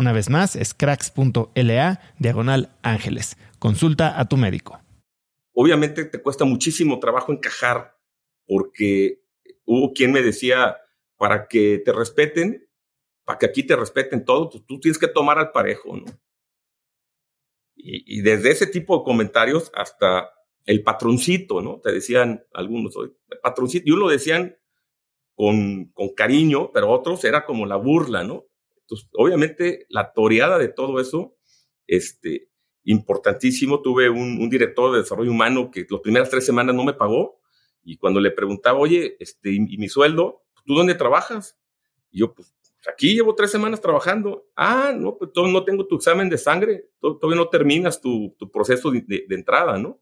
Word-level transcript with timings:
Una 0.00 0.12
vez 0.12 0.30
más, 0.30 0.56
es 0.56 0.72
cracks.la 0.72 2.00
diagonal 2.18 2.74
ángeles. 2.80 3.36
Consulta 3.58 4.18
a 4.18 4.26
tu 4.30 4.38
médico. 4.38 4.80
Obviamente 5.52 6.06
te 6.06 6.22
cuesta 6.22 6.46
muchísimo 6.46 6.98
trabajo 6.98 7.32
encajar 7.32 7.98
porque 8.46 9.22
hubo 9.66 9.92
quien 9.92 10.10
me 10.10 10.22
decía, 10.22 10.78
para 11.18 11.48
que 11.48 11.82
te 11.84 11.92
respeten, 11.92 12.66
para 13.26 13.38
que 13.38 13.44
aquí 13.44 13.62
te 13.62 13.76
respeten 13.76 14.24
todo, 14.24 14.48
pues 14.48 14.64
tú 14.66 14.80
tienes 14.80 14.96
que 14.98 15.06
tomar 15.06 15.38
al 15.38 15.52
parejo, 15.52 15.94
¿no? 15.94 16.06
Y, 17.76 18.22
desde 18.22 18.52
ese 18.52 18.66
tipo 18.68 18.96
de 18.96 19.04
comentarios 19.04 19.70
hasta 19.74 20.30
el 20.64 20.82
patroncito, 20.82 21.60
¿no? 21.60 21.78
Te 21.80 21.92
decían 21.92 22.42
algunos, 22.54 22.96
el 22.96 23.38
patroncito, 23.42 23.84
y 23.86 23.92
uno 23.92 24.06
lo 24.06 24.08
decían 24.08 24.56
con, 25.34 25.90
con 25.92 26.14
cariño, 26.14 26.70
pero 26.72 26.88
otros 26.88 27.22
era 27.26 27.44
como 27.44 27.66
la 27.66 27.76
burla, 27.76 28.24
¿no? 28.24 28.49
Entonces, 28.90 29.08
obviamente, 29.12 29.86
la 29.88 30.12
toreada 30.12 30.58
de 30.58 30.68
todo 30.68 30.98
eso, 31.00 31.36
este, 31.86 32.50
importantísimo. 32.84 33.80
Tuve 33.82 34.10
un, 34.10 34.48
director 34.50 34.92
de 34.92 34.98
desarrollo 34.98 35.30
humano 35.30 35.70
que 35.70 35.86
las 35.88 36.00
primeras 36.00 36.30
tres 36.30 36.44
semanas 36.44 36.74
no 36.74 36.84
me 36.84 36.94
pagó 36.94 37.40
y 37.84 37.96
cuando 37.96 38.20
le 38.20 38.30
preguntaba, 38.30 38.78
oye, 38.78 39.16
este, 39.20 39.50
¿y, 39.52 39.78
mi 39.78 39.88
sueldo? 39.88 40.42
¿Tú 40.64 40.74
dónde 40.74 40.94
trabajas? 40.94 41.56
Y 42.10 42.20
yo, 42.20 42.34
pues, 42.34 42.52
aquí 42.92 43.14
llevo 43.14 43.34
tres 43.34 43.50
semanas 43.50 43.80
trabajando. 43.80 44.48
Ah, 44.56 44.92
no, 44.96 45.16
pues 45.16 45.30
no 45.36 45.64
tengo 45.64 45.86
tu 45.86 45.96
examen 45.96 46.28
de 46.28 46.38
sangre, 46.38 46.88
todavía 47.00 47.36
no 47.36 47.48
terminas 47.48 48.00
tu, 48.00 48.34
proceso 48.52 48.90
de, 48.90 49.26
entrada, 49.30 49.78
¿no? 49.78 50.00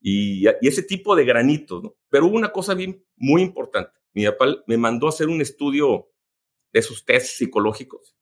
Y, 0.00 0.46
y, 0.46 0.68
ese 0.68 0.82
tipo 0.82 1.16
de 1.16 1.24
granitos, 1.24 1.82
¿no? 1.82 1.96
Pero 2.10 2.26
hubo 2.26 2.36
una 2.36 2.52
cosa 2.52 2.74
bien, 2.74 3.02
muy 3.16 3.42
importante. 3.42 3.98
Mi 4.12 4.24
papá 4.26 4.46
me 4.66 4.76
mandó 4.76 5.06
a 5.06 5.10
hacer 5.10 5.28
un 5.28 5.40
estudio 5.40 6.08
de 6.76 6.80
esos 6.80 7.06
tests 7.06 7.38
psicológicos. 7.38 8.14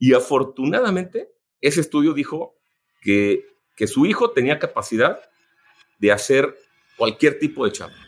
Y 0.00 0.12
afortunadamente, 0.12 1.30
ese 1.60 1.80
estudio 1.80 2.12
dijo 2.12 2.56
que, 3.00 3.44
que 3.76 3.86
su 3.86 4.04
hijo 4.04 4.32
tenía 4.32 4.58
capacidad 4.58 5.20
de 6.00 6.10
hacer 6.10 6.56
cualquier 6.96 7.38
tipo 7.38 7.64
de 7.64 7.70
chamba. 7.70 8.07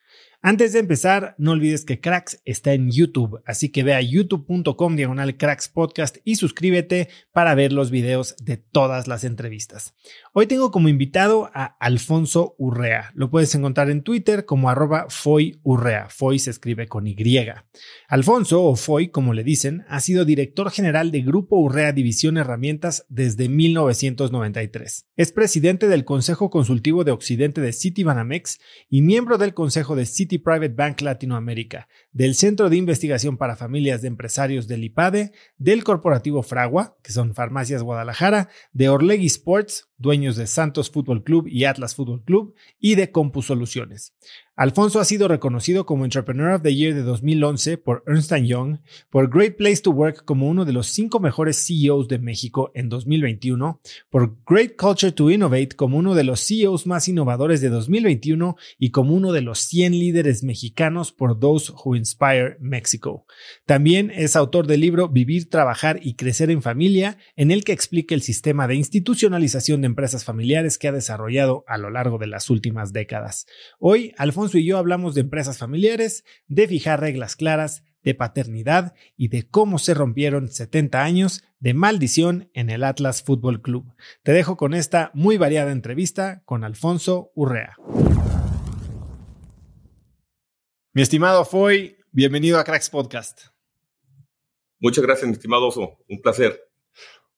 Antes 0.43 0.73
de 0.73 0.79
empezar, 0.79 1.35
no 1.37 1.51
olvides 1.51 1.85
que 1.85 1.99
Cracks 1.99 2.41
está 2.45 2.73
en 2.73 2.89
YouTube, 2.89 3.43
así 3.45 3.69
que 3.69 3.83
ve 3.83 3.93
a 3.93 4.01
youtube.com 4.01 4.95
diagonal 4.95 5.37
Cracks 5.37 5.69
Podcast 5.69 6.17
y 6.23 6.37
suscríbete 6.37 7.09
para 7.31 7.53
ver 7.53 7.71
los 7.71 7.91
videos 7.91 8.35
de 8.41 8.57
todas 8.57 9.07
las 9.07 9.23
entrevistas. 9.23 9.93
Hoy 10.33 10.47
tengo 10.47 10.71
como 10.71 10.89
invitado 10.89 11.51
a 11.53 11.65
Alfonso 11.79 12.55
Urrea. 12.57 13.11
Lo 13.13 13.29
puedes 13.29 13.53
encontrar 13.53 13.91
en 13.91 14.01
Twitter 14.01 14.45
como 14.45 14.71
arroba 14.71 15.05
Foy 15.09 15.59
Urrea. 15.61 16.07
Foy 16.09 16.39
se 16.39 16.49
escribe 16.49 16.87
con 16.87 17.05
Y. 17.05 17.15
Alfonso, 18.07 18.63
o 18.63 18.75
Foy 18.75 19.09
como 19.09 19.35
le 19.35 19.43
dicen, 19.43 19.85
ha 19.89 19.99
sido 19.99 20.25
director 20.25 20.71
general 20.71 21.11
de 21.11 21.21
Grupo 21.21 21.57
Urrea 21.57 21.91
División 21.91 22.37
Herramientas 22.37 23.05
desde 23.09 23.47
1993. 23.47 25.05
Es 25.17 25.31
presidente 25.31 25.87
del 25.87 26.03
Consejo 26.03 26.49
Consultivo 26.49 27.03
de 27.03 27.11
Occidente 27.11 27.61
de 27.61 27.73
Citibanamex 27.73 28.59
y 28.89 29.03
miembro 29.03 29.37
del 29.37 29.53
Consejo 29.53 29.95
de 29.95 30.07
City 30.07 30.30
Private 30.39 30.73
Bank 30.75 31.01
Latinoamérica, 31.01 31.87
del 32.11 32.35
Centro 32.35 32.69
de 32.69 32.77
Investigación 32.77 33.37
para 33.37 33.55
Familias 33.55 34.01
de 34.01 34.07
Empresarios 34.07 34.67
del 34.67 34.83
IPADE, 34.83 35.31
del 35.57 35.83
Corporativo 35.83 36.43
Fragua, 36.43 36.97
que 37.01 37.11
son 37.11 37.33
Farmacias 37.33 37.83
Guadalajara, 37.83 38.49
de 38.73 38.89
Orlegui 38.89 39.27
Sports, 39.27 39.89
dueños 39.97 40.35
de 40.35 40.47
Santos 40.47 40.89
Fútbol 40.89 41.23
Club 41.23 41.47
y 41.47 41.65
Atlas 41.65 41.95
Fútbol 41.95 42.23
Club, 42.23 42.55
y 42.79 42.95
de 42.95 43.11
Compus 43.11 43.45
Soluciones. 43.47 44.13
Alfonso 44.57 44.99
ha 44.99 45.05
sido 45.05 45.29
reconocido 45.29 45.85
como 45.85 46.03
Entrepreneur 46.03 46.51
of 46.51 46.61
the 46.61 46.75
Year 46.75 46.93
de 46.93 47.03
2011 47.03 47.77
por 47.77 48.03
Ernst 48.05 48.33
Young, 48.35 48.79
por 49.09 49.29
Great 49.29 49.55
Place 49.55 49.77
to 49.77 49.91
Work 49.91 50.25
como 50.25 50.49
uno 50.49 50.65
de 50.65 50.73
los 50.73 50.87
cinco 50.87 51.21
mejores 51.21 51.65
CEOs 51.65 52.09
de 52.09 52.19
México 52.19 52.69
en 52.75 52.89
2021, 52.89 53.79
por 54.09 54.35
Great 54.45 54.75
Culture 54.75 55.13
to 55.13 55.31
Innovate 55.31 55.69
como 55.77 55.97
uno 55.97 56.15
de 56.15 56.25
los 56.25 56.45
CEOs 56.45 56.85
más 56.85 57.07
innovadores 57.07 57.61
de 57.61 57.69
2021 57.69 58.57
y 58.77 58.91
como 58.91 59.15
uno 59.15 59.31
de 59.31 59.39
los 59.39 59.59
100 59.59 59.93
líderes 59.93 60.43
mexicanos 60.43 61.13
por 61.13 61.39
Those 61.39 61.71
Who 61.71 61.95
Inspire 61.95 62.57
Mexico. 62.59 63.25
También 63.65 64.11
es 64.13 64.35
autor 64.35 64.67
del 64.67 64.81
libro 64.81 65.07
Vivir, 65.07 65.49
Trabajar 65.49 66.01
y 66.03 66.15
Crecer 66.15 66.51
en 66.51 66.61
Familia, 66.61 67.17
en 67.37 67.51
el 67.51 67.63
que 67.63 67.71
explica 67.71 68.15
el 68.15 68.21
sistema 68.21 68.67
de 68.67 68.75
institucionalización 68.75 69.79
de 69.79 69.87
empresas 69.87 70.25
familiares 70.25 70.77
que 70.77 70.89
ha 70.89 70.91
desarrollado 70.91 71.63
a 71.67 71.77
lo 71.77 71.89
largo 71.89 72.17
de 72.17 72.27
las 72.27 72.49
últimas 72.49 72.91
décadas. 72.91 73.45
Hoy, 73.79 74.13
Alfonso 74.17 74.40
Alfonso 74.41 74.57
y 74.57 74.65
yo 74.65 74.79
hablamos 74.79 75.13
de 75.13 75.21
empresas 75.21 75.59
familiares, 75.59 76.25
de 76.47 76.67
fijar 76.67 76.99
reglas 76.99 77.35
claras, 77.35 77.83
de 78.01 78.15
paternidad 78.15 78.95
y 79.15 79.27
de 79.27 79.47
cómo 79.47 79.77
se 79.77 79.93
rompieron 79.93 80.47
70 80.47 81.03
años 81.03 81.43
de 81.59 81.75
maldición 81.75 82.49
en 82.55 82.71
el 82.71 82.83
Atlas 82.83 83.21
Fútbol 83.21 83.61
Club. 83.61 83.93
Te 84.23 84.31
dejo 84.31 84.57
con 84.57 84.73
esta 84.73 85.11
muy 85.13 85.37
variada 85.37 85.71
entrevista 85.71 86.41
con 86.43 86.63
Alfonso 86.63 87.31
Urrea. 87.35 87.75
Mi 90.93 91.03
estimado 91.03 91.45
Foy, 91.45 91.97
bienvenido 92.11 92.57
a 92.57 92.63
Cracks 92.63 92.89
Podcast. 92.89 93.41
Muchas 94.79 95.03
gracias, 95.03 95.27
mi 95.27 95.33
estimado 95.33 95.67
Oso. 95.67 95.99
Un 96.09 96.19
placer. 96.19 96.59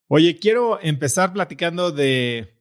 Oye, 0.08 0.40
quiero 0.40 0.80
empezar 0.82 1.34
platicando 1.34 1.92
de, 1.92 2.56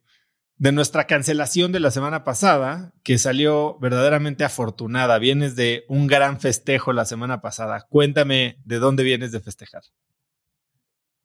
de 0.57 0.71
nuestra 0.71 1.07
cancelación 1.07 1.71
de 1.71 1.79
la 1.79 1.91
semana 1.91 2.23
pasada, 2.23 2.93
que 3.03 3.17
salió 3.17 3.77
verdaderamente 3.79 4.43
afortunada. 4.43 5.19
Vienes 5.19 5.55
de 5.55 5.83
un 5.87 6.07
gran 6.07 6.39
festejo 6.39 6.93
la 6.93 7.05
semana 7.05 7.41
pasada. 7.41 7.85
Cuéntame 7.89 8.57
de 8.63 8.79
dónde 8.79 9.03
vienes 9.03 9.31
de 9.31 9.39
festejar. 9.39 9.83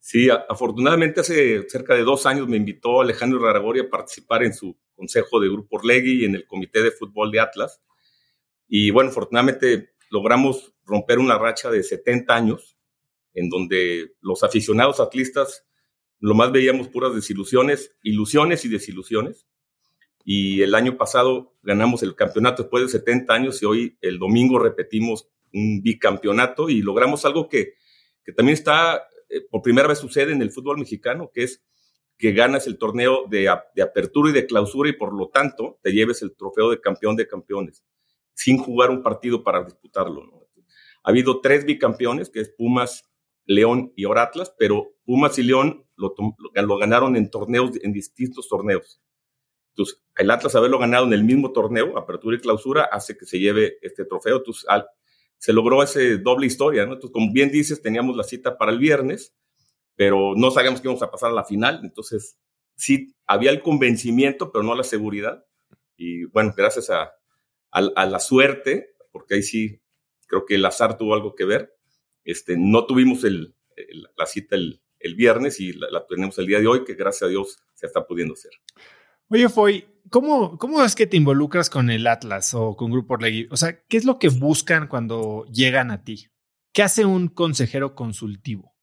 Sí, 0.01 0.29
afortunadamente 0.31 1.21
hace 1.21 1.69
cerca 1.69 1.95
de 1.95 2.03
dos 2.03 2.25
años 2.25 2.49
me 2.49 2.57
invitó 2.57 3.03
Alejandro 3.03 3.41
Raragori 3.41 3.81
a 3.81 3.91
participar 3.91 4.43
en 4.43 4.55
su 4.55 4.79
consejo 4.95 5.39
de 5.39 5.49
Grupo 5.49 5.77
Orlegui 5.77 6.23
y 6.23 6.25
en 6.25 6.35
el 6.35 6.47
Comité 6.47 6.83
de 6.83 6.91
Fútbol 6.91 7.31
de 7.31 7.41
Atlas. 7.41 7.83
Y 8.67 8.91
bueno, 8.91 9.11
afortunadamente 9.11 9.91
logramos 10.11 10.75
romper 10.85 11.19
una 11.19 11.37
racha 11.37 11.71
de 11.71 11.83
70 11.83 12.35
años 12.35 12.79
en 13.35 13.51
donde 13.51 14.15
los 14.21 14.43
aficionados 14.43 14.99
atlistas 15.01 15.68
lo 16.21 16.35
más 16.35 16.53
veíamos 16.53 16.89
puras 16.89 17.15
desilusiones, 17.15 17.95
ilusiones 18.03 18.65
y 18.65 18.69
desilusiones. 18.69 19.47
Y 20.25 20.63
el 20.63 20.75
año 20.75 20.97
pasado 20.97 21.55
ganamos 21.63 22.03
el 22.03 22.15
campeonato 22.15 22.63
después 22.63 22.85
de 22.85 22.99
70 22.99 23.33
años 23.33 23.63
y 23.63 23.67
hoy 23.67 23.99
el 24.01 24.19
domingo 24.19 24.59
repetimos 24.59 25.29
un 25.53 25.81
bicampeonato 25.83 26.69
y 26.69 26.83
logramos 26.83 27.25
algo 27.25 27.49
que, 27.49 27.75
que 28.25 28.33
también 28.33 28.59
está, 28.59 29.07
eh, 29.31 29.41
por 29.51 29.63
primera 29.63 29.89
vez 29.89 29.99
sucede 29.99 30.33
en 30.33 30.43
el 30.43 30.51
fútbol 30.51 30.79
mexicano, 30.79 31.31
que 31.33 31.45
es 31.45 31.63
que 32.19 32.33
ganas 32.33 32.67
el 32.67 32.77
torneo 32.77 33.27
de, 33.31 33.49
de 33.75 33.83
apertura 33.83 34.31
y 34.31 34.35
de 34.35 34.47
clausura 34.47 34.91
y 34.91 34.95
por 34.95 35.15
lo 35.15 35.29
tanto 35.29 35.79
te 35.83 35.93
lleves 35.93 36.21
el 36.21 36.35
trofeo 36.37 36.71
de 36.71 36.81
campeón 36.81 37.17
de 37.17 37.29
campeones 37.29 37.85
sin 38.39 38.57
jugar 38.59 38.91
un 38.91 39.03
partido 39.03 39.43
para 39.43 39.65
disputarlo. 39.65 40.49
Ha 41.03 41.11
habido 41.11 41.41
tres 41.41 41.65
bicampeones, 41.65 42.31
que 42.31 42.41
es 42.41 42.51
Pumas, 42.51 43.05
León 43.47 43.93
y 43.97 44.05
ahora 44.05 44.23
Atlas, 44.23 44.55
pero 44.57 44.95
Pumas 45.09 45.39
y 45.39 45.43
León 45.43 45.87
lo, 45.97 46.15
ganaron 46.77 47.17
en 47.17 47.31
torneos, 47.31 47.71
en 47.83 47.95
distintos 47.95 48.47
torneos. 48.47 49.01
Entonces, 49.71 50.03
el 50.19 50.31
Atlas 50.31 50.55
haberlo 50.55 50.79
ganado 50.79 51.07
en 51.07 51.15
el 51.15 51.25
mismo 51.25 51.51
torneo, 51.51 51.97
apertura 51.97 52.37
y 52.37 52.41
clausura, 52.41 52.85
hace 52.93 53.17
que 53.17 53.25
se 53.25 53.39
lleve 53.39 53.79
este 53.81 54.05
trofeo. 54.05 54.37
Entonces, 54.37 54.67
se 55.39 55.55
logró 55.55 55.83
ese 55.83 56.19
doble 56.19 56.47
historia, 56.47 56.85
¿no? 56.85 56.93
Entonces, 56.93 57.15
como 57.15 57.33
bien 57.33 57.51
dices, 57.51 57.81
teníamos 57.81 58.19
la 58.19 58.23
cita 58.23 58.59
para 58.59 58.71
el 58.71 58.79
viernes, 58.79 59.35
pero 59.97 60.35
no 60.37 60.51
sabíamos 60.51 60.83
que 60.83 60.89
íbamos 60.89 61.03
a 61.03 61.11
pasar 61.11 61.31
a 61.31 61.35
la 61.35 61.45
final. 61.47 61.81
Entonces, 61.85 62.37
sí, 62.77 63.15
había 63.27 63.51
el 63.51 63.63
convencimiento, 63.63 64.53
pero 64.53 64.63
no 64.63 64.75
la 64.75 64.85
seguridad. 64.85 65.43
Y 65.97 66.27
bueno, 66.27 66.53
gracias 66.55 66.91
a, 66.91 67.15
la 67.73 68.21
suerte, 68.21 68.91
porque 69.11 69.37
ahí 69.37 69.43
sí 69.43 69.81
creo 70.27 70.45
que 70.45 70.57
el 70.57 70.67
azar 70.67 70.99
tuvo 70.99 71.15
algo 71.15 71.35
que 71.35 71.47
ver. 71.47 71.75
Este, 72.25 72.57
no 72.59 72.85
tuvimos 72.85 73.23
la 73.23 74.27
cita 74.27 74.55
el, 74.55 74.83
el 75.01 75.15
viernes 75.15 75.61
y 75.61 75.73
la, 75.73 76.07
tenemos 76.07 76.39
el 76.39 76.47
día 76.47 76.61
de 76.61 76.67
hoy, 76.67 76.85
que 76.85 76.95
gracias 76.95 77.23
a 77.23 77.29
Dios 77.31 77.59
se 77.75 77.87
está 77.87 78.07
pudiendo 78.07 78.35
hacer. 78.35 78.53
Oye, 79.29 79.49
Foy, 79.49 79.85
¿cómo, 80.11 80.59
¿cómo 80.59 80.83
es 80.83 80.95
que 80.95 81.07
te 81.07 81.17
involucras 81.17 81.71
con 81.71 81.91
el 81.91 82.07
Atlas 82.07 82.55
o 82.55 82.77
con 82.77 82.91
Grupo 82.91 83.15
Orlegui? 83.15 83.49
O 83.51 83.57
sea, 83.57 83.83
¿qué 83.87 83.97
es 83.97 84.05
lo 84.05 84.19
que 84.19 84.29
buscan 84.29 84.89
cuando 84.89 85.45
llegan 85.53 85.91
a 85.91 86.03
ti? 86.05 86.29
¿Qué 86.73 86.83
hace 86.83 87.05
un 87.05 87.29
consejero 87.29 87.95
consultivo? 87.95 88.75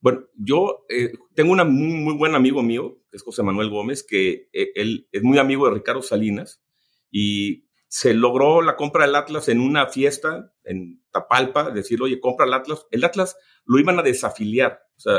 Bueno, 0.00 0.24
yo 0.34 0.84
eh, 0.88 1.12
tengo 1.34 1.52
un 1.52 2.04
muy, 2.04 2.14
buen 2.14 2.34
amigo 2.34 2.60
mío, 2.62 3.00
que 3.08 3.16
es 3.18 3.22
José 3.22 3.44
Manuel 3.44 3.70
Gómez, 3.70 4.04
que 4.04 4.48
eh, 4.52 4.72
él 4.74 5.08
es 5.12 5.22
muy 5.22 5.38
amigo 5.38 5.66
de 5.66 5.74
Ricardo 5.74 6.02
Salinas 6.02 6.60
y 7.08 7.68
se 7.92 8.14
logró 8.14 8.62
la 8.62 8.74
compra 8.74 9.04
del 9.04 9.14
Atlas 9.14 9.50
en 9.50 9.60
una 9.60 9.86
fiesta 9.86 10.50
en 10.64 11.04
Tapalpa, 11.10 11.70
decir, 11.70 12.00
oye, 12.00 12.20
compra 12.20 12.46
el 12.46 12.54
Atlas. 12.54 12.86
El 12.90 13.04
Atlas 13.04 13.36
lo 13.66 13.78
iban 13.78 13.98
a 13.98 14.02
desafiliar. 14.02 14.80
O 14.96 15.00
sea, 15.00 15.16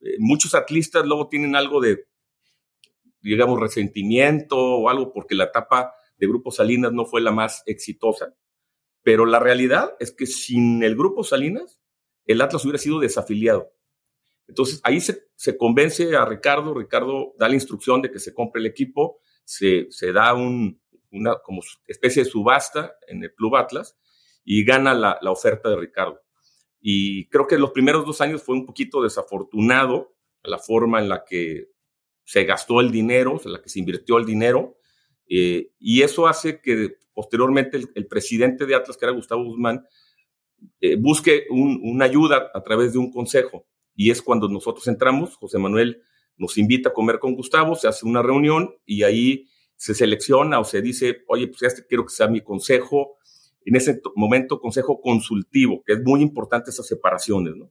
eh, 0.00 0.16
muchos 0.18 0.54
atlistas 0.54 1.04
luego 1.04 1.28
tienen 1.28 1.54
algo 1.54 1.78
de, 1.78 2.06
digamos, 3.20 3.60
resentimiento 3.60 4.56
o 4.56 4.88
algo 4.88 5.12
porque 5.12 5.34
la 5.34 5.44
etapa 5.44 5.92
de 6.16 6.26
Grupo 6.26 6.50
Salinas 6.50 6.90
no 6.90 7.04
fue 7.04 7.20
la 7.20 7.32
más 7.32 7.62
exitosa. 7.66 8.34
Pero 9.02 9.26
la 9.26 9.38
realidad 9.38 9.94
es 10.00 10.10
que 10.10 10.24
sin 10.24 10.82
el 10.82 10.96
Grupo 10.96 11.22
Salinas, 11.22 11.78
el 12.24 12.40
Atlas 12.40 12.64
hubiera 12.64 12.78
sido 12.78 12.98
desafiliado. 12.98 13.74
Entonces 14.48 14.80
ahí 14.84 15.02
se, 15.02 15.28
se 15.36 15.58
convence 15.58 16.16
a 16.16 16.24
Ricardo, 16.24 16.72
Ricardo 16.72 17.34
da 17.38 17.46
la 17.46 17.56
instrucción 17.56 18.00
de 18.00 18.10
que 18.10 18.20
se 18.20 18.32
compre 18.32 18.60
el 18.60 18.66
equipo, 18.66 19.20
se, 19.44 19.86
se 19.90 20.12
da 20.12 20.32
un, 20.32 20.80
una 21.16 21.38
como 21.42 21.62
especie 21.86 22.24
de 22.24 22.30
subasta 22.30 22.94
en 23.08 23.22
el 23.24 23.34
Club 23.34 23.56
Atlas 23.56 23.96
y 24.44 24.64
gana 24.64 24.94
la, 24.94 25.18
la 25.20 25.30
oferta 25.30 25.68
de 25.68 25.76
Ricardo. 25.76 26.20
Y 26.80 27.28
creo 27.28 27.46
que 27.46 27.58
los 27.58 27.72
primeros 27.72 28.06
dos 28.06 28.20
años 28.20 28.42
fue 28.42 28.54
un 28.54 28.66
poquito 28.66 29.02
desafortunado 29.02 30.14
la 30.42 30.58
forma 30.58 31.00
en 31.00 31.08
la 31.08 31.24
que 31.24 31.68
se 32.24 32.44
gastó 32.44 32.80
el 32.80 32.90
dinero, 32.90 33.40
en 33.44 33.52
la 33.52 33.62
que 33.62 33.68
se 33.68 33.78
invirtió 33.78 34.18
el 34.18 34.26
dinero, 34.26 34.76
eh, 35.28 35.72
y 35.78 36.02
eso 36.02 36.26
hace 36.26 36.60
que 36.60 36.98
posteriormente 37.14 37.80
el, 37.94 38.06
presidente 38.06 38.66
de 38.66 38.74
Atlas, 38.74 38.96
que 38.96 39.04
era 39.04 39.14
Gustavo 39.14 39.44
Guzmán, 39.44 39.84
eh, 40.80 40.96
busque 40.96 41.46
una 41.50 42.04
ayuda 42.04 42.50
a 42.52 42.62
través 42.62 42.92
de 42.92 42.98
un 42.98 43.10
consejo. 43.10 43.66
Y 43.94 44.10
es 44.10 44.22
cuando 44.22 44.48
nosotros 44.48 44.86
entramos, 44.88 45.36
José 45.36 45.58
Manuel 45.58 46.02
nos 46.36 46.58
invita 46.58 46.90
a 46.90 46.92
comer 46.92 47.18
con 47.18 47.34
Gustavo, 47.34 47.74
se 47.74 47.88
hace 47.88 48.06
una 48.06 48.22
reunión 48.22 48.74
y 48.84 49.02
ahí 49.02 49.48
se 49.76 49.94
selecciona 49.94 50.58
o 50.58 50.64
se 50.64 50.82
dice, 50.82 51.24
oye, 51.28 51.48
pues 51.48 51.62
este 51.62 51.86
quiero 51.86 52.04
que 52.04 52.12
sea 52.12 52.28
mi 52.28 52.40
consejo, 52.40 53.18
en 53.64 53.76
ese 53.76 54.00
momento 54.14 54.60
consejo 54.60 55.00
consultivo, 55.00 55.82
que 55.84 55.94
es 55.94 56.02
muy 56.02 56.22
importante 56.22 56.70
esas 56.70 56.86
separaciones, 56.86 57.56
¿no? 57.56 57.70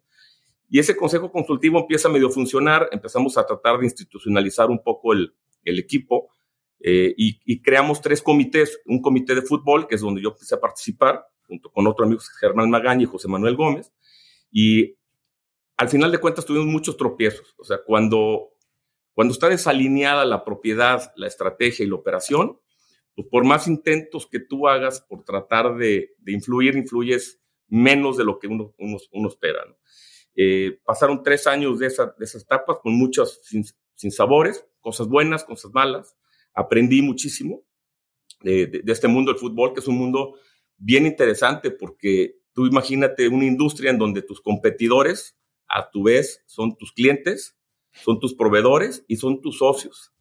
Y 0.69 0.79
ese 0.79 0.95
consejo 0.95 1.31
consultivo 1.31 1.79
empieza 1.79 2.07
a 2.07 2.11
medio 2.11 2.29
funcionar, 2.29 2.89
empezamos 2.91 3.37
a 3.37 3.45
tratar 3.45 3.79
de 3.79 3.85
institucionalizar 3.85 4.69
un 4.69 4.81
poco 4.83 5.13
el, 5.13 5.33
el 5.63 5.79
equipo 5.79 6.29
eh, 6.79 7.13
y, 7.17 7.39
y, 7.45 7.61
creamos 7.61 8.01
tres 8.01 8.21
comités, 8.21 8.79
un 8.85 9.01
comité 9.01 9.35
de 9.35 9.41
fútbol, 9.41 9.87
que 9.87 9.95
es 9.95 10.01
donde 10.01 10.21
yo 10.21 10.29
empecé 10.29 10.55
a 10.55 10.59
participar, 10.59 11.25
junto 11.47 11.71
con 11.71 11.87
otro 11.87 12.05
amigo, 12.05 12.19
Germán 12.39 12.69
Magaña 12.69 13.03
y 13.03 13.05
José 13.05 13.27
Manuel 13.27 13.55
Gómez, 13.55 13.93
y 14.51 14.95
al 15.77 15.89
final 15.89 16.11
de 16.11 16.19
cuentas 16.19 16.45
tuvimos 16.45 16.67
muchos 16.67 16.97
tropiezos, 16.97 17.55
o 17.57 17.63
sea, 17.63 17.79
cuando 17.85 18.54
cuando 19.15 19.33
está 19.33 19.47
desalineada 19.47 20.25
la 20.25 20.43
propiedad, 20.43 21.13
la 21.15 21.27
estrategia 21.27 21.85
y 21.85 21.89
la 21.89 21.95
operación, 21.95 22.59
pues 23.15 23.27
por 23.29 23.45
más 23.45 23.65
intentos 23.65 24.27
que 24.27 24.41
tú 24.41 24.67
hagas 24.67 24.99
por 24.99 25.23
tratar 25.23 25.77
de, 25.77 26.15
influir, 26.27 26.75
influyes 26.75 27.39
menos 27.69 28.17
de 28.17 28.25
lo 28.25 28.39
que 28.39 28.47
uno, 28.47 28.75
uno, 28.77 29.29
espera. 29.29 29.61
Eh, 30.35 30.79
pasaron 30.83 31.23
tres 31.23 31.47
años 31.47 31.79
de, 31.79 31.87
esa, 31.87 32.13
de 32.19 32.25
esas 32.25 32.43
etapas 32.43 32.79
con 32.83 32.93
muchos 32.93 33.39
sin, 33.41 34.11
sabores, 34.11 34.65
cosas 34.81 35.07
buenas, 35.07 35.45
cosas 35.45 35.71
malas. 35.73 36.17
Aprendí 36.53 37.01
muchísimo 37.01 37.63
de, 38.41 38.67
de, 38.67 38.91
este 38.91 39.07
mundo 39.07 39.31
del 39.31 39.39
fútbol, 39.39 39.73
que 39.73 39.79
es 39.79 39.87
un 39.87 39.97
mundo 39.97 40.35
bien 40.75 41.05
interesante 41.05 41.71
porque 41.71 42.41
tú 42.51 42.65
imagínate 42.67 43.29
una 43.29 43.45
industria 43.45 43.91
en 43.91 43.97
donde 43.97 44.21
tus 44.21 44.41
competidores, 44.41 45.37
a 45.69 45.89
tu 45.89 46.03
vez, 46.03 46.43
son 46.47 46.75
tus 46.75 46.91
clientes 46.91 47.54
son 48.03 48.19
tus 48.19 48.33
proveedores 48.33 49.03
y 49.07 49.15
son 49.17 49.41
tus 49.41 49.57
socios. 49.57 50.13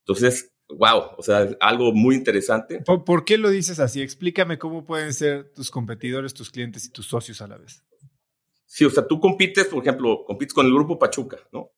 Entonces, 0.00 0.52
wow, 0.68 1.12
o 1.16 1.22
sea, 1.22 1.48
algo 1.60 1.92
muy 1.92 2.14
interesante. 2.14 2.80
¿Por, 2.80 3.24
qué 3.24 3.38
lo 3.38 3.50
dices 3.50 3.80
así? 3.80 4.02
Explícame 4.02 4.58
cómo 4.58 4.84
pueden 4.84 5.12
ser 5.12 5.52
tus 5.52 5.70
competidores, 5.70 6.34
tus 6.34 6.50
clientes 6.50 6.86
y 6.86 6.90
tus 6.90 7.06
socios 7.06 7.40
a 7.40 7.48
la 7.48 7.58
vez. 7.58 7.84
Sí, 8.66 8.84
o 8.84 8.90
sea, 8.90 9.06
tú 9.06 9.20
compites, 9.20 9.66
por 9.66 9.82
ejemplo, 9.82 10.24
compites 10.24 10.54
con 10.54 10.66
el 10.66 10.72
Grupo 10.72 10.98
Pachuca, 10.98 11.38
¿no? 11.52 11.70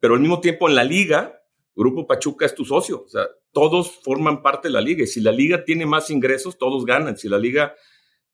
Pero 0.00 0.14
al 0.14 0.20
mismo 0.20 0.40
tiempo 0.40 0.68
en 0.68 0.74
la 0.74 0.84
liga, 0.84 1.42
Grupo 1.74 2.06
Pachuca 2.06 2.46
es 2.46 2.54
tu 2.54 2.64
socio, 2.64 3.04
o 3.04 3.08
sea, 3.08 3.26
todos 3.52 4.00
forman 4.02 4.42
parte 4.42 4.68
de 4.68 4.72
la 4.72 4.80
liga 4.80 5.04
y 5.04 5.06
si 5.06 5.20
la 5.20 5.32
liga 5.32 5.64
tiene 5.64 5.84
más 5.86 6.10
ingresos, 6.10 6.58
todos 6.58 6.84
ganan, 6.86 7.16
si 7.16 7.28
la 7.28 7.38
liga 7.38 7.74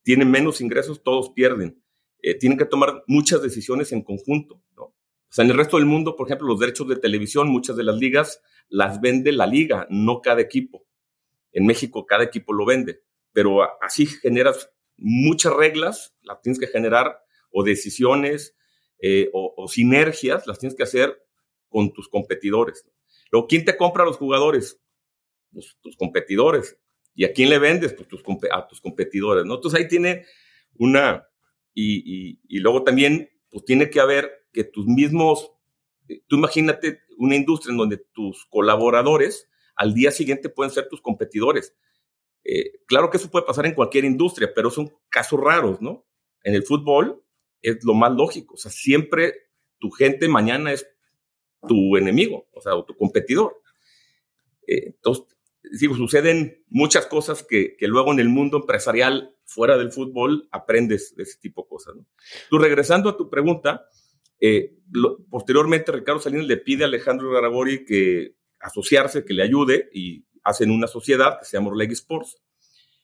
tiene 0.03 0.25
menos 0.25 0.61
ingresos, 0.61 1.03
todos 1.03 1.31
pierden. 1.31 1.81
Eh, 2.21 2.35
tienen 2.35 2.57
que 2.57 2.65
tomar 2.65 3.03
muchas 3.07 3.41
decisiones 3.41 3.91
en 3.91 4.01
conjunto, 4.01 4.61
¿no? 4.77 4.92
O 5.33 5.35
sea, 5.35 5.45
en 5.45 5.49
el 5.49 5.57
resto 5.57 5.77
del 5.77 5.87
mundo, 5.87 6.15
por 6.15 6.27
ejemplo, 6.27 6.47
los 6.47 6.59
derechos 6.59 6.87
de 6.87 6.95
televisión, 6.95 7.49
muchas 7.49 7.75
de 7.75 7.83
las 7.83 7.95
ligas 7.97 8.39
las 8.69 9.01
vende 9.01 9.31
la 9.31 9.47
liga, 9.47 9.87
no 9.89 10.21
cada 10.21 10.41
equipo. 10.41 10.85
En 11.51 11.65
México 11.65 12.05
cada 12.05 12.23
equipo 12.23 12.53
lo 12.53 12.67
vende, 12.67 13.01
pero 13.31 13.63
así 13.81 14.05
generas 14.05 14.69
muchas 14.95 15.51
reglas, 15.53 16.15
las 16.21 16.39
tienes 16.43 16.59
que 16.59 16.67
generar, 16.67 17.17
o 17.49 17.63
decisiones, 17.63 18.55
eh, 18.99 19.31
o, 19.33 19.67
sinergias, 19.67 20.45
las 20.45 20.59
tienes 20.59 20.77
que 20.77 20.83
hacer 20.83 21.19
con 21.67 21.91
tus 21.93 22.07
competidores. 22.09 22.85
Luego, 23.31 23.47
¿quién 23.47 23.65
te 23.65 23.75
compra 23.75 24.03
a 24.03 24.05
los 24.05 24.17
jugadores? 24.17 24.79
pues, 25.51 25.75
tus 25.81 25.97
competidores. 25.97 26.77
¿Y 27.15 27.25
a 27.25 27.33
quién 27.33 27.49
le 27.49 27.57
vendes? 27.57 27.93
Pues 27.93 28.07
a 28.51 28.67
tus 28.67 28.81
competidores, 28.81 29.45
¿no? 29.45 29.55
Entonces 29.55 29.79
ahí 29.79 29.87
tiene 29.87 30.27
una, 30.75 31.27
y, 31.73 32.39
y, 32.47 32.59
luego 32.59 32.83
también, 32.83 33.31
pues 33.49 33.65
tiene 33.65 33.89
que 33.89 33.99
haber 33.99 34.42
que 34.53 34.63
tus 34.63 34.85
mismos, 34.85 35.51
eh, 36.07 36.21
tú 36.27 36.37
imagínate 36.37 37.01
una 37.17 37.35
industria 37.35 37.71
en 37.71 37.77
donde 37.77 37.97
tus 37.97 38.45
colaboradores 38.45 39.49
al 39.75 39.93
día 39.93 40.11
siguiente 40.11 40.49
pueden 40.49 40.71
ser 40.71 40.87
tus 40.87 41.01
competidores. 41.01 41.75
Eh, 42.43 42.79
claro 42.87 43.09
que 43.09 43.17
eso 43.17 43.31
puede 43.31 43.45
pasar 43.45 43.65
en 43.65 43.73
cualquier 43.73 44.05
industria, 44.05 44.51
pero 44.53 44.69
son 44.69 44.91
casos 45.09 45.39
raros, 45.39 45.81
¿no? 45.81 46.05
En 46.43 46.53
el 46.55 46.63
fútbol 46.63 47.23
es 47.61 47.83
lo 47.83 47.93
más 47.93 48.11
lógico, 48.11 48.55
o 48.55 48.57
sea, 48.57 48.71
siempre 48.71 49.33
tu 49.79 49.89
gente 49.89 50.27
mañana 50.27 50.71
es 50.71 50.87
tu 51.67 51.95
enemigo, 51.97 52.47
o 52.51 52.61
sea, 52.61 52.75
o 52.75 52.85
tu 52.85 52.95
competidor. 52.95 53.61
Eh, 54.67 54.87
entonces, 54.87 55.25
digo, 55.79 55.95
suceden 55.95 56.63
muchas 56.67 57.07
cosas 57.07 57.43
que, 57.43 57.75
que, 57.77 57.87
luego 57.87 58.11
en 58.11 58.19
el 58.19 58.29
mundo 58.29 58.57
empresarial, 58.57 59.35
fuera 59.45 59.77
del 59.77 59.91
fútbol, 59.91 60.47
aprendes 60.51 61.15
de 61.15 61.23
ese 61.23 61.37
tipo 61.39 61.63
de 61.63 61.69
cosas. 61.69 61.95
¿no? 61.95 62.05
Tú, 62.49 62.57
regresando 62.57 63.09
a 63.09 63.17
tu 63.17 63.29
pregunta, 63.29 63.87
eh, 64.45 64.75
posteriormente 65.29 65.93
Ricardo 65.93 66.19
Salinas 66.19 66.47
le 66.47 66.57
pide 66.57 66.83
a 66.83 66.87
Alejandro 66.87 67.31
Garabori 67.31 67.85
que 67.85 68.35
asociarse, 68.59 69.23
que 69.23 69.33
le 69.33 69.41
ayude 69.41 69.89
y 69.93 70.25
hacen 70.43 70.69
una 70.69 70.87
sociedad 70.87 71.39
que 71.39 71.45
se 71.45 71.55
llama 71.55 71.69
Orleg 71.69 71.93
Sports. 71.93 72.35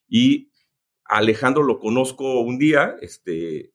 Y 0.10 0.52
Alejandro 1.06 1.64
lo 1.64 1.80
conozco 1.80 2.42
un 2.42 2.60
día, 2.60 2.98
este, 3.02 3.72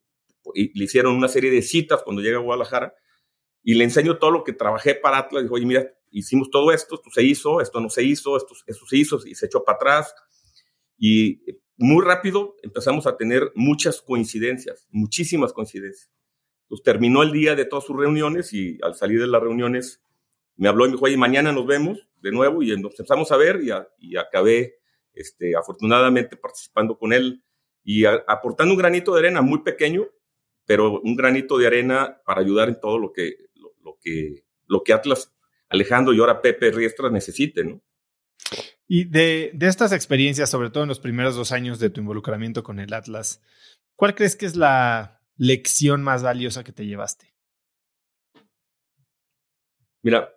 le 0.54 0.84
hicieron 0.84 1.16
una 1.16 1.28
serie 1.28 1.50
de 1.50 1.62
citas 1.62 2.02
cuando 2.02 2.20
llega 2.20 2.36
a 2.36 2.42
Guadalajara 2.42 2.94
y 3.62 3.72
le 3.74 3.84
enseño 3.84 4.18
todo 4.18 4.30
lo 4.30 4.44
que 4.44 4.52
trabajé 4.52 4.94
para 4.94 5.16
Atlas. 5.16 5.44
Dijo, 5.44 5.54
oye, 5.54 5.64
mira, 5.64 5.90
hicimos 6.10 6.50
todo 6.50 6.70
esto, 6.70 6.96
esto 6.96 7.08
se 7.14 7.22
hizo, 7.22 7.62
esto 7.62 7.80
no 7.80 7.88
se 7.88 8.02
hizo, 8.02 8.36
esto, 8.36 8.54
esto 8.66 8.86
se 8.86 8.96
hizo 8.98 9.18
y 9.26 9.34
se 9.36 9.46
echó 9.46 9.64
para 9.64 9.76
atrás. 9.76 10.14
Y 10.98 11.40
muy 11.78 12.04
rápido 12.04 12.56
empezamos 12.62 13.06
a 13.06 13.16
tener 13.16 13.52
muchas 13.54 14.02
coincidencias, 14.02 14.86
muchísimas 14.90 15.54
coincidencias. 15.54 16.10
Entonces 16.64 16.84
terminó 16.84 17.22
el 17.22 17.32
día 17.32 17.54
de 17.54 17.66
todas 17.66 17.84
sus 17.84 17.96
reuniones 17.96 18.52
y 18.52 18.78
al 18.82 18.94
salir 18.94 19.20
de 19.20 19.26
las 19.26 19.42
reuniones 19.42 20.02
me 20.56 20.68
habló 20.68 20.84
y 20.84 20.88
me 20.88 20.92
dijo, 20.94 21.04
oye, 21.04 21.16
mañana 21.16 21.52
nos 21.52 21.66
vemos 21.66 22.08
de 22.20 22.32
nuevo 22.32 22.62
y 22.62 22.68
nos 22.80 22.98
empezamos 22.98 23.30
a 23.32 23.36
ver 23.36 23.60
y, 23.62 23.70
y 23.98 24.16
acabé, 24.16 24.78
este, 25.12 25.54
afortunadamente, 25.56 26.36
participando 26.36 26.96
con 26.96 27.12
él 27.12 27.42
y 27.82 28.04
aportando 28.06 28.72
un 28.72 28.78
granito 28.78 29.12
de 29.12 29.20
arena 29.20 29.42
muy 29.42 29.62
pequeño, 29.62 30.06
pero 30.64 31.00
un 31.00 31.16
granito 31.16 31.58
de 31.58 31.66
arena 31.66 32.20
para 32.24 32.40
ayudar 32.40 32.68
en 32.68 32.80
todo 32.80 32.98
lo 32.98 33.12
que, 33.12 33.36
lo, 33.54 33.98
que, 34.00 34.44
lo 34.66 34.82
que 34.82 34.92
Atlas, 34.94 35.32
Alejandro 35.68 36.14
y 36.14 36.20
ahora 36.20 36.40
Pepe 36.40 36.70
Riestra 36.70 37.10
necesiten, 37.10 37.68
¿no? 37.70 37.82
Y 38.86 39.04
de, 39.04 39.50
de, 39.54 39.66
estas 39.66 39.92
experiencias, 39.92 40.50
sobre 40.50 40.68
todo 40.68 40.82
en 40.82 40.90
los 40.90 41.00
primeros 41.00 41.36
dos 41.36 41.52
años 41.52 41.78
de 41.78 41.88
tu 41.88 42.00
involucramiento 42.00 42.62
con 42.62 42.78
el 42.78 42.92
Atlas, 42.92 43.42
¿cuál 43.96 44.14
crees 44.14 44.36
que 44.36 44.44
es 44.44 44.56
la 44.56 45.23
lección 45.36 46.02
más 46.02 46.22
valiosa 46.22 46.64
que 46.64 46.72
te 46.72 46.86
llevaste? 46.86 47.34
Mira, 50.02 50.34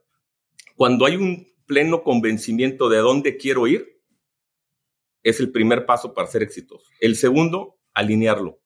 cuando 0.75 1.05
hay 1.05 1.15
un 1.15 1.47
pleno 1.65 2.03
convencimiento 2.03 2.89
de 2.89 2.97
dónde 2.99 3.37
quiero 3.37 3.67
ir, 3.67 4.01
es 5.23 5.39
el 5.39 5.51
primer 5.51 5.85
paso 5.85 6.13
para 6.13 6.27
ser 6.27 6.41
exitoso. 6.41 6.89
El 7.01 7.15
segundo, 7.15 7.77
alinearlo. 7.93 8.61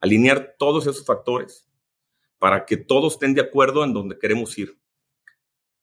Alinear 0.00 0.56
todos 0.58 0.86
esos 0.86 1.04
factores 1.04 1.68
para 2.38 2.64
que 2.64 2.76
todos 2.76 3.14
estén 3.14 3.34
de 3.34 3.42
acuerdo 3.42 3.84
en 3.84 3.92
donde 3.92 4.18
queremos 4.18 4.56
ir. 4.56 4.78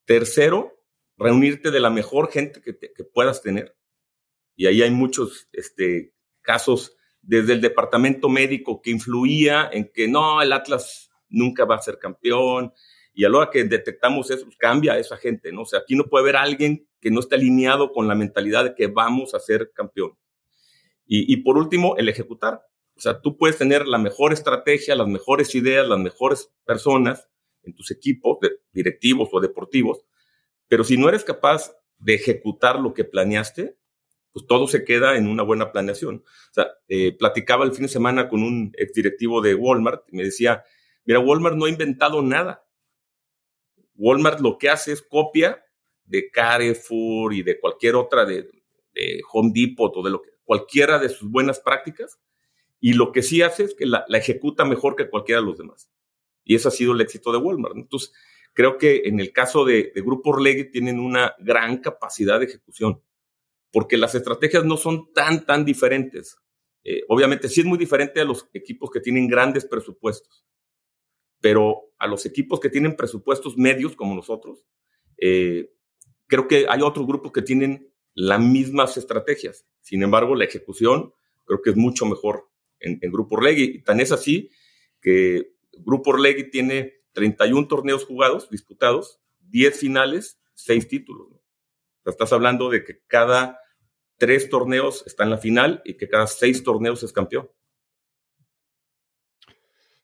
Tercero, 0.05 0.83
reunirte 1.17 1.71
de 1.71 1.79
la 1.79 1.89
mejor 1.89 2.31
gente 2.31 2.61
que, 2.61 3.03
puedas 3.03 3.41
tener. 3.41 3.77
Y 4.55 4.65
ahí 4.65 4.81
hay 4.81 4.91
muchos 4.91 5.47
este, 5.51 6.13
casos 6.41 6.95
desde 7.23 7.53
el 7.53 7.61
departamento 7.61 8.29
médico 8.29 8.81
que 8.81 8.91
influía 8.91 9.69
en 9.71 9.89
que 9.91 10.07
no, 10.07 10.41
el 10.41 10.53
Atlas 10.53 11.09
nunca 11.29 11.65
va 11.65 11.75
a 11.75 11.81
ser 11.81 11.97
campeón. 11.97 12.73
Y 13.15 13.25
a 13.25 13.29
la 13.29 13.49
que 13.51 13.63
detectamos 13.63 14.29
eso, 14.29 14.45
pues, 14.45 14.57
cambia 14.57 14.93
a 14.93 14.99
esa 14.99 15.17
gente, 15.17 15.51
¿no? 15.51 15.61
O 15.61 15.65
sea, 15.65 15.79
aquí 15.79 15.95
no 15.95 16.05
puede 16.05 16.23
haber 16.23 16.35
alguien 16.35 16.87
que 16.99 17.11
no 17.11 17.19
esté 17.19 17.35
alineado 17.35 17.91
con 17.91 18.07
la 18.07 18.15
mentalidad 18.15 18.63
de 18.63 18.75
que 18.75 18.87
vamos 18.87 19.33
a 19.33 19.39
ser 19.39 19.71
campeón. 19.73 20.17
Y, 21.05 21.31
y 21.31 21.37
por 21.37 21.57
último, 21.57 21.95
el 21.97 22.09
ejecutar. 22.09 22.61
O 22.95 22.99
sea, 22.99 23.21
tú 23.21 23.37
puedes 23.37 23.57
tener 23.57 23.87
la 23.87 23.97
mejor 23.97 24.33
estrategia, 24.33 24.95
las 24.95 25.07
mejores 25.07 25.55
ideas, 25.55 25.87
las 25.87 25.99
mejores 25.99 26.51
personas 26.65 27.27
en 27.63 27.73
tus 27.73 27.91
equipos 27.91 28.37
directivos 28.71 29.29
o 29.31 29.39
deportivos, 29.39 30.03
pero 30.67 30.83
si 30.83 30.97
no 30.97 31.09
eres 31.09 31.23
capaz 31.23 31.75
de 31.97 32.15
ejecutar 32.15 32.79
lo 32.79 32.93
que 32.93 33.05
planeaste, 33.05 33.77
pues 34.33 34.47
todo 34.47 34.67
se 34.67 34.83
queda 34.83 35.15
en 35.15 35.27
una 35.27 35.43
buena 35.43 35.71
planeación. 35.71 36.23
O 36.25 36.53
sea, 36.53 36.67
eh, 36.87 37.15
platicaba 37.15 37.65
el 37.65 37.71
fin 37.71 37.83
de 37.83 37.89
semana 37.89 38.27
con 38.27 38.41
un 38.43 38.73
exdirectivo 38.77 39.41
de 39.41 39.53
Walmart 39.55 40.05
y 40.11 40.17
me 40.17 40.23
decía, 40.23 40.63
mira, 41.05 41.19
Walmart 41.19 41.55
no 41.55 41.65
ha 41.65 41.69
inventado 41.69 42.21
nada. 42.21 42.65
Walmart 43.95 44.39
lo 44.39 44.57
que 44.57 44.69
hace 44.69 44.91
es 44.91 45.03
copia 45.03 45.63
de 46.05 46.29
Carrefour 46.31 47.33
y 47.33 47.43
de 47.43 47.59
cualquier 47.59 47.95
otra, 47.95 48.25
de, 48.25 48.49
Home 49.31 49.51
Depot 49.53 49.91
o 49.95 50.03
de 50.03 50.11
lo 50.11 50.21
que, 50.21 50.29
cualquiera 50.43 50.99
de 50.99 51.09
sus 51.09 51.29
buenas 51.29 51.59
prácticas, 51.59 52.19
y 52.79 52.93
lo 52.93 53.11
que 53.11 53.23
sí 53.23 53.41
hace 53.41 53.63
es 53.63 53.75
que 53.75 53.85
la, 53.85 54.05
ejecuta 54.09 54.65
mejor 54.65 54.95
que 54.95 55.09
cualquiera 55.09 55.41
de 55.41 55.47
los 55.47 55.57
demás. 55.57 55.89
Y 56.43 56.55
eso 56.55 56.67
ha 56.67 56.71
sido 56.71 56.93
el 56.93 57.01
éxito 57.01 57.31
de 57.31 57.37
Walmart. 57.37 57.75
Entonces, 57.75 58.11
creo 58.53 58.77
que 58.77 59.03
en 59.05 59.19
el 59.19 59.31
caso 59.31 59.63
de, 59.63 59.91
Grupo 59.95 60.31
Orlegui 60.31 60.69
tienen 60.69 60.99
una 60.99 61.33
gran 61.39 61.77
capacidad 61.77 62.39
de 62.39 62.45
ejecución, 62.45 63.01
porque 63.73 63.97
las 63.97 64.13
estrategias 64.13 64.63
no 64.63 64.77
son 64.77 65.11
tan, 65.13 65.45
tan 65.45 65.65
diferentes. 65.65 66.37
Eh, 66.83 67.01
obviamente 67.09 67.49
sí 67.49 67.61
es 67.61 67.65
muy 67.65 67.79
diferente 67.79 68.21
a 68.21 68.23
los 68.23 68.47
equipos 68.53 68.91
que 68.91 68.99
tienen 68.99 69.27
grandes 69.27 69.65
presupuestos, 69.65 70.45
pero 71.41 71.91
a 71.97 72.05
los 72.07 72.25
equipos 72.27 72.59
que 72.59 72.69
tienen 72.69 72.95
presupuestos 72.95 73.57
medios 73.57 73.95
como 73.95 74.13
nosotros, 74.13 74.63
eh, 75.17 75.71
creo 76.27 76.47
que 76.47 76.67
hay 76.69 76.81
otros 76.81 77.07
grupos 77.07 77.31
que 77.31 77.41
tienen 77.41 77.91
las 78.13 78.39
mismas 78.39 78.95
estrategias. 78.95 79.65
Sin 79.81 80.03
embargo, 80.03 80.35
la 80.35 80.45
ejecución 80.45 81.11
creo 81.43 81.61
que 81.63 81.71
es 81.71 81.75
mucho 81.75 82.05
mejor 82.05 82.49
en, 82.79 82.99
Grupo 83.11 83.35
Orlegui. 83.35 83.81
Tan 83.81 83.99
es 83.99 84.11
así 84.11 84.51
que 85.01 85.55
Grupo 85.71 86.11
Orlegui 86.11 86.51
tiene 86.51 87.01
31 87.13 87.67
torneos 87.67 88.05
jugados, 88.05 88.51
disputados, 88.51 89.19
10 89.49 89.79
finales, 89.79 90.39
6 90.53 90.87
títulos. 90.87 91.29
estás 92.05 92.31
hablando 92.33 92.69
de 92.69 92.83
que 92.83 92.99
cada 93.07 93.62
tres 94.25 94.49
torneos 94.49 95.03
está 95.05 95.23
en 95.23 95.31
la 95.31 95.37
final 95.37 95.81
y 95.85 95.95
que 95.95 96.07
cada 96.07 96.27
seis 96.27 96.63
torneos 96.63 97.03
es 97.03 97.11
campeón. 97.11 97.49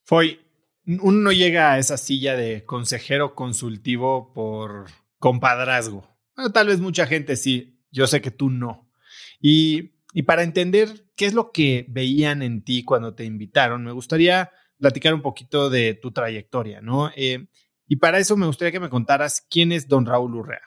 Foy, 0.03 0.39
uno 0.85 1.19
no 1.19 1.31
llega 1.31 1.73
a 1.73 1.79
esa 1.79 1.97
silla 1.97 2.35
de 2.35 2.65
consejero 2.65 3.35
consultivo 3.35 4.33
por 4.33 4.87
compadrazgo. 5.19 6.07
tal 6.53 6.67
vez 6.67 6.79
mucha 6.79 7.07
gente 7.07 7.35
sí, 7.35 7.79
yo 7.91 8.07
sé 8.07 8.21
que 8.21 8.31
tú 8.31 8.49
no. 8.49 8.91
Y 9.39 9.99
y 10.13 10.23
para 10.23 10.43
entender 10.43 11.07
qué 11.15 11.25
es 11.25 11.33
lo 11.33 11.51
que 11.51 11.85
veían 11.87 12.41
en 12.41 12.63
ti 12.63 12.83
cuando 12.83 13.13
te 13.13 13.25
invitaron, 13.25 13.83
me 13.83 13.91
gustaría 13.91 14.51
platicar 14.77 15.13
un 15.13 15.21
poquito 15.21 15.69
de 15.69 15.93
tu 15.93 16.11
trayectoria, 16.11 16.81
¿no? 16.81 17.11
Eh, 17.15 17.47
y 17.87 17.97
para 17.97 18.19
eso 18.19 18.35
me 18.35 18.47
gustaría 18.47 18.71
que 18.71 18.79
me 18.79 18.89
contaras 18.89 19.45
quién 19.49 19.71
es 19.71 19.87
don 19.87 20.05
Raúl 20.05 20.35
Urrea. 20.35 20.61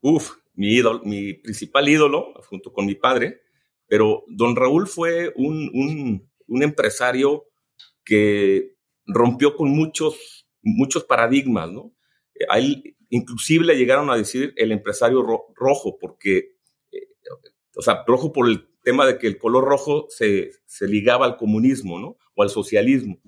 Uf, 0.00 0.36
mi 0.58 0.74
ídolo, 0.74 1.00
mi 1.04 1.34
principal 1.34 1.88
ídolo, 1.88 2.34
junto 2.48 2.72
con 2.72 2.84
mi 2.84 2.96
padre, 2.96 3.42
pero 3.86 4.24
don 4.26 4.56
Raúl 4.56 4.88
fue 4.88 5.32
un, 5.36 5.70
un, 6.46 6.62
empresario 6.62 7.46
que 8.04 8.74
rompió 9.06 9.54
con 9.54 9.70
muchos, 9.70 10.48
muchos 10.60 11.04
paradigmas, 11.04 11.70
¿no? 11.70 11.94
A 12.50 12.58
inclusive 13.08 13.64
le 13.64 13.76
llegaron 13.76 14.10
a 14.10 14.16
decir 14.16 14.52
el 14.56 14.72
empresario 14.72 15.24
rojo, 15.54 15.96
porque 15.98 16.56
o 17.76 17.82
sea, 17.82 18.02
rojo 18.06 18.32
por 18.32 18.48
el 18.48 18.68
tema 18.82 19.06
de 19.06 19.18
que 19.18 19.28
el 19.28 19.38
color 19.38 19.64
rojo 19.64 20.06
se, 20.08 20.50
se 20.66 20.88
ligaba 20.88 21.24
al 21.24 21.36
comunismo, 21.36 22.00
¿no? 22.00 22.18
O 22.34 22.42
al 22.42 22.50
socialismo. 22.50 23.20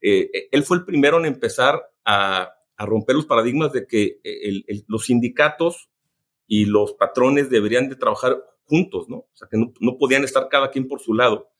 Eh, 0.00 0.30
eh, 0.32 0.48
él 0.50 0.62
fue 0.64 0.78
el 0.78 0.84
primero 0.86 1.18
en 1.18 1.26
empezar 1.26 1.80
a, 2.04 2.54
romper 2.78 3.14
los 3.14 3.26
paradigmas 3.26 3.72
de 3.72 3.86
que 3.86 4.18
eh, 4.24 4.82
los 4.88 5.04
sindicatos 5.04 5.88
y 6.52 6.66
los 6.66 6.92
patrones 6.92 7.48
deberían 7.48 7.88
de 7.88 7.96
trabajar 7.96 8.44
juntos, 8.64 9.08
¿no? 9.08 9.16
O 9.16 9.30
sea, 9.32 9.48
que 9.50 9.56
no, 9.56 9.96
podían 9.96 10.22
estar 10.22 10.50
cada 10.50 10.70
quien 10.70 10.86
por 10.86 11.00
su 11.00 11.14
lado. 11.14 11.50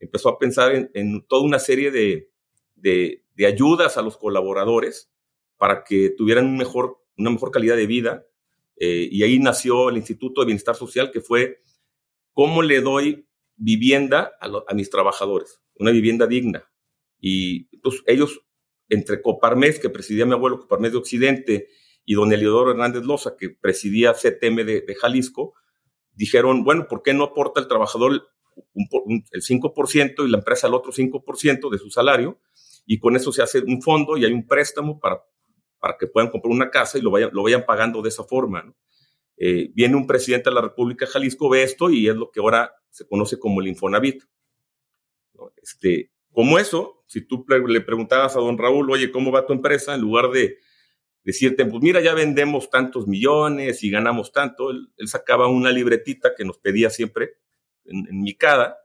Empezó 0.00 0.30
a 0.30 0.38
pensar 0.40 0.90
en, 0.94 1.24
toda 1.28 1.44
una 1.44 1.60
serie 1.60 1.92
de, 1.92 2.32
de, 2.74 3.46
ayudas 3.46 3.96
a 3.96 4.02
los 4.02 4.16
colaboradores 4.16 5.12
para 5.58 5.84
que 5.84 6.10
tuvieran 6.10 6.46
una 6.48 7.30
mejor 7.30 7.50
calidad 7.52 7.76
de 7.76 7.86
vida 7.86 8.26
eh, 8.78 9.08
y 9.12 9.22
ahí 9.22 9.38
nació 9.38 9.90
el 9.90 9.96
Instituto 9.96 10.40
de 10.40 10.46
Bienestar 10.46 10.74
Social, 10.74 11.12
que 11.12 11.20
fue 11.20 11.62
cómo 12.32 12.62
le 12.62 12.80
doy 12.80 13.28
vivienda 13.54 14.32
a, 14.40 14.74
mis 14.74 14.90
trabajadores, 14.90 15.62
una 15.76 15.92
vivienda 15.92 16.26
digna. 16.26 16.68
Y 17.20 17.76
pues, 17.76 18.02
ellos, 18.08 18.40
entre 18.88 19.22
Coparmes, 19.22 19.78
que 19.78 19.88
presidía 19.88 20.26
mi 20.26 20.32
abuelo, 20.32 20.58
Coparmes 20.58 20.90
de 20.90 20.98
Occidente, 20.98 21.68
y 22.04 22.14
don 22.14 22.32
Eliodoro 22.32 22.72
Hernández 22.72 23.04
Loza, 23.04 23.36
que 23.36 23.50
presidía 23.50 24.12
CTM 24.12 24.64
de, 24.64 24.96
Jalisco, 25.00 25.54
dijeron, 26.12 26.64
bueno, 26.64 26.86
¿por 26.88 27.02
qué 27.02 27.14
no 27.14 27.24
aporta 27.24 27.60
el 27.60 27.68
trabajador 27.68 28.28
el 28.74 29.42
5% 29.42 30.26
y 30.26 30.30
la 30.30 30.38
empresa 30.38 30.66
el 30.66 30.74
otro 30.74 30.92
5% 30.92 31.70
de 31.70 31.78
su 31.78 31.90
salario? 31.90 32.40
Y 32.84 32.98
con 32.98 33.16
eso 33.16 33.32
se 33.32 33.42
hace 33.42 33.60
un 33.60 33.80
fondo 33.80 34.16
y 34.16 34.24
hay 34.24 34.32
un 34.32 34.46
préstamo 34.46 34.98
para, 34.98 35.22
para 35.78 35.96
que 35.96 36.06
puedan 36.06 36.30
comprar 36.30 36.52
una 36.52 36.70
casa 36.70 36.98
y 36.98 37.00
lo 37.00 37.10
vayan, 37.10 37.30
lo 37.32 37.42
vayan 37.44 37.64
pagando 37.64 38.02
de 38.02 38.08
esa 38.08 38.24
forma. 38.24 38.74
Eh, 39.36 39.70
viene 39.74 39.96
un 39.96 40.06
presidente 40.06 40.50
de 40.50 40.54
la 40.54 40.60
República 40.60 41.06
Jalisco, 41.06 41.48
ve 41.48 41.62
esto 41.62 41.90
y 41.90 42.08
es 42.08 42.16
lo 42.16 42.30
que 42.30 42.40
ahora 42.40 42.74
se 42.90 43.06
conoce 43.06 43.38
como 43.38 43.60
el 43.60 43.68
Infonavit. 43.68 44.24
Este, 45.62 46.12
como 46.32 46.58
eso, 46.58 47.02
si 47.06 47.26
tú 47.26 47.44
le 47.48 47.80
preguntabas 47.80 48.36
a 48.36 48.40
don 48.40 48.58
Raúl, 48.58 48.90
oye, 48.90 49.10
¿cómo 49.10 49.30
va 49.30 49.46
tu 49.46 49.52
empresa? 49.52 49.94
En 49.94 50.00
lugar 50.00 50.30
de 50.30 50.58
decirte, 51.24 51.64
pues 51.66 51.82
mira, 51.82 52.00
ya 52.00 52.14
vendemos 52.14 52.70
tantos 52.70 53.06
millones 53.06 53.82
y 53.84 53.90
ganamos 53.90 54.32
tanto, 54.32 54.70
él, 54.70 54.88
sacaba 55.06 55.48
una 55.48 55.70
libretita 55.70 56.34
que 56.36 56.44
nos 56.44 56.58
pedía 56.58 56.90
siempre 56.90 57.34
en, 57.84 58.20
mi 58.22 58.34
cada 58.34 58.78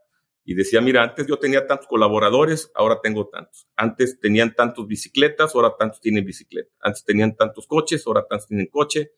y 0.44 0.54
decía, 0.54 0.80
mira, 0.80 1.02
antes 1.02 1.26
yo 1.26 1.38
tenía 1.38 1.66
tantos 1.66 1.86
colaboradores, 1.88 2.70
ahora 2.74 3.00
tengo 3.02 3.28
tantos. 3.28 3.68
Antes 3.76 4.18
tenían 4.18 4.54
tantos 4.54 4.86
bicicletas, 4.86 5.54
ahora 5.54 5.74
tantos 5.78 6.00
tienen 6.00 6.24
bicicleta. 6.24 6.70
Antes 6.80 7.04
tenían 7.04 7.36
tantos 7.36 7.66
coches, 7.66 8.06
ahora 8.06 8.24
tantos 8.26 8.48
tienen 8.48 8.68
coche. 8.68 9.12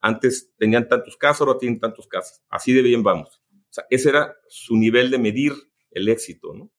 Antes 0.00 0.50
tenían 0.58 0.88
tantos 0.88 1.16
casos, 1.16 1.46
ahora 1.46 1.58
tienen 1.60 1.78
tantos 1.78 2.08
casos. 2.08 2.42
Así 2.48 2.72
de 2.72 2.82
bien 2.82 3.04
vamos. 3.04 3.40
O 3.52 3.72
sea, 3.72 3.84
ese 3.90 4.08
era 4.08 4.34
su 4.48 4.76
nivel 4.76 5.12
de 5.12 5.18
medir 5.18 5.52
el 5.92 6.08
éxito, 6.08 6.52
¿no? 6.52 6.72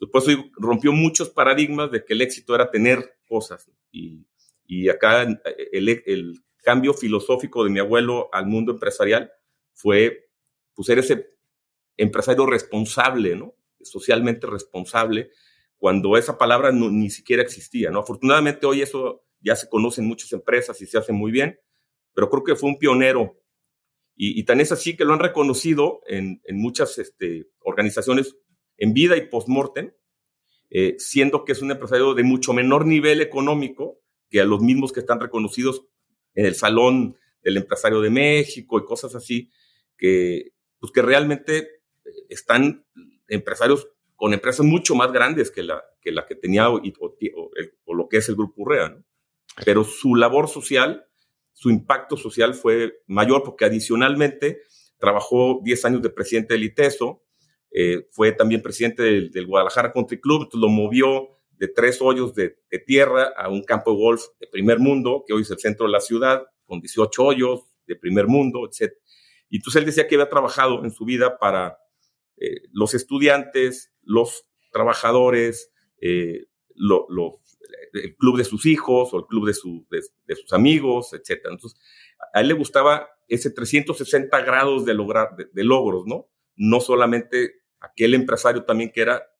Después 0.00 0.24
rompió 0.54 0.92
muchos 0.92 1.30
paradigmas 1.30 1.90
de 1.92 2.04
que 2.04 2.14
el 2.14 2.22
éxito 2.22 2.54
era 2.54 2.70
tener 2.70 3.18
cosas. 3.28 3.70
Y, 3.92 4.26
y 4.72 4.88
acá 4.88 5.22
el, 5.22 6.02
el, 6.06 6.42
cambio 6.62 6.94
filosófico 6.94 7.64
de 7.64 7.70
mi 7.70 7.80
abuelo 7.80 8.30
al 8.32 8.46
mundo 8.46 8.72
empresarial 8.72 9.32
fue 9.74 10.30
pues, 10.74 10.86
ser 10.86 11.00
ese 11.00 11.26
empresario 11.96 12.46
responsable, 12.46 13.34
¿no? 13.34 13.56
Socialmente 13.82 14.46
responsable, 14.46 15.30
cuando 15.76 16.16
esa 16.16 16.38
palabra 16.38 16.70
no, 16.70 16.88
ni 16.88 17.10
siquiera 17.10 17.42
existía, 17.42 17.90
¿no? 17.90 17.98
Afortunadamente 17.98 18.64
hoy 18.64 18.80
eso 18.80 19.26
ya 19.40 19.56
se 19.56 19.68
conoce 19.68 20.00
en 20.00 20.06
muchas 20.06 20.32
empresas 20.32 20.80
y 20.80 20.86
se 20.86 20.96
hace 20.96 21.12
muy 21.12 21.32
bien, 21.32 21.58
pero 22.14 22.30
creo 22.30 22.44
que 22.44 22.56
fue 22.56 22.70
un 22.70 22.78
pionero. 22.78 23.42
Y, 24.14 24.38
y 24.40 24.44
tan 24.44 24.60
es 24.60 24.70
así 24.70 24.96
que 24.96 25.04
lo 25.04 25.12
han 25.12 25.18
reconocido 25.18 26.00
en, 26.06 26.40
en 26.44 26.58
muchas 26.58 26.96
este, 26.98 27.48
organizaciones 27.58 28.36
en 28.78 28.94
vida 28.94 29.16
y 29.16 29.26
post-mortem, 29.26 29.92
eh, 30.70 30.94
siendo 30.98 31.44
que 31.44 31.52
es 31.52 31.60
un 31.60 31.72
empresario 31.72 32.14
de 32.14 32.22
mucho 32.22 32.52
menor 32.52 32.86
nivel 32.86 33.20
económico 33.20 34.01
que 34.32 34.40
a 34.40 34.46
los 34.46 34.60
mismos 34.60 34.92
que 34.92 35.00
están 35.00 35.20
reconocidos 35.20 35.84
en 36.34 36.46
el 36.46 36.54
Salón 36.54 37.16
del 37.42 37.58
Empresario 37.58 38.00
de 38.00 38.08
México 38.08 38.78
y 38.78 38.84
cosas 38.84 39.14
así, 39.14 39.50
que, 39.98 40.54
pues 40.80 40.90
que 40.90 41.02
realmente 41.02 41.58
eh, 41.58 42.10
están 42.30 42.86
empresarios 43.28 43.88
con 44.16 44.32
empresas 44.32 44.64
mucho 44.64 44.94
más 44.94 45.12
grandes 45.12 45.50
que 45.50 45.62
la 45.62 45.84
que, 46.00 46.34
tenía 46.34 46.70
o, 46.70 46.80
o, 46.80 47.94
lo 47.94 48.08
que 48.08 48.16
es 48.16 48.28
el 48.28 48.36
Grupo 48.36 48.62
Urrea. 48.62 48.96
Pero 49.64 49.84
su 49.84 50.14
labor 50.14 50.48
social, 50.48 51.06
su 51.52 51.70
impacto 51.70 52.16
social 52.16 52.54
fue 52.54 53.02
mayor 53.06 53.42
porque 53.42 53.66
adicionalmente 53.66 54.62
trabajó 54.98 55.60
10 55.62 55.84
años 55.84 56.02
de 56.02 56.10
presidente 56.10 56.54
del 56.54 56.64
ITESO, 56.64 57.22
eh, 57.70 58.06
fue 58.10 58.32
también 58.32 58.62
presidente 58.62 59.02
del, 59.02 59.46
Guadalajara 59.46 59.92
Country 59.92 60.20
Club, 60.20 60.48
lo 60.54 60.68
movió 60.68 61.41
de 61.62 61.68
tres 61.68 62.02
hoyos 62.02 62.34
de, 62.34 62.56
tierra 62.88 63.32
a 63.36 63.48
un 63.48 63.62
campo 63.62 63.92
de 63.92 63.96
golf 63.96 64.24
de 64.40 64.48
primer 64.48 64.80
mundo, 64.80 65.22
que 65.24 65.32
hoy 65.32 65.42
es 65.42 65.50
el 65.52 65.60
centro 65.60 65.86
de 65.86 65.92
la 65.92 66.00
ciudad, 66.00 66.42
con 66.64 66.80
18 66.80 67.22
hoyos 67.22 67.60
de 67.86 67.94
primer 67.94 68.26
mundo, 68.26 68.68
etc. 68.68 68.92
Y 69.48 69.58
entonces 69.58 69.78
él 69.78 69.86
decía 69.86 70.08
que 70.08 70.16
había 70.16 70.28
trabajado 70.28 70.82
en 70.84 70.90
su 70.90 71.04
vida 71.04 71.38
para 71.38 71.78
eh, 72.36 72.62
los 72.72 72.94
estudiantes, 72.94 73.92
los 74.02 74.44
trabajadores, 74.72 75.70
eh, 76.00 76.46
el 77.92 78.16
club 78.16 78.38
de 78.38 78.44
sus 78.44 78.66
hijos 78.66 79.14
o 79.14 79.20
el 79.20 79.26
club 79.26 79.46
de, 79.46 79.54
sus 80.34 80.52
amigos, 80.52 81.12
etc. 81.12 81.42
Entonces, 81.48 81.78
a 82.34 82.40
él 82.40 82.48
le 82.48 82.54
gustaba 82.54 83.08
ese 83.28 83.50
360 83.50 84.36
grados 84.40 84.84
de, 84.84 84.94
lograr, 84.94 85.36
de 85.36 85.64
logros, 85.64 86.06
¿no? 86.06 86.28
No 86.56 86.80
solamente 86.80 87.62
aquel 87.78 88.14
empresario 88.14 88.64
también 88.64 88.90
que 88.90 89.02
era 89.02 89.31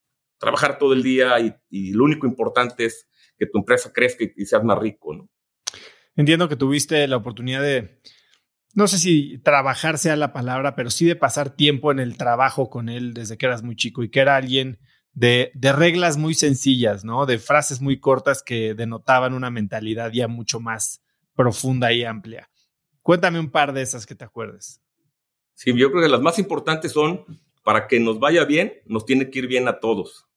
trabajar 0.42 0.76
todo 0.76 0.92
el 0.92 1.04
día 1.04 1.36
y, 1.70 1.92
lo 1.92 2.02
único 2.02 2.26
importante 2.26 2.84
es 2.84 3.08
que 3.38 3.46
tu 3.46 3.58
empresa 3.58 3.92
crezca 3.92 4.24
y, 4.24 4.44
seas 4.44 4.64
más 4.64 4.76
rico, 4.76 5.14
¿no? 5.14 5.30
Entiendo 6.16 6.48
que 6.48 6.56
tuviste 6.56 7.06
la 7.06 7.16
oportunidad 7.16 7.62
de, 7.62 8.00
no 8.74 8.88
sé 8.88 8.98
si 8.98 9.38
trabajar 9.38 9.98
sea 9.98 10.16
la 10.16 10.32
palabra, 10.32 10.74
pero 10.74 10.90
sí 10.90 11.06
de 11.06 11.14
pasar 11.14 11.54
tiempo 11.54 11.92
en 11.92 12.00
el 12.00 12.16
trabajo 12.16 12.70
con 12.70 12.88
él 12.88 13.14
desde 13.14 13.38
que 13.38 13.46
eras 13.46 13.62
muy 13.62 13.76
chico 13.76 14.02
y 14.02 14.10
que 14.10 14.18
era 14.18 14.34
alguien 14.34 14.80
de, 15.12 15.52
de 15.54 15.72
reglas 15.72 16.16
muy 16.16 16.34
sencillas, 16.34 17.04
¿no? 17.04 17.24
De 17.24 17.38
frases 17.38 17.80
muy 17.80 18.00
cortas 18.00 18.42
que 18.42 18.74
denotaban 18.74 19.34
una 19.34 19.50
mentalidad 19.50 20.10
ya 20.12 20.26
mucho 20.26 20.58
más 20.58 21.04
profunda 21.36 21.92
y 21.92 22.02
amplia. 22.02 22.50
Cuéntame 23.02 23.38
un 23.38 23.52
par 23.52 23.72
de 23.72 23.82
esas 23.82 24.06
que 24.06 24.16
te 24.16 24.24
acuerdes. 24.24 24.82
Sí, 25.54 25.72
yo 25.76 25.92
creo 25.92 26.02
que 26.02 26.08
las 26.08 26.20
más 26.20 26.40
importantes 26.40 26.90
son 26.90 27.24
para 27.62 27.86
que 27.86 28.00
nos 28.00 28.18
vaya 28.18 28.44
bien, 28.44 28.72
nos 28.86 29.06
tiene 29.06 29.30
que 29.30 29.38
ir 29.38 29.46
bien 29.46 29.68
a 29.68 29.78
todos. 29.78 30.28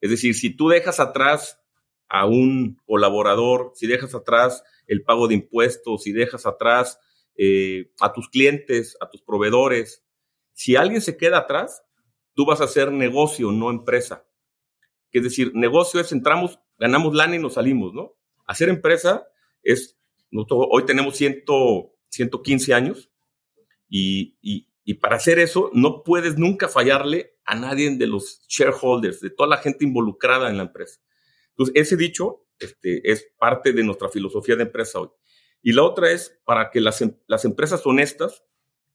Es 0.00 0.10
decir, 0.10 0.34
si 0.34 0.50
tú 0.50 0.68
dejas 0.68 1.00
atrás 1.00 1.60
a 2.08 2.26
un 2.26 2.80
colaborador, 2.86 3.72
si 3.74 3.86
dejas 3.86 4.14
atrás 4.14 4.62
el 4.86 5.02
pago 5.02 5.28
de 5.28 5.34
impuestos, 5.34 6.02
si 6.02 6.12
dejas 6.12 6.46
atrás 6.46 6.98
eh, 7.36 7.90
a 8.00 8.12
tus 8.12 8.28
clientes, 8.28 8.96
a 9.00 9.08
tus 9.08 9.22
proveedores, 9.22 10.04
si 10.52 10.76
alguien 10.76 11.00
se 11.00 11.16
queda 11.16 11.38
atrás, 11.38 11.82
tú 12.34 12.46
vas 12.46 12.60
a 12.60 12.64
hacer 12.64 12.92
negocio, 12.92 13.50
no 13.52 13.70
empresa. 13.70 14.26
Es 15.10 15.22
decir, 15.22 15.52
negocio 15.54 16.00
es 16.00 16.12
entramos, 16.12 16.60
ganamos 16.78 17.14
lana 17.14 17.36
y 17.36 17.38
nos 17.38 17.54
salimos, 17.54 17.94
¿no? 17.94 18.16
Hacer 18.46 18.68
empresa 18.68 19.26
es, 19.62 19.98
hoy 20.50 20.84
tenemos 20.84 21.16
100, 21.16 21.44
115 22.10 22.74
años 22.74 23.10
y, 23.88 24.36
y 24.84 24.94
para 24.94 25.16
hacer 25.16 25.38
eso, 25.38 25.70
no 25.72 26.04
puedes 26.04 26.38
nunca 26.38 26.68
fallarle 26.68 27.35
a 27.46 27.54
nadie 27.54 27.96
de 27.96 28.06
los 28.06 28.42
shareholders, 28.48 29.20
de 29.20 29.30
toda 29.30 29.48
la 29.48 29.58
gente 29.58 29.84
involucrada 29.84 30.50
en 30.50 30.56
la 30.56 30.64
empresa. 30.64 31.00
Entonces, 31.50 31.74
ese 31.76 31.96
dicho 31.96 32.46
este, 32.58 33.10
es 33.10 33.28
parte 33.38 33.72
de 33.72 33.82
nuestra 33.82 34.08
filosofía 34.08 34.56
de 34.56 34.64
empresa 34.64 35.00
hoy. 35.00 35.08
Y 35.62 35.72
la 35.72 35.82
otra 35.82 36.10
es 36.10 36.38
para 36.44 36.70
que 36.70 36.80
las, 36.80 37.00
em, 37.02 37.16
las 37.26 37.44
empresas 37.44 37.84
honestas 37.86 38.44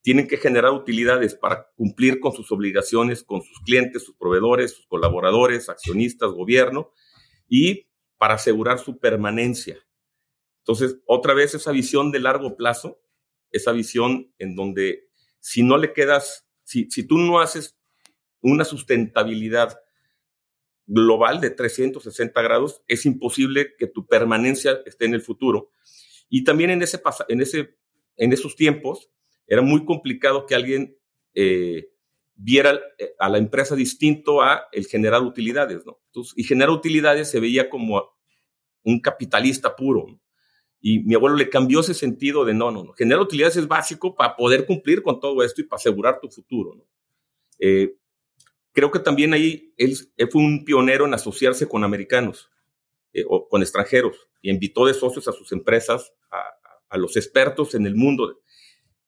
tienen 0.02 0.26
que 0.26 0.36
generar 0.36 0.72
utilidades 0.72 1.34
para 1.34 1.70
cumplir 1.76 2.20
con 2.20 2.32
sus 2.32 2.50
obligaciones, 2.50 3.22
con 3.22 3.42
sus 3.42 3.60
clientes, 3.60 4.02
sus 4.02 4.16
proveedores, 4.16 4.72
sus 4.72 4.86
colaboradores, 4.86 5.68
accionistas, 5.68 6.32
gobierno, 6.32 6.92
y 7.48 7.88
para 8.18 8.34
asegurar 8.34 8.78
su 8.78 8.98
permanencia. 8.98 9.78
Entonces, 10.58 10.98
otra 11.06 11.34
vez 11.34 11.54
esa 11.54 11.72
visión 11.72 12.10
de 12.10 12.20
largo 12.20 12.56
plazo, 12.56 13.00
esa 13.50 13.72
visión 13.72 14.32
en 14.38 14.56
donde 14.56 15.08
si 15.40 15.62
no 15.62 15.76
le 15.76 15.92
quedas, 15.92 16.46
si, 16.64 16.90
si 16.90 17.06
tú 17.06 17.18
no 17.18 17.40
haces 17.40 17.76
una 18.42 18.64
sustentabilidad 18.64 19.78
global 20.86 21.40
de 21.40 21.50
360 21.50 22.42
grados, 22.42 22.82
es 22.88 23.06
imposible 23.06 23.74
que 23.78 23.86
tu 23.86 24.06
permanencia 24.06 24.80
esté 24.84 25.06
en 25.06 25.14
el 25.14 25.22
futuro. 25.22 25.70
Y 26.28 26.44
también 26.44 26.70
en, 26.70 26.82
ese, 26.82 27.00
en, 27.28 27.40
ese, 27.40 27.76
en 28.16 28.32
esos 28.32 28.56
tiempos 28.56 29.10
era 29.46 29.62
muy 29.62 29.84
complicado 29.84 30.46
que 30.46 30.54
alguien 30.54 30.96
eh, 31.34 31.88
viera 32.34 32.80
eh, 32.98 33.14
a 33.18 33.28
la 33.28 33.38
empresa 33.38 33.76
distinto 33.76 34.42
a 34.42 34.64
el 34.72 34.86
generar 34.86 35.22
utilidades, 35.22 35.84
¿no? 35.86 36.00
y 36.36 36.44
generar 36.44 36.70
utilidades 36.70 37.30
se 37.30 37.40
veía 37.40 37.70
como 37.70 38.02
un 38.82 39.00
capitalista 39.00 39.74
puro. 39.74 40.06
Y 40.80 41.00
mi 41.04 41.14
abuelo 41.14 41.36
le 41.36 41.48
cambió 41.48 41.80
ese 41.80 41.94
sentido 41.94 42.44
de 42.44 42.54
no, 42.54 42.70
no, 42.70 42.82
no. 42.82 42.92
Generar 42.94 43.22
utilidades 43.22 43.56
es 43.56 43.68
básico 43.68 44.16
para 44.16 44.34
poder 44.34 44.66
cumplir 44.66 45.02
con 45.02 45.20
todo 45.20 45.42
esto 45.44 45.60
y 45.60 45.64
para 45.64 45.78
asegurar 45.78 46.18
tu 46.20 46.28
futuro. 46.28 46.84
Eh, 47.60 47.94
creo 48.72 48.90
que 48.90 48.98
también 48.98 49.32
ahí 49.34 49.74
él, 49.76 49.96
fue 50.30 50.42
un 50.42 50.64
pionero 50.64 51.06
en 51.06 51.14
asociarse 51.14 51.68
con 51.68 51.84
americanos 51.84 52.50
eh, 53.12 53.24
o 53.28 53.48
con 53.48 53.62
extranjeros 53.62 54.16
y 54.40 54.50
invitó 54.50 54.86
de 54.86 54.94
socios 54.94 55.28
a 55.28 55.32
sus 55.32 55.52
empresas, 55.52 56.12
a, 56.30 56.98
los 56.98 57.16
expertos 57.16 57.74
en 57.74 57.86
el 57.86 57.94
mundo. 57.94 58.42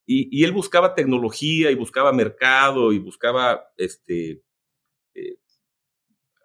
Y, 0.07 0.43
él 0.43 0.53
buscaba 0.53 0.95
tecnología 0.95 1.71
y 1.71 1.75
buscaba 1.75 2.13
mercado 2.13 2.93
y 2.95 2.99
buscaba 2.99 3.67
este, 3.77 4.43
eh, 5.15 5.37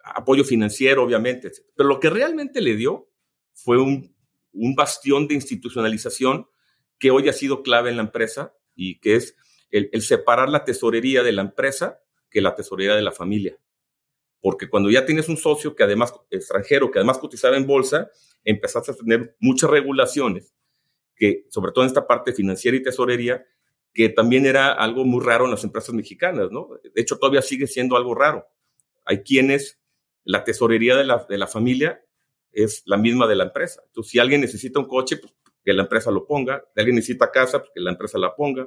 apoyo 0.04 0.44
financiero, 0.44 1.02
obviamente. 1.02 1.50
Pero 1.74 1.88
lo 1.88 1.98
que 1.98 2.10
realmente 2.10 2.60
le 2.60 2.76
dio 2.76 3.10
fue 3.54 3.78
un 3.80 4.74
bastión 4.74 5.28
de 5.28 5.34
institucionalización 5.34 6.46
que 7.00 7.10
hoy 7.10 7.28
ha 7.28 7.32
sido 7.32 7.62
clave 7.62 7.90
en 7.90 7.96
la 7.96 8.02
empresa 8.02 8.54
y 8.76 9.00
que 9.00 9.16
es 9.16 9.34
el, 9.70 10.02
separar 10.02 10.48
la 10.48 10.64
tesorería 10.64 11.22
de 11.24 11.32
la 11.32 11.42
empresa 11.42 12.00
que 12.30 12.40
la 12.40 12.54
tesorería 12.54 12.94
de 12.94 13.02
la 13.02 13.12
familia. 13.12 13.58
Porque 14.40 14.68
cuando 14.68 14.90
ya 14.90 15.04
tienes 15.04 15.28
un 15.28 15.36
socio 15.36 15.74
que 15.74 15.82
además 15.82 16.14
extranjero, 16.30 16.90
que 16.90 16.98
además 16.98 17.18
cotizaba 17.18 17.56
en 17.56 17.66
bolsa, 17.66 18.10
empezaste 18.44 18.92
a 18.92 18.94
tener 18.94 19.36
muchas 19.38 19.70
regulaciones 19.70 20.54
que 21.20 21.44
sobre 21.50 21.70
todo 21.70 21.84
en 21.84 21.88
esta 21.88 22.06
parte 22.06 22.32
financiera 22.32 22.76
y 22.78 22.82
tesorería, 22.82 23.46
que 23.92 24.08
también 24.08 24.46
era 24.46 24.72
algo 24.72 25.04
muy 25.04 25.22
raro 25.22 25.44
en 25.44 25.50
las 25.50 25.62
empresas 25.64 25.94
mexicanas, 25.94 26.50
¿no? 26.50 26.68
De 26.82 27.00
hecho, 27.00 27.18
todavía 27.18 27.42
sigue 27.42 27.66
siendo 27.66 27.96
algo 27.96 28.14
raro. 28.14 28.46
Hay 29.04 29.22
quienes, 29.22 29.78
la 30.24 30.44
tesorería 30.44 30.96
de 30.96 31.04
la, 31.04 31.26
de 31.28 31.36
la 31.36 31.46
familia 31.46 32.02
es 32.52 32.82
la 32.86 32.96
misma 32.96 33.26
de 33.26 33.34
la 33.34 33.44
empresa. 33.44 33.82
Entonces, 33.86 34.12
si 34.12 34.18
alguien 34.18 34.40
necesita 34.40 34.80
un 34.80 34.86
coche, 34.86 35.18
pues 35.18 35.34
que 35.62 35.74
la 35.74 35.82
empresa 35.82 36.10
lo 36.10 36.26
ponga. 36.26 36.64
Si 36.72 36.80
alguien 36.80 36.96
necesita 36.96 37.30
casa, 37.30 37.58
pues 37.58 37.70
que 37.74 37.80
la 37.80 37.90
empresa 37.90 38.16
la 38.16 38.34
ponga. 38.34 38.66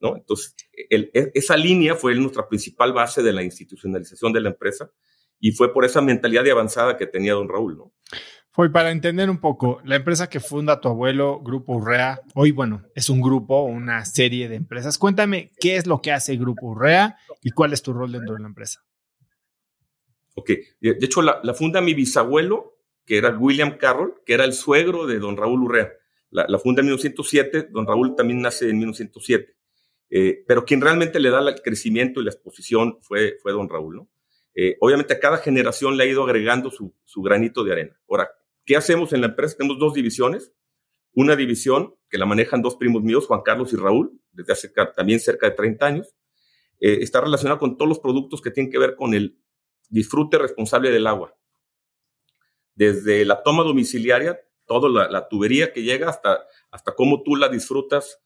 ¿No? 0.00 0.16
Entonces, 0.16 0.54
el, 0.88 1.10
e, 1.14 1.30
esa 1.34 1.56
línea 1.56 1.94
fue 1.94 2.14
nuestra 2.14 2.48
principal 2.48 2.92
base 2.92 3.22
de 3.22 3.32
la 3.32 3.42
institucionalización 3.42 4.32
de 4.32 4.40
la 4.40 4.48
empresa 4.50 4.90
y 5.38 5.52
fue 5.52 5.72
por 5.72 5.84
esa 5.84 6.00
mentalidad 6.00 6.44
de 6.44 6.50
avanzada 6.50 6.96
que 6.96 7.06
tenía 7.06 7.34
don 7.34 7.48
Raúl, 7.48 7.76
¿no? 7.76 7.92
Fue 8.52 8.70
para 8.70 8.90
entender 8.90 9.30
un 9.30 9.38
poco, 9.38 9.80
la 9.84 9.94
empresa 9.94 10.28
que 10.28 10.40
funda 10.40 10.80
tu 10.80 10.88
abuelo, 10.88 11.40
Grupo 11.40 11.74
Urrea, 11.74 12.20
hoy, 12.34 12.50
bueno, 12.50 12.82
es 12.96 13.08
un 13.08 13.20
grupo, 13.20 13.62
una 13.62 14.04
serie 14.04 14.48
de 14.48 14.56
empresas. 14.56 14.98
Cuéntame 14.98 15.52
qué 15.60 15.76
es 15.76 15.86
lo 15.86 16.02
que 16.02 16.10
hace 16.10 16.36
Grupo 16.36 16.66
Urrea 16.66 17.16
y 17.42 17.52
cuál 17.52 17.72
es 17.72 17.80
tu 17.80 17.92
rol 17.92 18.10
dentro 18.10 18.34
de 18.34 18.40
la 18.40 18.48
empresa. 18.48 18.84
Ok, 20.34 20.50
de 20.80 20.96
hecho 21.00 21.22
la, 21.22 21.54
funda 21.54 21.80
mi 21.80 21.94
bisabuelo, 21.94 22.76
que 23.06 23.18
era 23.18 23.30
William 23.30 23.78
Carroll, 23.78 24.20
que 24.26 24.34
era 24.34 24.44
el 24.44 24.52
suegro 24.52 25.06
de 25.06 25.20
don 25.20 25.36
Raúl 25.36 25.62
Urrea. 25.62 25.92
La, 26.30 26.58
funda 26.58 26.80
en 26.80 26.86
1907, 26.86 27.68
don 27.70 27.86
Raúl 27.86 28.16
también 28.16 28.42
nace 28.42 28.68
en 28.68 28.78
1907. 28.78 29.56
Eh, 30.10 30.44
pero 30.46 30.64
quien 30.64 30.80
realmente 30.80 31.20
le 31.20 31.30
da 31.30 31.40
el 31.48 31.62
crecimiento 31.62 32.20
y 32.20 32.24
la 32.24 32.30
exposición 32.30 32.98
fue, 33.00 33.38
fue 33.42 33.52
don 33.52 33.68
Raúl. 33.68 34.08
Eh, 34.54 34.76
obviamente 34.80 35.14
a 35.14 35.20
cada 35.20 35.38
generación 35.38 35.96
le 35.96 36.02
ha 36.02 36.06
ido 36.06 36.24
agregando 36.24 36.70
su, 36.70 36.94
su, 37.04 37.22
granito 37.22 37.62
de 37.62 37.72
arena. 37.72 38.00
Ahora, 38.08 38.28
¿qué 38.66 38.76
hacemos 38.76 39.12
en 39.12 39.20
la 39.20 39.28
empresa? 39.28 39.56
Tenemos 39.56 39.78
dos 39.78 39.94
divisiones. 39.94 40.52
Una 41.12 41.36
división 41.36 41.94
que 42.08 42.18
la 42.18 42.26
manejan 42.26 42.62
dos 42.62 42.76
primos 42.76 43.02
míos, 43.02 43.26
Juan 43.26 43.42
Carlos 43.42 43.72
y 43.72 43.76
Raúl, 43.76 44.20
desde 44.32 44.52
hace 44.52 44.68
también 44.96 45.20
cerca 45.20 45.48
de 45.48 45.56
30 45.56 45.86
años. 45.86 46.14
Eh, 46.80 46.98
está 47.02 47.20
relacionada 47.20 47.58
con 47.58 47.76
todos 47.76 47.88
los 47.88 47.98
productos 48.00 48.40
que 48.40 48.50
tienen 48.50 48.72
que 48.72 48.78
ver 48.78 48.96
con 48.96 49.14
el 49.14 49.38
disfrute 49.88 50.38
responsable 50.38 50.90
del 50.90 51.06
agua. 51.06 51.36
Desde 52.74 53.24
la 53.24 53.42
toma 53.42 53.62
domiciliaria, 53.62 54.40
toda 54.66 54.88
la, 54.88 55.10
la 55.10 55.28
tubería 55.28 55.72
que 55.72 55.82
llega 55.82 56.08
hasta, 56.08 56.44
hasta 56.70 56.94
cómo 56.94 57.22
tú 57.22 57.36
la 57.36 57.48
disfrutas 57.48 58.20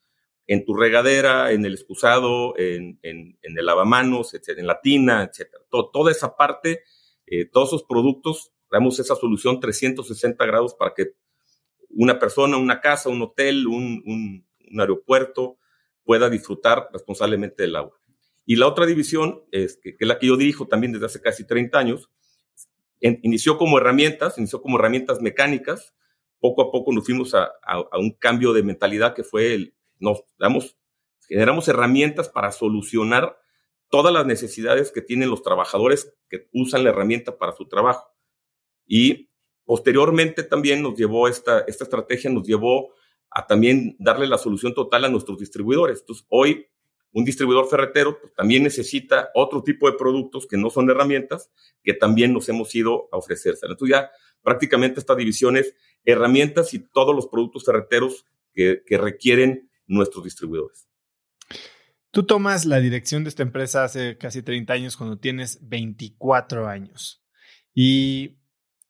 en 0.46 0.64
tu 0.64 0.74
regadera, 0.74 1.52
en 1.52 1.64
el 1.64 1.74
excusado, 1.74 2.56
en, 2.58 2.98
en, 3.02 3.38
el 3.42 3.66
lavamanos, 3.66 4.34
en 4.34 4.66
la 4.66 4.80
tina, 4.80 5.22
etcétera. 5.22 5.64
toda 5.70 6.10
esa 6.10 6.36
parte, 6.36 6.82
eh, 7.26 7.46
todos 7.46 7.70
esos 7.70 7.84
productos, 7.84 8.52
damos 8.70 8.98
esa 8.98 9.14
solución 9.16 9.60
360 9.60 10.44
grados 10.44 10.74
para 10.74 10.92
que 10.94 11.14
una 11.88 12.18
persona, 12.18 12.56
una 12.56 12.80
casa, 12.80 13.08
un 13.08 13.22
hotel, 13.22 13.66
un, 13.66 14.02
un, 14.06 14.44
aeropuerto 14.80 15.58
pueda 16.02 16.28
disfrutar 16.28 16.88
responsablemente 16.92 17.62
del 17.62 17.76
agua. 17.76 17.96
Y 18.44 18.56
la 18.56 18.66
otra 18.66 18.84
división, 18.86 19.44
es 19.52 19.78
que, 19.80 19.96
es 19.98 20.08
la 20.08 20.18
que 20.18 20.26
yo 20.26 20.36
dirijo 20.36 20.66
también 20.66 20.92
desde 20.92 21.06
hace 21.06 21.20
casi 21.20 21.46
30 21.46 21.78
años, 21.78 22.10
inició 23.00 23.56
como 23.56 23.78
herramientas, 23.78 24.36
inició 24.38 24.60
como 24.60 24.78
herramientas 24.78 25.20
mecánicas. 25.20 25.94
Poco 26.40 26.62
a 26.62 26.70
poco 26.72 26.92
nos 26.92 27.04
fuimos 27.04 27.34
a, 27.34 27.44
a, 27.44 27.84
a 27.90 27.98
un 27.98 28.10
cambio 28.12 28.52
de 28.52 28.62
mentalidad 28.62 29.14
que 29.14 29.22
fue 29.22 29.54
el, 29.54 29.74
nos 30.04 30.76
generamos 31.28 31.68
herramientas 31.68 32.28
para 32.28 32.52
solucionar 32.52 33.38
todas 33.88 34.12
las 34.12 34.26
necesidades 34.26 34.90
que 34.90 35.02
tienen 35.02 35.30
los 35.30 35.42
trabajadores 35.42 36.14
que 36.28 36.48
usan 36.52 36.84
la 36.84 36.90
herramienta 36.90 37.38
para 37.38 37.52
su 37.52 37.66
trabajo. 37.66 38.12
Y 38.86 39.30
posteriormente 39.64 40.42
también 40.42 40.82
nos 40.82 40.96
llevó 40.96 41.28
esta, 41.28 41.60
esta 41.60 41.84
estrategia, 41.84 42.30
nos 42.30 42.46
llevó 42.46 42.92
a 43.30 43.46
también 43.46 43.96
darle 43.98 44.26
la 44.26 44.38
solución 44.38 44.74
total 44.74 45.04
a 45.04 45.08
nuestros 45.08 45.38
distribuidores. 45.38 46.00
Entonces, 46.00 46.26
hoy 46.28 46.66
un 47.12 47.24
distribuidor 47.24 47.68
ferretero 47.68 48.18
pues, 48.20 48.34
también 48.34 48.64
necesita 48.64 49.30
otro 49.34 49.62
tipo 49.62 49.88
de 49.88 49.96
productos 49.96 50.46
que 50.46 50.56
no 50.56 50.70
son 50.70 50.90
herramientas, 50.90 51.50
que 51.82 51.94
también 51.94 52.32
nos 52.32 52.48
hemos 52.48 52.74
ido 52.74 53.08
a 53.12 53.16
ofrecerse. 53.16 53.66
Entonces 53.66 53.96
ya 53.96 54.10
prácticamente 54.42 54.98
esta 54.98 55.14
división 55.14 55.56
es 55.56 55.74
herramientas 56.04 56.74
y 56.74 56.80
todos 56.80 57.14
los 57.14 57.28
productos 57.28 57.64
ferreteros 57.64 58.26
que 58.52 58.82
requieren 58.90 59.70
nuestros 59.86 60.24
distribuidores. 60.24 60.88
Tú 62.10 62.24
tomas 62.24 62.64
la 62.64 62.78
dirección 62.78 63.24
de 63.24 63.28
esta 63.28 63.42
empresa 63.42 63.82
hace 63.82 64.16
casi 64.18 64.42
30 64.42 64.72
años 64.72 64.96
cuando 64.96 65.18
tienes 65.18 65.58
24 65.68 66.68
años. 66.68 67.24
Y 67.74 68.38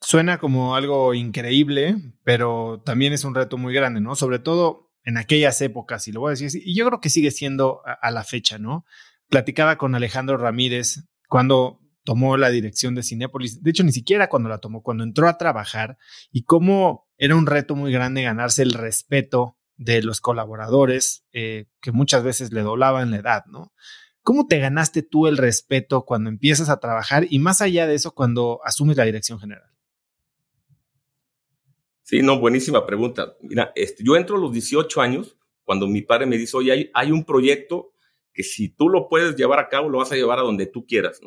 suena 0.01 0.39
como 0.39 0.77
algo 0.77 1.15
increíble, 1.15 1.97
pero 2.23 2.83
también 2.85 3.15
es 3.15 3.25
un 3.25 3.35
reto 3.35 3.57
muy 3.57 3.73
grande, 3.73 4.03
¿no? 4.03 4.15
Sobre 4.15 4.39
todo 4.39 4.93
en 5.05 5.17
aquellas 5.17 5.61
épocas, 5.61 6.07
y 6.09 6.13
lo 6.13 6.21
voy 6.21 6.29
a 6.29 6.31
decir 6.33 6.49
así, 6.49 6.63
y 6.65 6.77
yo 6.77 6.87
creo 6.87 7.01
que 7.01 7.11
sigue 7.11 7.31
siendo 7.31 7.83
a, 7.85 8.11
la 8.11 8.25
fecha, 8.25 8.59
¿no? 8.59 8.85
Platicaba 9.29 9.77
con 9.77 9.95
Alejandro 9.95 10.37
Ramírez 10.37 11.05
cuando 11.29 11.81
tomó 12.05 12.37
la 12.37 12.51
dirección 12.51 12.95
de 12.95 13.03
Cinépolis, 13.03 13.63
de 13.63 13.71
hecho 13.71 13.85
ni 13.85 13.93
siquiera 13.93 14.29
cuando 14.29 14.49
la 14.49 14.59
tomó, 14.59 14.83
cuando 14.83 15.05
entró 15.05 15.29
a 15.29 15.39
trabajar, 15.39 15.99
y 16.31 16.45
cómo 16.45 17.07
era 17.17 17.37
un 17.37 17.47
reto 17.47 17.75
muy 17.75 17.93
grande 17.93 18.23
ganarse 18.23 18.63
el 18.63 18.73
respeto 18.73 19.57
de 19.85 20.03
los 20.03 20.21
colaboradores 20.21 21.25
eh, 21.33 21.67
que 21.81 21.93
muchas 21.93 22.25
veces 22.25 22.53
le 22.53 22.63
doblaban 22.63 23.11
la 23.11 23.19
edad, 23.19 23.45
¿no? 23.47 23.73
¿Cómo 24.23 24.47
te 24.47 24.59
ganaste 24.59 25.03
tú 25.03 25.27
el 25.27 25.37
respeto 25.37 26.07
cuando 26.07 26.31
empiezas 26.31 26.71
a 26.71 26.81
trabajar 26.81 27.27
y 27.29 27.39
más 27.39 27.61
allá 27.61 27.87
de 27.87 27.95
eso 27.95 28.15
cuando 28.15 28.61
asumes 28.65 28.97
la 28.97 29.05
dirección 29.05 29.39
general? 29.39 29.71
Sí, 32.03 32.23
no, 32.23 32.39
buenísima 32.39 32.87
pregunta. 32.87 33.37
Mira, 33.43 33.73
este, 33.75 34.03
yo 34.03 34.17
entro 34.17 34.37
a 34.37 34.41
los 34.41 34.53
18 34.53 35.01
años 35.03 35.37
cuando 35.63 35.87
mi 35.87 36.01
padre 36.01 36.25
me 36.25 36.39
dice, 36.39 36.57
oye, 36.57 36.91
hay, 36.95 37.13
un 37.13 37.25
proyecto 37.25 37.93
que 38.33 38.43
si 38.43 38.71
tú 38.71 38.89
lo 38.89 39.09
puedes 39.09 39.37
llevar 39.37 39.59
a 39.59 39.69
cabo, 39.69 39.91
lo 39.91 39.99
vas 39.99 40.13
a 40.13 40.17
llevar 40.17 40.39
a 40.39 40.43
donde 40.43 40.67
tú 40.67 40.87
quieras. 40.87 41.21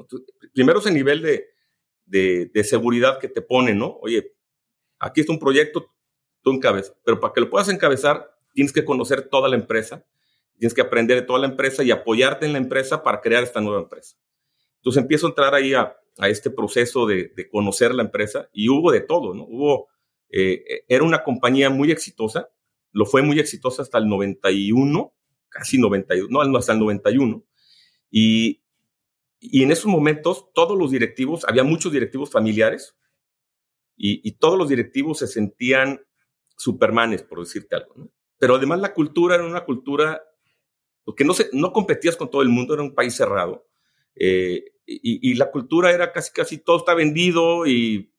primero 0.54 0.80
es 0.80 0.86
el 0.88 0.96
nivel 0.96 1.22
de, 1.22 1.46
de, 2.06 2.50
de, 2.52 2.64
seguridad 2.64 3.20
que 3.20 3.28
te 3.28 3.42
pone, 3.42 3.76
¿no? 3.76 3.98
Oye, 4.02 4.36
aquí 5.00 5.22
está 5.22 5.34
un 5.34 5.40
proyecto, 5.40 5.94
tú 6.42 6.52
encabezas, 6.52 6.96
pero 7.04 7.20
para 7.20 7.34
que 7.34 7.42
lo 7.42 7.50
puedas 7.50 7.70
encabezar, 7.70 8.37
tienes 8.58 8.74
que 8.74 8.86
conocer 8.86 9.30
toda 9.30 9.50
la 9.50 9.56
empresa, 9.56 10.04
tienes 10.58 10.74
que 10.74 10.82
aprender 10.82 11.20
de 11.20 11.28
toda 11.28 11.38
la 11.38 11.46
empresa 11.46 11.84
y 11.84 11.92
apoyarte 11.92 12.48
en 12.48 12.54
la 12.54 12.58
empresa 12.58 13.04
para 13.04 13.22
crear 13.22 13.44
esta 13.44 13.62
nueva 13.62 13.84
empresa. 13.84 14.18
Entonces 14.78 15.04
empiezo 15.04 15.28
a 15.28 15.30
entrar 15.30 15.54
ahí 15.54 15.76
a, 15.76 15.96
este 16.28 16.50
proceso 16.50 17.06
de, 17.06 17.32
conocer 17.52 17.94
la 17.94 18.02
empresa 18.02 18.50
y 18.52 18.68
hubo 18.70 18.92
de 18.92 19.02
todo, 19.02 19.36
¿no? 19.36 19.44
Hubo, 19.44 19.90
eh, 20.32 20.86
era 20.88 21.04
una 21.04 21.24
compañía 21.24 21.70
muy 21.70 21.92
exitosa, 21.92 22.50
lo 22.92 23.06
fue 23.06 23.22
muy 23.22 23.40
exitosa 23.40 23.84
hasta 23.84 24.00
el 24.00 24.10
91, 24.10 25.14
casi 25.50 25.78
91, 25.78 26.28
no, 26.50 26.58
hasta 26.58 26.74
el 26.74 26.80
91. 26.80 27.46
Y, 28.10 28.64
y 29.40 29.62
en 29.62 29.70
esos 29.70 29.86
momentos 29.86 30.52
todos 30.56 30.76
los 30.76 30.90
directivos, 30.90 31.46
había 31.48 31.64
muchos 31.64 31.92
directivos 31.92 32.32
familiares 32.32 32.96
y, 33.96 34.28
y 34.28 34.32
todos 34.32 34.58
los 34.58 34.68
directivos 34.68 35.20
se 35.20 35.28
sentían 35.28 36.02
supermanes, 36.58 37.22
por 37.22 37.42
decirte 37.42 37.76
algo, 37.76 37.94
¿no? 37.98 38.17
Pero 38.38 38.56
además 38.56 38.80
la 38.80 38.94
cultura 38.94 39.36
era 39.36 39.46
una 39.46 39.66
cultura 39.66 40.22
porque 41.08 41.24
no, 41.24 41.34
se, 41.34 41.50
no 41.54 41.72
competías 41.72 42.18
con 42.18 42.30
todo 42.30 42.42
el 42.42 42.50
mundo, 42.50 42.74
era 42.74 42.84
un 42.84 42.94
país 42.94 43.16
cerrado. 43.16 43.66
Eh, 44.14 44.74
y, 44.86 45.36
la 45.36 45.52
cultura 45.52 45.92
era 45.92 46.12
casi, 46.12 46.34
casi 46.34 46.58
todo 46.58 46.80
está 46.80 46.94
vendido 46.94 47.66
y, 47.66 48.12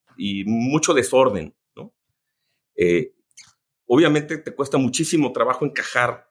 mucho 0.46 0.94
desorden, 0.94 1.54
¿no? 1.76 1.94
Eh, 2.76 3.12
obviamente 3.84 4.38
te 4.38 4.54
cuesta 4.54 4.78
muchísimo 4.78 5.32
trabajo 5.32 5.66
encajar 5.66 6.30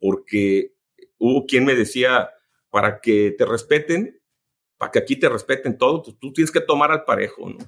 porque 0.00 0.74
hubo 1.18 1.44
quien 1.44 1.66
me 1.66 1.74
decía, 1.74 2.30
para 2.70 3.02
que 3.02 3.34
te 3.36 3.44
respeten, 3.44 4.18
para 4.78 4.90
que 4.90 5.00
aquí 5.00 5.16
te 5.16 5.28
respeten 5.28 5.76
todo, 5.76 6.02
pues 6.02 6.16
tú 6.18 6.32
tienes 6.32 6.50
que 6.50 6.62
tomar 6.62 6.90
al 6.90 7.04
parejo, 7.04 7.50
¿no? 7.50 7.58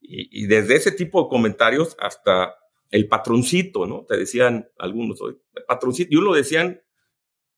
Y, 0.00 0.44
y 0.44 0.46
desde 0.46 0.76
ese 0.76 0.92
tipo 0.92 1.22
de 1.22 1.28
comentarios 1.28 1.94
hasta 1.98 2.59
el 2.90 3.08
patroncito, 3.08 3.86
¿no? 3.86 4.04
Te 4.06 4.16
decían 4.16 4.68
algunos, 4.78 5.20
el 5.20 5.64
patroncito, 5.66 6.08
y 6.12 6.16
uno 6.16 6.26
lo 6.26 6.34
decían 6.34 6.82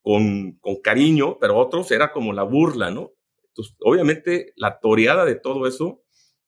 con, 0.03 0.53
con 0.61 0.77
cariño, 0.77 1.39
pero 1.41 1.57
otros 1.57 1.91
era 1.91 2.13
como 2.13 2.33
la 2.33 2.43
burla, 2.43 2.91
¿no? 2.91 3.13
Entonces, 3.49 3.77
obviamente, 3.81 4.53
la 4.57 4.79
toreada 4.79 5.25
de 5.25 5.35
todo 5.35 5.67
eso, 5.67 6.03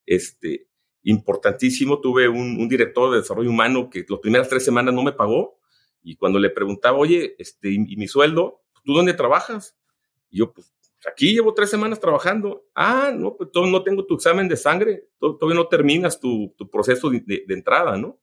este, 0.07 0.69
importantísimo. 1.03 2.01
Tuve 2.01 2.29
un, 2.29 2.69
director 2.69 3.11
de 3.11 3.19
desarrollo 3.19 3.51
humano 3.51 3.89
que 3.91 4.05
las 4.09 4.21
primeras 4.21 4.49
tres 4.49 4.65
semanas 4.65 4.95
no 4.95 5.03
me 5.03 5.13
pagó, 5.13 5.59
y 6.03 6.17
cuando 6.17 6.39
le 6.39 6.51
preguntaba, 6.51 6.99
oye, 6.99 7.35
este, 7.39 7.71
¿y, 7.71 7.97
mi 7.97 8.07
sueldo? 8.07 8.63
¿Tú 8.85 8.93
dónde 8.93 9.15
trabajas? 9.15 9.77
Y 10.29 10.39
yo, 10.39 10.53
pues, 10.53 10.75
aquí 11.11 11.33
llevo 11.33 11.55
tres 11.55 11.71
semanas 11.71 12.01
trabajando. 12.01 12.67
Ah, 12.75 13.13
no, 13.15 13.37
pues 13.37 13.51
no 13.55 13.83
tengo 13.83 14.05
tu 14.05 14.15
examen 14.15 14.49
de 14.49 14.57
sangre, 14.57 15.09
todavía 15.19 15.57
no 15.57 15.69
terminas 15.69 16.21
tu, 16.21 16.55
proceso 16.71 17.09
de 17.11 17.45
entrada, 17.49 17.97
¿no? 17.97 18.19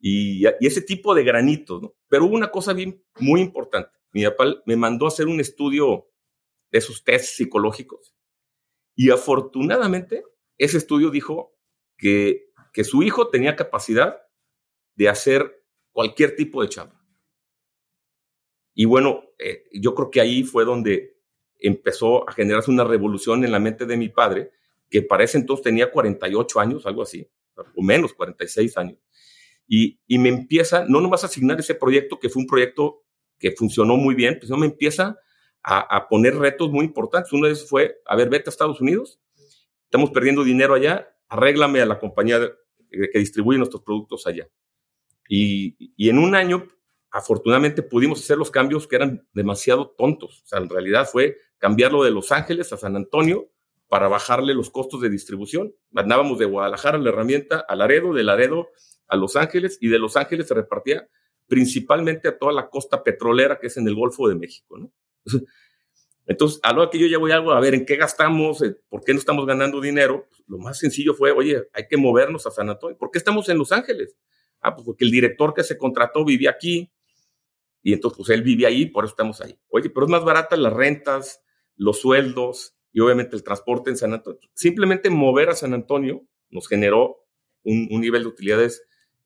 Y, 0.00 0.46
ese 0.60 0.82
tipo 0.82 1.14
de 1.14 1.22
granitos, 1.22 1.82
¿no? 1.82 1.94
Pero 2.08 2.24
hubo 2.24 2.34
una 2.34 2.50
cosa 2.50 2.74
muy 3.18 3.40
importante. 3.40 3.90
Mi 4.12 4.24
papá 4.24 4.46
me 4.66 4.76
mandó 4.76 5.04
a 5.04 5.08
hacer 5.08 5.26
un 5.26 5.40
estudio 5.40 6.08
de 6.70 6.78
esos 6.78 7.04
tests 7.04 7.36
psicológicos 7.36 8.14
y 8.94 9.10
afortunadamente 9.10 10.24
ese 10.58 10.78
estudio 10.78 11.10
dijo 11.10 11.56
que, 11.96 12.52
que 12.72 12.84
su 12.84 13.02
hijo 13.02 13.28
tenía 13.28 13.56
capacidad 13.56 14.20
de 14.94 15.08
hacer 15.08 15.64
cualquier 15.92 16.36
tipo 16.36 16.62
de 16.62 16.68
chamba. 16.68 17.00
Y 18.74 18.84
bueno, 18.84 19.24
eh, 19.38 19.64
yo 19.72 19.94
creo 19.94 20.10
que 20.10 20.20
ahí 20.20 20.42
fue 20.42 20.64
donde 20.64 21.18
empezó 21.58 22.28
a 22.28 22.32
generarse 22.32 22.70
una 22.70 22.84
revolución 22.84 23.44
en 23.44 23.52
la 23.52 23.58
mente 23.58 23.86
de 23.86 23.96
mi 23.96 24.08
padre, 24.08 24.52
que 24.88 25.02
para 25.02 25.24
ese 25.24 25.38
entonces 25.38 25.64
tenía 25.64 25.90
48 25.90 26.60
años, 26.60 26.86
algo 26.86 27.02
así, 27.02 27.28
o 27.54 27.82
menos, 27.82 28.14
46 28.14 28.76
años. 28.76 28.98
Y, 29.72 30.00
me 30.18 30.28
empieza, 30.28 30.84
no 30.88 31.00
nomás 31.00 31.22
a 31.22 31.28
asignar 31.28 31.60
ese 31.60 31.76
proyecto, 31.76 32.18
que 32.18 32.28
fue 32.28 32.42
un 32.42 32.48
proyecto 32.48 33.04
que 33.38 33.52
funcionó 33.52 33.96
muy 33.96 34.16
bien, 34.16 34.36
pues 34.40 34.50
me 34.50 34.66
empieza 34.66 35.16
a, 35.62 35.96
a, 35.96 36.08
poner 36.08 36.34
retos 36.36 36.72
muy 36.72 36.84
importantes. 36.84 37.32
Uno 37.32 37.46
de 37.46 37.52
esos 37.52 37.68
fue, 37.68 38.00
a 38.04 38.16
ver, 38.16 38.28
vete 38.28 38.48
a 38.48 38.50
Estados 38.50 38.80
Unidos, 38.80 39.20
estamos 39.84 40.10
perdiendo 40.10 40.42
dinero 40.42 40.74
allá, 40.74 41.08
arréglame 41.28 41.80
a 41.80 41.86
la 41.86 42.00
compañía 42.00 42.40
que 42.90 43.18
distribuye 43.20 43.58
nuestros 43.58 43.82
productos 43.82 44.26
allá. 44.26 44.48
Y, 45.28 45.76
y 45.96 46.08
en 46.08 46.18
un 46.18 46.34
año 46.34 46.66
afortunadamente 47.12 47.84
pudimos 47.84 48.20
hacer 48.20 48.38
los 48.38 48.50
cambios 48.50 48.88
que 48.88 48.96
eran 48.96 49.24
demasiado 49.32 49.90
tontos. 49.90 50.42
O 50.44 50.46
sea, 50.48 50.58
en 50.58 50.68
realidad 50.68 51.08
fue 51.10 51.36
cambiarlo 51.58 52.02
de 52.02 52.10
Los 52.10 52.32
Ángeles 52.32 52.72
a 52.72 52.76
San 52.76 52.96
Antonio 52.96 53.50
para 53.88 54.08
bajarle 54.08 54.52
los 54.54 54.70
costos 54.70 55.00
de 55.00 55.10
distribución. 55.10 55.74
Mandábamos 55.90 56.38
de 56.38 56.46
Guadalajara 56.46 56.98
la 56.98 57.10
herramienta 57.10 57.64
a 57.68 57.76
Laredo, 57.76 58.14
de 58.14 58.24
Laredo 58.24 58.68
a 59.10 59.16
Los 59.16 59.36
Ángeles 59.36 59.78
y 59.80 59.88
de 59.88 59.98
Los 59.98 60.16
Ángeles 60.16 60.48
se 60.48 60.54
repartía 60.54 61.08
principalmente 61.46 62.28
a 62.28 62.38
toda 62.38 62.52
la 62.52 62.68
costa 62.68 63.02
petrolera 63.02 63.58
que 63.58 63.66
es 63.66 63.76
en 63.76 63.86
el 63.88 63.94
Golfo 63.94 64.28
de 64.28 64.36
México, 64.36 64.78
¿no? 64.78 64.92
Entonces, 66.26 66.60
a 66.62 66.72
lo 66.72 66.88
que 66.90 66.98
yo 66.98 67.08
ya 67.08 67.18
voy 67.18 67.32
algo, 67.32 67.50
a 67.50 67.58
ver, 67.58 67.74
¿en 67.74 67.84
qué 67.84 67.96
gastamos? 67.96 68.62
Eh, 68.62 68.76
¿Por 68.88 69.02
qué 69.02 69.12
no 69.12 69.18
estamos 69.18 69.46
ganando 69.46 69.80
dinero? 69.80 70.26
Pues, 70.28 70.44
lo 70.46 70.58
más 70.58 70.78
sencillo 70.78 71.12
fue, 71.12 71.32
oye, 71.32 71.68
hay 71.72 71.88
que 71.88 71.96
movernos 71.96 72.46
a 72.46 72.52
San 72.52 72.70
Antonio. 72.70 72.96
¿Por 72.96 73.10
qué 73.10 73.18
estamos 73.18 73.48
en 73.48 73.58
Los 73.58 73.72
Ángeles? 73.72 74.16
Ah, 74.60 74.74
pues 74.74 74.86
porque 74.86 75.04
el 75.04 75.10
director 75.10 75.52
que 75.54 75.64
se 75.64 75.76
contrató 75.76 76.24
vivía 76.24 76.50
aquí, 76.50 76.92
y 77.82 77.94
entonces, 77.94 78.16
pues 78.16 78.30
él 78.30 78.42
vive 78.42 78.66
ahí, 78.66 78.86
por 78.86 79.04
eso 79.04 79.12
estamos 79.12 79.40
ahí. 79.40 79.58
Oye, 79.68 79.90
pero 79.90 80.06
es 80.06 80.10
más 80.10 80.24
barata 80.24 80.56
las 80.56 80.72
rentas, 80.72 81.42
los 81.74 82.00
sueldos 82.00 82.76
y 82.92 83.00
obviamente 83.00 83.36
el 83.36 83.42
transporte 83.42 83.90
en 83.90 83.96
San 83.96 84.12
Antonio. 84.12 84.40
Simplemente 84.54 85.10
mover 85.10 85.48
a 85.48 85.54
San 85.54 85.72
Antonio 85.72 86.26
nos 86.50 86.68
generó 86.68 87.26
un, 87.62 87.88
nivel 88.00 88.22
de 88.22 88.28
utilidades 88.28 88.82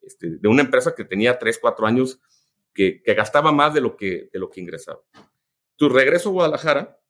este, 0.07 0.39
de 0.39 0.49
una 0.49 0.63
empresa 0.63 0.95
que 0.95 1.05
tenía 1.05 1.39
3, 1.39 1.59
4 1.61 1.87
años 1.87 2.21
que, 2.73 3.03
gastaba 3.17 3.53
más 3.53 3.73
de 3.75 3.81
lo 3.81 3.97
que, 3.97 4.29
de 4.33 4.39
lo 4.39 4.51
que 4.51 4.61
ingresaba. 4.61 5.01
Entonces 5.73 5.97
regreso 5.97 6.29
a 6.29 6.33
Guadalajara 6.33 7.01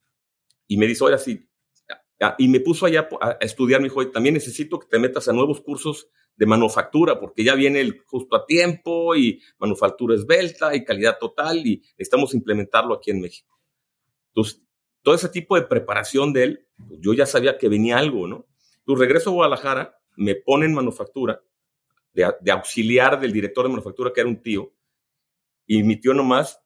y 0.67 0.77
me 0.77 0.87
dice, 0.87 1.03
oye, 1.03 1.17
sí, 1.17 1.49
y 2.37 2.47
me 2.47 2.59
puso 2.59 2.85
allá 2.85 3.07
a 3.19 3.37
estudiar, 3.41 3.81
me 3.81 3.89
dijo, 3.89 4.07
también 4.09 4.35
necesito 4.35 4.79
que 4.79 4.87
te 4.87 4.99
metas 4.99 5.27
a 5.27 5.33
nuevos 5.33 5.61
cursos 5.61 6.07
de 6.35 6.45
manufactura, 6.45 7.19
porque 7.19 7.43
ya 7.43 7.55
viene 7.55 7.81
el 7.81 7.99
justo 8.05 8.35
a 8.35 8.45
tiempo 8.45 9.15
y 9.15 9.41
manufactura 9.57 10.15
esbelta 10.15 10.75
y 10.75 10.83
calidad 10.83 11.17
total 11.19 11.65
y 11.65 11.81
necesitamos 11.97 12.33
implementarlo 12.33 12.93
aquí 12.93 13.11
en 13.11 13.21
México. 13.21 13.59
Entonces, 14.29 14.63
todo 15.01 15.15
ese 15.15 15.29
tipo 15.29 15.55
de 15.55 15.63
preparación 15.63 16.33
de 16.33 16.43
él, 16.43 16.67
pues 16.87 16.99
yo 17.01 17.13
ya 17.13 17.25
sabía 17.25 17.57
que 17.57 17.69
venía 17.69 17.97
algo, 17.97 18.27
¿no? 18.27 18.47
Entonces, 18.79 19.07
regreso 19.07 19.29
a 19.29 19.33
Guadalajara, 19.33 19.97
me 20.17 20.35
pone 20.35 20.65
en 20.65 20.73
manufactura, 20.73 21.41
de, 22.15 22.51
auxiliar 22.51 23.19
del 23.19 23.33
director 23.33 23.65
de 23.65 23.69
manufactura, 23.69 24.11
que 24.13 24.21
era 24.21 24.29
un 24.29 24.41
tío, 24.41 24.73
y 25.67 25.83
mi 25.83 25.99
tío 25.99 26.13
nomás, 26.13 26.61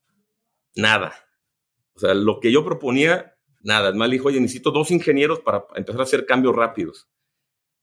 nada. 0.76 1.14
O 1.94 2.00
sea, 2.00 2.14
lo 2.14 2.40
que 2.40 2.52
yo 2.52 2.64
proponía, 2.64 3.36
nada. 3.62 3.90
Además 3.90 4.10
le 4.10 4.16
dijo, 4.16 4.28
oye, 4.28 4.40
necesito 4.40 4.72
dos 4.72 4.92
ingenieros 4.92 5.40
para 5.40 5.66
empezar 5.76 6.02
a 6.02 6.04
hacer 6.04 6.26
cambios 6.26 6.56
rápidos. 6.56 7.10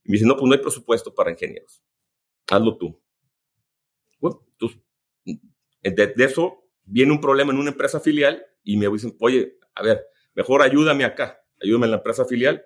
Y 0.05 0.11
me 0.11 0.15
dice, 0.15 0.27
no, 0.27 0.37
pues 0.37 0.47
no 0.47 0.55
hay 0.55 0.61
presupuesto 0.61 1.15
para 1.15 1.31
ingenieros. 1.31 1.83
Hazlo 2.49 2.77
tú. 2.77 3.03
Bueno, 4.21 4.47
entonces, 4.53 4.81
de, 5.83 6.25
eso 6.25 6.69
viene 6.85 7.13
un 7.13 7.21
problema 7.21 7.53
en 7.53 7.59
una 7.59 7.71
empresa 7.71 7.99
filial 7.99 8.47
y 8.63 8.77
me 8.77 8.89
dicen, 8.89 9.17
oye, 9.19 9.59
a 9.75 9.83
ver, 9.83 10.07
mejor 10.35 10.63
ayúdame 10.63 11.05
acá, 11.05 11.43
ayúdame 11.61 11.87
en 11.87 11.91
la 11.93 11.97
empresa 11.99 12.25
filial. 12.25 12.65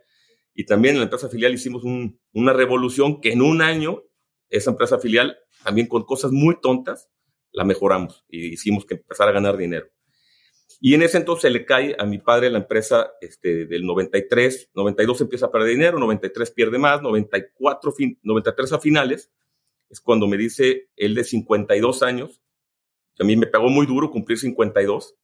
Y 0.53 0.67
también 0.67 0.97
en 0.97 1.01
la 1.01 1.05
empresa 1.05 1.29
filial 1.29 1.55
hicimos 1.55 1.85
una 2.33 2.53
revolución 2.53 3.21
que 3.21 3.33
en 3.33 3.41
un 3.41 3.63
año 3.63 4.03
esa 4.51 4.71
empresa 4.71 4.99
filial, 4.99 5.39
también 5.65 5.87
con 5.87 6.05
cosas 6.05 6.33
muy 6.33 6.61
tontas, 6.61 7.09
la 7.53 7.65
mejoramos 7.65 8.25
y 8.29 8.53
hicimos 8.53 8.85
que 8.85 8.95
empezara 8.95 9.31
a 9.31 9.35
ganar 9.35 9.57
dinero. 9.57 9.89
Y 10.81 10.95
en 10.95 11.03
ese 11.03 11.19
entonces 11.19 11.53
le 11.53 11.67
cae 11.67 11.95
a 11.99 12.07
mi 12.07 12.19
padre 12.19 12.49
la 12.49 12.59
empresa 12.59 13.13
este, 13.21 13.67
del 13.67 13.85
93, 13.85 14.71
92 14.75 15.21
empieza 15.21 15.47
a 15.47 15.53
perder 15.53 15.69
dinero, 15.69 15.99
93 15.99 16.51
pierde 16.53 16.79
más, 16.79 17.03
94, 17.03 17.95
93 18.23 18.73
a 18.73 18.79
finales, 18.79 19.31
es 19.91 20.01
cuando 20.01 20.27
me 20.27 20.37
dice 20.37 20.89
él 20.97 21.15
de 21.15 21.25
52 21.25 22.03
años, 22.03 22.41
a 23.19 23.25
mí 23.25 23.37
me 23.37 23.47
pegó 23.47 23.69
muy 23.69 23.85
duro 23.85 24.11
cumplir 24.11 24.39
52, 24.39 25.17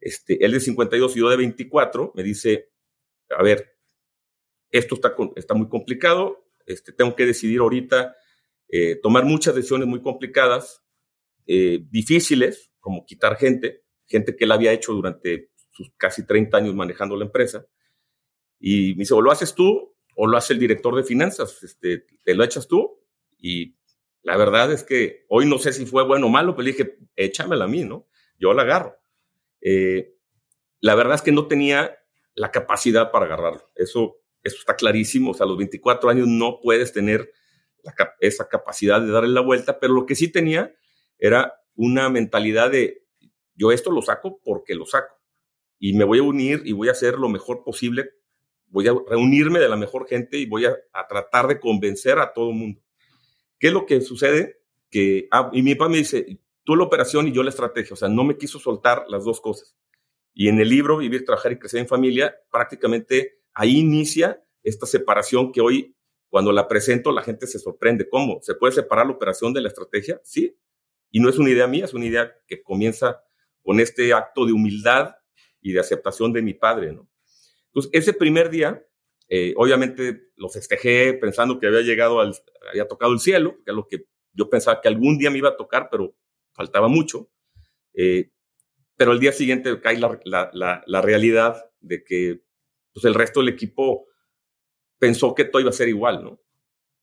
este, 0.00 0.42
él 0.42 0.52
de 0.52 0.60
52 0.60 1.14
y 1.14 1.18
yo 1.18 1.28
de 1.28 1.36
24, 1.36 2.12
me 2.14 2.22
dice, 2.22 2.70
a 3.28 3.42
ver, 3.42 3.76
esto 4.70 4.94
está, 4.94 5.14
está 5.36 5.52
muy 5.52 5.68
complicado, 5.68 6.46
este, 6.64 6.92
tengo 6.92 7.14
que 7.14 7.26
decidir 7.26 7.60
ahorita, 7.60 8.16
eh, 8.72 8.96
tomar 9.02 9.24
muchas 9.24 9.54
decisiones 9.54 9.88
muy 9.88 10.00
complicadas, 10.00 10.82
eh, 11.46 11.80
difíciles, 11.90 12.70
como 12.78 13.04
quitar 13.04 13.36
gente, 13.36 13.82
gente 14.06 14.36
que 14.36 14.44
él 14.44 14.52
había 14.52 14.72
hecho 14.72 14.92
durante 14.92 15.50
sus 15.70 15.92
casi 15.96 16.26
30 16.26 16.56
años 16.56 16.74
manejando 16.74 17.16
la 17.16 17.24
empresa. 17.24 17.66
Y 18.58 18.94
me 18.94 19.00
dice, 19.00 19.14
o 19.14 19.20
lo 19.20 19.30
haces 19.30 19.54
tú 19.54 19.94
o 20.16 20.26
lo 20.26 20.36
hace 20.36 20.52
el 20.52 20.58
director 20.58 20.94
de 20.94 21.02
finanzas, 21.02 21.62
este, 21.62 22.04
te 22.24 22.34
lo 22.34 22.44
echas 22.44 22.68
tú. 22.68 23.00
Y 23.38 23.76
la 24.22 24.36
verdad 24.36 24.70
es 24.72 24.84
que 24.84 25.24
hoy 25.28 25.46
no 25.46 25.58
sé 25.58 25.72
si 25.72 25.86
fue 25.86 26.04
bueno 26.04 26.26
o 26.26 26.30
malo, 26.30 26.54
pero 26.54 26.64
le 26.64 26.72
dije, 26.72 26.98
échamela 27.16 27.64
a 27.64 27.68
mí, 27.68 27.84
¿no? 27.84 28.06
Yo 28.38 28.52
la 28.52 28.62
agarro. 28.62 28.96
Eh, 29.60 30.14
la 30.80 30.94
verdad 30.94 31.14
es 31.14 31.22
que 31.22 31.32
no 31.32 31.46
tenía 31.46 31.96
la 32.34 32.50
capacidad 32.50 33.10
para 33.10 33.26
agarrarlo. 33.26 33.70
Eso, 33.74 34.18
eso 34.42 34.56
está 34.58 34.76
clarísimo. 34.76 35.30
O 35.30 35.34
sea, 35.34 35.44
a 35.44 35.48
los 35.48 35.58
24 35.58 36.10
años 36.10 36.26
no 36.28 36.60
puedes 36.60 36.92
tener 36.92 37.32
esa 38.20 38.48
capacidad 38.48 39.00
de 39.00 39.10
darle 39.10 39.30
la 39.30 39.40
vuelta, 39.40 39.78
pero 39.78 39.94
lo 39.94 40.06
que 40.06 40.14
sí 40.14 40.28
tenía 40.28 40.74
era 41.18 41.54
una 41.74 42.08
mentalidad 42.08 42.70
de 42.70 43.04
yo 43.60 43.72
esto 43.72 43.90
lo 43.90 44.00
saco 44.00 44.40
porque 44.42 44.74
lo 44.74 44.86
saco. 44.86 45.14
Y 45.78 45.92
me 45.92 46.04
voy 46.04 46.18
a 46.18 46.22
unir 46.22 46.62
y 46.64 46.72
voy 46.72 46.88
a 46.88 46.92
hacer 46.92 47.18
lo 47.18 47.28
mejor 47.28 47.62
posible. 47.62 48.10
Voy 48.68 48.88
a 48.88 48.94
reunirme 49.06 49.58
de 49.58 49.68
la 49.68 49.76
mejor 49.76 50.06
gente 50.08 50.38
y 50.38 50.46
voy 50.46 50.64
a, 50.64 50.76
tratar 51.08 51.46
de 51.46 51.60
convencer 51.60 52.18
a 52.18 52.32
todo 52.32 52.50
el 52.50 52.56
mundo. 52.56 52.80
¿Qué 53.58 53.68
es 53.68 53.72
lo 53.72 53.84
que 53.84 54.00
sucede? 54.00 54.62
Que, 54.90 55.28
ah, 55.30 55.50
y 55.52 55.62
mi 55.62 55.74
papá 55.74 55.90
me 55.90 55.98
dice, 55.98 56.40
tú 56.64 56.74
la 56.74 56.84
operación 56.84 57.28
y 57.28 57.32
yo 57.32 57.42
la 57.42 57.50
estrategia. 57.50 57.92
O 57.92 57.96
sea, 57.96 58.08
no 58.08 58.24
me 58.24 58.38
quiso 58.38 58.58
soltar 58.58 59.04
las 59.08 59.24
dos 59.24 59.42
cosas. 59.42 59.76
Y 60.32 60.48
en 60.48 60.58
el 60.58 60.68
libro 60.68 60.96
Vivir, 60.96 61.24
Trabajar 61.26 61.52
y 61.52 61.58
Crecer 61.58 61.80
en 61.80 61.88
Familia, 61.88 62.34
prácticamente 62.50 63.40
ahí 63.52 63.78
inicia 63.78 64.42
esta 64.62 64.86
separación 64.86 65.52
que 65.52 65.60
hoy, 65.60 65.96
cuando 66.30 66.52
la 66.52 66.68
presento, 66.68 67.12
la 67.12 67.22
gente 67.22 67.46
se 67.46 67.58
sorprende. 67.58 68.08
¿Cómo? 68.08 68.38
¿Se 68.40 68.54
puede 68.54 68.72
separar 68.72 69.06
la 69.06 69.12
operación 69.12 69.52
de 69.52 69.60
la 69.60 69.68
estrategia? 69.68 70.20
Sí. 70.24 70.56
Y 71.10 71.20
no 71.20 71.28
es 71.28 71.38
una 71.38 71.50
idea 71.50 71.66
mía, 71.66 71.84
es 71.84 71.92
una 71.92 72.06
idea 72.06 72.32
que 72.46 72.62
comienza 72.62 73.22
con 73.62 73.80
este 73.80 74.12
acto 74.14 74.46
de 74.46 74.52
humildad 74.52 75.16
y 75.60 75.72
de 75.72 75.80
aceptación 75.80 76.32
de 76.32 76.40
mi 76.40 76.54
padre, 76.54 76.92
¿no? 76.92 77.10
Entonces, 77.66 77.90
ese 77.92 78.12
primer 78.14 78.48
día, 78.48 78.84
eh, 79.28 79.54
obviamente 79.56 80.30
lo 80.36 80.48
festejé 80.48 81.14
pensando 81.14 81.58
que 81.58 81.66
había 81.66 81.82
llegado 81.82 82.20
al, 82.20 82.34
había 82.70 82.88
tocado 82.88 83.12
el 83.12 83.20
cielo, 83.20 83.56
que 83.64 83.72
es 83.72 83.74
lo 83.74 83.86
que 83.86 84.06
yo 84.32 84.48
pensaba 84.48 84.80
que 84.80 84.88
algún 84.88 85.18
día 85.18 85.30
me 85.30 85.38
iba 85.38 85.50
a 85.50 85.56
tocar, 85.56 85.88
pero 85.90 86.16
faltaba 86.52 86.88
mucho. 86.88 87.30
Eh, 87.94 88.30
pero 88.96 89.12
el 89.12 89.20
día 89.20 89.32
siguiente 89.32 89.80
cae 89.80 89.98
la, 89.98 90.20
la, 90.24 90.82
la, 90.86 91.02
realidad 91.02 91.64
de 91.80 92.04
que 92.04 92.42
pues, 92.92 93.04
el 93.04 93.14
resto 93.14 93.40
del 93.40 93.48
equipo 93.48 94.06
pensó 95.00 95.34
que 95.34 95.44
todo 95.44 95.60
iba 95.60 95.70
a 95.70 95.72
ser 95.72 95.88
igual, 95.88 96.22
¿no? 96.22 96.40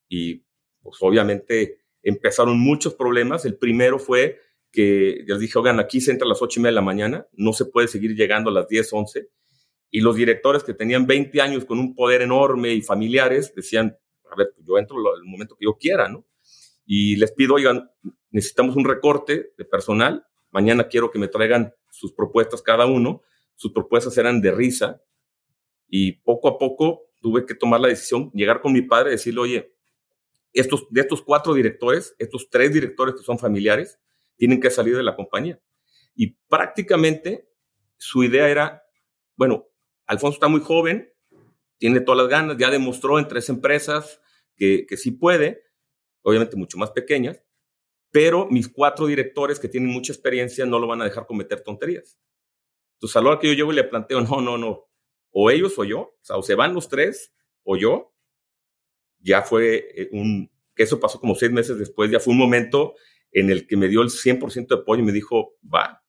Y 0.08 0.46
pues 0.82 0.98
obviamente 1.02 1.82
empezaron 2.02 2.58
muchos 2.58 2.94
problemas. 2.94 3.44
El 3.44 3.58
primero 3.58 4.00
fue 4.00 4.40
que 4.72 5.24
les 5.26 5.40
dije, 5.40 5.60
oigan, 5.60 5.80
aquí 5.80 6.00
se 6.00 6.12
entra 6.12 6.26
a 6.26 6.30
las 6.30 6.42
ocho 6.42 6.60
y 6.60 6.64
media 6.64 6.72
de 6.72 6.76
la 6.76 6.82
mañana, 6.82 7.28
no 7.34 7.52
se 7.52 7.66
puede 7.66 7.90
seguir 7.90 8.16
llegando 8.16 8.50
a 8.50 8.54
las 8.54 8.68
10, 8.70 8.94
11. 8.94 9.30
Y 9.90 10.02
los 10.02 10.16
directores 10.16 10.64
que 10.64 10.74
tenían 10.74 11.08
20 11.08 11.42
años 11.42 11.66
con 11.66 11.80
un 11.80 11.96
poder 11.96 12.22
enorme 12.22 12.74
y 12.74 12.82
familiares 12.82 13.54
decían, 13.56 13.98
a 14.32 14.36
ver, 14.36 14.52
pues 14.54 14.66
yo 14.66 14.78
entro 14.78 14.98
el 15.16 15.24
momento 15.24 15.56
que 15.56 15.66
yo 15.66 15.78
quiera, 15.78 16.08
¿no? 16.08 16.26
Y 16.86 17.16
les 17.16 17.32
pido, 17.32 17.56
oigan, 17.56 17.90
necesitamos 18.30 18.76
un 18.76 18.86
recorte 18.86 19.54
de 19.58 19.66
personal, 19.66 20.26
mañana 20.52 20.88
quiero 20.88 21.10
que 21.10 21.20
me 21.20 21.28
traigan 21.28 21.74
sus 21.90 22.14
propuestas 22.14 22.62
cada 22.62 22.86
uno, 22.86 23.24
sus 23.56 23.74
propuestas 23.74 24.18
eran 24.18 24.40
de 24.42 24.52
risa, 24.52 25.02
y 25.90 26.14
poco 26.14 26.50
a 26.50 26.58
poco 26.58 27.07
tuve 27.28 27.46
que 27.46 27.56
tomar 27.56 27.82
la 27.82 27.90
decisión, 27.90 28.32
llegar 28.34 28.62
con 28.62 28.72
mi 28.72 28.82
padre 28.82 29.10
y 29.10 29.12
decirle, 29.16 29.42
oye, 29.42 29.76
estos, 30.54 30.88
de 30.90 31.02
estos 31.02 31.22
cuatro 31.22 31.54
directores, 31.54 32.16
estos 32.20 32.50
tres 32.50 32.72
directores 32.72 33.16
que 33.16 33.22
son 33.22 33.38
familiares, 33.38 34.00
tienen 34.38 34.62
que 34.62 34.70
salir 34.70 34.96
de 34.96 35.04
la 35.04 35.14
compañía. 35.14 35.60
Y 36.16 36.38
prácticamente 36.48 37.50
su 37.98 38.24
idea 38.24 38.48
era, 38.48 38.82
bueno, 39.36 39.68
Alfonso 40.06 40.36
está 40.36 40.48
muy 40.48 40.62
joven, 40.62 41.14
tiene 41.78 42.00
todas 42.00 42.22
las 42.22 42.30
ganas, 42.30 42.56
ya 42.56 42.72
demostró 42.72 43.20
en 43.20 43.28
tres 43.28 43.50
empresas 43.50 44.22
que, 44.56 44.86
que 44.88 44.96
sí 44.96 45.12
puede, 45.12 45.66
obviamente 46.22 46.56
mucho 46.56 46.78
más 46.78 46.92
pequeñas, 46.92 47.44
pero 48.10 48.48
mis 48.50 48.70
cuatro 48.70 49.08
directores 49.08 49.60
que 49.60 49.68
tienen 49.68 49.90
mucha 49.90 50.14
experiencia 50.14 50.66
no 50.66 50.80
lo 50.80 50.88
van 50.88 51.02
a 51.02 51.04
dejar 51.04 51.28
cometer 51.28 51.62
tonterías. 51.62 52.18
Entonces, 52.94 53.18
a 53.18 53.22
la 53.22 53.32
hora 53.32 53.40
que 53.40 53.48
yo 53.48 53.54
llego 53.54 53.74
y 53.74 53.76
le 53.76 53.84
planteo, 53.84 54.22
no, 54.22 54.40
no, 54.40 54.58
no, 54.58 54.88
o 55.32 55.52
ellos 55.52 55.78
o 55.78 55.84
yo, 55.84 56.16
o 56.30 56.42
se 56.42 56.56
van 56.56 56.74
los 56.74 56.90
tres 56.90 57.34
o 57.64 57.78
yo, 57.78 58.14
ya 59.20 59.42
fue 59.42 59.86
eh, 59.96 60.10
un, 60.12 60.52
eso 60.76 61.00
pasó 61.00 61.20
como 61.20 61.36
seis 61.36 61.52
meses 61.52 61.78
después, 61.78 62.12
ya 62.12 62.20
fue 62.20 62.34
un 62.34 62.40
momento 62.40 62.96
en 63.32 63.50
el 63.50 63.68
que 63.68 63.78
me 63.78 63.88
dio 63.88 64.02
el 64.02 64.10
100% 64.10 64.68
de 64.68 64.76
apoyo 64.76 65.02
y 65.02 65.06
me 65.06 65.12
dijo, 65.12 65.56
va, 65.64 66.04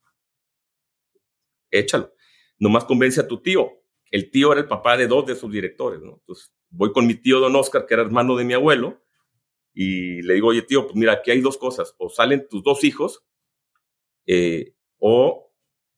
échalo. 1.71 2.13
Nomás 2.59 2.85
convence 2.85 3.21
a 3.21 3.29
tu 3.29 3.41
tío. 3.41 3.71
El 4.11 4.31
tío 4.31 4.53
era 4.53 4.61
el 4.61 4.69
papá 4.69 4.97
de 4.97 5.07
dos 5.07 5.27
de 5.27 5.37
sus 5.37 5.53
directores, 5.53 6.01
¿no? 6.01 6.15
Entonces 6.21 6.53
voy 6.71 6.93
con 6.93 7.07
mi 7.07 7.15
tío 7.15 7.41
don 7.41 7.55
Oscar, 7.57 7.87
que 7.87 7.95
era 7.95 8.03
hermano 8.03 8.37
de 8.37 8.45
mi 8.45 8.55
abuelo, 8.55 9.03
y 9.75 10.23
le 10.23 10.35
digo, 10.35 10.49
oye 10.49 10.63
tío, 10.63 10.85
pues 10.85 10.97
mira, 10.97 11.13
aquí 11.13 11.31
hay 11.31 11.41
dos 11.41 11.57
cosas. 11.57 11.95
O 11.99 12.09
salen 12.09 12.49
tus 12.49 12.63
dos 12.63 12.83
hijos, 12.85 13.25
eh, 14.27 14.75
o 14.99 15.48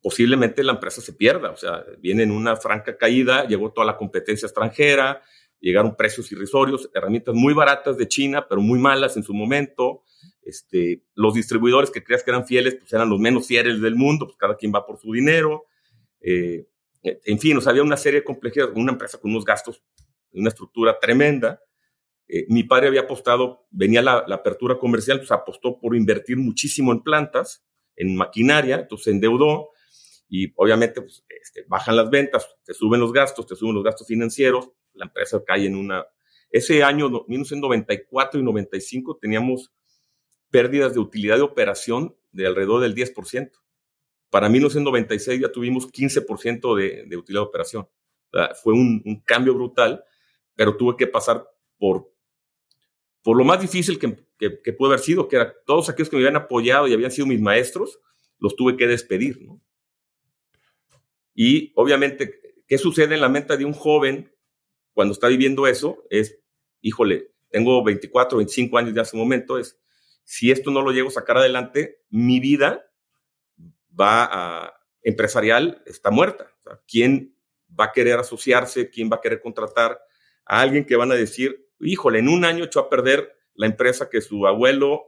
posiblemente 0.02 0.62
la 0.62 0.72
empresa 0.72 1.00
se 1.00 1.12
pierda. 1.12 1.50
O 1.50 1.56
sea, 1.56 1.84
viene 1.98 2.22
en 2.22 2.30
una 2.30 2.56
franca 2.56 2.96
caída, 2.96 3.46
llegó 3.46 3.72
toda 3.72 3.86
la 3.86 3.96
competencia 3.96 4.46
extranjera, 4.46 5.22
llegaron 5.60 5.96
precios 5.96 6.30
irrisorios, 6.32 6.90
herramientas 6.94 7.34
muy 7.34 7.54
baratas 7.54 7.96
de 7.96 8.08
China, 8.08 8.46
pero 8.48 8.60
muy 8.60 8.78
malas 8.78 9.16
en 9.16 9.22
su 9.22 9.34
momento. 9.34 10.04
Este, 10.42 11.02
los 11.14 11.34
distribuidores 11.34 11.90
que 11.90 12.02
creas 12.02 12.22
que 12.22 12.30
eran 12.30 12.46
fieles, 12.46 12.76
pues 12.76 12.92
eran 12.92 13.08
los 13.08 13.20
menos 13.20 13.46
fieles 13.46 13.80
del 13.80 13.94
mundo, 13.94 14.26
pues 14.26 14.38
cada 14.38 14.56
quien 14.56 14.72
va 14.74 14.86
por 14.86 14.98
su 14.98 15.12
dinero. 15.12 15.66
Eh, 16.20 16.66
en 17.02 17.38
fin, 17.38 17.56
o 17.56 17.68
había 17.68 17.82
una 17.82 17.96
serie 17.96 18.20
de 18.20 18.24
complejidades, 18.24 18.74
una 18.76 18.92
empresa 18.92 19.18
con 19.18 19.30
unos 19.30 19.44
gastos, 19.44 19.82
una 20.32 20.48
estructura 20.48 20.98
tremenda. 20.98 21.60
Eh, 22.28 22.46
mi 22.48 22.62
padre 22.64 22.88
había 22.88 23.02
apostado, 23.02 23.66
venía 23.70 24.02
la, 24.02 24.18
apertura 24.18 24.78
comercial, 24.78 25.18
pues 25.18 25.30
apostó 25.30 25.78
por 25.78 25.96
invertir 25.96 26.36
muchísimo 26.36 26.92
en 26.92 27.02
plantas, 27.02 27.64
en 27.96 28.16
maquinaria, 28.16 28.76
entonces 28.80 29.04
se 29.04 29.10
endeudó 29.10 29.70
y 30.30 30.52
obviamente 30.54 31.02
pues, 31.02 31.24
este, 31.28 31.64
bajan 31.68 31.96
las 31.96 32.08
ventas, 32.08 32.48
te 32.64 32.72
suben 32.72 33.00
los 33.00 33.12
gastos, 33.12 33.46
te 33.46 33.56
suben 33.56 33.74
los 33.74 33.82
gastos 33.82 34.06
financieros, 34.06 34.70
la 34.94 35.06
empresa 35.06 35.42
cae 35.44 35.66
en 35.66 35.76
una... 35.76 36.06
Ese 36.52 36.82
año, 36.82 37.10
1994 37.10 38.40
y 38.40 38.42
95, 38.44 39.18
teníamos 39.20 39.72
pérdidas 40.50 40.94
de 40.94 41.00
utilidad 41.00 41.36
de 41.36 41.42
operación 41.42 42.16
de 42.32 42.46
alrededor 42.46 42.80
del 42.80 42.94
10%. 42.94 43.50
Para 44.30 44.48
1996 44.48 45.40
ya 45.40 45.50
tuvimos 45.50 45.90
15% 45.90 46.76
de, 46.76 47.04
de, 47.06 47.16
utilidad 47.16 47.42
de 47.42 47.48
operación. 47.48 47.88
fue 48.62 48.74
un, 48.74 49.22
cambio 49.24 49.54
brutal, 49.54 50.04
pero 50.54 50.76
tuve 50.76 50.96
que 50.96 51.08
pasar 51.08 51.44
por, 51.76 52.12
por 53.22 53.36
lo 53.36 53.44
más 53.44 53.60
difícil 53.60 53.98
que, 53.98 54.16
que, 54.38 54.72
pudo 54.72 54.88
haber 54.88 55.00
sido, 55.00 55.26
que 55.26 55.36
era 55.36 55.52
todos 55.66 55.88
aquellos 55.88 56.08
que 56.08 56.16
me 56.16 56.22
habían 56.22 56.40
apoyado 56.40 56.86
y 56.86 56.92
habían 56.92 57.10
sido 57.10 57.26
mis 57.26 57.40
maestros, 57.40 57.98
los 58.38 58.54
tuve 58.54 58.76
que 58.76 58.86
despedir. 58.86 59.40
Y 61.34 61.72
obviamente, 61.76 62.40
¿qué 62.66 62.78
sucede 62.78 63.14
en 63.14 63.20
la 63.20 63.28
mente 63.28 63.56
de 63.56 63.64
un 63.64 63.72
joven 63.72 64.34
cuando 64.92 65.12
está 65.12 65.28
viviendo 65.28 65.66
eso? 65.66 66.04
Es, 66.10 66.38
híjole, 66.80 67.32
tengo 67.50 67.82
24, 67.82 68.38
25 68.38 68.78
años 68.78 68.94
de 68.94 69.00
hace 69.00 69.16
un 69.16 69.22
momento, 69.22 69.58
es, 69.58 69.78
si 70.24 70.50
esto 70.50 70.70
no 70.70 70.82
lo 70.82 70.92
llego 70.92 71.08
a 71.08 71.12
sacar 71.12 71.38
adelante, 71.38 72.02
mi 72.08 72.38
vida 72.40 72.86
va 73.98 74.28
a, 74.30 74.80
empresarial 75.02 75.82
está 75.86 76.10
muerta. 76.10 76.52
¿Quién 76.86 77.36
va 77.78 77.86
a 77.86 77.92
querer 77.92 78.18
asociarse? 78.18 78.90
¿Quién 78.90 79.10
va 79.10 79.16
a 79.16 79.20
querer 79.20 79.40
contratar 79.40 80.00
a 80.44 80.60
alguien 80.60 80.84
que 80.84 80.96
van 80.96 81.12
a 81.12 81.16
decir, 81.16 81.68
híjole, 81.80 82.18
en 82.18 82.28
un 82.28 82.44
año 82.44 82.64
echó 82.64 82.80
a 82.80 82.88
perder 82.88 83.36
la 83.54 83.66
empresa 83.66 84.08
que 84.08 84.20
su 84.20 84.46
abuelo 84.46 85.04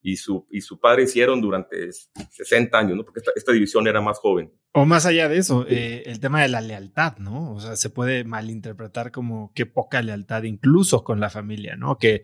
y 0.00 0.16
su, 0.16 0.46
y 0.50 0.60
su 0.60 0.78
padre 0.78 1.04
hicieron 1.04 1.40
durante 1.40 1.90
60 1.92 2.78
años, 2.78 2.96
¿no? 2.96 3.04
Porque 3.04 3.20
esta, 3.34 3.52
división 3.52 3.86
era 3.86 4.00
más 4.00 4.18
joven. 4.18 4.52
O 4.72 4.84
más 4.84 5.06
allá 5.06 5.28
de 5.28 5.38
eso, 5.38 5.66
eh, 5.68 6.04
el 6.06 6.20
tema 6.20 6.42
de 6.42 6.48
la 6.48 6.60
lealtad, 6.60 7.16
¿no? 7.18 7.52
O 7.54 7.60
sea, 7.60 7.76
se 7.76 7.90
puede 7.90 8.24
malinterpretar 8.24 9.10
como 9.10 9.52
qué 9.54 9.66
poca 9.66 10.02
lealtad 10.02 10.44
incluso 10.44 11.02
con 11.02 11.20
la 11.20 11.30
familia, 11.30 11.76
¿no? 11.76 11.98
Que 11.98 12.22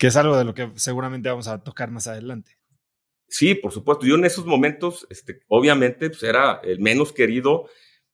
que 0.00 0.06
es 0.06 0.16
algo 0.16 0.38
de 0.38 0.44
lo 0.44 0.54
que 0.54 0.72
seguramente 0.76 1.28
vamos 1.28 1.46
a 1.46 1.62
tocar 1.62 1.90
más 1.90 2.06
adelante. 2.06 2.58
Sí, 3.28 3.54
por 3.54 3.70
supuesto. 3.70 4.06
Yo 4.06 4.14
en 4.14 4.24
esos 4.24 4.46
momentos, 4.46 5.06
este, 5.10 5.42
obviamente, 5.46 6.08
pues 6.08 6.22
era 6.22 6.58
el 6.64 6.80
menos 6.80 7.12
querido, 7.12 7.68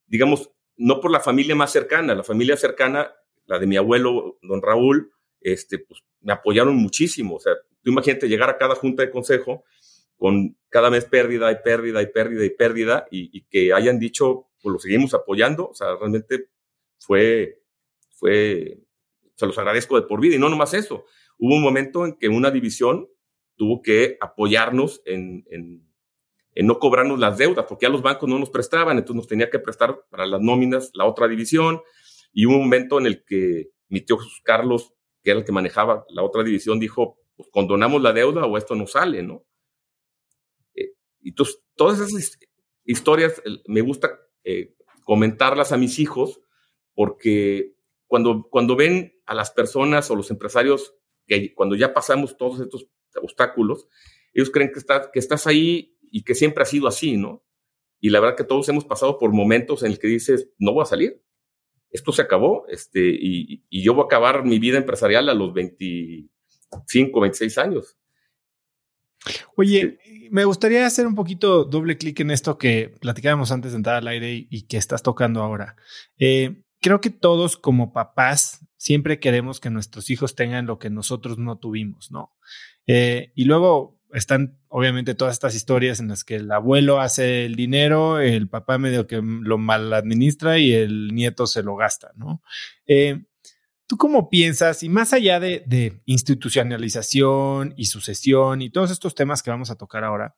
digamos, 0.05 0.51
no 0.77 1.01
por 1.01 1.13
la 1.13 1.21
familia 1.21 1.55
más 1.55 1.71
cercana, 1.71 2.17
la 2.17 2.25
familia 2.25 2.57
cercana, 2.57 3.13
la 3.45 3.61
de 3.61 3.69
mi 3.69 3.77
abuelo, 3.77 4.37
don 4.43 4.63
Raúl, 4.63 5.13
este, 5.41 5.79
pues 5.79 6.03
me 6.23 6.33
apoyaron 6.33 6.75
muchísimo. 6.75 7.37
O 7.37 7.41
sea, 7.41 7.53
tú 7.87 7.93
imagínate 7.93 8.29
llegar 8.29 8.51
a 8.51 8.59
cada 8.59 8.75
junta 8.75 9.05
de 9.05 9.11
consejo 9.11 9.63
con 10.17 10.57
cada 10.69 10.91
mes 10.91 11.05
pérdida 11.05 11.53
y 11.53 11.57
pérdida 11.63 12.03
y 12.03 12.07
pérdida 12.07 12.45
y 12.45 12.51
pérdida 12.51 13.07
y, 13.11 13.43
que 13.45 13.73
hayan 13.73 14.01
dicho, 14.01 14.49
pues 14.61 14.73
lo 14.73 14.79
seguimos 14.81 15.15
apoyando. 15.15 15.69
O 15.69 15.75
sea, 15.75 15.95
realmente 15.95 16.49
fue, 16.99 17.63
fue, 18.11 18.79
se 19.37 19.47
los 19.47 19.57
agradezco 19.59 20.01
de 20.01 20.07
por 20.07 20.21
vida 20.21 20.35
y 20.35 20.39
no 20.39 20.49
nomás 20.49 20.75
eso 20.75 21.05
hubo 21.39 21.55
un 21.55 21.63
momento 21.63 22.05
en 22.05 22.15
que 22.15 22.29
una 22.29 22.51
división 22.51 23.09
tuvo 23.57 23.83
que 23.83 24.17
apoyarnos 24.21 25.03
en, 25.05 25.45
no 26.57 26.79
cobrarnos 26.79 27.19
las 27.19 27.37
deudas, 27.39 27.67
porque 27.69 27.85
ya 27.85 27.91
los 27.91 28.03
bancos 28.03 28.29
no 28.29 28.39
nos 28.39 28.51
prestaban, 28.51 28.97
entonces 28.97 29.17
nos 29.17 29.27
tenía 29.27 29.51
que 29.51 29.59
prestar 29.59 30.05
para 30.11 30.27
las 30.27 30.41
nóminas 30.41 30.91
la 30.95 31.05
otra 31.05 31.29
división. 31.29 31.83
Y 32.33 32.47
hubo 32.47 32.55
un 32.55 32.63
momento 32.63 32.99
en 32.99 33.07
el 33.07 33.25
que 33.25 33.71
mi 33.89 34.01
tío 34.01 34.19
Carlos, 34.43 34.95
que 35.23 35.31
era 35.31 35.41
el 35.41 35.45
que 35.45 35.53
manejaba 35.53 36.05
la 36.09 36.23
otra 36.23 36.43
división, 36.43 36.81
dijo, 36.81 37.19
pues 37.37 37.49
condonamos 37.51 38.03
la 38.03 38.13
deuda 38.13 38.47
o 38.47 38.57
esto 38.57 38.75
no 38.75 38.87
sale, 38.87 39.23
¿no? 39.23 39.45
Eh, 40.75 40.93
entonces, 41.23 41.63
todas 41.75 42.01
esas 42.01 42.39
historias 42.85 43.43
me 43.67 43.81
gusta 43.81 44.19
eh, 44.45 44.75
comentarlas 45.05 45.73
a 45.73 45.77
mis 45.77 45.99
hijos 45.99 46.41
porque 46.95 47.75
cuando, 48.07 48.49
cuando 48.51 48.77
ven 48.77 49.15
a 49.27 49.35
las 49.35 49.51
personas 49.51 50.11
o 50.11 50.17
los 50.17 50.31
empresarios 50.31 50.95
que 51.27 51.55
cuando 51.55 51.75
ya 51.75 51.93
pasamos 51.93 52.37
todos 52.37 52.61
estos 52.61 52.87
obstáculos, 53.21 53.89
ellos 54.33 54.51
creen 54.51 54.71
que, 54.73 54.81
que 55.13 55.19
estás 55.19 55.47
ahí 55.47 55.97
y 56.11 56.23
que 56.23 56.35
siempre 56.35 56.63
ha 56.63 56.67
sido 56.67 56.87
así, 56.87 57.17
¿no? 57.17 57.45
Y 58.01 58.11
la 58.11 58.21
verdad 58.21 58.37
que 58.37 58.45
todos 58.45 58.69
hemos 58.69 58.85
pasado 58.85 59.19
por 59.19 59.33
momentos 59.33 59.83
en 59.83 59.93
el 59.93 59.99
que 59.99 60.07
dices, 60.07 60.51
no 60.59 60.73
voy 60.73 60.83
a 60.83 60.87
salir, 60.87 61.23
esto 61.91 62.13
se 62.13 62.23
acabó, 62.23 62.67
este, 62.69 63.01
y, 63.01 63.65
yo 63.71 63.95
voy 63.95 64.03
a 64.03 64.07
acabar 64.07 64.45
mi 64.45 64.59
vida 64.59 64.77
empresarial 64.77 65.29
a 65.29 65.35
los 65.35 65.53
25, 66.73 67.21
26 67.21 67.59
años. 67.59 67.97
Oye, 69.57 69.99
me 70.31 70.45
gustaría 70.45 70.87
hacer 70.87 71.07
un 71.07 71.15
poquito 71.15 71.65
doble 71.65 71.97
clic 71.97 72.21
en 72.21 72.31
esto 72.31 72.59
que 72.59 72.95
platicábamos 73.01 73.51
antes 73.51 73.73
de 73.73 73.79
entrar 73.79 73.97
al 73.97 74.09
aire 74.09 74.47
y, 74.49 74.63
que 74.63 74.77
estás 74.77 75.03
tocando 75.03 75.43
ahora. 75.43 75.77
Eh, 76.19 76.63
creo 76.81 77.01
que 77.01 77.11
todos 77.11 77.57
como 77.57 77.93
papás 77.93 78.65
siempre 78.77 79.19
queremos 79.19 79.61
que 79.61 79.71
nuestros 79.71 80.11
hijos 80.11 80.35
tengan 80.35 80.67
lo 80.67 80.79
que 80.79 80.91
nosotros 80.91 81.39
no 81.39 81.59
tuvimos, 81.59 82.11
¿no? 82.11 82.33
Eh, 82.87 83.33
y 83.35 83.45
luego 83.45 83.99
están 84.13 84.59
obviamente 84.69 85.15
todas 85.15 85.35
estas 85.35 85.55
historias 85.55 86.01
en 86.01 86.09
las 86.09 86.23
que 86.23 86.37
el 86.37 86.51
abuelo 86.53 87.01
hace 87.01 87.45
el 87.45 87.57
dinero, 87.57 88.21
el 88.21 88.49
papá 88.49 88.79
medio 88.79 89.07
que 89.07 89.21
lo 89.23 89.59
mal 89.59 89.93
administra 89.93 90.59
y 90.59 90.73
el 90.73 91.09
nieto 91.15 91.47
se 91.47 91.63
lo 91.63 91.77
gasta, 91.77 92.13
¿no? 92.15 92.43
Eh, 92.87 93.25
¿Tú 93.87 93.97
cómo 93.97 94.29
piensas, 94.29 94.83
y 94.83 94.89
más 94.89 95.13
allá 95.13 95.39
de, 95.39 96.03
institucionalización 96.07 97.75
y 97.77 97.87
sucesión 97.87 98.63
y 98.63 98.71
todos 98.71 98.91
estos 98.91 99.15
temas 99.15 99.43
que 99.43 99.51
vamos 99.51 99.71
a 99.71 99.77
tocar 99.77 100.05
ahora, 100.05 100.37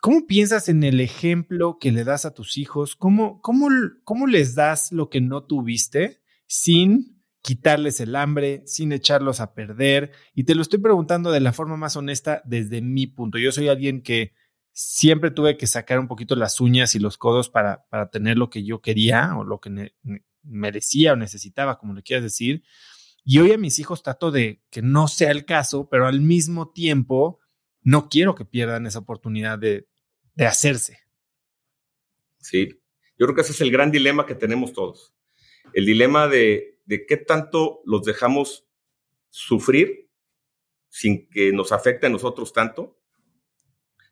¿cómo 0.00 0.26
piensas 0.26 0.68
en 0.68 0.82
el 0.84 1.00
ejemplo 1.00 1.78
que 1.80 1.92
le 1.92 2.04
das 2.04 2.24
a 2.24 2.34
tus 2.34 2.58
hijos? 2.58 2.96
¿Cómo, 2.96 3.40
cómo, 3.40 3.68
cómo 4.04 4.26
les 4.26 4.54
das 4.54 4.92
lo 4.92 5.08
que 5.08 5.20
no 5.20 5.44
tuviste? 5.44 6.22
sin 6.52 7.24
quitarles 7.40 7.98
el 8.00 8.14
hambre, 8.14 8.62
sin 8.66 8.92
echarlos 8.92 9.40
a 9.40 9.54
perder. 9.54 10.12
Y 10.34 10.44
te 10.44 10.54
lo 10.54 10.60
estoy 10.60 10.80
preguntando 10.80 11.32
de 11.32 11.40
la 11.40 11.54
forma 11.54 11.78
más 11.78 11.96
honesta 11.96 12.42
desde 12.44 12.82
mi 12.82 13.06
punto. 13.06 13.38
Yo 13.38 13.52
soy 13.52 13.68
alguien 13.68 14.02
que 14.02 14.34
siempre 14.70 15.30
tuve 15.30 15.56
que 15.56 15.66
sacar 15.66 15.98
un 15.98 16.08
poquito 16.08 16.36
las 16.36 16.60
uñas 16.60 16.94
y 16.94 16.98
los 16.98 17.16
codos 17.16 17.48
para, 17.48 17.86
para 17.88 18.10
tener 18.10 18.36
lo 18.36 18.50
que 18.50 18.64
yo 18.64 18.82
quería 18.82 19.34
o 19.34 19.44
lo 19.44 19.60
que 19.60 19.94
merecía 20.42 21.12
o 21.12 21.16
necesitaba, 21.16 21.78
como 21.78 21.94
le 21.94 22.02
quieras 22.02 22.24
decir. 22.24 22.62
Y 23.24 23.38
hoy 23.38 23.52
a 23.52 23.58
mis 23.58 23.78
hijos 23.78 24.02
trato 24.02 24.30
de 24.30 24.62
que 24.70 24.82
no 24.82 25.08
sea 25.08 25.30
el 25.30 25.44
caso, 25.44 25.88
pero 25.88 26.06
al 26.06 26.20
mismo 26.20 26.70
tiempo 26.70 27.38
no 27.82 28.08
quiero 28.08 28.34
que 28.34 28.44
pierdan 28.44 28.86
esa 28.86 29.00
oportunidad 29.00 29.58
de, 29.58 29.88
de 30.34 30.46
hacerse. 30.46 30.98
Sí, 32.40 32.68
yo 33.18 33.26
creo 33.26 33.34
que 33.34 33.42
ese 33.42 33.52
es 33.52 33.60
el 33.60 33.70
gran 33.70 33.90
dilema 33.90 34.26
que 34.26 34.34
tenemos 34.34 34.72
todos 34.72 35.14
el 35.72 35.86
dilema 35.86 36.28
de, 36.28 36.80
qué 36.86 37.16
tanto 37.16 37.80
los 37.84 38.04
dejamos 38.04 38.66
sufrir 39.30 40.10
sin 40.88 41.28
que 41.30 41.52
nos 41.52 41.72
afecte 41.72 42.06
a 42.06 42.10
nosotros 42.10 42.52
tanto, 42.52 42.98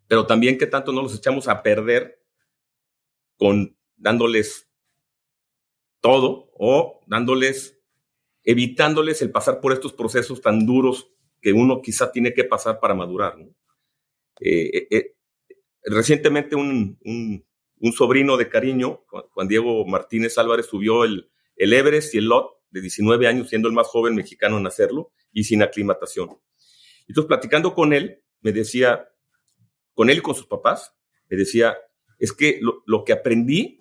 pero 0.06 0.26
también 0.26 0.56
qué 0.56 0.66
tanto 0.66 0.92
no 0.92 1.02
los 1.02 1.14
echamos 1.14 1.46
a 1.48 1.62
perder 1.62 2.24
con 3.36 3.76
dándoles 3.96 4.69
todo 6.00 6.50
o 6.54 7.00
dándoles, 7.06 7.78
evitándoles 8.44 9.22
el 9.22 9.30
pasar 9.30 9.60
por 9.60 9.72
estos 9.72 9.92
procesos 9.92 10.40
tan 10.40 10.66
duros 10.66 11.12
que 11.40 11.52
uno 11.52 11.80
quizá 11.82 12.12
tiene 12.12 12.34
que 12.34 12.44
pasar 12.44 12.80
para 12.80 12.94
madurar. 12.94 13.36
Eh, 14.40 14.88
eh, 14.90 15.16
recientemente 15.84 16.56
un, 16.56 16.98
un, 17.04 17.92
sobrino 17.92 18.36
de 18.36 18.48
cariño, 18.48 19.04
Juan 19.06 19.48
Diego 19.48 19.84
Martínez 19.86 20.36
Álvarez, 20.38 20.66
subió 20.66 21.04
el, 21.04 21.30
el 21.56 21.72
Everest 21.72 22.14
y 22.14 22.18
el 22.18 22.26
Lot 22.26 22.60
de 22.70 22.80
19 22.80 23.26
años, 23.26 23.48
siendo 23.48 23.68
el 23.68 23.74
más 23.74 23.86
joven 23.86 24.14
mexicano 24.14 24.58
en 24.58 24.66
hacerlo 24.66 25.12
y 25.32 25.44
sin 25.44 25.62
aclimatación. 25.62 26.38
Entonces, 27.08 27.28
platicando 27.28 27.74
con 27.74 27.92
él, 27.92 28.22
me 28.40 28.52
decía, 28.52 29.08
con 29.94 30.10
él 30.10 30.18
y 30.18 30.22
con 30.22 30.34
sus 30.34 30.46
papás, 30.46 30.94
me 31.28 31.36
decía, 31.36 31.76
es 32.18 32.32
que 32.32 32.58
lo, 32.60 32.82
lo 32.86 33.04
que 33.04 33.12
aprendí 33.12 33.78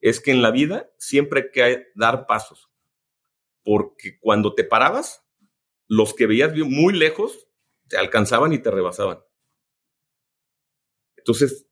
es 0.00 0.20
que 0.20 0.30
en 0.30 0.42
la 0.42 0.50
vida 0.50 0.90
siempre 0.98 1.42
hay 1.42 1.50
que 1.52 1.86
dar 1.94 2.26
pasos, 2.26 2.70
porque 3.62 4.18
cuando 4.20 4.54
te 4.54 4.64
parabas, 4.64 5.24
los 5.88 6.14
que 6.14 6.26
veías 6.26 6.56
muy 6.56 6.94
lejos 6.94 7.48
te 7.88 7.96
alcanzaban 7.96 8.52
y 8.52 8.58
te 8.60 8.70
rebasaban. 8.70 9.20
Entonces, 11.16 11.66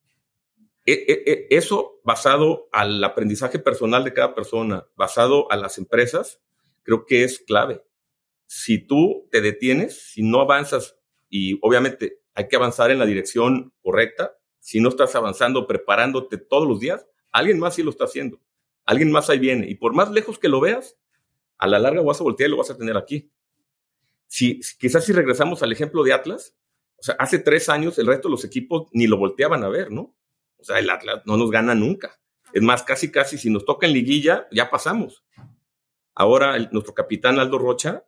e, 0.84 0.92
e, 0.92 1.32
e, 1.32 1.46
eso 1.50 2.00
basado 2.04 2.68
al 2.72 3.02
aprendizaje 3.04 3.58
personal 3.58 4.04
de 4.04 4.12
cada 4.12 4.34
persona, 4.34 4.86
basado 4.96 5.50
a 5.52 5.56
las 5.56 5.78
empresas, 5.78 6.40
creo 6.82 7.06
que 7.06 7.24
es 7.24 7.40
clave. 7.40 7.84
Si 8.46 8.78
tú 8.86 9.28
te 9.30 9.40
detienes, 9.40 10.12
si 10.12 10.22
no 10.22 10.40
avanzas, 10.40 10.98
y 11.28 11.58
obviamente 11.62 12.22
hay 12.34 12.48
que 12.48 12.56
avanzar 12.56 12.90
en 12.90 12.98
la 12.98 13.06
dirección 13.06 13.74
correcta, 13.82 14.38
si 14.60 14.80
no 14.80 14.88
estás 14.88 15.14
avanzando, 15.14 15.66
preparándote 15.66 16.38
todos 16.38 16.66
los 16.66 16.80
días, 16.80 17.06
alguien 17.32 17.58
más 17.58 17.74
sí 17.74 17.82
lo 17.82 17.90
está 17.90 18.04
haciendo. 18.04 18.40
Alguien 18.84 19.10
más 19.10 19.28
ahí 19.30 19.38
viene. 19.38 19.68
Y 19.68 19.74
por 19.74 19.94
más 19.94 20.10
lejos 20.10 20.38
que 20.38 20.48
lo 20.48 20.60
veas, 20.60 20.96
a 21.58 21.66
la 21.66 21.78
larga 21.78 22.02
vas 22.02 22.20
a 22.20 22.24
voltear 22.24 22.48
y 22.48 22.52
lo 22.52 22.58
vas 22.58 22.70
a 22.70 22.76
tener 22.76 22.96
aquí. 22.96 23.30
Si, 24.26 24.60
quizás 24.78 25.04
si 25.04 25.12
regresamos 25.12 25.62
al 25.62 25.72
ejemplo 25.72 26.02
de 26.02 26.12
Atlas, 26.12 26.54
o 26.96 27.02
sea, 27.02 27.16
hace 27.18 27.38
tres 27.38 27.68
años 27.68 27.98
el 27.98 28.06
resto 28.06 28.28
de 28.28 28.32
los 28.32 28.44
equipos 28.44 28.88
ni 28.92 29.06
lo 29.06 29.16
volteaban 29.16 29.62
a 29.64 29.68
ver, 29.68 29.90
¿no? 29.90 30.16
O 30.56 30.64
sea, 30.64 30.78
el 30.78 30.90
Atlas 30.90 31.22
no 31.26 31.36
nos 31.36 31.50
gana 31.50 31.74
nunca. 31.74 32.18
Es 32.52 32.62
más, 32.62 32.82
casi, 32.82 33.10
casi, 33.10 33.38
si 33.38 33.50
nos 33.50 33.64
toca 33.64 33.86
en 33.86 33.92
liguilla, 33.92 34.48
ya 34.50 34.70
pasamos. 34.70 35.24
Ahora 36.14 36.58
nuestro 36.72 36.94
capitán 36.94 37.38
Aldo 37.38 37.58
Rocha 37.58 38.04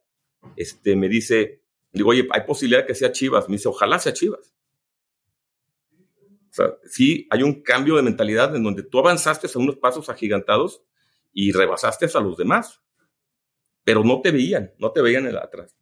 este, 0.56 0.96
me 0.96 1.08
dice, 1.08 1.62
digo, 1.92 2.10
oye, 2.10 2.26
hay 2.32 2.42
posibilidad 2.42 2.86
que 2.86 2.94
sea 2.94 3.12
Chivas. 3.12 3.48
Me 3.48 3.56
dice, 3.56 3.68
ojalá 3.68 3.98
sea 3.98 4.12
Chivas. 4.12 4.54
O 6.50 6.52
sea, 6.52 6.74
sí 6.84 7.26
hay 7.30 7.42
un 7.42 7.62
cambio 7.62 7.96
de 7.96 8.02
mentalidad 8.02 8.54
en 8.56 8.62
donde 8.62 8.82
tú 8.82 8.98
avanzaste 8.98 9.46
a 9.46 9.58
unos 9.58 9.76
pasos 9.76 10.08
agigantados 10.08 10.82
y 11.32 11.52
rebasaste 11.52 12.06
a 12.12 12.20
los 12.20 12.36
demás, 12.36 12.80
pero 13.84 14.02
no 14.02 14.20
te 14.20 14.32
veían, 14.32 14.72
no 14.78 14.90
te 14.92 15.00
veían 15.00 15.26
en 15.26 15.34
la 15.34 15.42
atrás. 15.42 15.76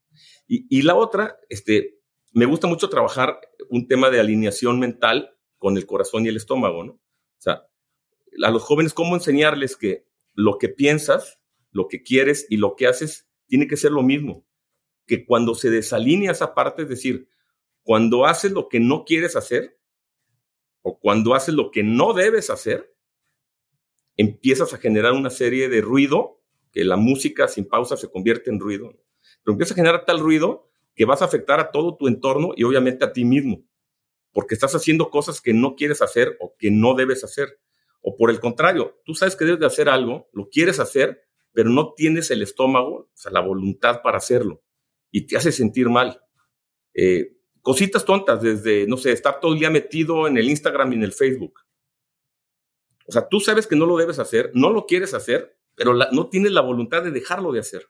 Y, 0.47 0.67
y 0.69 0.83
la 0.83 0.95
otra, 0.95 1.39
este, 1.49 2.01
me 2.33 2.45
gusta 2.45 2.67
mucho 2.67 2.89
trabajar 2.89 3.41
un 3.71 3.87
tema 3.87 4.11
de 4.11 4.21
alineación 4.21 4.79
mental 4.79 5.37
con 5.57 5.77
el 5.77 5.87
corazón 5.87 6.27
y 6.27 6.29
el 6.29 6.37
estómago, 6.37 6.85
¿no? 6.85 6.93
O 6.93 7.41
sea, 7.41 7.67
a 8.45 8.51
los 8.51 8.63
jóvenes, 8.63 8.95
¿cómo 8.95 9.15
enseñarles 9.15 9.77
que 9.77 10.07
lo 10.35 10.59
que 10.59 10.69
piensas 10.69 11.39
lo 11.73 11.89
que 11.89 12.03
quieres 12.03 12.47
y 12.49 12.57
lo 12.57 12.77
que 12.77 12.87
haces 12.87 13.29
tiene 13.47 13.67
que 13.67 13.77
ser 13.77 13.93
lo 13.93 14.03
mismo. 14.03 14.45
Que 15.07 15.25
cuando 15.25 15.55
se 15.55 15.71
desalinea 15.71 16.33
esa 16.33 16.55
parte, 16.55 16.83
es 16.83 16.89
decir, 16.89 17.29
cuando 17.83 18.27
haces 18.27 18.53
lo 18.53 18.69
que 18.69 18.81
no 18.81 19.05
quieres 19.05 19.37
hacer 19.37 19.78
o 20.83 20.99
cuando 20.99 21.35
haces 21.35 21.55
lo 21.55 21.71
que 21.71 21.83
no 21.83 22.13
debes 22.13 22.51
hacer, 22.51 22.95
empiezas 24.17 24.73
a 24.75 24.79
generar 24.79 25.13
una 25.13 25.31
serie 25.31 25.69
de 25.69 25.81
ruido, 25.81 26.43
que 26.73 26.85
la 26.85 26.97
música 26.97 27.49
sin 27.49 27.67
pausa 27.67 27.97
se 27.97 28.11
convierte 28.11 28.51
en 28.51 28.61
ruido, 28.61 28.91
pero 29.43 29.53
empiezas 29.55 29.73
a 29.73 29.77
generar 29.77 30.05
tal 30.05 30.21
ruido 30.21 30.71
que 30.95 31.05
vas 31.05 31.23
a 31.23 31.27
afectar 31.27 31.61
a 31.61 31.71
todo 31.71 31.97
tu 31.97 32.09
entorno 32.09 32.53
y 32.57 32.65
obviamente 32.65 33.05
a 33.05 33.13
ti 33.13 33.25
mismo, 33.25 33.65
porque 34.33 34.55
estás 34.55 34.75
haciendo 34.75 35.11
cosas 35.11 35.41
que 35.41 35.55
no 35.55 35.77
quieres 35.77 36.03
hacer 36.03 36.37
o 36.41 36.57
que 36.59 36.71
no 36.71 36.95
debes 36.95 37.25
hacer. 37.25 37.61
O 38.01 38.17
por 38.17 38.31
el 38.31 38.41
contrario, 38.41 39.01
tú 39.05 39.15
sabes 39.15 39.35
que 39.37 39.45
debes 39.45 39.61
de 39.61 39.67
hacer 39.67 39.89
algo, 39.89 40.29
lo 40.33 40.49
quieres 40.49 40.81
hacer, 40.81 41.23
pero 41.53 41.71
no 41.71 41.95
tienes 41.95 42.31
el 42.31 42.43
estómago, 42.43 42.97
o 42.97 43.11
sea, 43.15 43.33
la 43.33 43.41
voluntad 43.41 44.03
para 44.03 44.19
hacerlo 44.19 44.63
y 45.11 45.27
te 45.27 45.37
hace 45.37 45.53
sentir 45.53 45.89
mal. 45.89 46.21
Eh, 46.95 47.38
cositas 47.69 48.03
tontas, 48.07 48.41
desde, 48.41 48.87
no 48.87 48.97
sé, 48.97 49.13
estar 49.13 49.41
todo 49.41 49.53
el 49.53 49.59
día 49.59 49.69
metido 49.69 50.27
en 50.27 50.39
el 50.39 50.49
Instagram 50.49 50.91
y 50.91 50.95
en 50.95 51.03
el 51.03 51.13
Facebook. 51.13 51.61
O 53.07 53.13
sea, 53.13 53.29
tú 53.29 53.41
sabes 53.41 53.67
que 53.67 53.77
no 53.77 53.85
lo 53.85 53.99
debes 53.99 54.19
hacer, 54.19 54.51
no 54.55 54.71
lo 54.71 54.87
quieres 54.87 55.13
hacer, 55.13 55.55
pero 55.75 55.93
no 55.93 56.31
tienes 56.31 56.53
la 56.53 56.63
voluntad 56.63 57.03
de 57.03 57.11
dejarlo 57.11 57.53
de 57.53 57.61
hacer. 57.61 57.87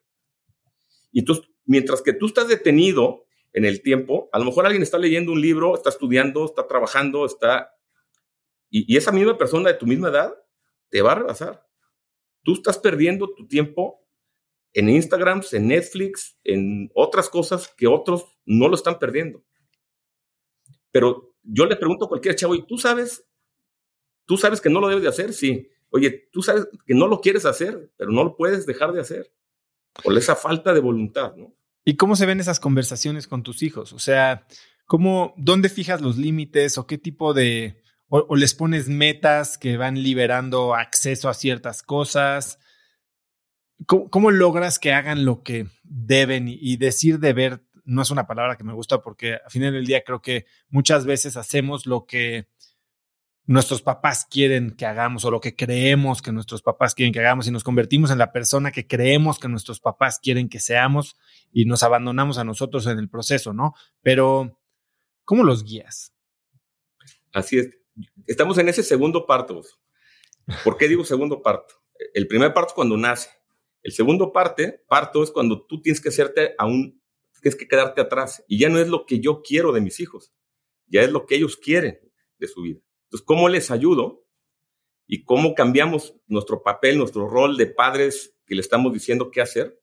Y 1.13 1.21
entonces, 1.21 1.49
mientras 1.65 2.03
que 2.03 2.13
tú 2.13 2.27
estás 2.27 2.49
detenido 2.49 3.25
en 3.53 3.65
el 3.65 3.81
tiempo, 3.81 4.29
a 4.33 4.41
lo 4.41 4.47
mejor 4.47 4.67
alguien 4.67 4.83
está 4.83 4.99
leyendo 4.99 5.31
un 5.31 5.41
libro, 5.41 5.77
está 5.77 5.91
estudiando, 5.91 6.45
está 6.45 6.67
trabajando, 6.67 7.25
está... 7.25 7.71
Y, 8.71 8.93
y 8.93 8.97
esa 8.97 9.13
misma 9.13 9.39
persona 9.39 9.69
de 9.69 9.79
tu 9.79 9.87
misma 9.87 10.09
edad 10.09 10.35
te 10.91 11.03
va 11.03 11.13
a 11.13 11.15
rebasar. 11.21 11.65
Tú 12.43 12.55
estás 12.55 12.79
perdiendo 12.79 13.33
tu 13.33 13.47
tiempo 13.47 14.05
en 14.73 14.89
Instagram, 14.89 15.43
en 15.53 15.69
Netflix, 15.69 16.37
en 16.43 16.91
otras 16.97 17.29
cosas 17.29 17.73
que 17.77 17.87
otros 17.87 18.27
no 18.45 18.67
lo 18.67 18.75
están 18.75 18.99
perdiendo. 18.99 19.45
Pero 20.91 21.35
yo 21.43 21.67
le 21.67 21.77
pregunto 21.77 22.05
a 22.05 22.09
cualquier 22.09 22.35
chavo, 22.35 22.55
¿y 22.55 22.67
tú 22.67 22.79
sabes? 22.79 23.25
¿Tú 24.25 24.37
sabes 24.37 24.61
que 24.61 24.71
no 24.71 24.81
lo 24.81 24.89
debes 24.89 25.03
de 25.03 25.09
hacer? 25.09 25.33
Sí. 25.33 25.69
Oye, 25.91 26.29
tú 26.33 26.43
sabes 26.43 26.69
que 26.87 26.95
no 26.95 27.07
lo 27.07 27.21
quieres 27.21 27.47
hacer, 27.47 27.91
pero 27.97 28.11
no 28.11 28.25
lo 28.25 28.37
puedes 28.37 28.67
dejar 28.67 28.93
de 28.93 29.01
hacer. 29.01 29.33
Por 30.03 30.17
esa 30.17 30.37
falta 30.37 30.73
de 30.73 30.81
voluntad, 30.81 31.35
¿no? 31.37 31.55
¿Y 31.85 31.97
cómo 31.97 32.17
se 32.17 32.27
ven 32.27 32.41
esas 32.41 32.61
conversaciones 32.61 33.27
con 33.27 33.43
tus 33.43 33.63
hijos? 33.63 33.93
O 33.95 33.99
sea, 33.99 34.47
¿cómo, 34.85 35.33
dónde 35.39 35.71
fijas 35.71 36.03
los 36.03 36.19
límites 36.19 36.77
o 36.77 36.87
qué 36.87 36.99
tipo 36.99 37.33
de, 37.33 37.83
o, 38.09 38.37
les 38.37 38.55
pones 38.55 38.89
metas 38.89 39.59
que 39.59 39.77
van 39.77 40.03
liberando 40.03 40.75
acceso 40.75 41.29
a 41.29 41.35
ciertas 41.35 41.83
cosas. 41.83 42.59
¿Cómo, 43.87 44.31
logras 44.31 44.79
que 44.79 44.93
hagan 44.93 45.25
lo 45.25 45.43
que 45.43 45.67
deben? 45.85 46.49
Y, 46.49 46.77
decir 46.79 47.21
deber 47.21 47.63
no 47.89 48.03
es 48.03 48.11
una 48.11 48.27
palabra 48.27 48.57
que 48.57 48.65
me 48.65 48.73
gusta 48.73 49.03
porque 49.03 49.35
al 49.35 49.51
final 49.51 49.73
del 49.73 49.87
día 49.87 50.03
creo 50.05 50.21
que 50.21 50.47
muchas 50.69 51.07
veces 51.07 51.37
hacemos 51.37 51.87
lo 51.87 52.07
que 52.07 52.49
nuestros 53.47 53.81
papás 53.81 54.27
quieren 54.31 54.73
que 54.73 54.85
hagamos 54.85 55.25
o 55.25 55.31
lo 55.31 55.41
que 55.41 55.57
creemos 55.57 56.21
que 56.21 56.33
nuestros 56.33 56.61
papás 56.61 56.95
quieren 56.95 57.13
que 57.13 57.21
hagamos 57.21 57.47
y 57.47 57.51
nos 57.51 57.65
convertimos 57.65 58.11
en 58.11 58.19
la 58.19 58.31
persona 58.31 58.73
que 58.73 58.87
creemos 58.87 59.39
que 59.39 59.49
nuestros 59.49 59.81
papás 59.81 60.21
quieren 60.21 60.49
que 60.49 60.61
seamos 60.61 61.17
y 61.51 61.65
nos 61.65 61.83
abandonamos 61.83 62.39
a 62.39 62.45
nosotros 62.45 62.87
en 62.87 62.99
el 62.99 63.09
proceso, 63.09 63.53
¿no? 63.55 63.75
Pero, 64.03 64.61
¿cómo 65.25 65.45
los 65.45 65.65
guías? 65.65 66.13
Así 67.33 67.59
es 67.59 67.79
estamos 68.27 68.59
en 68.59 68.69
ese 68.69 68.83
segundo 68.83 69.27
parto. 69.27 69.63
¿Por 70.65 70.77
qué 70.77 70.89
digo 70.89 71.05
segundo 71.05 71.43
parto? 71.43 71.75
El 72.15 72.27
primer 72.27 72.55
parto 72.55 72.69
es 72.69 72.75
cuando 72.75 72.97
nace. 72.97 73.31
El 73.83 73.93
segundo 73.93 74.33
parte, 74.33 74.85
parto 74.89 75.23
es 75.23 75.31
cuando 75.31 75.65
tú 75.67 75.81
tienes 75.81 76.01
que 76.01 76.09
hacerte 76.09 76.55
aún, 76.59 77.01
tienes 77.41 77.59
que 77.59 77.69
quedarte 77.69 78.01
atrás. 78.01 78.45
Y 78.49 78.59
ya 78.59 78.69
no 78.69 78.79
es 78.79 78.89
lo 78.89 79.07
que 79.07 79.21
yo 79.21 79.43
quiero 79.43 79.73
de 79.73 79.81
mis 79.81 80.01
hijos, 80.01 80.33
ya 80.87 81.03
es 81.03 81.11
lo 81.11 81.27
que 81.27 81.37
ellos 81.37 81.57
quieren 81.57 81.99
de 82.39 82.47
su 82.49 82.63
vida. 82.63 82.81
Entonces, 83.05 83.27
¿cómo 83.27 83.49
les 83.49 83.71
ayudo? 83.71 84.25
Y 85.07 85.25
cómo 85.25 85.55
cambiamos 85.55 86.15
nuestro 86.27 86.63
papel, 86.63 86.99
nuestro 86.99 87.29
rol 87.29 87.57
de 87.57 87.67
padres 87.67 88.35
que 88.47 88.55
le 88.55 88.61
estamos 88.61 88.93
diciendo 88.93 89.31
qué 89.31 89.41
hacer, 89.41 89.81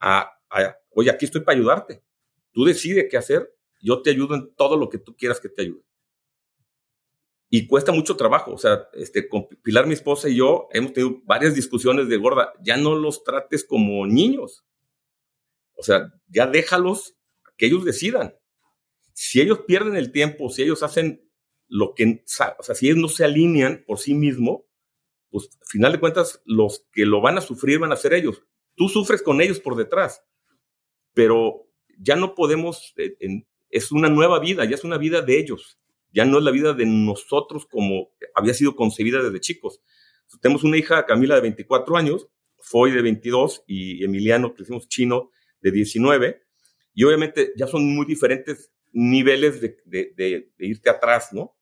a, 0.00 0.32
a 0.50 0.76
oye, 0.90 1.10
aquí 1.10 1.24
estoy 1.24 1.42
para 1.42 1.56
ayudarte. 1.56 2.02
Tú 2.52 2.64
decides 2.64 3.06
qué 3.10 3.16
hacer, 3.16 3.54
yo 3.80 4.02
te 4.02 4.10
ayudo 4.10 4.34
en 4.34 4.54
todo 4.54 4.76
lo 4.76 4.88
que 4.88 4.98
tú 4.98 5.16
quieras 5.16 5.40
que 5.40 5.48
te 5.48 5.62
ayude 5.62 5.84
y 7.50 7.66
cuesta 7.66 7.92
mucho 7.92 8.16
trabajo. 8.16 8.52
O 8.52 8.58
sea, 8.58 8.88
este, 8.94 9.28
con 9.28 9.48
Pilar, 9.62 9.86
mi 9.86 9.94
esposa 9.94 10.28
y 10.28 10.36
yo 10.36 10.68
hemos 10.72 10.92
tenido 10.92 11.20
varias 11.24 11.54
discusiones 11.54 12.08
de 12.08 12.16
gorda. 12.16 12.52
Ya 12.62 12.76
no 12.76 12.94
los 12.94 13.24
trates 13.24 13.64
como 13.64 14.06
niños. 14.06 14.64
O 15.80 15.82
sea, 15.82 16.12
ya 16.28 16.46
déjalos 16.46 17.16
que 17.56 17.66
ellos 17.66 17.84
decidan. 17.84 18.34
Si 19.12 19.40
ellos 19.40 19.60
pierden 19.66 19.96
el 19.96 20.12
tiempo, 20.12 20.48
si 20.50 20.62
ellos 20.62 20.82
hacen 20.82 21.28
lo 21.66 21.94
que, 21.94 22.22
o 22.58 22.62
sea, 22.62 22.74
si 22.74 22.86
ellos 22.86 22.98
no 22.98 23.08
se 23.08 23.24
alinean 23.24 23.84
por 23.86 23.98
sí 23.98 24.14
mismos, 24.14 24.62
pues 25.30 25.48
al 25.60 25.66
final 25.66 25.92
de 25.92 26.00
cuentas, 26.00 26.40
los 26.44 26.86
que 26.92 27.06
lo 27.06 27.20
van 27.20 27.38
a 27.38 27.40
sufrir 27.40 27.78
van 27.78 27.92
a 27.92 27.96
ser 27.96 28.14
ellos. 28.14 28.42
Tú 28.76 28.88
sufres 28.88 29.22
con 29.22 29.40
ellos 29.40 29.60
por 29.60 29.76
detrás, 29.76 30.22
pero 31.14 31.68
ya 31.98 32.16
no 32.16 32.34
podemos, 32.34 32.94
eh, 32.96 33.16
es 33.68 33.92
una 33.92 34.08
nueva 34.08 34.38
vida, 34.38 34.64
ya 34.64 34.74
es 34.74 34.84
una 34.84 34.98
vida 34.98 35.22
de 35.22 35.38
ellos 35.38 35.80
ya 36.12 36.24
no 36.24 36.38
es 36.38 36.44
la 36.44 36.50
vida 36.50 36.72
de 36.72 36.86
nosotros 36.86 37.66
como 37.66 38.10
había 38.34 38.54
sido 38.54 38.74
concebida 38.74 39.22
desde 39.22 39.40
chicos. 39.40 39.80
Tenemos 40.40 40.64
una 40.64 40.76
hija, 40.76 41.06
Camila, 41.06 41.36
de 41.36 41.40
24 41.42 41.96
años, 41.96 42.28
Foy 42.58 42.92
de 42.92 43.02
22 43.02 43.64
y 43.66 44.04
Emiliano, 44.04 44.54
que 44.54 44.62
decimos 44.62 44.88
chino, 44.88 45.30
de 45.60 45.70
19. 45.70 46.42
Y 46.94 47.04
obviamente 47.04 47.52
ya 47.56 47.66
son 47.66 47.94
muy 47.94 48.06
diferentes 48.06 48.70
niveles 48.92 49.60
de, 49.60 50.50
irte 50.58 50.90
atrás, 50.90 51.32
¿no? 51.32 51.56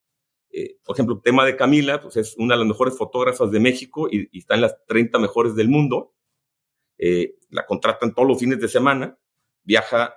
Eh, 0.51 0.79
por 0.83 0.97
ejemplo, 0.97 1.17
el 1.17 1.23
tema 1.23 1.45
de 1.45 1.57
Camila, 1.57 2.01
pues 2.01 2.17
es 2.17 2.35
una 2.39 2.55
de 2.55 2.61
las 2.61 2.69
mejores 2.69 2.97
fotógrafas 2.97 3.51
de 3.51 3.61
México 3.61 4.09
y, 4.11 4.29
está 4.37 4.55
en 4.55 4.63
las 4.63 4.75
30 4.87 5.19
mejores 5.19 5.55
del 5.55 5.69
mundo. 5.69 6.15
Eh, 6.97 7.37
la 7.51 7.67
contratan 7.67 8.15
todos 8.15 8.27
los 8.27 8.39
fines 8.39 8.59
de 8.61 8.69
semana, 8.69 9.19
viaja 9.63 10.15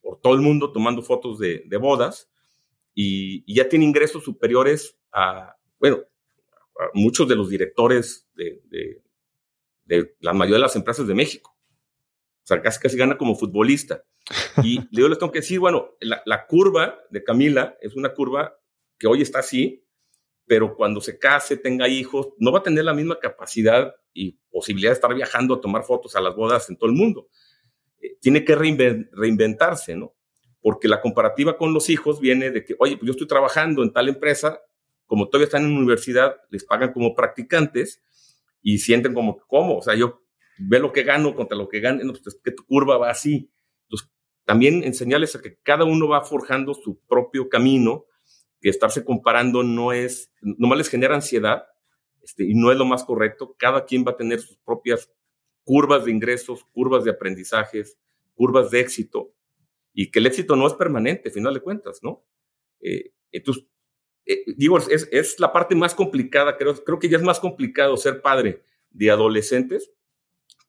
por 0.00 0.20
todo 0.20 0.34
el 0.34 0.40
mundo 0.40 0.72
tomando 0.72 1.02
fotos 1.02 1.38
de, 1.38 1.64
bodas 1.80 2.30
y, 2.94 3.52
ya 3.52 3.68
tiene 3.68 3.84
ingresos 3.84 4.24
superiores 4.24 4.96
a, 5.12 5.56
bueno, 5.78 5.98
a 6.78 6.90
muchos 6.94 7.28
de 7.28 7.36
los 7.36 7.48
directores 7.50 8.28
de, 8.34 8.62
de, 9.84 10.16
la 10.20 10.32
mayoría 10.32 10.56
de 10.56 10.62
las 10.62 10.76
empresas 10.76 11.06
de 11.06 11.14
México. 11.14 11.54
Sea, 12.52 12.62
casi, 12.62 12.80
casi 12.80 12.96
gana 12.96 13.16
como 13.16 13.34
futbolista. 13.34 14.04
Y 14.62 14.80
yo 14.92 15.08
les 15.08 15.18
tengo 15.18 15.32
que 15.32 15.40
decir, 15.40 15.60
bueno, 15.60 15.96
la, 16.00 16.22
la 16.26 16.46
curva 16.46 16.98
de 17.10 17.24
Camila 17.24 17.76
es 17.80 17.94
una 17.94 18.12
curva 18.12 18.58
que 18.98 19.06
hoy 19.06 19.22
está 19.22 19.40
así, 19.40 19.84
pero 20.46 20.76
cuando 20.76 21.00
se 21.00 21.18
case, 21.18 21.56
tenga 21.56 21.88
hijos, 21.88 22.28
no 22.38 22.52
va 22.52 22.60
a 22.60 22.62
tener 22.62 22.84
la 22.84 22.94
misma 22.94 23.18
capacidad 23.18 23.94
y 24.12 24.38
posibilidad 24.50 24.90
de 24.90 24.94
estar 24.94 25.14
viajando 25.14 25.54
a 25.54 25.60
tomar 25.60 25.84
fotos 25.84 26.14
a 26.16 26.20
las 26.20 26.34
bodas 26.34 26.68
en 26.68 26.76
todo 26.76 26.90
el 26.90 26.96
mundo. 26.96 27.28
Eh, 28.00 28.16
tiene 28.20 28.44
que 28.44 28.54
reinventarse, 28.54 29.96
¿no? 29.96 30.14
Porque 30.60 30.88
la 30.88 31.00
comparativa 31.00 31.56
con 31.56 31.72
los 31.72 31.88
hijos 31.90 32.20
viene 32.20 32.50
de 32.50 32.64
que, 32.64 32.76
oye, 32.78 32.96
pues 32.96 33.06
yo 33.06 33.12
estoy 33.12 33.26
trabajando 33.26 33.82
en 33.82 33.92
tal 33.92 34.08
empresa, 34.08 34.60
como 35.06 35.28
todavía 35.28 35.46
están 35.46 35.64
en 35.64 35.76
universidad, 35.76 36.36
les 36.50 36.64
pagan 36.64 36.92
como 36.92 37.14
practicantes 37.14 38.02
y 38.62 38.78
sienten 38.78 39.14
como, 39.14 39.38
¿cómo? 39.46 39.78
O 39.78 39.82
sea, 39.82 39.94
yo 39.94 40.22
ve 40.58 40.78
lo 40.78 40.92
que 40.92 41.02
gano 41.02 41.34
contra 41.34 41.56
lo 41.56 41.68
que 41.68 41.80
gano, 41.80 42.02
no, 42.04 42.12
pues 42.12 42.38
que 42.42 42.52
tu 42.52 42.64
curva 42.64 42.98
va 42.98 43.10
así. 43.10 43.50
Entonces, 43.84 44.10
también 44.44 44.84
enseñarles 44.84 45.34
a 45.36 45.40
que 45.40 45.58
cada 45.62 45.84
uno 45.84 46.08
va 46.08 46.22
forjando 46.22 46.74
su 46.74 46.98
propio 47.06 47.48
camino 47.48 48.06
que 48.60 48.68
estarse 48.68 49.04
comparando 49.04 49.62
no 49.62 49.92
es, 49.92 50.32
nomás 50.40 50.78
les 50.78 50.88
genera 50.88 51.16
ansiedad 51.16 51.64
este, 52.22 52.44
y 52.44 52.54
no 52.54 52.70
es 52.70 52.78
lo 52.78 52.84
más 52.84 53.04
correcto. 53.04 53.56
Cada 53.58 53.84
quien 53.84 54.04
va 54.06 54.12
a 54.12 54.16
tener 54.16 54.40
sus 54.40 54.56
propias 54.58 55.10
curvas 55.64 56.04
de 56.04 56.12
ingresos, 56.12 56.64
curvas 56.72 57.04
de 57.04 57.10
aprendizajes, 57.10 57.98
curvas 58.34 58.70
de 58.70 58.80
éxito 58.80 59.34
y 59.92 60.10
que 60.10 60.20
el 60.20 60.26
éxito 60.26 60.56
no 60.56 60.66
es 60.66 60.74
permanente, 60.74 61.28
a 61.28 61.32
final 61.32 61.54
de 61.54 61.60
cuentas, 61.60 61.98
¿no? 62.02 62.24
Eh, 62.80 63.12
entonces, 63.32 63.64
eh, 64.24 64.44
digo, 64.56 64.78
es, 64.78 65.08
es, 65.10 65.38
la 65.40 65.52
parte 65.52 65.74
más 65.74 65.94
complicada, 65.94 66.56
creo, 66.56 66.74
creo 66.84 66.98
que 66.98 67.08
ya 67.08 67.16
es 67.16 67.22
más 67.22 67.40
complicado 67.40 67.96
ser 67.96 68.22
padre 68.22 68.62
de 68.90 69.10
adolescentes 69.10 69.92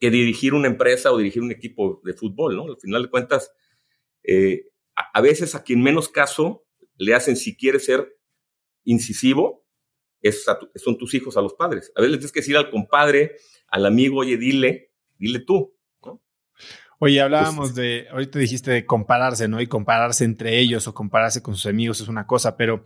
que 0.04 0.12
dirigir 0.12 0.54
una 0.54 0.68
empresa 0.68 1.14
o 1.14 1.18
dirigir 1.18 1.41
un 1.41 1.54
equipo 1.54 2.01
de 2.04 2.12
fútbol, 2.12 2.58
¿no? 2.58 2.66
Al 2.66 2.78
final 2.78 3.04
de 3.04 3.10
cuentas, 3.10 3.54
eh, 4.22 4.66
a, 4.97 5.18
a, 5.18 5.22
veces 5.22 5.56
a 5.56 5.64
quien 5.64 5.82
menos 5.82 6.10
caso 6.10 6.66
le 6.97 7.16
hacen 7.16 7.38
si 7.38 7.56
quiere 7.56 7.80
ser 7.80 8.14
incisivo, 8.84 9.66
es 10.22 10.43
son 10.76 10.97
tus 10.97 11.14
hijos 11.14 11.38
a 11.38 11.41
los 11.41 11.54
padres. 11.54 11.89
A 11.95 12.01
veces 12.01 12.12
le 12.12 12.18
tienes 12.18 12.34
que 12.34 12.41
decir 12.41 12.58
al 12.58 12.70
compadre, 12.70 13.38
al 13.70 13.86
amigo, 13.86 14.18
oye, 14.18 14.36
dile, 14.36 14.91
dile 15.18 15.39
tú. 15.39 15.74
Oye, 16.99 17.22
hablábamos 17.22 17.74
de, 17.74 18.08
ahorita 18.12 18.39
dijiste 18.39 18.72
de 18.72 18.86
compararse, 18.86 19.47
¿no? 19.47 19.62
Y 19.62 19.68
compararse 19.68 20.26
entre 20.26 20.60
ellos 20.60 20.86
o 20.86 20.93
compararse 20.93 21.41
con 21.41 21.56
sus 21.56 21.68
amigos 21.68 22.01
es 22.01 22.10
una 22.10 22.28
cosa, 22.28 22.58
pero 22.58 22.84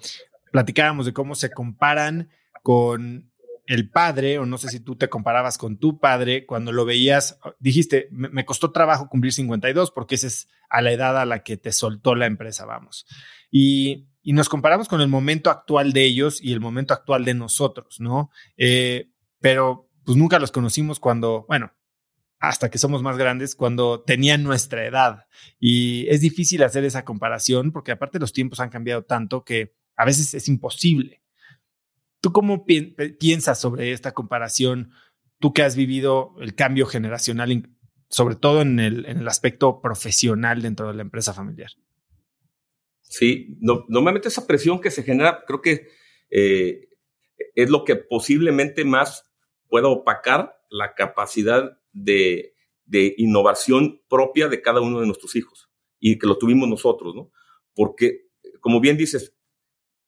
platicábamos 0.52 1.08
de 1.08 1.14
cómo 1.14 1.34
se 1.34 1.50
comparan 1.50 2.30
con 2.62 3.32
el 3.68 3.90
padre, 3.90 4.40
o 4.40 4.46
no 4.46 4.58
sé 4.58 4.70
si 4.70 4.80
tú 4.80 4.96
te 4.96 5.10
comparabas 5.10 5.58
con 5.58 5.78
tu 5.78 6.00
padre, 6.00 6.46
cuando 6.46 6.72
lo 6.72 6.86
veías, 6.86 7.40
dijiste, 7.60 8.08
me, 8.12 8.46
costó 8.46 8.72
trabajo 8.72 9.10
cumplir 9.10 9.34
52 9.34 9.92
porque 9.92 10.16
esa 10.16 10.28
es 10.28 10.48
a 10.70 10.82
la 10.82 10.92
edad 10.92 11.18
a 11.20 11.26
la 11.26 11.44
que 11.44 11.58
te 11.58 11.72
soltó 11.72 12.16
la 12.16 12.26
empresa, 12.26 12.66
vamos 12.66 13.06
y, 13.52 14.08
nos 14.24 14.50
comparamos 14.50 14.90
con 14.90 15.00
el 15.00 15.08
momento 15.08 15.50
actual 15.50 15.94
de 15.94 16.04
ellos 16.04 16.44
y 16.44 16.52
el 16.52 16.60
momento 16.60 16.94
actual 16.94 17.24
de 17.24 17.34
nosotros, 17.34 18.02
¿no? 18.02 18.30
Eh, 18.58 19.10
pero 19.40 19.90
pues 20.04 20.18
nunca 20.18 20.38
los 20.38 20.52
conocimos 20.52 21.00
cuando, 21.00 21.46
bueno, 21.48 21.72
hasta 22.38 22.70
que 22.70 22.78
somos 22.78 23.02
más 23.02 23.18
grandes, 23.18 23.56
cuando 23.56 24.02
tenían 24.02 24.44
nuestra 24.44 24.86
edad. 24.86 25.28
Y 25.62 26.08
es 26.10 26.20
difícil 26.20 26.62
hacer 26.64 26.84
esa 26.84 27.06
comparación 27.06 27.72
porque 27.72 27.94
aparte 27.94 28.20
los 28.20 28.34
tiempos 28.34 28.60
han 28.60 28.70
cambiado 28.70 29.06
tanto 29.06 29.46
que 29.46 29.76
a 29.96 30.04
veces 30.04 30.34
es 30.34 30.50
imposible. 30.50 31.24
¿Tú 32.22 32.32
cómo 32.32 32.66
piensas 32.66 33.60
sobre 33.60 33.92
esta 33.92 34.14
comparación? 34.14 34.92
Tú 35.40 35.54
que 35.54 35.64
has 35.64 35.76
vivido 35.76 36.36
el 36.40 36.56
cambio 36.56 36.86
generacional, 36.86 37.70
sobre 38.10 38.36
todo 38.36 38.62
en 38.62 38.80
el, 38.80 39.06
en 39.06 39.20
el 39.20 39.28
aspecto 39.28 39.82
profesional 39.82 40.62
dentro 40.62 40.88
de 40.88 40.96
la 40.96 41.04
empresa 41.04 41.34
familiar. 41.34 41.72
Sí, 43.02 43.58
normalmente 43.88 44.28
esa 44.28 44.46
presión 44.46 44.82
que 44.82 44.92
se 44.92 45.04
genera, 45.04 45.44
creo 45.48 45.62
que 45.62 45.88
eh, 46.30 46.90
es 47.56 47.70
lo 47.70 47.84
que 47.84 47.96
posiblemente 47.96 48.84
más 48.84 49.24
pueda 49.70 49.88
opacar 49.88 50.58
la 50.70 50.94
capacidad 50.94 51.80
de, 51.94 52.54
innovación 53.18 54.02
propia 54.10 54.48
de 54.48 54.62
cada 54.62 54.82
uno 54.82 55.00
de 55.00 55.08
nuestros 55.08 55.36
hijos 55.36 55.70
y 56.00 56.20
que 56.20 56.28
lo 56.28 56.38
tuvimos 56.38 56.68
nosotros, 56.70 57.16
¿no? 57.16 57.32
Porque, 57.74 58.28
como 58.60 58.80
bien 58.80 58.98
dices, 58.98 59.36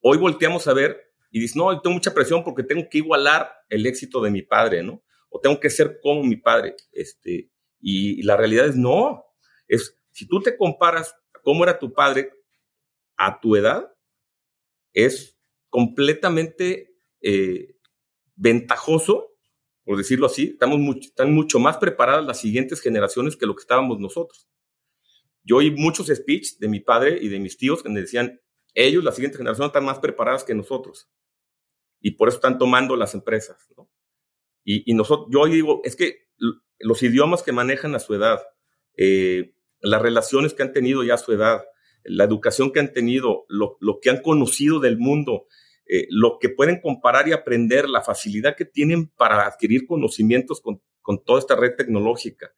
hoy 0.01 0.17
volteamos 0.17 0.67
a 0.67 0.73
ver 0.73 1.08
y 1.31 1.39
dices, 1.39 1.55
no, 1.55 1.79
tengo 1.81 1.93
mucha 1.93 2.13
presión 2.13 2.43
porque 2.43 2.63
tengo 2.63 2.87
que 2.89 2.99
igualar 2.99 3.51
el 3.69 3.85
éxito 3.85 4.21
de 4.21 4.31
mi 4.31 4.41
padre, 4.41 4.83
¿no? 4.83 5.03
O 5.29 5.39
tengo 5.39 5.59
que 5.59 5.69
ser 5.69 5.99
como 6.01 6.23
mi 6.23 6.37
padre. 6.37 6.75
Este, 6.91 7.51
y, 7.79 8.19
y 8.19 8.23
la 8.23 8.35
realidad 8.35 8.67
es 8.67 8.75
no. 8.75 9.25
Es, 9.67 9.95
si 10.11 10.27
tú 10.27 10.41
te 10.41 10.57
comparas 10.57 11.15
cómo 11.43 11.63
era 11.63 11.77
tu 11.77 11.93
padre 11.93 12.31
a 13.17 13.39
tu 13.39 13.55
edad 13.55 13.93
es 14.93 15.37
completamente 15.69 16.95
eh, 17.21 17.75
ventajoso, 18.35 19.35
por 19.83 19.97
decirlo 19.97 20.27
así. 20.27 20.51
Estamos 20.51 20.79
están 20.97 21.33
mucho 21.33 21.59
más 21.59 21.77
preparadas 21.77 22.25
las 22.25 22.39
siguientes 22.39 22.81
generaciones 22.81 23.35
que 23.35 23.45
lo 23.45 23.55
que 23.55 23.61
estábamos 23.61 23.99
nosotros. 23.99 24.47
Yo 25.43 25.57
oí 25.57 25.71
muchos 25.71 26.07
speech 26.07 26.57
de 26.59 26.67
mi 26.67 26.79
padre 26.79 27.17
y 27.21 27.29
de 27.29 27.39
mis 27.39 27.57
tíos 27.57 27.83
que 27.83 27.89
me 27.89 28.01
decían, 28.01 28.41
ellos, 28.73 29.03
la 29.03 29.11
siguiente 29.11 29.37
generación, 29.37 29.67
están 29.67 29.85
más 29.85 29.99
preparadas 29.99 30.43
que 30.43 30.53
nosotros. 30.53 31.09
Y 32.01 32.11
por 32.11 32.27
eso 32.27 32.37
están 32.37 32.57
tomando 32.57 32.95
las 32.95 33.13
empresas. 33.13 33.57
Y, 34.63 34.93
nosotros, 34.93 35.27
yo 35.31 35.45
digo, 35.45 35.81
es 35.83 35.95
que 35.95 36.27
los 36.79 37.01
idiomas 37.03 37.43
que 37.43 37.51
manejan 37.51 37.95
a 37.95 37.99
su 37.99 38.13
edad, 38.13 38.39
eh, 38.97 39.53
las 39.81 40.01
relaciones 40.01 40.53
que 40.53 40.63
han 40.63 40.73
tenido 40.73 41.03
ya 41.03 41.15
a 41.15 41.17
su 41.17 41.33
edad, 41.33 41.63
la 42.03 42.23
educación 42.23 42.71
que 42.71 42.79
han 42.79 42.93
tenido, 42.93 43.45
lo, 43.49 43.77
que 44.01 44.09
han 44.09 44.21
conocido 44.21 44.79
del 44.79 44.97
mundo, 44.97 45.47
eh, 45.87 46.07
lo 46.09 46.37
que 46.39 46.49
pueden 46.49 46.81
comparar 46.81 47.27
y 47.27 47.33
aprender, 47.33 47.89
la 47.89 48.01
facilidad 48.01 48.55
que 48.55 48.65
tienen 48.65 49.07
para 49.07 49.45
adquirir 49.45 49.85
conocimientos 49.87 50.61
con, 50.61 50.81
toda 51.25 51.39
esta 51.39 51.55
red 51.55 51.75
tecnológica, 51.75 52.53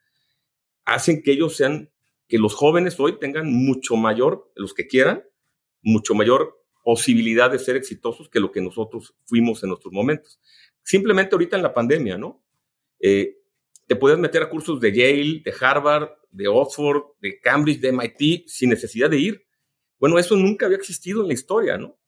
hacen 0.84 1.24
que 1.24 1.32
ellos 1.32 1.56
sean, 1.56 1.89
que 2.28 2.38
los 2.38 2.54
jóvenes 2.54 3.00
hoy 3.00 3.18
tengan 3.18 3.50
mucho 3.52 3.96
mayor, 3.96 4.52
los 4.56 4.74
que 4.74 4.88
quieran, 4.88 5.24
mucho 5.82 6.14
mayor 6.14 6.61
posibilidad 6.84 7.51
de 7.51 7.59
ser 7.59 7.75
exitosos 7.75 8.29
que 8.29 8.39
lo 8.39 8.51
que 8.51 8.61
nosotros 8.61 9.13
fuimos 9.25 9.61
en 9.63 9.69
nuestros 9.69 9.93
momentos. 9.93 10.39
Simplemente 10.84 11.36
ahorita 11.36 11.55
en 11.55 11.63
la 11.63 11.73
pandemia, 11.73 12.17
¿no? 12.17 12.43
Eh, 12.99 13.38
te 13.88 13.95
puedes 13.95 14.17
meter 14.17 14.43
a 14.43 14.49
cursos 14.49 14.79
de 14.79 14.91
Yale, 14.91 15.41
de 15.43 15.53
Harvard, 15.59 16.09
de 16.32 16.47
Oxford, 16.47 17.03
de 17.21 17.39
Cambridge, 17.39 17.82
de 17.82 17.91
MIT, 17.91 18.47
sin 18.47 18.69
necesidad 18.69 19.09
de 19.09 19.17
ir. 19.17 19.45
Bueno, 19.99 20.17
eso 20.17 20.36
nunca 20.36 20.65
había 20.65 20.77
existido 20.77 21.21
en 21.21 21.27
la 21.27 21.34
historia, 21.34 21.77
¿no? 21.77 21.99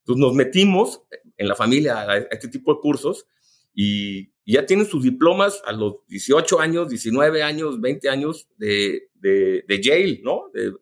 Entonces 0.00 0.20
nos 0.20 0.34
metimos 0.34 1.02
en 1.36 1.48
la 1.48 1.54
familia 1.54 2.00
a 2.00 2.16
este 2.16 2.48
tipo 2.48 2.74
de 2.74 2.80
cursos 2.80 3.26
y 3.74 4.32
ya 4.46 4.64
tienen 4.64 4.86
sus 4.86 5.02
diplomas 5.02 5.60
a 5.66 5.72
los 5.72 5.96
18 6.08 6.58
años, 6.60 6.88
19 6.88 7.42
años, 7.42 7.80
20 7.80 8.08
años 8.08 8.48
de, 8.56 9.10
de, 9.14 9.80
Yale, 9.82 10.20
¿no? 10.24 10.50
De 10.54 10.72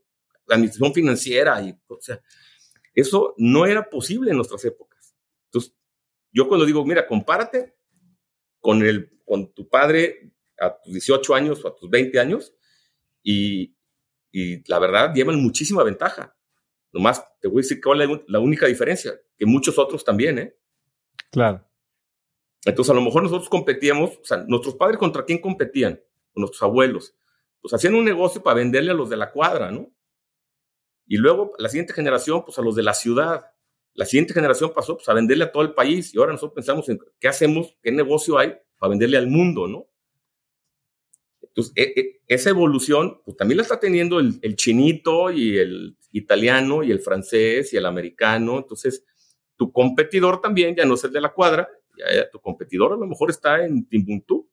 administración 0.49 0.95
financiera. 0.95 1.61
Y, 1.61 1.77
o 1.89 1.99
sea, 2.01 2.23
eso 2.97 3.35
no 3.37 3.67
era 3.67 3.89
posible 3.89 4.31
en 4.31 4.37
nuestras 4.37 4.65
épocas. 4.65 5.15
Entonces, 5.45 5.77
yo 6.33 6.49
cuando 6.49 6.65
digo, 6.65 6.85
mira, 6.85 7.07
compárate 7.07 7.77
con, 8.59 8.83
el, 8.83 9.21
con 9.25 9.53
tu 9.53 9.69
padre 9.69 10.33
a 10.59 10.81
tus 10.83 10.95
18 10.95 11.35
años 11.35 11.63
o 11.63 11.69
a 11.69 11.77
tus 11.77 11.91
20 11.91 12.19
años 12.19 12.55
y, 13.23 13.75
la 14.67 14.79
verdad 14.79 15.15
llevan 15.15 15.41
muchísima 15.43 15.83
ventaja. 15.83 16.37
Nomás 16.93 17.25
te 17.41 17.49
voy 17.49 17.61
a 17.61 17.63
decir 17.63 17.81
cuál 17.83 18.03
es 18.03 18.21
la 18.29 18.39
única 18.39 18.67
diferencia, 18.67 19.19
que 19.37 19.47
muchos 19.47 19.79
otros 19.79 20.05
también, 20.05 20.39
¿eh? 20.39 20.57
Claro. 21.31 21.67
Entonces, 22.65 22.91
a 22.91 22.95
lo 22.95 23.01
mejor 23.01 23.23
nosotros 23.23 23.49
competíamos, 23.49 24.19
o 24.19 24.25
sea, 24.25 24.39
nuestros 24.47 24.75
padres 24.75 24.99
contra 24.99 25.25
quién 25.25 25.41
competían, 25.41 26.03
con 26.33 26.43
nuestros 26.43 26.63
abuelos. 26.63 27.15
Pues 27.63 27.73
hacían 27.73 27.95
un 27.95 28.05
negocio 28.05 28.43
para 28.43 28.57
venderle 28.57 28.91
a 28.91 28.95
los 28.95 29.09
de 29.09 29.17
la 29.17 29.33
cuadra, 29.33 29.71
¿no? 29.71 29.91
Y 31.07 31.17
luego 31.17 31.53
la 31.59 31.69
siguiente 31.69 31.93
generación, 31.93 32.45
pues 32.45 32.59
a 32.59 32.63
los 32.63 32.75
de 32.75 32.83
la 32.83 32.95
ciudad. 32.95 33.47
La 33.95 34.05
siguiente 34.05 34.35
generación 34.35 34.73
pasó 34.75 34.97
pues, 34.97 35.09
a 35.09 35.15
venderle 35.15 35.45
a 35.45 35.53
todo 35.53 35.63
el 35.63 35.73
país 35.73 36.15
y 36.15 36.19
ahora 36.19 36.33
nosotros 36.33 36.55
pensamos 36.55 36.89
en 36.89 36.99
qué 37.19 37.29
hacemos, 37.29 37.77
qué 37.83 37.93
negocio 37.93 38.39
hay 38.39 38.55
para 38.79 38.91
venderle 38.91 39.17
al 39.17 39.29
mundo, 39.29 39.67
¿no? 39.69 39.87
Entonces, 41.41 41.73
e, 41.77 41.99
e, 41.99 42.21
esa 42.27 42.51
evolución 42.51 43.23
pues, 43.25 43.37
también 43.37 43.57
la 43.57 43.63
está 43.63 43.81
teniendo 43.81 44.21
el, 44.21 44.57
chinito 44.57 45.31
y 45.31 45.57
el 45.57 45.97
italiano 46.13 46.83
y 46.83 46.91
el 46.91 47.01
francés 47.01 47.73
y 47.73 47.79
el 47.79 47.87
americano. 47.87 48.59
Entonces, 48.59 49.05
tu 49.57 49.73
competidor 49.73 50.43
también 50.43 50.77
ya 50.77 50.85
no 50.85 50.95
es 50.95 51.05
el 51.05 51.13
de 51.13 51.21
la 51.23 51.33
cuadra, 51.33 51.67
ya, 51.97 52.29
tu 52.29 52.41
competidor 52.41 52.93
a 52.93 52.97
lo 52.97 53.07
mejor 53.07 53.31
está 53.31 53.65
en 53.65 53.89
Timbuktu. 53.89 54.47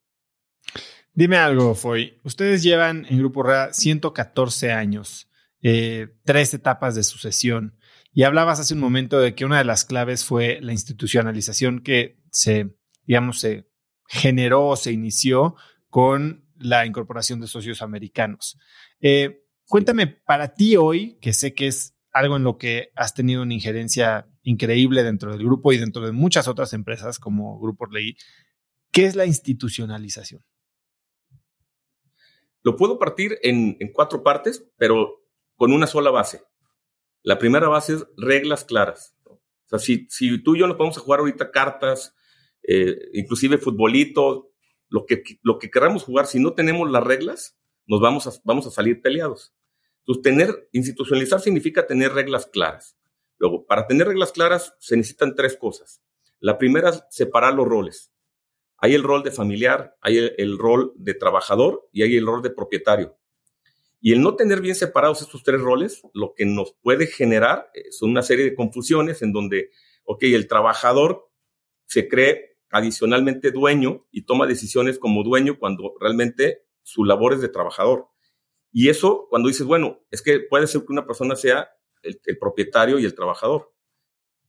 Dime 1.12 1.36
algo, 1.36 1.74
Foy. 1.74 2.18
Ustedes 2.24 2.62
llevan 2.62 3.06
en 3.08 3.18
Grupo 3.18 3.42
RA 3.42 3.72
114 3.72 4.72
años. 4.72 5.28
Eh, 5.64 6.08
tres 6.24 6.54
etapas 6.54 6.94
de 6.94 7.02
sucesión. 7.02 7.76
Y 8.12 8.22
hablabas 8.22 8.60
hace 8.60 8.74
un 8.74 8.80
momento 8.80 9.18
de 9.18 9.34
que 9.34 9.44
una 9.44 9.58
de 9.58 9.64
las 9.64 9.84
claves 9.84 10.24
fue 10.24 10.60
la 10.60 10.72
institucionalización 10.72 11.80
que 11.80 12.20
se, 12.30 12.76
digamos, 13.06 13.40
se 13.40 13.68
generó 14.06 14.68
o 14.68 14.76
se 14.76 14.92
inició 14.92 15.56
con 15.88 16.44
la 16.56 16.86
incorporación 16.86 17.40
de 17.40 17.48
socios 17.48 17.82
americanos. 17.82 18.58
Eh, 19.00 19.44
cuéntame, 19.66 20.06
para 20.06 20.54
ti 20.54 20.76
hoy, 20.76 21.18
que 21.20 21.32
sé 21.32 21.54
que 21.54 21.66
es 21.66 21.96
algo 22.12 22.36
en 22.36 22.44
lo 22.44 22.58
que 22.58 22.92
has 22.94 23.14
tenido 23.14 23.42
una 23.42 23.54
injerencia 23.54 24.28
increíble 24.42 25.02
dentro 25.02 25.32
del 25.32 25.44
grupo 25.44 25.72
y 25.72 25.78
dentro 25.78 26.04
de 26.04 26.12
muchas 26.12 26.46
otras 26.46 26.74
empresas 26.74 27.18
como 27.18 27.58
Grupo 27.58 27.86
Ley, 27.86 28.16
¿qué 28.92 29.06
es 29.06 29.16
la 29.16 29.24
institucionalización? 29.24 30.44
Lo 32.62 32.76
puedo 32.76 32.98
partir 32.98 33.38
en, 33.42 33.76
cuatro 33.92 34.22
partes, 34.22 34.66
pero 34.76 35.23
con 35.56 35.72
una 35.72 35.86
sola 35.86 36.10
base. 36.10 36.42
La 37.22 37.38
primera 37.38 37.68
base 37.68 37.94
es 37.94 38.06
reglas 38.16 38.64
claras. 38.64 39.14
O 39.24 39.38
sea, 39.66 39.78
si, 39.78 40.06
tú 40.42 40.56
y 40.56 40.60
yo 40.60 40.66
nos 40.66 40.76
vamos 40.76 40.96
a 40.96 41.00
jugar 41.00 41.20
ahorita 41.20 41.50
cartas, 41.50 42.14
eh, 42.62 42.96
inclusive 43.14 43.58
futbolito, 43.58 44.50
lo 44.88 45.06
que, 45.06 45.70
queramos 45.70 46.04
jugar, 46.04 46.26
si 46.26 46.38
no 46.38 46.54
tenemos 46.54 46.90
las 46.90 47.02
reglas, 47.02 47.58
nos 47.86 48.00
vamos 48.00 48.26
a, 48.26 48.32
vamos 48.44 48.66
a 48.66 48.70
salir 48.70 49.00
peleados. 49.00 49.54
Entonces, 50.00 50.22
tener, 50.22 50.68
institucionalizar 50.72 51.40
significa 51.40 51.86
tener 51.86 52.12
reglas 52.12 52.46
claras. 52.46 52.96
Luego, 53.38 53.66
para 53.66 53.86
tener 53.86 54.06
reglas 54.06 54.32
claras 54.32 54.74
se 54.78 54.96
necesitan 54.96 55.34
tres 55.34 55.56
cosas. 55.56 56.02
La 56.40 56.58
primera 56.58 56.90
es 56.90 57.02
separar 57.10 57.54
los 57.54 57.66
roles. 57.66 58.12
Hay 58.78 58.94
el 58.94 59.02
rol 59.02 59.22
de 59.22 59.30
familiar, 59.30 59.96
hay 60.00 60.18
el, 60.36 60.58
rol 60.58 60.92
de 60.96 61.14
trabajador 61.14 61.88
y 61.90 62.02
hay 62.02 62.16
el 62.16 62.26
rol 62.26 62.42
de 62.42 62.50
propietario. 62.50 63.18
Y 64.06 64.12
el 64.12 64.20
no 64.20 64.36
tener 64.36 64.60
bien 64.60 64.74
separados 64.74 65.22
estos 65.22 65.42
tres 65.42 65.62
roles, 65.62 66.02
lo 66.12 66.34
que 66.34 66.44
nos 66.44 66.74
puede 66.82 67.06
generar 67.06 67.70
son 67.90 68.10
una 68.10 68.20
serie 68.22 68.44
de 68.44 68.54
confusiones 68.54 69.22
en 69.22 69.32
donde, 69.32 69.70
ok, 70.04 70.24
el 70.24 70.46
trabajador 70.46 71.30
se 71.86 72.06
cree 72.06 72.58
adicionalmente 72.68 73.50
dueño 73.50 74.06
y 74.10 74.26
toma 74.26 74.46
decisiones 74.46 74.98
como 74.98 75.22
dueño 75.22 75.58
cuando 75.58 75.94
realmente 75.98 76.66
su 76.82 77.06
labor 77.06 77.32
es 77.32 77.40
de 77.40 77.48
trabajador. 77.48 78.08
Y 78.70 78.90
eso, 78.90 79.26
cuando 79.30 79.48
dices, 79.48 79.66
bueno, 79.66 80.04
es 80.10 80.20
que 80.20 80.40
puede 80.40 80.66
ser 80.66 80.82
que 80.82 80.92
una 80.92 81.06
persona 81.06 81.34
sea 81.34 81.70
el, 82.02 82.20
el 82.26 82.36
propietario 82.36 82.98
y 82.98 83.06
el 83.06 83.14
trabajador, 83.14 83.72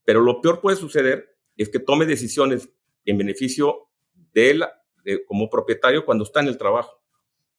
pero 0.03 0.19
lo 0.19 0.41
peor 0.41 0.59
puede 0.59 0.75
suceder 0.75 1.33
es 1.55 1.69
que 1.69 1.79
tome 1.79 2.05
decisiones 2.05 2.69
en 3.05 3.17
beneficio 3.17 3.87
de 4.33 4.49
él 4.49 4.65
como 5.27 5.49
propietario 5.49 6.03
cuando 6.03 6.25
está 6.25 6.41
en 6.41 6.47
el 6.47 6.57
trabajo. 6.57 7.04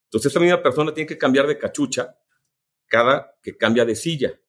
Entonces, 0.06 0.32
esa 0.32 0.40
misma 0.40 0.62
persona 0.62 0.94
tiene 0.94 1.06
que 1.06 1.18
cambiar 1.18 1.46
de 1.46 1.58
cachucha 1.58 2.16
cada 2.86 3.36
que 3.42 3.56
cambia 3.56 3.84
de 3.84 3.94
silla. 3.94 4.40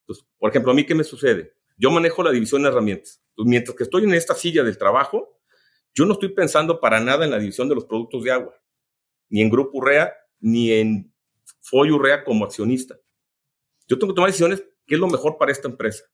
Entonces, 0.00 0.26
por 0.38 0.50
ejemplo, 0.50 0.72
a 0.72 0.74
mí, 0.74 0.84
¿qué 0.84 0.94
me 0.94 1.04
sucede? 1.04 1.54
Yo 1.76 1.90
manejo 1.90 2.22
la 2.22 2.30
división 2.30 2.62
de 2.62 2.68
herramientas. 2.68 3.20
mientras 3.36 3.76
que 3.76 3.84
estoy 3.84 4.04
en 4.04 4.14
esta 4.14 4.34
silla 4.34 4.62
del 4.62 4.78
trabajo, 4.78 5.40
yo 5.94 6.04
no 6.04 6.14
estoy 6.14 6.30
pensando 6.30 6.80
para 6.80 7.00
nada 7.00 7.24
en 7.24 7.30
la 7.30 7.38
división 7.38 7.68
de 7.68 7.74
los 7.74 7.84
productos 7.84 8.22
de 8.24 8.30
agua, 8.30 8.54
ni 9.28 9.42
en 9.42 9.50
Grupo 9.50 9.78
Urrea, 9.78 10.14
ni 10.40 10.72
en 10.72 11.12
Foy 11.60 11.90
Urrea 11.90 12.24
como 12.24 12.44
accionista. 12.44 12.98
Yo 13.88 13.98
tengo 13.98 14.12
que 14.12 14.16
tomar 14.16 14.30
decisiones 14.30 14.64
qué 14.86 14.94
es 14.94 15.00
lo 15.00 15.08
mejor 15.08 15.36
para 15.38 15.52
esta 15.52 15.68
empresa. 15.68 16.04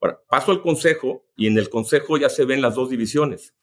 Ahora, 0.00 0.20
paso 0.28 0.52
al 0.52 0.62
consejo 0.62 1.26
y 1.36 1.46
en 1.46 1.58
el 1.58 1.68
consejo 1.68 2.16
ya 2.16 2.30
se 2.30 2.44
ven 2.44 2.62
las 2.62 2.74
dos 2.74 2.88
divisiones. 2.88 3.54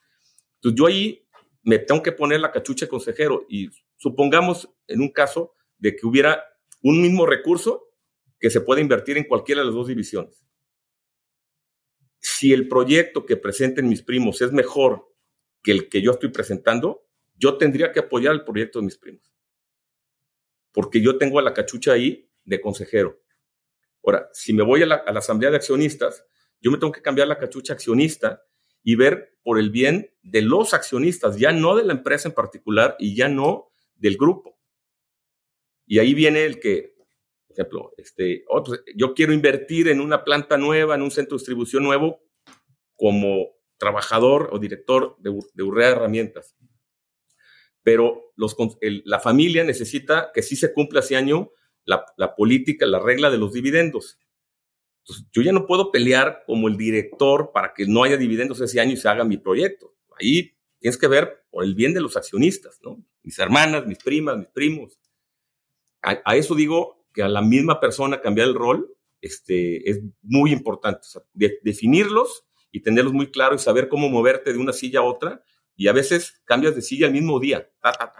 Entonces, 0.56 0.78
yo 0.78 0.86
ahí 0.86 1.28
me 1.64 1.80
tengo 1.80 2.04
que 2.04 2.12
poner 2.12 2.40
la 2.40 2.52
cachucha 2.52 2.86
de 2.86 2.90
consejero 2.90 3.46
y 3.50 3.70
supongamos 3.98 4.70
en 4.88 5.02
un 5.02 5.10
caso 5.10 5.54
de 5.78 5.96
que 5.96 6.08
hubiera 6.08 6.44
un 6.82 7.02
mismo 7.02 7.26
recurso 7.26 7.92
que 8.40 8.50
se 8.50 8.62
puede 8.62 8.82
invertir 8.82 9.18
en 9.18 9.26
cualquiera 9.26 9.62
de 9.62 9.66
las 9.66 9.76
dos 9.76 9.88
divisiones. 9.88 10.44
Si 12.20 12.54
el 12.54 12.68
proyecto 12.68 13.26
que 13.26 13.38
presenten 13.38 13.90
mis 13.90 14.04
primos 14.04 14.42
es 14.42 14.52
mejor 14.52 15.14
que 15.64 15.72
el 15.72 15.90
que 15.90 16.02
yo 16.02 16.12
estoy 16.12 16.30
presentando, 16.30 17.08
yo 17.36 17.58
tendría 17.58 17.92
que 17.92 18.00
apoyar 18.00 18.34
el 18.34 18.44
proyecto 18.44 18.80
de 18.80 18.86
mis 18.86 18.98
primos. 18.98 19.34
Porque 20.72 21.02
yo 21.02 21.18
tengo 21.18 21.40
a 21.40 21.42
la 21.42 21.54
cachucha 21.54 21.94
ahí 21.94 22.30
de 22.46 22.62
consejero. 22.62 23.22
Ahora, 24.04 24.30
si 24.34 24.54
me 24.54 24.64
voy 24.64 24.84
a 24.84 24.86
la, 24.86 24.96
a 24.96 25.12
la 25.12 25.20
asamblea 25.20 25.50
de 25.50 25.58
accionistas, 25.58 26.26
yo 26.62 26.72
me 26.72 26.78
tengo 26.78 26.92
que 26.92 27.02
cambiar 27.02 27.28
la 27.28 27.38
cachucha 27.38 27.74
accionista 27.74 28.44
y 28.84 28.96
ver 28.96 29.38
por 29.44 29.60
el 29.60 29.70
bien 29.70 30.14
de 30.22 30.42
los 30.42 30.74
accionistas, 30.74 31.38
ya 31.38 31.52
no 31.52 31.76
de 31.76 31.86
la 31.86 31.94
empresa 31.94 32.28
en 32.30 32.36
particular 32.36 32.96
y 33.00 33.16
ya 33.16 33.28
no 33.28 33.70
del 33.98 34.18
grupo. 34.18 34.58
Y 35.86 36.00
ahí 36.00 36.14
viene 36.14 36.46
el 36.46 36.60
que, 36.60 36.96
por 37.48 37.54
ejemplo, 37.54 37.94
este, 37.98 38.44
yo 38.96 39.14
quiero 39.14 39.34
invertir 39.34 39.88
en 39.88 40.02
una 40.02 40.24
planta 40.24 40.58
nueva, 40.58 40.96
en 40.96 41.02
un 41.02 41.12
centro 41.12 41.38
de 41.38 41.40
distribución 41.40 41.84
nuevo, 41.84 42.22
como 42.96 43.56
trabajador 43.78 44.50
o 44.52 44.60
director 44.60 45.16
de, 45.20 45.40
de 45.54 45.64
Urrea 45.64 45.90
Herramientas. 45.90 46.56
Pero 47.84 48.34
los, 48.36 48.56
la 48.82 49.20
familia 49.20 49.64
necesita 49.64 50.32
que 50.34 50.42
sí 50.42 50.56
se 50.56 50.74
cumpla 50.74 51.00
ese 51.00 51.16
año 51.16 51.52
la, 51.86 52.06
la 52.18 52.36
política, 52.36 52.86
la 52.86 53.00
regla 53.00 53.32
de 53.32 53.38
los 53.38 53.54
dividendos. 53.54 54.20
Yo 55.32 55.42
ya 55.42 55.54
no 55.54 55.66
puedo 55.66 55.90
pelear 55.90 56.44
como 56.46 56.68
el 56.68 56.76
director 56.76 57.52
para 57.54 57.74
que 57.74 57.86
no 57.86 58.04
haya 58.04 58.18
dividendos 58.18 58.60
ese 58.60 58.82
año 58.82 58.92
y 58.92 58.98
se 58.98 59.08
haga 59.08 59.24
mi 59.24 59.38
proyecto. 59.38 59.96
Ahí 60.20 60.57
tienes 60.88 60.98
que 60.98 61.08
ver 61.10 61.44
por 61.50 61.66
el 61.66 61.76
bien 61.76 61.94
de 61.94 62.00
los 62.00 62.16
accionistas, 62.16 62.80
¿no? 62.82 63.04
Mis 63.22 63.38
hermanas, 63.40 63.86
mis 63.86 63.98
primas, 63.98 64.38
mis 64.38 64.48
primos. 64.48 64.98
A, 66.02 66.38
eso 66.38 66.56
digo 66.56 67.06
que 67.14 67.24
a 67.24 67.28
la 67.28 67.42
misma 67.42 67.82
persona 67.82 68.22
cambiar 68.22 68.48
el 68.48 68.56
rol 68.56 68.96
este, 69.20 69.90
es 69.90 70.00
muy 70.22 70.54
importante. 70.54 71.06
definirlos 71.34 72.46
y 72.72 72.84
tenerlos 72.84 73.12
muy 73.12 73.32
claros 73.32 73.62
y 73.62 73.66
saber 73.66 73.90
cómo 73.90 74.08
moverte 74.08 74.54
de 74.54 74.60
una 74.60 74.72
silla 74.72 75.02
a 75.02 75.04
otra. 75.04 75.44
Y 75.76 75.90
a 75.90 75.92
veces 75.92 76.42
cambias 76.46 76.74
de 76.74 76.82
silla 76.82 77.08
el 77.08 77.14
mismo 77.14 77.38
día. 77.38 77.70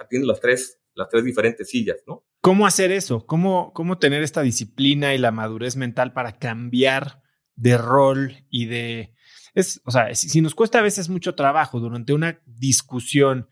tienes 0.10 0.28
las 0.28 0.42
tres, 0.42 0.82
las 0.94 1.08
tres 1.08 1.24
diferentes 1.24 1.70
sillas, 1.70 2.04
¿no? 2.06 2.26
¿Cómo 2.42 2.68
hacer 2.68 2.92
eso? 2.92 3.26
¿Cómo, 3.26 3.72
¿Cómo 3.74 3.98
tener 3.98 4.24
esta 4.24 4.42
disciplina 4.42 5.16
y 5.16 5.20
la 5.20 5.32
madurez 5.32 5.78
mental 5.78 6.12
para 6.12 6.38
cambiar 6.38 7.22
de 7.56 7.78
rol 7.78 8.46
y 8.50 8.66
de... 8.66 9.14
Es, 9.58 9.82
o 9.86 9.90
sea, 9.90 10.14
si, 10.14 10.40
nos 10.40 10.54
cuesta 10.54 10.78
a 10.78 10.84
veces 10.84 11.10
mucho 11.10 11.34
trabajo 11.34 11.80
durante 11.80 12.14
una 12.14 12.40
discusión 12.46 13.50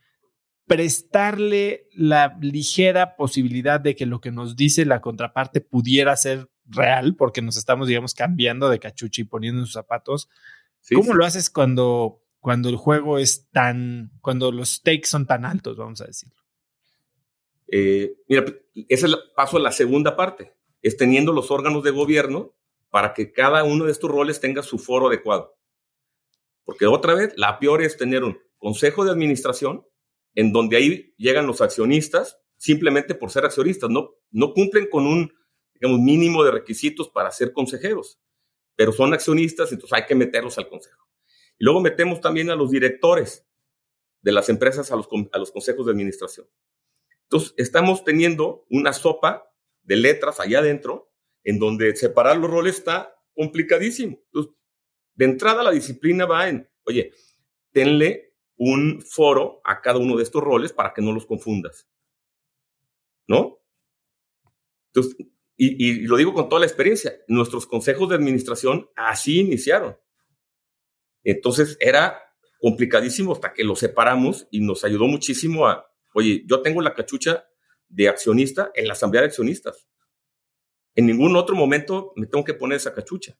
prestarle 0.67 1.87
la 1.95 2.37
ligera 2.39 3.15
posibilidad 3.15 3.79
de 3.79 3.95
que 3.95 4.05
lo 4.05 4.21
que 4.21 4.29
nos 4.29 4.55
dice 4.55 4.85
la 4.85 5.01
contraparte 5.01 5.61
pudiera 5.61 6.15
ser 6.15 6.47
real, 6.67 7.15
porque 7.15 7.41
nos 7.41 7.57
estamos, 7.57 7.87
digamos, 7.87 8.13
cambiando 8.13 8.69
de 8.69 8.77
cachucha 8.77 9.23
y 9.23 9.25
poniendo 9.25 9.61
en 9.61 9.65
sus 9.65 9.73
zapatos. 9.73 10.29
¿Cómo 10.93 11.15
lo 11.15 11.25
haces 11.25 11.49
cuando, 11.49 12.21
cuando 12.39 12.69
el 12.69 12.75
juego 12.75 13.17
es 13.17 13.49
tan, 13.49 14.11
cuando 14.21 14.51
los 14.51 14.75
stakes 14.75 15.07
son 15.07 15.25
tan 15.25 15.43
altos, 15.43 15.75
vamos 15.75 16.01
a 16.01 16.05
decirlo? 16.05 16.39
Eh, 17.67 18.13
mira, 18.29 18.45
ese 18.75 18.85
es 18.89 19.03
el 19.05 19.15
paso 19.35 19.57
a 19.57 19.59
la 19.59 19.71
segunda 19.71 20.15
parte, 20.15 20.53
es 20.83 20.97
teniendo 20.97 21.33
los 21.33 21.49
órganos 21.49 21.81
de 21.81 21.89
gobierno 21.89 22.53
para 22.91 23.15
que 23.15 23.31
cada 23.31 23.63
uno 23.63 23.85
de 23.85 23.91
estos 23.91 24.11
roles 24.11 24.39
tenga 24.39 24.61
su 24.61 24.77
foro 24.77 25.07
adecuado. 25.07 25.55
Porque 26.65 26.85
otra 26.87 27.13
vez, 27.13 27.33
la 27.37 27.59
peor 27.59 27.81
es 27.81 27.95
tener 27.95 28.23
un 28.23 28.37
consejo 28.57 29.05
de 29.05 29.11
administración 29.11 29.85
en 30.33 30.51
donde 30.51 30.75
ahí 30.75 31.13
llegan 31.17 31.47
los 31.47 31.61
accionistas 31.61 32.37
simplemente 32.57 33.15
por 33.15 33.31
ser 33.31 33.45
accionistas, 33.45 33.89
no, 33.89 34.15
no 34.31 34.53
cumplen 34.53 34.87
con 34.89 35.05
un 35.05 35.31
digamos, 35.75 35.99
mínimo 35.99 36.43
de 36.43 36.51
requisitos 36.51 37.09
para 37.09 37.31
ser 37.31 37.53
consejeros, 37.53 38.19
pero 38.75 38.91
son 38.91 39.13
accionistas, 39.13 39.71
entonces 39.71 39.93
hay 39.97 40.05
que 40.05 40.15
meterlos 40.15 40.57
al 40.57 40.69
consejo. 40.69 41.07
Y 41.57 41.63
luego 41.63 41.81
metemos 41.81 42.21
también 42.21 42.49
a 42.49 42.55
los 42.55 42.71
directores 42.71 43.45
de 44.21 44.31
las 44.31 44.49
empresas 44.49 44.91
a 44.91 44.95
los, 44.95 45.07
a 45.31 45.37
los 45.37 45.51
consejos 45.51 45.85
de 45.85 45.91
administración. 45.91 46.47
Entonces, 47.23 47.53
estamos 47.57 48.03
teniendo 48.03 48.65
una 48.69 48.93
sopa 48.93 49.51
de 49.83 49.97
letras 49.97 50.39
allá 50.39 50.59
adentro, 50.59 51.11
en 51.43 51.59
donde 51.59 51.95
separar 51.95 52.37
los 52.37 52.49
roles 52.49 52.77
está 52.77 53.15
complicadísimo. 53.33 54.19
Entonces, 54.27 54.53
de 55.15 55.25
entrada 55.25 55.63
la 55.63 55.71
disciplina 55.71 56.25
va 56.25 56.49
en, 56.49 56.69
oye, 56.83 57.11
tenle 57.71 58.33
un 58.57 59.01
foro 59.01 59.61
a 59.63 59.81
cada 59.81 59.99
uno 59.99 60.15
de 60.17 60.23
estos 60.23 60.43
roles 60.43 60.71
para 60.71 60.93
que 60.93 61.01
no 61.01 61.11
los 61.11 61.25
confundas. 61.25 61.87
¿No? 63.27 63.59
Entonces, 64.87 65.15
y, 65.57 65.89
y, 65.89 66.01
lo 66.01 66.17
digo 66.17 66.33
con 66.33 66.47
toda 66.47 66.59
la 66.59 66.67
experiencia, 66.67 67.13
nuestros 67.27 67.65
consejos 67.65 68.09
de 68.09 68.15
administración 68.15 68.89
así 68.95 69.39
iniciaron. 69.39 69.97
Entonces 71.23 71.77
era 71.79 72.21
complicadísimo 72.59 73.33
hasta 73.33 73.53
que 73.53 73.63
lo 73.63 73.75
separamos 73.75 74.47
y 74.51 74.59
nos 74.59 74.83
ayudó 74.83 75.07
muchísimo 75.07 75.67
a, 75.67 75.89
Oye, 76.17 76.45
yo 76.47 76.61
tengo 76.61 76.81
la 76.81 76.93
cachucha 76.93 77.45
de 77.89 78.07
accionista 78.07 78.71
en 78.73 78.87
la 78.87 78.93
asamblea 78.93 79.21
de 79.21 79.27
accionistas. 79.27 79.85
En 80.95 81.07
ningún 81.07 81.35
otro 81.35 81.57
momento 81.57 82.13
me 82.15 82.25
tengo 82.25 82.45
que 82.45 82.53
poner 82.53 82.77
esa 82.77 82.93
cachucha. 82.93 83.37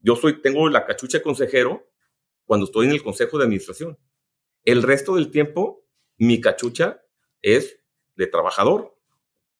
Yo 0.00 0.16
soy, 0.16 0.40
tengo 0.40 0.68
la 0.68 0.86
cachucha 0.86 1.18
de 1.18 1.24
consejero 1.24 1.88
cuando 2.44 2.66
estoy 2.66 2.86
en 2.86 2.92
el 2.92 3.02
consejo 3.02 3.38
de 3.38 3.44
administración. 3.44 3.98
El 4.64 4.82
resto 4.82 5.16
del 5.16 5.30
tiempo, 5.30 5.84
mi 6.16 6.40
cachucha 6.40 7.02
es 7.42 7.80
de 8.16 8.26
trabajador, 8.26 8.96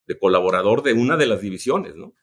de 0.07 0.19
colaborador 0.19 0.83
de 0.83 0.93
una 0.93 1.17
de 1.17 1.27
las 1.27 1.41
divisiones, 1.41 1.95
¿no? 1.95 2.15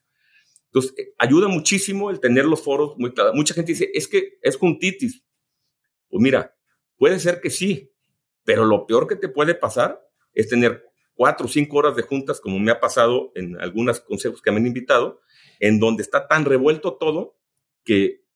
Entonces, 0.66 0.94
eh, 0.98 1.14
ayuda 1.18 1.48
muchísimo 1.48 2.10
el 2.10 2.20
tener 2.20 2.44
los 2.44 2.62
foros 2.62 2.98
muy 2.98 3.12
claros. 3.12 3.34
Mucha 3.34 3.54
gente 3.54 3.72
dice, 3.72 3.90
es 3.94 4.08
que 4.08 4.38
es 4.42 4.56
juntitis. 4.56 5.24
Pues 6.08 6.20
mira, 6.20 6.54
puede 6.98 7.18
ser 7.18 7.40
que 7.40 7.50
sí, 7.50 7.92
pero 8.44 8.64
lo 8.64 8.86
peor 8.86 9.06
que 9.06 9.16
te 9.16 9.28
puede 9.28 9.54
pasar 9.54 10.06
es 10.34 10.48
tener 10.48 10.84
cuatro 11.14 11.46
o 11.46 11.48
cinco 11.48 11.78
horas 11.78 11.96
de 11.96 12.02
juntas, 12.02 12.40
como 12.40 12.58
me 12.58 12.70
ha 12.70 12.78
pasado 12.78 13.32
en 13.34 13.58
algunos 13.60 14.00
consejos 14.00 14.42
que 14.42 14.50
me 14.50 14.58
han 14.58 14.66
invitado, 14.66 15.20
en 15.60 15.80
donde 15.80 16.02
está 16.02 16.28
tan 16.28 16.44
revuelto 16.44 16.94
todo 16.94 17.36
que 17.86 18.26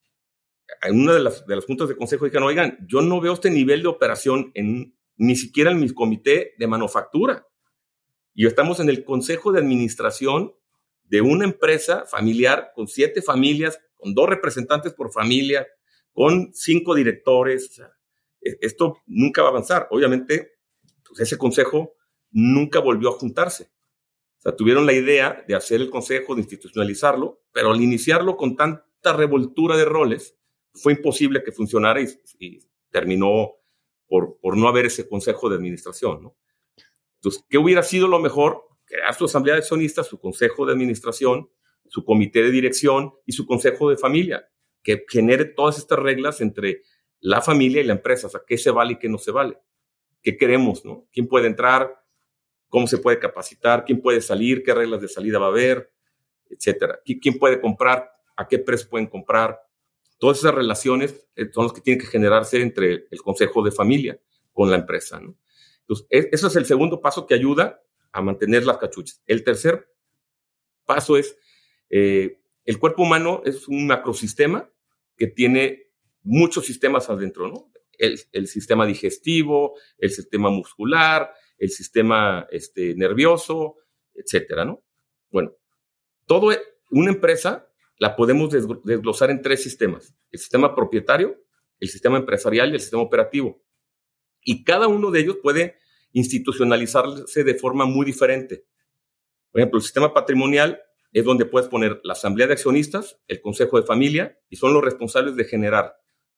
en 0.83 1.01
una 1.01 1.13
de 1.13 1.21
las, 1.21 1.47
de 1.47 1.57
las 1.57 1.67
juntas 1.67 1.89
de 1.89 1.97
consejo 1.97 2.25
dijeron, 2.25 2.49
oigan, 2.49 2.79
yo 2.89 3.03
no 3.03 3.21
veo 3.21 3.35
este 3.35 3.51
nivel 3.51 3.83
de 3.83 3.89
operación 3.89 4.53
en, 4.55 4.97
ni 5.17 5.37
siquiera 5.37 5.73
en 5.73 5.81
mi 5.81 5.91
comité 5.91 6.55
de 6.57 6.67
manufactura. 6.67 7.47
Y 8.33 8.47
estamos 8.47 8.81
en 8.81 8.89
el 8.89 9.05
consejo 9.05 9.53
de 9.53 9.59
administración 9.59 10.55
de 11.05 11.21
una 11.21 11.45
empresa 11.45 12.07
familiar 12.07 12.71
con 12.75 12.87
siete 12.87 13.21
familias, 13.21 13.81
con 13.97 14.15
dos 14.15 14.29
representantes 14.29 14.95
por 14.95 15.13
familia, 15.13 15.67
con 16.13 16.55
cinco 16.55 16.95
directores. 16.95 17.83
E, 18.41 18.57
esto 18.61 18.99
nunca 19.07 19.43
va 19.43 19.49
a 19.49 19.51
avanzar. 19.51 19.89
Obviamente, 19.91 20.53
pues 21.07 21.21
ese 21.21 21.37
consejo 21.37 21.95
nunca 22.31 22.79
volvió 22.79 23.09
a 23.09 23.19
juntarse. 23.19 23.65
O 24.39 24.43
sea, 24.43 24.57
tuvieron 24.57 24.87
la 24.87 24.95
idea 24.95 25.45
de 25.47 25.55
hacer 25.55 25.81
el 25.81 25.91
consejo, 25.91 26.35
de 26.35 26.43
institucionalizarlo, 26.43 27.43
pero 27.53 27.73
al 27.73 27.81
iniciarlo 27.81 28.37
con 28.37 28.57
tanta 29.01 29.17
revoltura 29.17 29.77
de 29.77 29.85
roles, 29.85 30.37
fue 30.75 30.93
imposible 30.93 31.43
que 31.43 31.53
funcionara 31.53 32.01
y, 32.01 32.61
terminó 32.91 33.53
por, 34.09 34.39
por, 34.41 34.57
no 34.57 34.69
haber 34.69 34.87
ese 34.87 35.09
consejo 35.09 35.49
de 35.49 35.57
administración. 35.57 36.23
¿no? 36.23 36.37
Entonces, 37.17 37.45
¿qué 37.49 37.59
hubiera 37.59 37.83
sido 37.83 38.09
lo 38.09 38.19
mejor? 38.19 38.67
Crear 38.85 39.15
su 39.15 39.27
asamblea 39.27 39.55
de 39.55 39.61
accionistas, 39.61 40.09
su 40.09 40.19
consejo 40.19 40.67
de 40.67 40.73
administración, 40.73 41.49
su 41.87 42.05
comité 42.05 42.43
de 42.43 42.51
dirección 42.51 43.13
y 43.27 43.33
su 43.33 43.47
consejo 43.47 43.91
de 43.91 43.97
familia, 43.97 44.49
que 44.83 45.05
genere 45.09 45.45
todas 45.45 45.79
estas 45.79 45.99
reglas 45.99 46.41
entre 46.41 46.83
la 47.21 47.43
familia 47.43 47.81
y 47.81 47.85
la 47.85 47.93
empresa, 47.93 48.27
o 48.27 48.31
sea, 48.31 48.41
qué 48.47 48.57
se 48.57 48.71
vale 48.71 48.95
y 48.95 48.99
qué 48.99 49.09
no 49.09 49.19
se 49.19 49.31
vale, 49.31 49.59
qué 50.23 50.37
queremos, 50.37 50.85
¿no? 50.85 51.07
¿Quién 51.13 51.29
puede 51.29 51.47
entrar? 51.47 52.03
¿Cómo 52.69 52.87
se 52.87 52.99
puede 52.99 53.19
capacitar? 53.19 53.85
¿Quién 53.85 54.01
puede 54.01 54.21
salir? 54.21 54.63
¿Qué 54.63 54.73
reglas 54.73 55.01
de 55.01 55.09
salida 55.09 55.39
va 55.39 55.47
a 55.47 55.51
haber? 55.51 55.93
Etcétera. 56.49 57.01
¿Quién 57.05 57.39
puede 57.39 57.61
comprar? 57.61 58.11
¿A 58.41 58.49
qué 58.49 58.59
precio 58.59 58.89
pueden 58.89 59.07
comprar? 59.07 59.61
Todas 60.19 60.39
esas 60.39 60.55
relaciones 60.55 61.29
eh, 61.37 61.51
son 61.53 61.65
las 61.65 61.75
que 61.75 61.83
tienen 61.83 62.01
que 62.01 62.07
generarse 62.07 62.63
entre 62.63 63.07
el 63.11 63.21
consejo 63.23 63.63
de 63.63 63.71
familia 63.71 64.19
con 64.55 64.71
la 64.71 64.79
empresa. 64.79 65.21
¿no? 65.21 65.37
Entonces, 65.83 66.07
e, 66.09 66.31
eso 66.33 66.47
es 66.47 66.57
el 66.57 66.65
segundo 66.65 67.03
paso 67.03 67.27
que 67.27 67.35
ayuda 67.35 67.83
a 68.13 68.23
mantener 68.23 68.65
las 68.65 68.79
cachuchas. 68.79 69.23
El 69.27 69.45
tercer 69.45 69.93
paso 70.87 71.19
es, 71.19 71.37
eh, 71.91 72.41
el 72.65 72.79
cuerpo 72.79 73.03
humano 73.03 73.43
es 73.45 73.69
un 73.69 73.87
macrosistema 73.87 74.71
que 75.19 75.27
tiene 75.27 75.91
muchos 76.23 76.65
sistemas 76.65 77.11
adentro, 77.11 77.47
¿no? 77.47 77.71
El, 77.99 78.47
sistema 78.47 78.87
digestivo, 78.87 79.75
el 79.99 80.11
sistema 80.11 80.49
muscular, 80.49 81.35
el 81.59 81.69
sistema 81.69 82.49
este, 82.51 82.95
nervioso, 82.95 83.77
etcétera, 84.15 84.65
¿no? 84.65 84.83
Bueno, 85.31 85.53
todo 86.25 86.53
e, 86.53 86.59
una 86.91 87.11
empresa 87.11 87.70
la 88.01 88.17
podemos 88.17 88.51
desglosar 88.51 89.31
en 89.31 89.43
tres 89.43 89.63
sistemas. 89.63 90.17
El 90.33 90.41
sistema 90.41 90.75
propietario, 90.75 91.39
el 91.79 91.91
sistema 91.91 92.17
empresarial 92.17 92.71
y 92.71 92.75
el 92.75 92.81
sistema 92.81 93.03
operativo. 93.03 93.63
Y 94.43 94.65
cada 94.65 94.89
uno 94.89 95.11
de 95.11 95.21
ellos 95.21 95.37
puede 95.43 95.77
institucionalizarse 96.13 97.45
de 97.45 97.55
forma 97.55 97.85
muy 97.85 98.07
diferente. 98.07 98.65
Por 99.53 99.61
ejemplo, 99.61 99.79
el 99.79 99.83
sistema 99.83 100.15
patrimonial 100.15 100.81
es 101.13 101.25
donde 101.27 101.45
puedes 101.45 101.69
poner 101.69 102.01
la 102.03 102.15
asamblea 102.15 102.47
de 102.47 102.55
accionistas, 102.55 103.19
el 103.29 103.43
consejo 103.43 103.79
de 103.79 103.87
familia, 103.87 104.41
y 104.49 104.57
son 104.57 104.73
los 104.73 104.83
responsables 104.83 105.37
de 105.37 105.45
generar 105.45 105.95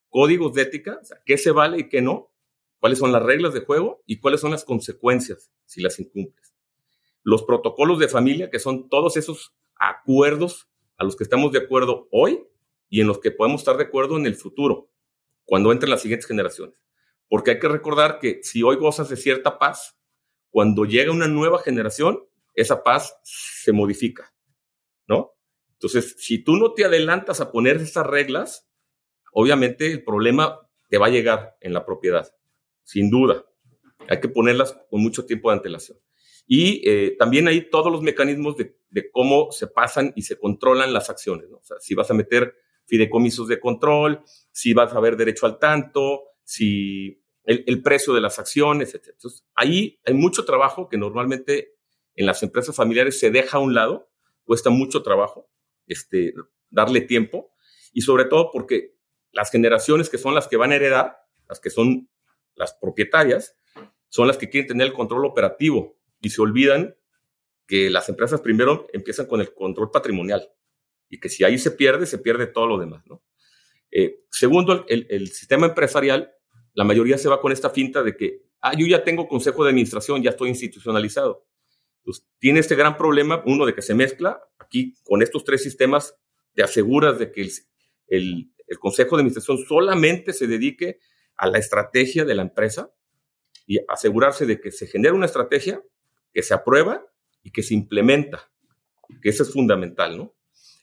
códigos 0.09 0.55
de 0.55 0.63
ética, 0.63 1.01
o 1.01 1.15
qué 1.25 1.39
se 1.39 1.53
vale 1.53 1.79
y 1.79 1.89
qué 1.89 2.03
no, 2.03 2.33
cuáles 2.81 2.99
son 2.99 3.13
las 3.13 3.23
reglas 3.23 3.55
de 3.55 3.61
juego 3.61 4.03
y 4.05 4.19
cuáles 4.19 4.41
son 4.41 4.51
las 4.51 4.65
consecuencias 4.65 5.53
si 5.67 5.81
las 5.81 6.01
incumples. 6.01 6.57
Los 7.23 7.45
protocolos 7.45 8.01
de 8.01 8.09
familia, 8.09 8.51
que 8.51 8.59
son 8.59 8.89
todos 8.89 9.17
esos 9.17 9.55
acuerdos 9.77 10.72
a 11.03 11.05
los 11.05 11.17
que 11.17 11.25
estamos 11.25 11.51
de 11.51 11.59
acuerdo 11.59 12.07
hoy 12.13 12.47
y 12.89 13.01
en 13.01 13.09
los 13.09 13.19
que 13.19 13.33
podemos 13.33 13.61
estar 13.61 13.77
de 13.77 13.83
acuerdo 13.83 14.17
en 14.17 14.25
el 14.25 14.37
futuro, 14.37 14.89
cuando 15.45 15.73
entren 15.73 15.91
las 15.91 16.01
siguientes 16.01 16.29
generaciones. 16.29 16.77
Porque 17.29 17.51
hay 17.51 17.59
que 17.59 17.67
recordar 17.67 18.21
que 18.21 18.39
si 18.45 18.63
hoy 18.63 18.77
gozas 18.77 19.09
de 19.09 19.17
cierta 19.17 19.59
paz, 19.59 19.99
cuando 20.51 20.85
llega 20.85 21.11
una 21.11 21.27
nueva 21.27 21.59
generación, 21.59 22.23
esa 22.55 22.85
paz 22.85 23.19
se 23.25 23.73
modifica, 23.73 24.33
¿no? 25.09 25.33
Entonces, 25.73 26.15
si 26.19 26.39
tú 26.39 26.57
no 26.57 26.73
te 26.73 26.85
adelantas 26.85 27.41
a 27.41 27.51
poner 27.51 27.79
esas 27.79 28.07
reglas, 28.07 28.69
obviamente 29.33 29.91
el 29.91 30.05
problema 30.05 30.61
te 30.89 30.99
va 30.99 31.07
a 31.07 31.11
llegar 31.11 31.57
en 31.61 31.73
la 31.73 31.85
propiedad, 31.85 32.33
sin 32.85 33.11
duda. 33.11 33.45
Hay 34.09 34.21
que 34.21 34.29
ponerlas 34.29 34.79
con 34.89 35.03
mucho 35.03 35.27
tiempo 35.27 35.51
de 35.51 35.57
antelación. 35.57 35.99
Y 36.47 36.89
eh, 36.89 37.17
también 37.19 37.49
hay 37.49 37.71
todos 37.71 37.91
los 37.91 38.03
mecanismos 38.03 38.57
de, 38.57 38.77
cómo 39.11 39.51
se 39.53 39.67
pasan 39.67 40.13
y 40.17 40.23
se 40.23 40.39
controlan 40.39 40.93
las 40.93 41.09
acciones. 41.09 41.49
¿no? 41.49 41.59
O 41.59 41.65
sea, 41.65 41.79
si 41.81 41.95
vas 41.95 42.11
a 42.11 42.15
meter 42.15 42.55
fideicomisos 42.87 43.49
de 43.49 43.61
control, 43.61 44.23
si 44.51 44.75
vas 44.75 44.93
a 44.93 45.01
ver 45.01 45.17
derecho 45.17 45.47
al 45.47 45.59
tanto, 45.59 46.25
si 46.45 47.23
el, 47.45 47.83
precio 47.83 48.13
de 48.13 48.21
las 48.21 48.39
acciones, 48.39 48.95
etc. 48.95 49.09
Entonces, 49.13 49.47
ahí 49.55 50.01
hay 50.05 50.15
mucho 50.15 50.45
trabajo 50.45 50.89
que 50.89 50.99
normalmente 50.99 51.77
en 52.15 52.27
las 52.27 52.43
empresas 52.43 52.77
familiares 52.77 53.19
se 53.19 53.31
deja 53.31 53.57
a 53.57 53.61
un 53.61 53.75
lado, 53.75 54.11
cuesta 54.45 54.71
mucho 54.71 55.03
trabajo 55.03 55.49
este, 55.87 56.35
darle 56.71 57.01
tiempo 57.01 57.53
y 57.93 58.03
sobre 58.03 58.27
todo 58.27 58.51
porque 58.53 58.95
las 59.33 59.51
generaciones 59.51 60.11
que 60.11 60.19
son 60.19 60.35
las 60.35 60.49
que 60.49 60.57
van 60.57 60.73
a 60.73 60.77
heredar, 60.77 61.17
las 61.49 61.61
que 61.61 61.71
son 61.71 62.09
las 62.55 62.75
propietarias, 62.75 63.57
son 64.09 64.29
las 64.29 64.37
que 64.37 64.51
quieren 64.51 64.69
tener 64.69 64.89
el 64.89 64.93
control 64.93 65.25
operativo 65.25 65.99
y 66.23 66.31
se 66.31 66.41
olvidan 66.41 66.97
que 67.67 67.91
las 67.91 68.09
empresas 68.09 68.41
primero 68.41 68.87
empiezan 68.93 69.27
con 69.27 69.41
el 69.41 69.53
control 69.53 69.91
patrimonial 69.91 70.49
y 71.09 71.21
que 71.21 71.29
si 71.29 71.45
ahí 71.45 71.59
se 71.59 71.73
pierde, 71.73 72.07
se 72.07 72.19
pierde 72.19 72.47
todo 72.47 72.67
lo 72.67 72.79
demás. 72.79 73.05
¿no? 73.07 73.23
Eh, 73.91 74.21
segundo, 74.31 74.87
el, 74.89 75.29
sistema 75.29 75.67
empresarial, 75.67 76.33
la 76.73 76.85
mayoría 76.85 77.19
se 77.19 77.29
va 77.29 77.41
con 77.41 77.53
esta 77.53 77.69
finta 77.69 78.03
de 78.03 78.17
que, 78.17 78.47
ah, 78.61 78.73
yo 78.77 78.87
ya 78.87 79.05
tengo 79.05 79.29
consejo 79.29 79.65
de 79.65 79.71
administración, 79.71 80.23
ya 80.23 80.31
estoy 80.31 80.49
institucionalizado. 80.49 81.47
Entonces, 81.99 82.27
tiene 82.39 82.61
este 82.61 82.75
gran 82.75 82.97
problema, 82.97 83.43
uno, 83.47 83.67
de 83.67 83.75
que 83.75 83.83
se 83.83 83.95
mezcla. 83.95 84.43
Aquí, 84.59 84.95
con 85.05 85.23
estos 85.23 85.45
tres 85.45 85.63
sistemas, 85.63 86.17
te 86.55 86.63
aseguras 86.63 87.19
de 87.19 87.31
que 87.31 87.49
el, 88.07 88.51
el 88.67 88.79
consejo 88.79 89.17
de 89.17 89.21
administración 89.21 89.59
solamente 89.59 90.33
se 90.33 90.47
dedique 90.47 90.99
a 91.37 91.49
la 91.49 91.59
estrategia 91.59 92.25
de 92.25 92.35
la 92.35 92.43
empresa 92.43 92.93
y 93.67 93.79
asegurarse 93.89 94.47
de 94.47 94.61
que 94.61 94.73
se 94.73 94.87
genera 94.87 95.15
una 95.15 95.27
estrategia 95.27 95.83
que 96.33 96.43
se 96.43 96.55
aprueba 96.55 97.05
y 97.43 97.51
que 97.51 97.63
se 97.63 97.75
implementa, 97.75 98.51
que 99.21 99.29
eso 99.29 99.43
es 99.43 99.53
fundamental, 99.53 100.17
¿no? 100.17 100.35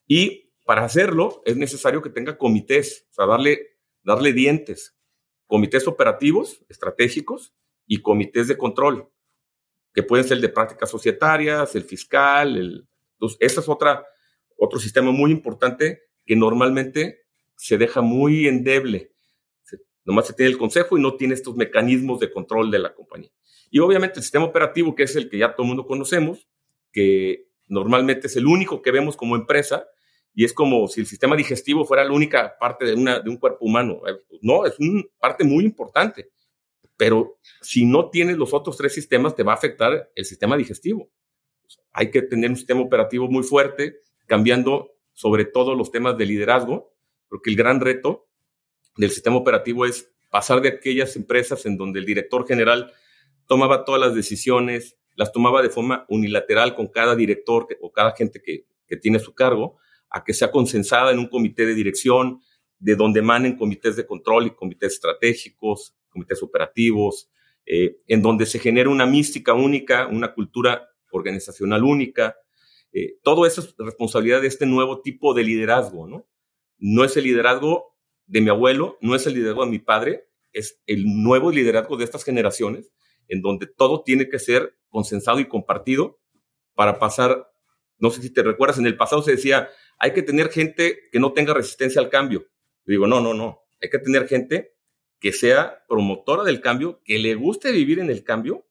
Y 0.07 0.51
para 0.65 0.83
hacerlo 0.83 1.41
es 1.45 1.57
necesario 1.57 2.01
que 2.01 2.09
tenga 2.09 2.37
comités, 2.37 3.07
o 3.11 3.13
sea, 3.13 3.25
darle, 3.25 3.77
darle 4.03 4.33
dientes, 4.33 4.95
comités 5.47 5.87
operativos, 5.87 6.63
estratégicos 6.69 7.55
y 7.87 8.01
comités 8.01 8.47
de 8.47 8.57
control, 8.57 9.09
que 9.93 10.03
pueden 10.03 10.25
ser 10.25 10.37
el 10.37 10.41
de 10.41 10.49
prácticas 10.49 10.89
societarias, 10.89 11.75
el 11.75 11.83
fiscal, 11.83 12.55
el... 12.55 12.87
Entonces, 13.13 13.37
ese 13.41 13.59
es 13.59 13.67
otra, 13.67 14.05
otro 14.55 14.79
sistema 14.79 15.11
muy 15.11 15.31
importante 15.31 16.03
que 16.25 16.35
normalmente 16.35 17.25
se 17.55 17.77
deja 17.77 18.01
muy 18.01 18.47
endeble. 18.47 19.11
nomás 20.05 20.27
se 20.27 20.33
tiene 20.33 20.51
el 20.51 20.57
consejo 20.57 20.97
y 20.97 21.01
no 21.01 21.15
tiene 21.15 21.33
estos 21.33 21.55
mecanismos 21.55 22.19
de 22.19 22.31
control 22.31 22.69
de 22.71 22.79
la 22.79 22.93
compañía. 22.93 23.31
Y 23.69 23.79
obviamente 23.79 24.19
el 24.19 24.23
sistema 24.23 24.45
operativo, 24.45 24.95
que 24.95 25.03
es 25.03 25.15
el 25.15 25.29
que 25.29 25.37
ya 25.37 25.53
todo 25.53 25.63
el 25.63 25.69
mundo 25.69 25.85
conocemos, 25.85 26.47
que 26.91 27.47
normalmente 27.67 28.27
es 28.27 28.35
el 28.35 28.47
único 28.47 28.81
que 28.81 28.91
vemos 28.91 29.15
como 29.15 29.35
empresa, 29.35 29.87
y 30.33 30.45
es 30.45 30.53
como 30.53 30.87
si 30.87 31.01
el 31.01 31.07
sistema 31.07 31.35
digestivo 31.35 31.85
fuera 31.85 32.03
la 32.03 32.13
única 32.13 32.57
parte 32.57 32.85
de, 32.85 32.93
una, 32.93 33.19
de 33.19 33.29
un 33.29 33.37
cuerpo 33.37 33.65
humano. 33.65 34.01
Eh, 34.07 34.17
no, 34.41 34.65
es 34.65 34.79
una 34.79 35.03
parte 35.19 35.43
muy 35.43 35.65
importante, 35.65 36.31
pero 36.97 37.37
si 37.61 37.85
no 37.85 38.09
tienes 38.09 38.37
los 38.37 38.53
otros 38.53 38.77
tres 38.77 38.93
sistemas, 38.93 39.35
te 39.35 39.43
va 39.43 39.53
a 39.53 39.55
afectar 39.55 40.11
el 40.15 40.25
sistema 40.25 40.57
digestivo. 40.57 41.09
Hay 41.91 42.11
que 42.11 42.21
tener 42.21 42.49
un 42.49 42.55
sistema 42.55 42.81
operativo 42.81 43.27
muy 43.27 43.43
fuerte, 43.43 43.99
cambiando 44.27 44.91
sobre 45.13 45.45
todo 45.45 45.75
los 45.75 45.91
temas 45.91 46.17
de 46.17 46.25
liderazgo, 46.25 46.93
porque 47.27 47.49
el 47.49 47.55
gran 47.55 47.81
reto 47.81 48.27
del 48.97 49.11
sistema 49.11 49.37
operativo 49.37 49.85
es 49.85 50.11
pasar 50.29 50.61
de 50.61 50.69
aquellas 50.69 51.15
empresas 51.15 51.65
en 51.65 51.77
donde 51.77 51.99
el 51.99 52.05
director 52.05 52.47
general 52.47 52.93
tomaba 53.49 53.83
todas 53.83 53.99
las 53.99 54.13
decisiones, 54.13 54.95
las 55.15 55.33
tomaba 55.33 55.61
de 55.61 55.69
forma 55.69 56.05
unilateral 56.07 56.75
con 56.75 56.87
cada 56.87 57.15
director 57.15 57.67
o 57.81 57.91
cada 57.91 58.13
gente 58.15 58.41
que, 58.41 58.65
tiene 59.01 59.19
su 59.19 59.33
cargo, 59.33 59.77
a 60.09 60.23
que 60.23 60.33
sea 60.33 60.49
consensada 60.49 61.11
en 61.11 61.19
un 61.19 61.27
comité 61.27 61.65
de 61.65 61.75
dirección, 61.75 62.41
de 62.79 62.95
donde 62.95 63.19
emanen 63.19 63.57
comités 63.57 63.95
de 63.95 64.05
control 64.05 64.47
y 64.47 64.55
comités 64.55 64.93
estratégicos, 64.93 65.95
comités 66.09 66.41
operativos, 66.41 67.29
eh, 67.65 67.97
en 68.07 68.21
donde 68.21 68.45
se 68.45 68.57
genere 68.57 68.89
una 68.89 69.05
mística 69.05 69.53
única, 69.53 70.07
una 70.07 70.33
cultura 70.33 70.87
organizacional 71.11 71.83
única, 71.83 72.35
Eh, 72.91 73.19
todo 73.21 73.45
eso 73.45 73.61
es 73.61 73.75
responsabilidad 73.77 74.41
de 74.41 74.47
este 74.47 74.65
nuevo 74.65 75.01
tipo 75.01 75.35
de 75.35 75.43
liderazgo, 75.43 76.07
¿no? 76.07 76.27
No 76.79 77.03
es 77.03 77.15
el 77.17 77.25
liderazgo 77.25 77.95
de 78.25 78.41
mi 78.41 78.49
abuelo, 78.49 78.97
no 79.01 79.13
es 79.15 79.27
el 79.27 79.35
liderazgo 79.35 79.65
de 79.65 79.71
mi 79.71 79.79
padre, 79.79 80.27
es 80.53 80.81
el 80.87 81.03
nuevo 81.05 81.51
liderazgo 81.51 81.97
de 81.97 82.05
estas 82.05 82.23
generaciones, 82.23 82.91
en 83.29 83.41
donde 83.41 83.67
todo 83.67 84.03
tiene 84.03 84.27
que 84.27 84.39
ser 84.39 84.77
consensado 84.89 85.39
y 85.39 85.47
compartido 85.47 86.19
para 86.73 86.99
pasar, 86.99 87.49
no 87.97 88.09
sé 88.09 88.21
si 88.21 88.31
te 88.31 88.43
recuerdas, 88.43 88.79
en 88.79 88.87
el 88.87 88.97
pasado 88.97 89.21
se 89.21 89.31
decía, 89.31 89.69
hay 89.97 90.13
que 90.13 90.23
tener 90.23 90.49
gente 90.49 91.09
que 91.11 91.19
no 91.19 91.31
tenga 91.33 91.53
resistencia 91.53 92.01
al 92.01 92.09
cambio. 92.09 92.45
digo, 92.85 93.07
no, 93.07 93.21
no, 93.21 93.33
no, 93.33 93.61
hay 93.81 93.89
que 93.89 93.99
tener 93.99 94.27
gente 94.27 94.75
que 95.19 95.31
sea 95.31 95.85
promotora 95.87 96.43
del 96.43 96.61
cambio, 96.61 97.01
que 97.03 97.19
le 97.19 97.35
guste 97.35 97.71
vivir 97.71 97.99
en 97.99 98.09
el 98.09 98.23
cambio 98.23 98.67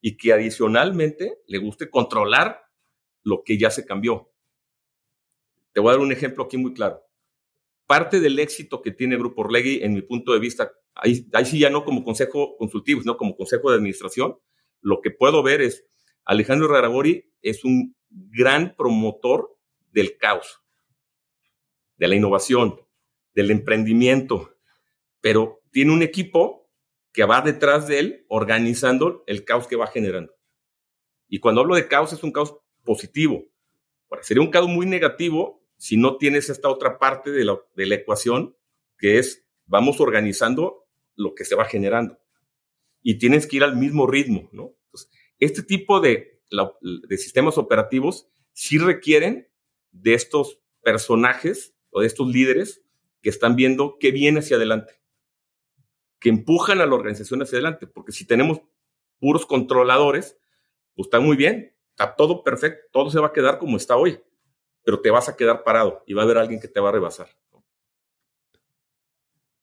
y 0.00 0.16
que 0.16 0.32
adicionalmente 0.32 1.38
le 1.46 1.58
guste 1.58 1.90
controlar 1.90 2.64
lo 3.22 3.42
que 3.44 3.58
ya 3.58 3.70
se 3.70 3.84
cambió. 3.84 4.32
Te 5.72 5.80
voy 5.80 5.90
a 5.90 5.92
dar 5.92 6.00
un 6.00 6.12
ejemplo 6.12 6.44
aquí 6.44 6.56
muy 6.56 6.72
claro. 6.72 7.02
Parte 7.86 8.20
del 8.20 8.38
éxito 8.38 8.80
que 8.82 8.92
tiene 8.92 9.16
Grupo 9.16 9.42
Orlegui, 9.42 9.82
en 9.82 9.94
mi 9.94 10.02
punto 10.02 10.32
de 10.32 10.38
vista, 10.38 10.72
ahí, 10.94 11.26
sí 11.44 11.58
ya 11.58 11.70
no 11.70 11.84
como 11.84 12.04
consejo 12.04 12.56
consultivo, 12.56 13.00
sino 13.00 13.16
como 13.16 13.36
consejo 13.36 13.70
de 13.70 13.76
administración, 13.76 14.38
lo 14.80 15.00
que 15.00 15.10
puedo 15.10 15.42
ver 15.42 15.60
es 15.60 15.86
Alejandro 16.24 16.68
Raragori 16.68 17.32
es 17.42 17.64
un 17.64 17.96
gran 18.08 18.74
promotor 18.76 19.56
del 19.92 20.16
caos, 20.16 20.62
de 21.96 22.08
la 22.08 22.16
innovación, 22.16 22.80
del 23.34 23.50
emprendimiento, 23.50 24.56
pero 25.20 25.62
tiene 25.70 25.92
un 25.92 26.02
equipo 26.02 26.70
que 27.12 27.24
va 27.24 27.40
detrás 27.40 27.88
de 27.88 27.98
él 27.98 28.26
organizando 28.28 29.24
el 29.26 29.44
caos 29.44 29.66
que 29.66 29.76
va 29.76 29.86
generando. 29.86 30.32
Y 31.28 31.40
cuando 31.40 31.60
hablo 31.60 31.74
de 31.74 31.88
caos 31.88 32.12
es 32.12 32.22
un 32.22 32.32
caos 32.32 32.56
positivo. 32.84 33.44
sería 34.22 34.42
un 34.42 34.50
caso 34.50 34.68
muy 34.68 34.86
negativo 34.86 35.62
si 35.76 35.96
no 35.96 36.16
tienes 36.16 36.50
esta 36.50 36.68
otra 36.68 36.98
parte 36.98 37.30
de 37.30 37.44
la, 37.44 37.58
de 37.74 37.86
la 37.86 37.94
ecuación, 37.94 38.56
que 38.98 39.18
es 39.18 39.46
vamos 39.64 40.00
organizando 40.00 40.79
lo 41.20 41.34
que 41.34 41.44
se 41.44 41.54
va 41.54 41.66
generando. 41.66 42.18
Y 43.02 43.18
tienes 43.18 43.46
que 43.46 43.56
ir 43.56 43.64
al 43.64 43.76
mismo 43.76 44.06
ritmo, 44.06 44.48
¿no? 44.52 44.74
este 45.38 45.62
tipo 45.62 46.00
de, 46.00 46.42
de 46.82 47.16
sistemas 47.16 47.56
operativos 47.56 48.28
sí 48.52 48.76
requieren 48.76 49.48
de 49.90 50.12
estos 50.12 50.60
personajes 50.82 51.74
o 51.88 52.02
de 52.02 52.06
estos 52.06 52.28
líderes 52.28 52.82
que 53.22 53.30
están 53.30 53.56
viendo 53.56 53.96
qué 53.98 54.10
viene 54.10 54.40
hacia 54.40 54.56
adelante, 54.56 55.00
que 56.18 56.28
empujan 56.28 56.80
a 56.80 56.86
la 56.86 56.94
organización 56.94 57.40
hacia 57.40 57.56
adelante, 57.56 57.86
porque 57.86 58.12
si 58.12 58.26
tenemos 58.26 58.60
puros 59.18 59.46
controladores, 59.46 60.38
pues 60.94 61.06
está 61.06 61.20
muy 61.20 61.36
bien, 61.36 61.74
está 61.90 62.14
todo 62.16 62.44
perfecto, 62.44 62.86
todo 62.92 63.10
se 63.10 63.18
va 63.18 63.28
a 63.28 63.32
quedar 63.32 63.58
como 63.58 63.78
está 63.78 63.96
hoy, 63.96 64.20
pero 64.84 65.00
te 65.00 65.10
vas 65.10 65.28
a 65.30 65.36
quedar 65.36 65.64
parado 65.64 66.02
y 66.06 66.12
va 66.12 66.22
a 66.22 66.24
haber 66.26 66.38
alguien 66.38 66.60
que 66.60 66.68
te 66.68 66.80
va 66.80 66.90
a 66.90 66.92
rebasar. 66.92 67.28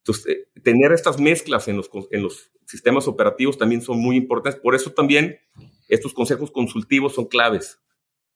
Entonces, 0.07 0.25
eh, 0.27 0.47
tener 0.63 0.93
estas 0.93 1.19
mezclas 1.19 1.67
en 1.67 1.75
los, 1.75 1.89
en 2.11 2.25
sistemas 2.65 3.09
operativos 3.09 3.57
también 3.57 3.81
son 3.81 3.99
muy 3.99 4.15
importantes. 4.15 4.61
Por 4.61 4.73
eso 4.73 4.93
también 4.93 5.37
estos 5.89 6.13
consejos 6.13 6.49
consultivos 6.49 7.13
son 7.13 7.25
claves. 7.25 7.81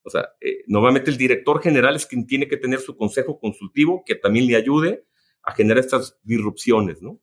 O 0.04 0.10
sea, 0.10 0.34
eh, 0.42 0.64
normalmente 0.68 1.10
el 1.10 1.16
director 1.16 1.62
general 1.62 1.96
es 1.96 2.06
quien 2.06 2.28
tiene 2.28 2.50
que 2.50 2.58
tener 2.58 2.80
su 2.82 2.98
consejo 2.98 3.40
consultivo 3.40 4.04
que 4.06 4.16
también 4.16 4.48
le 4.48 4.58
ayude 4.58 5.06
a 5.44 5.54
generar 5.54 5.80
estas 5.80 6.20
disrupciones, 6.24 7.02
¿no? 7.02 7.22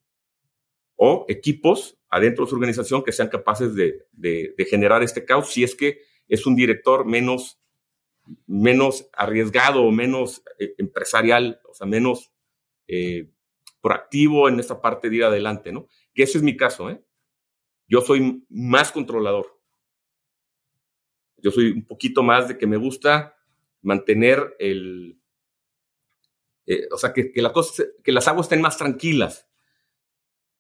O 0.97 1.27
equipos 1.29 1.99
adentro 2.09 2.45
de 2.45 2.49
su 2.49 2.57
organización 2.57 3.05
que 3.05 3.13
sean 3.13 3.29
capaces 3.29 3.75
de, 3.75 4.07
de, 4.13 4.55
generar 4.65 5.03
este 5.03 5.27
caos 5.27 5.53
si 5.53 5.63
es 5.63 5.75
que 5.75 6.01
es 6.27 6.47
un 6.47 6.57
director 6.57 7.05
menos, 7.05 7.59
arriesgado 9.13 9.91
menos 9.91 10.43
eh, 10.59 10.75
empresarial, 10.79 11.61
o 11.69 11.75
sea, 11.75 11.87
menos 11.87 12.33
eh, 12.87 13.31
proactivo 13.81 14.49
en 14.49 14.61
esta 14.61 14.81
parte 14.81 15.09
de 15.09 15.17
ir 15.17 15.25
adelante, 15.25 15.73
¿no? 15.73 15.87
Que 16.15 16.25
ese 16.25 16.39
es 16.39 16.45
mi 16.45 16.57
caso, 16.57 16.91
¿eh? 16.91 17.03
Yo 17.87 18.01
soy 18.01 18.45
más 18.51 18.93
controlador. 18.93 19.61
Yo 21.39 21.51
soy 21.51 21.71
un 21.71 21.87
poquito 21.87 22.23
más 22.23 22.49
de 22.49 22.59
que 22.59 22.67
me 22.67 22.77
gusta 22.77 23.37
mantener 23.81 24.57
el, 24.59 25.19
eh, 26.69 26.87
o 26.93 26.99
sea, 26.99 27.15
que, 27.15 27.33
que, 27.33 27.43
que 28.05 28.13
las 28.13 28.29
aguas 28.29 28.47
estén 28.47 28.61
más 28.61 28.77
tranquilas. 28.77 29.49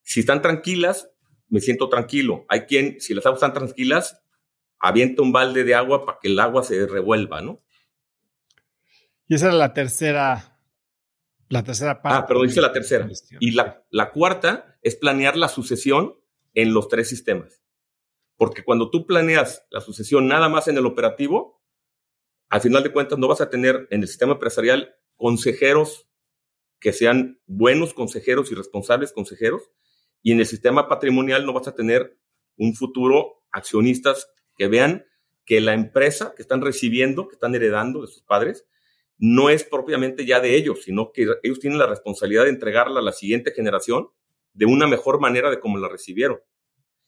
Si 0.03 0.21
están 0.21 0.41
tranquilas, 0.41 1.11
me 1.49 1.61
siento 1.61 1.91
tranquilo. 1.91 2.47
Hay 2.49 2.63
quien, 2.63 2.99
si 2.99 3.13
las 3.13 3.27
aguas 3.27 3.43
están 3.43 3.53
tranquilas, 3.53 4.23
avienta 4.79 5.21
un 5.21 5.33
balde 5.33 5.65
de 5.65 5.75
agua 5.75 6.07
para 6.07 6.19
que 6.19 6.29
el 6.29 6.41
agua 6.41 6.63
se 6.63 6.87
revuelva, 6.87 7.43
¿no? 7.43 7.63
Y 9.27 9.35
esa 9.35 9.49
era 9.49 9.57
la 9.57 9.75
tercera, 9.75 10.58
la 11.49 11.63
tercera 11.63 12.03
parte. 12.03 12.19
Ah, 12.19 12.27
pero 12.27 12.43
dice 12.43 12.61
la 12.61 12.73
tercera. 12.73 13.09
Y 13.41 13.53
la, 13.53 13.85
la 13.91 14.11
cuarta 14.11 14.79
es 14.83 14.97
planear 14.97 15.37
la 15.37 15.49
sucesión 15.49 16.15
en 16.55 16.75
los 16.75 16.89
tres 16.89 17.09
sistemas. 17.09 17.63
Porque 18.37 18.63
cuando 18.63 18.91
tú 18.91 19.07
planeas 19.07 19.67
la 19.71 19.81
sucesión 19.81 20.29
nada 20.29 20.49
más 20.49 20.69
en 20.69 20.77
el 20.79 20.87
operativo, 20.87 21.63
al 22.49 22.61
final 22.61 22.83
de 22.83 22.93
cuentas 22.93 23.19
no 23.19 23.29
vas 23.29 23.41
a 23.41 23.51
tener 23.51 23.89
en 23.91 24.03
el 24.03 24.09
sistema 24.09 24.35
empresarial 24.35 24.95
consejeros 25.17 26.09
que 26.81 26.93
sean 26.93 27.41
buenos 27.47 27.95
consejeros 27.95 28.53
y 28.53 28.55
responsables 28.55 29.13
consejeros, 29.13 29.71
y 30.23 30.33
en 30.33 30.41
el 30.41 30.47
sistema 30.47 30.89
patrimonial 30.89 31.45
no 31.45 31.53
vas 31.53 31.69
a 31.69 31.75
tener 31.75 32.19
un 32.57 32.75
futuro 32.75 33.43
accionistas 33.51 34.31
que 34.57 34.69
vean 34.69 35.05
que 35.45 35.61
la 35.61 35.75
empresa 35.75 36.35
que 36.37 36.43
están 36.43 36.61
recibiendo, 36.61 37.29
que 37.29 37.35
están 37.35 37.55
heredando 37.55 38.03
de 38.03 38.09
sus 38.09 38.23
padres, 38.23 38.67
no 39.19 39.51
es 39.51 39.65
propiamente 39.65 40.25
ya 40.25 40.41
de 40.41 40.55
ellos, 40.57 40.83
sino 40.85 41.13
que 41.13 41.27
ellos 41.43 41.59
tienen 41.59 41.79
la 41.79 41.87
responsabilidad 41.87 42.45
de 42.45 42.51
entregarla 42.51 43.01
a 43.01 43.03
la 43.03 43.13
siguiente 43.13 43.53
generación 43.53 44.09
de 44.53 44.67
una 44.67 44.87
mejor 44.87 45.21
manera 45.21 45.51
de 45.51 45.61
como 45.61 45.79
la 45.79 45.89
recibieron. 45.89 46.41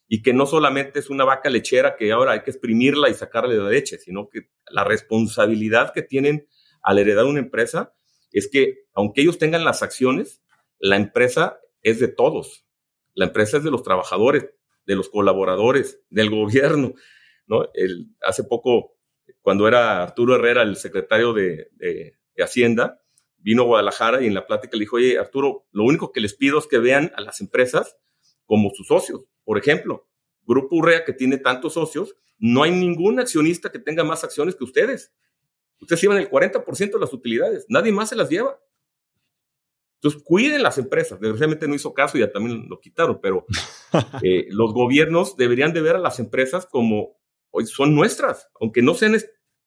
Y 0.09 0.23
que 0.23 0.33
no 0.33 0.47
solamente 0.47 0.99
es 0.99 1.09
una 1.09 1.25
vaca 1.25 1.51
lechera 1.51 1.97
que 1.97 2.11
ahora 2.11 2.33
hay 2.33 2.43
que 2.43 2.51
exprimirla 2.51 3.09
y 3.09 3.15
sacarle 3.15 3.57
de 3.57 3.71
leche, 3.71 3.99
sino 3.99 4.29
que 4.29 4.51
la 4.69 4.83
responsabilidad 4.83 5.93
que 5.93 6.03
tienen 6.03 6.49
al 6.83 6.99
heredar 6.99 7.27
una 7.27 7.39
empresa 7.39 7.95
es 8.33 8.49
que, 8.51 8.85
aunque 8.93 9.23
ellos 9.23 9.39
tengan 9.39 9.65
las 9.65 9.83
acciones, 9.83 10.43
la 10.79 10.97
empresa 10.97 11.61
es 11.83 12.01
de 12.01 12.09
todos. 12.09 12.67
La 13.15 13.27
empresa 13.27 13.59
es 13.59 13.65
de 13.65 13.71
los 13.71 13.83
trabajadores, 13.83 14.51
de 14.87 14.97
los 14.97 15.09
colaboradores, 15.09 16.01
del 16.11 16.31
gobierno. 16.31 16.95
¿no? 17.47 17.69
Hace 18.23 18.45
poco, 18.45 18.97
cuando 19.43 19.69
era 19.69 20.03
Arturo 20.03 20.35
Herrera 20.35 20.63
el 20.63 20.77
secretario 20.77 21.33
de, 21.33 21.69
de, 21.73 22.17
Hacienda, 22.43 23.03
vino 23.37 23.63
a 23.63 23.67
Guadalajara 23.67 24.23
y 24.23 24.27
en 24.27 24.33
la 24.33 24.47
plática 24.47 24.75
le 24.75 24.85
dijo, 24.85 24.97
oye, 24.97 25.19
Arturo, 25.19 25.67
lo 25.73 25.85
único 25.85 26.11
que 26.11 26.23
les 26.23 26.35
pido 26.35 26.59
es 26.59 26.67
que 26.67 26.79
vean 26.79 27.13
a 27.15 27.21
las 27.21 27.43
empresas 27.43 27.99
como 28.47 28.71
sus 28.71 28.87
socios. 28.87 29.27
Por 29.45 29.59
ejemplo, 29.59 30.09
Grupo 30.47 30.77
Urrea, 30.77 31.05
que 31.05 31.13
tiene 31.13 31.37
tantos 31.37 31.75
socios, 31.75 32.17
no 32.39 32.63
hay 32.63 32.71
ningún 32.71 33.21
accionista 33.21 33.71
que 33.71 33.79
tenga 33.79 34.05
más 34.05 34.25
acciones 34.25 34.57
que 34.57 34.65
ustedes. 34.65 35.13
Ustedes 35.81 36.01
llevan 36.01 36.17
el 36.17 36.31
40% 36.31 36.93
de 36.93 36.99
las 36.99 37.13
utilidades, 37.13 37.67
nadie 37.69 37.93
más 37.93 38.09
se 38.09 38.17
las 38.17 38.31
lleva. 38.31 38.59
Entonces, 39.97 40.23
cuiden 40.25 40.63
las 40.63 40.79
empresas. 40.79 41.21
Desgraciadamente 41.21 41.69
no 41.69 41.75
hizo 41.75 41.93
caso 41.93 42.17
y 42.17 42.21
ya 42.21 42.33
también 42.33 42.67
lo 42.71 42.81
quitaron, 42.81 43.21
pero 43.21 43.45
eh, 44.23 44.47
los 44.49 44.73
gobiernos 44.73 45.37
deberían 45.37 45.75
de 45.75 45.83
ver 45.83 45.97
a 45.97 46.01
las 46.01 46.19
empresas 46.19 46.67
como 46.67 47.20
hoy 47.51 47.67
son 47.67 47.95
nuestras, 47.95 48.49
aunque 48.61 48.83
no 48.83 48.95
sean 48.95 49.17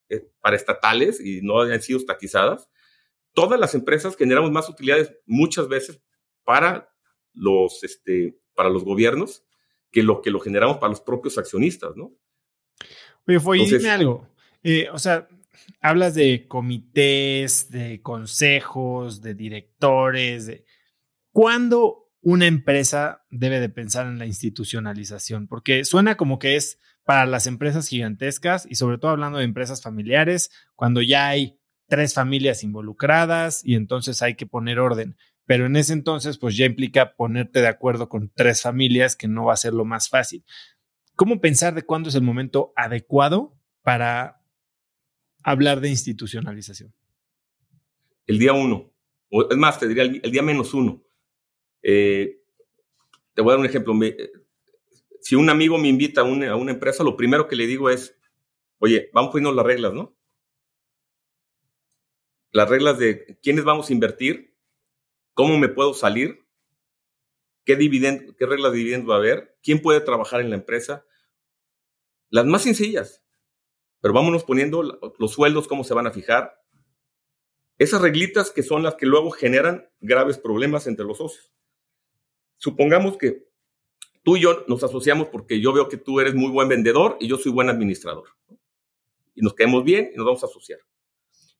eh, 0.08 0.28
para 0.40 0.56
estatales 0.56 1.20
y 1.20 1.40
no 1.42 1.60
hayan 1.60 1.82
sido 1.82 1.98
estatizadas, 1.98 2.68
todas 3.32 3.58
las 3.58 3.74
empresas 3.74 4.16
generamos 4.16 4.50
más 4.50 4.68
utilidades 4.68 5.14
muchas 5.26 5.68
veces 5.68 6.00
para 6.44 6.90
los, 7.32 7.82
este, 7.82 8.38
para 8.54 8.70
los 8.70 8.84
gobiernos 8.84 9.44
que 9.90 10.02
lo 10.02 10.22
que 10.22 10.30
lo 10.30 10.40
generamos 10.40 10.78
para 10.78 10.90
los 10.90 11.00
propios 11.00 11.38
accionistas, 11.38 11.96
¿no? 11.96 12.12
Oye, 13.26 13.40
fue, 13.40 13.58
dime 13.58 13.90
algo. 13.90 14.28
Eh, 14.62 14.88
o 14.92 14.98
sea, 14.98 15.28
hablas 15.80 16.14
de 16.14 16.46
comités, 16.48 17.70
de 17.70 18.02
consejos, 18.02 19.22
de 19.22 19.34
directores, 19.34 20.46
de... 20.46 20.64
¿Cuándo 21.32 22.10
una 22.20 22.46
empresa 22.46 23.24
debe 23.30 23.60
de 23.60 23.68
pensar 23.68 24.06
en 24.06 24.18
la 24.18 24.26
institucionalización? 24.26 25.48
Porque 25.48 25.84
suena 25.84 26.16
como 26.16 26.38
que 26.38 26.56
es 26.56 26.78
para 27.04 27.26
las 27.26 27.46
empresas 27.46 27.88
gigantescas 27.88 28.66
y 28.68 28.76
sobre 28.76 28.98
todo 28.98 29.10
hablando 29.10 29.38
de 29.38 29.44
empresas 29.44 29.82
familiares, 29.82 30.50
cuando 30.74 31.02
ya 31.02 31.28
hay 31.28 31.58
tres 31.86 32.14
familias 32.14 32.64
involucradas 32.64 33.64
y 33.64 33.74
entonces 33.74 34.22
hay 34.22 34.34
que 34.34 34.46
poner 34.46 34.78
orden. 34.78 35.16
Pero 35.46 35.66
en 35.66 35.76
ese 35.76 35.92
entonces, 35.92 36.38
pues 36.38 36.56
ya 36.56 36.64
implica 36.64 37.14
ponerte 37.16 37.60
de 37.60 37.68
acuerdo 37.68 38.08
con 38.08 38.30
tres 38.34 38.62
familias, 38.62 39.14
que 39.14 39.28
no 39.28 39.44
va 39.44 39.52
a 39.52 39.58
ser 39.58 39.74
lo 39.74 39.84
más 39.84 40.08
fácil. 40.08 40.44
¿Cómo 41.16 41.40
pensar 41.40 41.74
de 41.74 41.82
cuándo 41.82 42.08
es 42.08 42.14
el 42.14 42.22
momento 42.22 42.72
adecuado 42.76 43.54
para 43.82 44.40
hablar 45.42 45.80
de 45.80 45.90
institucionalización? 45.90 46.94
El 48.26 48.38
día 48.38 48.54
uno, 48.54 48.90
o 49.30 49.50
es 49.50 49.56
más, 49.58 49.78
te 49.78 49.86
diría 49.86 50.04
el, 50.04 50.32
día 50.32 50.42
menos 50.42 50.72
uno. 50.72 51.02
Eh, 51.82 52.40
te 53.34 53.42
voy 53.42 53.50
a 53.50 53.52
dar 53.52 53.60
un 53.60 53.66
ejemplo 53.66 53.92
si 55.24 55.36
un 55.36 55.48
amigo 55.48 55.78
me 55.78 55.88
invita 55.88 56.20
a 56.20 56.24
una, 56.24 56.70
empresa, 56.70 57.02
lo 57.02 57.16
primero 57.16 57.48
que 57.48 57.56
le 57.56 57.66
digo 57.66 57.88
es, 57.88 58.14
oye, 58.76 59.08
vamos 59.14 59.30
poniendo 59.30 59.54
las 59.54 59.64
reglas, 59.64 59.94
¿no? 59.94 60.14
las 62.50 62.68
reglas 62.68 62.98
de 62.98 63.38
quiénes 63.42 63.64
vamos 63.64 63.88
a 63.88 63.94
invertir, 63.94 64.54
cómo 65.32 65.56
me 65.56 65.70
puedo 65.70 65.94
salir, 65.94 66.46
qué, 67.64 67.74
dividend, 67.74 68.36
qué 68.36 68.44
reglas 68.44 68.72
de 68.72 68.78
dividendos 68.78 69.10
va 69.10 69.14
a 69.14 69.18
haber, 69.18 69.56
quién 69.62 69.80
puede 69.80 70.02
trabajar 70.02 70.42
en 70.42 70.50
la 70.50 70.56
empresa. 70.56 71.06
Las 72.28 72.44
más 72.44 72.62
sencillas, 72.62 73.24
pero 74.02 74.12
vámonos 74.12 74.44
poniendo 74.44 74.82
los 75.18 75.32
sueldos, 75.32 75.68
cómo 75.68 75.84
se 75.84 75.94
van 75.94 76.06
a 76.06 76.12
fijar. 76.12 76.62
Esas 77.78 78.02
reglitas 78.02 78.50
que 78.50 78.62
son 78.62 78.82
las 78.82 78.96
que 78.96 79.06
luego 79.06 79.30
generan 79.30 79.90
graves 80.00 80.36
problemas 80.36 80.86
entre 80.86 81.06
los 81.06 81.16
socios. 81.16 81.50
Supongamos 82.58 83.16
que 83.16 83.53
tú 84.24 84.36
y 84.36 84.40
yo 84.40 84.64
nos 84.66 84.82
asociamos 84.82 85.28
porque 85.28 85.60
yo 85.60 85.72
veo 85.72 85.88
que 85.88 85.96
tú 85.96 86.18
eres 86.18 86.34
muy 86.34 86.50
buen 86.50 86.68
vendedor 86.68 87.16
y 87.20 87.28
yo 87.28 87.36
soy 87.36 87.52
buen 87.52 87.68
administrador. 87.68 88.24
Y 89.34 89.42
nos 89.42 89.54
quedamos 89.54 89.84
bien 89.84 90.10
y 90.12 90.16
nos 90.16 90.26
vamos 90.26 90.42
a 90.42 90.46
asociar. 90.46 90.80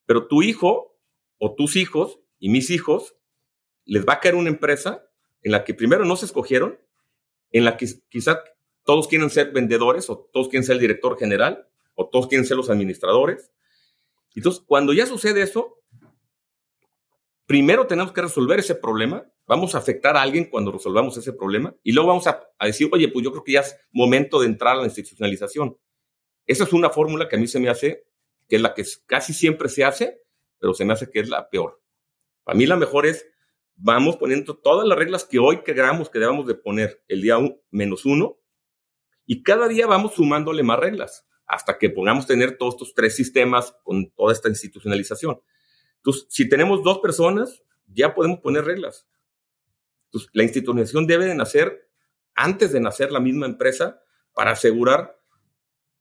Pero 0.07 0.27
tu 0.27 0.43
hijo 0.43 0.97
o 1.39 1.55
tus 1.55 1.77
hijos 1.77 2.19
y 2.39 2.49
mis 2.49 2.71
hijos 2.71 3.17
les 3.85 4.05
va 4.05 4.15
a 4.15 4.21
caer 4.21 4.35
una 4.35 4.49
empresa 4.49 5.07
en 5.43 5.53
la 5.53 5.65
que 5.65 5.75
primero 5.75 6.05
no 6.05 6.17
se 6.17 6.25
escogieron, 6.25 6.81
en 7.53 7.65
la 7.65 7.77
que 7.77 7.87
quizá 8.09 8.43
todos 8.85 9.09
quieren 9.09 9.31
ser 9.31 9.53
vendedores 9.53 10.09
o 10.09 10.19
todos 10.33 10.49
quieren 10.49 10.65
ser 10.65 10.75
el 10.75 10.81
director 10.81 11.19
general 11.19 11.69
o 11.95 12.09
todos 12.09 12.29
quieren 12.29 12.47
ser 12.47 12.57
los 12.57 12.71
administradores. 12.71 13.51
Entonces, 14.35 14.63
cuando 14.67 14.93
ya 14.93 15.07
sucede 15.07 15.43
eso, 15.43 15.79
primero 17.47 17.87
tenemos 17.87 18.13
que 18.13 18.23
resolver 18.23 18.59
ese 18.59 18.75
problema, 18.75 19.27
vamos 19.47 19.75
a 19.75 19.79
afectar 19.79 20.17
a 20.17 20.23
alguien 20.23 20.47
cuando 20.47 20.73
resolvamos 20.73 21.17
ese 21.17 21.33
problema 21.33 21.75
y 21.83 21.93
luego 21.93 22.09
vamos 22.09 22.27
a, 22.27 22.49
decir, 22.61 22.89
oye, 22.93 23.09
pues 23.09 23.25
yo 23.25 23.31
creo 23.31 23.45
que 23.45 23.53
ya 23.53 23.61
es 23.61 23.77
momento 23.93 24.41
de 24.41 24.47
entrar 24.47 24.77
a 24.77 24.81
la 24.81 24.87
institucionalización. 24.87 25.77
Esa 26.47 26.65
es 26.65 26.73
una 26.73 26.91
fórmula 26.91 27.29
que 27.29 27.37
a 27.37 27.39
mí 27.39 27.47
se 27.47 27.61
me 27.61 27.69
hace, 27.69 28.05
que 28.49 28.57
es 28.57 28.63
la 28.63 28.75
que 28.75 28.85
casi 29.07 29.33
siempre 29.33 29.69
se 29.69 29.85
hace, 29.85 30.23
pero 30.59 30.75
se 30.75 30.85
me 30.85 30.93
hace 30.93 31.11
que 31.11 31.21
es 31.21 31.29
la 31.29 31.49
peor. 31.49 31.83
Para 32.43 32.57
mí 32.57 32.67
la 32.67 32.77
mejor 32.77 33.07
es, 33.07 33.27
vamos 33.77 34.17
poniendo 34.17 34.57
todas 34.57 34.87
las 34.87 34.99
reglas 34.99 35.25
que 35.25 35.39
hoy 35.39 35.63
queramos 35.63 36.11
que 36.11 36.19
debamos 36.19 36.47
de 36.47 36.55
poner 36.55 37.03
el 37.09 37.23
día 37.23 37.39
menos 37.71 38.05
uno 38.05 38.39
y 39.27 39.43
cada 39.43 39.69
día 39.69 39.87
vamos 39.87 40.15
sumándole 40.15 40.63
más 40.63 40.79
reglas 40.79 41.27
hasta 41.47 41.79
que 41.79 41.91
pongamos 41.91 42.27
tener 42.27 42.57
todos 42.57 42.75
estos 42.75 42.95
tres 42.95 43.17
sistemas 43.17 43.75
con 43.83 44.11
toda 44.11 44.33
esta 44.33 44.49
institucionalización. 44.49 45.41
Entonces, 46.05 46.27
si 46.29 46.49
tenemos 46.49 46.83
dos 46.83 46.99
personas, 46.99 47.63
ya 47.87 48.15
podemos 48.15 48.41
poner 48.41 48.65
reglas. 48.65 49.07
La 50.33 50.43
institucionalización 50.43 51.07
debe 51.07 51.25
de 51.25 51.35
nacer 51.35 51.89
antes 52.35 52.73
de 52.73 52.81
nacer 52.81 53.11
la 53.11 53.21
misma 53.21 53.47
empresa 53.47 54.01
para 54.35 54.51
asegurar 54.51 55.19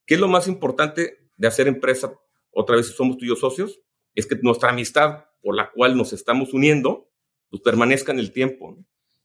que 0.05 0.15
es 0.15 0.19
lo 0.19 0.27
más 0.27 0.47
importante 0.47 1.29
de 1.37 1.47
hacer 1.47 1.67
empresa, 1.67 2.13
otra 2.51 2.75
vez 2.75 2.87
somos 2.87 3.17
tuyos 3.17 3.39
socios, 3.39 3.79
es 4.13 4.27
que 4.27 4.35
nuestra 4.41 4.69
amistad 4.69 5.25
por 5.41 5.55
la 5.55 5.71
cual 5.71 5.95
nos 5.95 6.11
estamos 6.13 6.53
uniendo, 6.53 7.09
pues 7.49 7.61
permanezca 7.61 8.11
en 8.11 8.19
el 8.19 8.31
tiempo. 8.31 8.77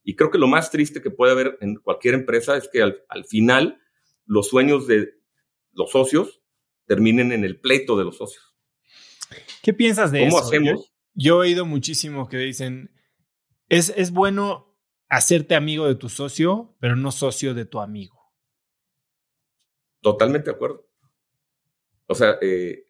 Y 0.05 0.15
creo 0.15 0.31
que 0.31 0.39
lo 0.39 0.47
más 0.47 0.71
triste 0.71 1.03
que 1.03 1.11
puede 1.11 1.33
haber 1.33 1.59
en 1.61 1.77
cualquier 1.77 2.15
empresa 2.15 2.57
es 2.57 2.69
que 2.69 2.83
al, 2.83 3.05
al 3.09 3.25
final 3.25 3.81
los 4.25 4.49
sueños 4.49 4.87
de 4.87 5.15
los 5.73 5.91
socios 5.91 6.41
terminen 6.87 7.33
en 7.33 7.45
el 7.45 7.61
pleito 7.61 7.97
de 7.99 8.05
los 8.05 8.17
socios. 8.17 8.48
¿Qué 9.63 9.73
piensas 9.73 10.13
de 10.13 10.21
¿Cómo 10.21 10.39
eso? 10.39 10.47
hacemos? 10.47 10.71
Yo, 10.71 10.85
yo, 11.15 11.35
he 11.45 11.49
oído 11.49 11.67
muchísimo 11.67 12.29
que 12.29 12.39
dicen, 12.39 12.91
es, 13.69 13.93
es 13.97 14.11
bueno 14.11 14.79
hacerte 15.09 15.55
amigo 15.55 15.87
de 15.87 15.95
tu 15.95 16.09
socio, 16.09 16.77
pero 16.81 16.97
no 16.97 17.13
socio 17.13 17.55
de 17.55 17.65
tu 17.65 17.81
amigo. 17.81 18.19
Totalmente 20.01 20.51
de 20.51 20.57
acuerdo. 20.57 20.89
O 22.07 22.15
sea, 22.15 22.39
eh, 22.41 22.85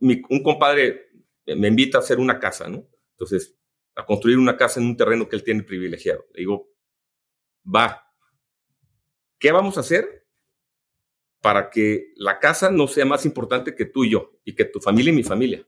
mi, 0.00 0.20
un 0.28 0.42
compadre 0.42 1.08
me 1.46 1.68
invita 1.68 1.98
a 1.98 2.00
hacer 2.00 2.18
una 2.18 2.38
casa, 2.38 2.68
¿no? 2.68 2.86
Entonces, 3.12 3.56
a 3.94 4.04
construir 4.04 4.36
una 4.38 4.56
casa 4.56 4.80
en 4.80 4.86
un 4.86 4.96
terreno 4.96 5.28
que 5.28 5.36
él 5.36 5.44
tiene 5.44 5.62
privilegiado. 5.62 6.26
Le 6.34 6.40
digo, 6.40 6.68
va. 7.64 8.02
¿Qué 9.38 9.52
vamos 9.52 9.76
a 9.76 9.80
hacer 9.80 10.25
para 11.46 11.70
que 11.70 12.12
la 12.16 12.40
casa 12.40 12.72
no 12.72 12.88
sea 12.88 13.04
más 13.04 13.24
importante 13.24 13.76
que 13.76 13.84
tú 13.84 14.02
y 14.02 14.10
yo 14.10 14.32
y 14.44 14.56
que 14.56 14.64
tu 14.64 14.80
familia 14.80 15.12
y 15.12 15.14
mi 15.14 15.22
familia? 15.22 15.64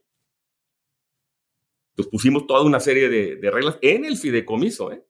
Entonces 1.91 2.11
pusimos 2.11 2.45
toda 2.47 2.63
una 2.63 2.81
serie 2.81 3.07
de, 3.07 3.37
de 3.37 3.49
reglas 3.49 3.77
en 3.81 4.03
el 4.03 4.17
fideicomiso, 4.17 4.91
¿eh? 4.91 5.07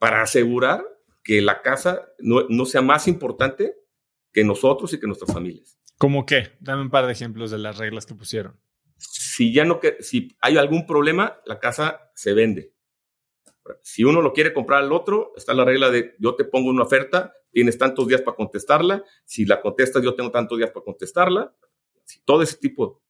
Para 0.00 0.22
asegurar 0.22 0.84
que 1.22 1.40
la 1.40 1.62
casa 1.62 2.08
no, 2.18 2.48
no, 2.48 2.66
sea 2.66 2.82
más 2.82 3.06
importante 3.06 3.76
que 4.32 4.42
nosotros 4.42 4.92
y 4.92 4.98
que 4.98 5.06
nuestras 5.06 5.32
familias. 5.32 5.78
¿Cómo 5.96 6.26
qué? 6.26 6.56
Dame 6.58 6.82
un 6.82 6.90
par 6.90 7.06
de 7.06 7.12
ejemplos 7.12 7.52
de 7.52 7.58
las 7.58 7.78
reglas 7.78 8.06
que 8.06 8.16
pusieron. 8.16 8.58
Si 8.96 9.54
ya 9.54 9.64
no 9.64 9.78
que 9.78 9.98
si 10.00 10.36
hay 10.40 10.56
algún 10.56 10.84
problema, 10.84 11.40
la 11.46 11.60
casa 11.60 12.10
se 12.16 12.32
vende. 12.32 12.74
Si 13.84 14.02
uno 14.02 14.20
lo 14.20 14.32
quiere 14.32 14.52
comprar 14.52 14.82
al 14.82 14.92
otro, 14.92 15.32
está 15.36 15.54
la 15.54 15.64
regla 15.64 15.92
de 15.92 16.16
yo 16.18 16.34
te 16.34 16.42
pongo 16.42 16.70
una 16.70 16.82
oferta, 16.82 17.34
tienes 17.54 17.78
tantos 17.78 18.06
días 18.06 18.20
para 18.20 18.36
contestarla, 18.36 19.02
si 19.24 19.46
la 19.46 19.62
contestas 19.62 20.02
yo 20.02 20.14
tengo 20.14 20.30
tantos 20.30 20.58
días 20.58 20.70
para 20.70 20.84
contestarla, 20.84 21.54
todo 22.26 22.42
ese 22.42 22.58
tipo. 22.58 23.02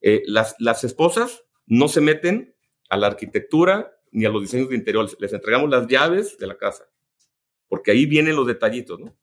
Eh, 0.00 0.22
las, 0.26 0.56
las 0.58 0.82
esposas 0.84 1.44
no 1.66 1.88
se 1.88 2.00
meten 2.00 2.56
a 2.88 2.96
la 2.96 3.08
arquitectura 3.08 3.94
ni 4.10 4.24
a 4.24 4.30
los 4.30 4.42
diseños 4.42 4.68
de 4.70 4.76
interiores, 4.76 5.16
les 5.18 5.32
entregamos 5.32 5.68
las 5.68 5.86
llaves 5.86 6.38
de 6.38 6.46
la 6.46 6.56
casa 6.56 6.88
porque 7.72 7.90
ahí 7.90 8.04
vienen 8.04 8.36
los 8.36 8.46
detallitos, 8.46 9.00
¿no? 9.00 9.16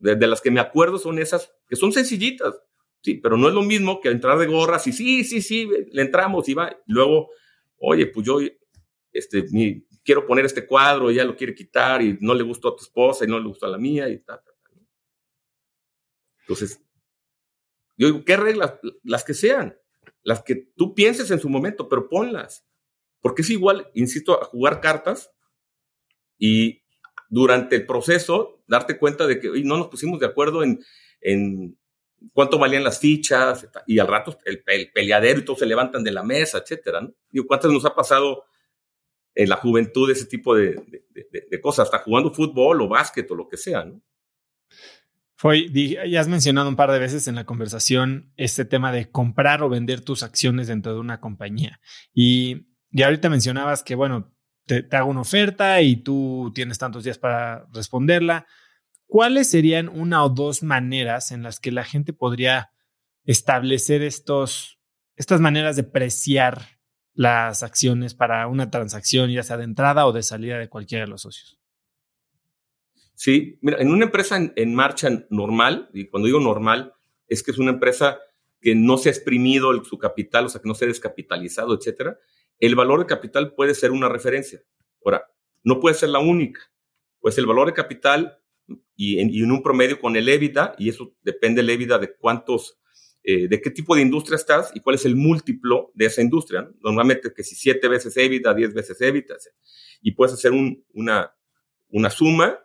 De, 0.00 0.26
las 0.26 0.40
que 0.40 0.50
me 0.50 0.58
acuerdo 0.58 0.98
son 0.98 1.20
esas 1.20 1.54
que 1.68 1.76
son 1.76 1.92
sencillitas, 1.92 2.60
sí, 3.00 3.14
pero 3.14 3.36
no 3.36 3.46
es 3.46 3.54
lo 3.54 3.62
mismo 3.62 4.00
que 4.00 4.08
entrar 4.08 4.36
de 4.40 4.48
gorras 4.48 4.88
y 4.88 4.92
sí, 4.92 5.22
sí, 5.22 5.40
sí, 5.40 5.68
le 5.92 6.02
entramos 6.02 6.48
y 6.48 6.54
va. 6.54 6.76
Luego, 6.88 7.30
oye, 7.78 8.08
pues 8.08 8.26
yo 8.26 8.40
este, 9.12 9.44
mi, 9.52 9.86
quiero 10.04 10.26
poner 10.26 10.44
este 10.44 10.66
cuadro, 10.66 11.10
ella 11.10 11.24
lo 11.24 11.36
quiere 11.36 11.54
quitar 11.54 12.02
y 12.02 12.18
no 12.20 12.34
le 12.34 12.42
gustó 12.42 12.68
a 12.68 12.76
tu 12.76 12.82
esposa 12.82 13.24
y 13.24 13.28
no 13.28 13.38
le 13.38 13.48
gustó 13.48 13.66
a 13.66 13.70
la 13.70 13.78
mía 13.78 14.08
y 14.08 14.18
tal. 14.18 14.40
Entonces, 16.40 16.82
yo 17.96 18.06
digo, 18.06 18.24
¿qué 18.24 18.36
reglas? 18.36 18.74
Las 19.04 19.24
que 19.24 19.34
sean, 19.34 19.78
las 20.22 20.42
que 20.42 20.56
tú 20.76 20.94
pienses 20.94 21.30
en 21.30 21.38
su 21.38 21.48
momento, 21.48 21.88
pero 21.88 22.08
ponlas. 22.08 22.66
Porque 23.20 23.42
es 23.42 23.50
igual, 23.50 23.90
insisto, 23.94 24.40
a 24.40 24.46
jugar 24.46 24.80
cartas 24.80 25.30
y 26.38 26.82
durante 27.28 27.76
el 27.76 27.86
proceso 27.86 28.62
darte 28.66 28.98
cuenta 28.98 29.26
de 29.26 29.38
que 29.38 29.48
no 29.64 29.76
nos 29.76 29.88
pusimos 29.88 30.18
de 30.18 30.26
acuerdo 30.26 30.62
en, 30.62 30.82
en, 31.20 31.78
cuánto 32.32 32.58
valían 32.58 32.84
las 32.84 32.98
fichas 32.98 33.68
y 33.86 33.98
al 33.98 34.08
rato 34.08 34.38
el, 34.44 34.62
el, 34.66 34.90
peleadero 34.92 35.40
y 35.40 35.44
todos 35.44 35.58
se 35.60 35.66
levantan 35.66 36.02
de 36.02 36.12
la 36.12 36.22
mesa, 36.22 36.58
etcétera. 36.58 37.00
¿no? 37.02 37.14
Digo, 37.30 37.46
¿cuántas 37.46 37.70
nos 37.70 37.84
ha 37.84 37.94
pasado 37.94 38.44
en 39.42 39.48
la 39.48 39.56
juventud 39.56 40.10
ese 40.10 40.26
tipo 40.26 40.54
de, 40.54 40.76
cosas, 41.62 41.86
hasta 41.86 42.04
jugando 42.04 42.30
fútbol 42.30 42.82
o 42.82 42.88
básquet 42.88 43.30
o 43.30 43.34
lo 43.34 43.48
que 43.48 43.56
sea? 43.56 43.84
¿no? 43.86 44.02
Ya 46.06 46.20
has 46.20 46.28
mencionado 46.28 46.68
un 46.68 46.76
par 46.76 46.92
de 46.92 46.98
veces 46.98 47.26
en 47.26 47.36
la 47.36 47.46
conversación 47.46 48.34
este 48.36 48.66
tema 48.66 48.92
de 48.92 49.10
comprar 49.10 49.62
o 49.62 49.70
vender 49.70 50.02
tus 50.02 50.22
acciones 50.22 50.68
dentro 50.68 50.92
de 50.92 51.00
una 51.00 51.20
compañía. 51.20 51.80
Y, 52.12 52.66
y 52.90 53.02
ahorita 53.02 53.30
mencionabas 53.30 53.82
que, 53.82 53.94
bueno, 53.94 54.34
te, 54.66 54.82
te, 54.82 54.96
hago 54.98 55.08
una 55.08 55.22
oferta 55.22 55.80
y 55.80 55.96
tú 55.96 56.52
tienes 56.54 56.76
tantos 56.76 57.04
días 57.04 57.16
para 57.16 57.66
responderla. 57.72 58.46
¿Cuáles 59.06 59.48
serían 59.48 59.88
una 59.88 60.22
o 60.22 60.28
dos 60.28 60.62
maneras 60.62 61.32
en 61.32 61.42
las 61.42 61.60
que 61.60 61.72
la 61.72 61.84
gente 61.84 62.12
podría 62.12 62.72
establecer 63.24 64.02
estos, 64.02 64.78
estas 65.16 65.40
maneras 65.40 65.76
de 65.76 65.84
preciar 65.84 66.79
las 67.20 67.62
acciones 67.62 68.14
para 68.14 68.46
una 68.46 68.70
transacción, 68.70 69.30
ya 69.30 69.42
sea 69.42 69.58
de 69.58 69.64
entrada 69.64 70.06
o 70.06 70.12
de 70.12 70.22
salida 70.22 70.58
de 70.58 70.70
cualquiera 70.70 71.04
de 71.04 71.10
los 71.10 71.20
socios? 71.20 71.60
Sí, 73.14 73.58
mira, 73.60 73.76
en 73.78 73.90
una 73.90 74.06
empresa 74.06 74.38
en, 74.56 74.74
marcha 74.74 75.10
normal, 75.28 75.90
y 75.92 76.06
cuando 76.06 76.28
digo 76.28 76.40
normal, 76.40 76.94
es 77.28 77.42
que 77.42 77.50
es 77.50 77.58
una 77.58 77.72
empresa 77.72 78.18
que 78.62 78.74
no 78.74 78.96
se 78.96 79.10
ha 79.10 79.12
exprimido 79.12 79.84
su 79.84 79.98
capital, 79.98 80.46
o 80.46 80.48
sea, 80.48 80.62
que 80.62 80.68
no 80.68 80.74
se 80.74 80.86
ha 80.86 80.88
descapitalizado, 80.88 81.74
etcétera, 81.74 82.18
el 82.58 82.74
valor 82.74 83.00
de 83.00 83.06
capital 83.06 83.52
puede 83.54 83.74
ser 83.74 83.90
una 83.90 84.08
referencia. 84.08 84.62
Ahora, 85.04 85.30
no 85.62 85.78
puede 85.78 85.96
ser 85.96 86.08
la 86.08 86.20
única. 86.20 86.72
Pues 87.18 87.36
el 87.36 87.44
valor 87.44 87.66
de 87.66 87.74
capital 87.74 88.38
y 88.96 89.18
en, 89.18 89.28
y 89.28 89.42
en 89.42 89.52
un 89.52 89.62
promedio 89.62 90.00
con 90.00 90.16
el 90.16 90.26
EBITDA, 90.26 90.76
y 90.78 90.88
eso 90.88 91.14
depende 91.20 91.60
el 91.60 91.68
EBITDA 91.68 91.98
de 91.98 92.16
cuántos, 92.16 92.80
eh, 93.22 93.48
de 93.48 93.60
qué 93.60 93.70
tipo 93.70 93.94
de 93.94 94.02
industria 94.02 94.36
estás 94.36 94.70
y 94.74 94.80
cuál 94.80 94.96
es 94.96 95.04
el 95.04 95.14
múltiplo 95.14 95.92
de 95.94 96.06
esa 96.06 96.22
industria. 96.22 96.62
¿no? 96.62 96.72
Normalmente 96.80 97.32
que 97.34 97.42
si 97.42 97.54
siete 97.54 97.88
veces 97.88 98.16
EBITDA, 98.16 98.54
diez 98.54 98.72
veces 98.72 99.00
EBITDA, 99.00 99.36
y 100.00 100.12
puedes 100.12 100.34
hacer 100.34 100.52
un, 100.52 100.84
una, 100.94 101.34
suma 102.10 102.58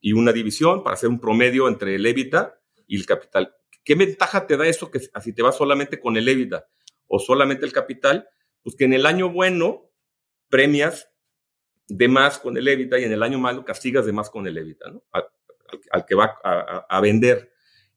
y 0.00 0.12
una 0.12 0.32
división 0.32 0.82
para 0.82 0.94
hacer 0.94 1.10
un 1.10 1.20
promedio 1.20 1.68
entre 1.68 1.96
el 1.96 2.06
EBITDA 2.06 2.58
y 2.86 2.96
el 2.96 3.06
capital. 3.06 3.54
¿Qué 3.84 3.94
ventaja 3.94 4.46
te 4.46 4.56
da 4.56 4.66
eso 4.66 4.90
que 4.90 5.00
si 5.00 5.32
te 5.32 5.42
vas 5.42 5.56
solamente 5.56 6.00
con 6.00 6.16
el 6.16 6.28
EBITDA 6.28 6.66
o 7.06 7.18
solamente 7.18 7.66
el 7.66 7.72
capital? 7.72 8.28
Pues 8.62 8.76
que 8.76 8.84
en 8.84 8.94
el 8.94 9.06
año 9.06 9.30
bueno 9.30 9.90
premias 10.48 11.10
de 11.88 12.08
más 12.08 12.38
con 12.38 12.56
el 12.56 12.66
EBITDA 12.66 13.00
y 13.00 13.04
en 13.04 13.12
el 13.12 13.22
año 13.22 13.38
malo 13.38 13.64
castigas 13.64 14.06
de 14.06 14.12
más 14.12 14.30
con 14.30 14.46
el 14.46 14.56
EBITDA. 14.56 14.92
Al, 15.90 16.06
que 16.06 16.14
va 16.14 16.38
a, 16.42 17.00
vender. 17.00 17.52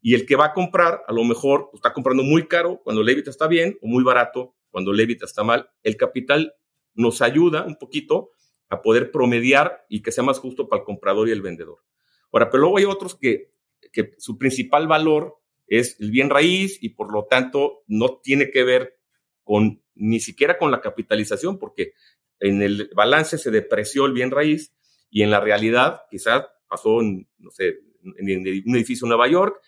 Y 0.05 0.15
el 0.15 0.25
que 0.25 0.35
va 0.35 0.47
a 0.47 0.53
comprar, 0.53 1.01
a 1.07 1.13
lo 1.13 1.23
mejor 1.23 1.69
pues, 1.71 1.79
está 1.79 1.93
comprando 1.93 2.23
muy 2.23 2.45
caro 2.45 2.81
cuando 2.83 3.01
el 3.01 3.09
EBITDA 3.09 3.29
está 3.29 3.47
bien 3.47 3.79
o 3.81 3.87
muy 3.87 4.03
barato 4.03 4.53
cuando 4.69 4.91
el 4.91 4.99
EBITDA 4.99 5.25
está 5.25 5.43
mal. 5.43 5.69
El 5.81 5.95
capital 5.95 6.53
nos 6.93 7.21
ayuda 7.21 7.63
un 7.63 7.77
poquito 7.77 8.31
a 8.69 8.81
poder 8.81 9.11
promediar 9.11 9.85
y 9.87 10.01
que 10.01 10.11
sea 10.11 10.25
más 10.25 10.39
justo 10.39 10.67
para 10.67 10.81
el 10.81 10.85
comprador 10.85 11.29
y 11.29 11.31
el 11.31 11.41
vendedor. 11.41 11.85
Ahora, 12.33 12.49
pero 12.49 12.61
luego 12.61 12.79
hay 12.79 12.83
otros 12.83 13.15
que, 13.15 13.53
que 13.93 14.13
su 14.17 14.37
principal 14.37 14.89
valor 14.89 15.37
es 15.67 15.97
el 16.01 16.11
bien 16.11 16.29
raíz 16.29 16.79
y 16.81 16.89
por 16.89 17.09
lo 17.13 17.23
tanto 17.23 17.83
no 17.87 18.19
tiene 18.21 18.51
que 18.51 18.65
ver 18.65 18.99
con 19.45 19.81
ni 19.95 20.19
siquiera 20.19 20.57
con 20.57 20.69
la 20.69 20.81
capitalización, 20.81 21.57
porque 21.57 21.93
en 22.41 22.61
el 22.61 22.89
balance 22.93 23.37
se 23.37 23.51
depreció 23.51 24.05
el 24.05 24.11
bien 24.11 24.31
raíz 24.31 24.73
y 25.09 25.21
en 25.21 25.31
la 25.31 25.39
realidad 25.39 26.01
quizás 26.09 26.45
pasó 26.67 26.99
en, 26.99 27.29
no 27.37 27.51
sé, 27.51 27.79
en 28.17 28.63
un 28.65 28.75
edificio 28.75 29.05
en 29.05 29.09
Nueva 29.09 29.29
York 29.29 29.61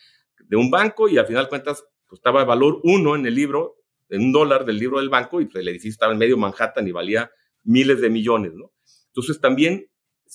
de 0.48 0.58
un 0.58 0.70
banco 0.70 1.10
y 1.10 1.18
al 1.18 1.26
final 1.26 1.50
cuentas 1.50 1.84
pues, 2.08 2.20
estaba 2.20 2.42
el 2.42 2.48
valor 2.48 2.80
uno 2.84 3.16
en 3.16 3.26
el 3.26 3.36
libro, 3.36 3.78
en 4.10 4.22
un 4.22 4.32
dólar 4.32 4.66
del 4.66 4.78
libro 4.78 5.00
del 5.00 5.10
banco 5.10 5.42
y 5.42 5.46
pues, 5.46 5.58
el 5.58 5.68
edificio 5.68 5.92
estaba 5.92 6.14
en 6.14 6.20
medio 6.20 6.38
Manhattan 6.38 6.88
y 6.88 6.92
valía 6.92 7.32
miles 7.64 8.02
de 8.02 8.10
millones, 8.10 8.54
¿no? 8.54 8.72
Entonces 9.08 9.40
también 9.40 9.90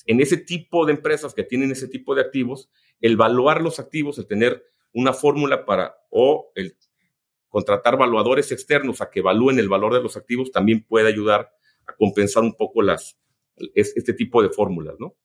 en 0.06 0.20
ese 0.20 0.36
tipo 0.36 0.86
de 0.86 0.92
empresas 0.92 1.34
que 1.34 1.44
tienen 1.44 1.70
ese 1.70 1.88
tipo 1.88 2.14
de 2.14 2.22
activos, 2.22 2.70
el 3.00 3.12
evaluar 3.12 3.60
los 3.60 3.78
activos, 3.78 4.18
el 4.18 4.26
tener 4.26 4.64
una 4.92 5.12
fórmula 5.12 5.64
para 5.64 5.94
o 6.10 6.50
el 6.54 6.76
contratar 7.48 7.98
valuadores 7.98 8.52
externos 8.52 9.00
a 9.00 9.10
que 9.10 9.20
evalúen 9.20 9.58
el 9.58 9.68
valor 9.68 9.92
de 9.94 10.02
los 10.02 10.16
activos 10.16 10.50
también 10.50 10.84
puede 10.84 11.08
ayudar 11.08 11.50
a 11.86 11.94
compensar 11.96 12.42
un 12.42 12.54
poco 12.54 12.82
las, 12.82 13.18
este 13.74 14.14
tipo 14.14 14.42
de 14.42 14.50
fórmulas, 14.50 14.94
¿no? 14.98 15.16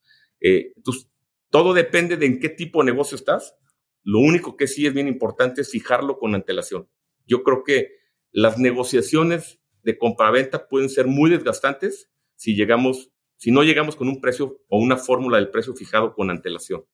Eh, 0.41 0.73
entonces, 0.75 1.09
todo 1.49 1.73
depende 1.73 2.17
de 2.17 2.25
en 2.25 2.39
qué 2.39 2.49
tipo 2.49 2.79
de 2.83 2.91
negocio 2.91 3.15
estás. 3.15 3.55
Lo 4.06 4.20
único 4.20 4.56
que 4.56 4.68
sí 4.68 4.86
es 4.86 4.93
bien 4.93 5.08
importante 5.08 5.62
es 5.62 5.72
fijarlo 5.72 6.20
con 6.20 6.36
antelación. 6.36 6.88
Yo 7.26 7.41
creo 7.41 7.64
que 7.64 7.89
las 8.32 8.60
negociaciones 8.60 9.60
de 9.82 9.97
compraventa 9.97 10.68
pueden 10.68 10.89
ser 10.89 11.08
muy 11.08 11.32
desgastantes 11.32 12.12
si 12.36 12.56
llegamos, 12.56 13.10
si 13.38 13.49
no 13.49 13.64
llegamos 13.64 13.95
con 13.95 14.08
un 14.08 14.22
precio 14.22 14.62
o 14.70 14.78
una 14.78 14.95
fórmula 14.95 15.38
del 15.38 15.49
precio 15.49 15.74
fijado 15.74 16.14
con 16.14 16.30
antelación. 16.30 16.86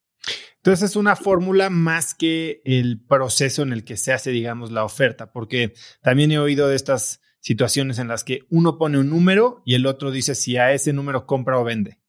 Entonces 0.56 0.92
es 0.92 0.96
una 0.96 1.18
fórmula 1.18 1.70
más 1.70 2.16
que 2.16 2.62
el 2.64 3.04
proceso 3.04 3.64
en 3.64 3.74
el 3.74 3.84
que 3.84 3.98
se 3.98 4.14
hace, 4.14 4.32
digamos, 4.32 4.72
la 4.72 4.86
oferta, 4.86 5.34
porque 5.34 5.74
también 6.02 6.32
he 6.32 6.40
oído 6.40 6.70
de 6.70 6.78
estas 6.78 7.20
situaciones 7.42 8.00
en 8.00 8.08
las 8.08 8.24
que 8.24 8.46
uno 8.50 8.78
pone 8.78 9.00
un 9.00 9.10
número 9.10 9.64
y 9.66 9.76
el 9.76 9.86
otro 9.86 10.12
dice 10.12 10.34
si 10.34 10.56
a 10.56 10.72
ese 10.72 10.94
número 10.94 11.26
compra 11.26 11.60
o 11.60 11.66
vende. 11.66 12.00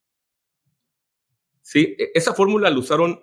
Sí, 1.61 1.95
e, 1.99 2.11
esa 2.13 2.33
fórmula 2.33 2.69
la 2.69 2.77
usaron 2.77 3.21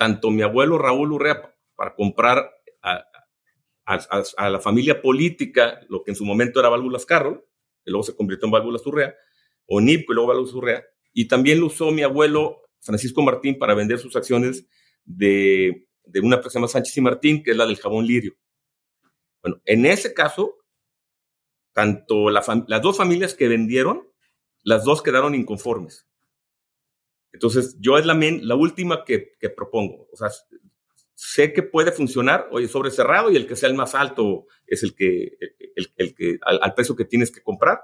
tanto 0.00 0.30
mi 0.30 0.40
abuelo 0.40 0.78
Raúl 0.78 1.12
Urrea 1.12 1.54
para 1.76 1.94
comprar 1.94 2.50
a, 2.80 3.04
la 4.48 4.58
familia 4.58 5.02
política 5.02 5.78
lo 5.90 6.02
que 6.02 6.12
en 6.12 6.16
su 6.16 6.24
momento 6.24 6.58
era 6.58 6.70
Válvulas 6.70 7.04
Carroll, 7.04 7.44
que 7.84 7.90
luego 7.90 8.04
se 8.04 8.16
convirtió 8.16 8.46
en 8.46 8.52
Válvulas 8.52 8.86
Urrea, 8.86 9.14
o 9.66 9.78
NIP, 9.78 10.08
y 10.08 10.14
luego 10.14 10.28
Válvulas 10.28 10.54
Urrea, 10.54 10.84
y 11.12 11.28
también 11.28 11.60
lo 11.60 11.66
usó 11.66 11.90
mi 11.90 12.00
abuelo 12.00 12.62
Francisco 12.80 13.20
Martín 13.20 13.58
para 13.58 13.74
vender 13.74 13.98
sus 13.98 14.16
acciones 14.16 14.66
de, 15.04 15.86
una 16.22 16.36
empresa 16.36 16.54
llamada 16.54 16.72
Sánchez 16.72 16.96
y 16.96 17.00
Martín, 17.02 17.42
que 17.42 17.50
es 17.50 17.56
la 17.58 17.66
del 17.66 17.76
jabón 17.76 18.06
lirio. 18.06 18.38
Bueno, 19.42 19.60
en 19.66 19.84
ese 19.84 20.14
caso, 20.14 20.54
tanto 21.74 22.30
las 22.30 22.46
dos 22.80 22.96
familias 22.96 23.34
que 23.34 23.48
vendieron, 23.48 24.08
las 24.62 24.82
dos 24.82 25.02
quedaron 25.02 25.34
inconformes. 25.34 26.09
Entonces, 27.32 27.76
yo 27.80 27.98
es 27.98 28.06
la, 28.06 28.14
la 28.14 28.54
última 28.54 29.04
que, 29.04 29.32
propongo. 29.56 30.08
O 30.12 30.16
sea, 30.16 30.28
sé 31.14 31.52
que 31.52 31.62
puede 31.62 31.92
funcionar, 31.92 32.48
oye, 32.50 32.68
sobre 32.68 32.90
cerrado 32.90 33.30
y 33.30 33.36
el 33.36 33.46
que 33.46 33.56
sea 33.56 33.68
el 33.68 33.74
más 33.74 33.94
alto 33.94 34.46
es 34.66 34.82
el 34.82 34.94
que, 34.94 35.36
el, 35.96 36.14
que 36.14 36.38
al, 36.42 36.58
al, 36.62 36.74
precio 36.74 36.96
que 36.96 37.04
tienes 37.04 37.30
que 37.30 37.42
comprar. 37.42 37.80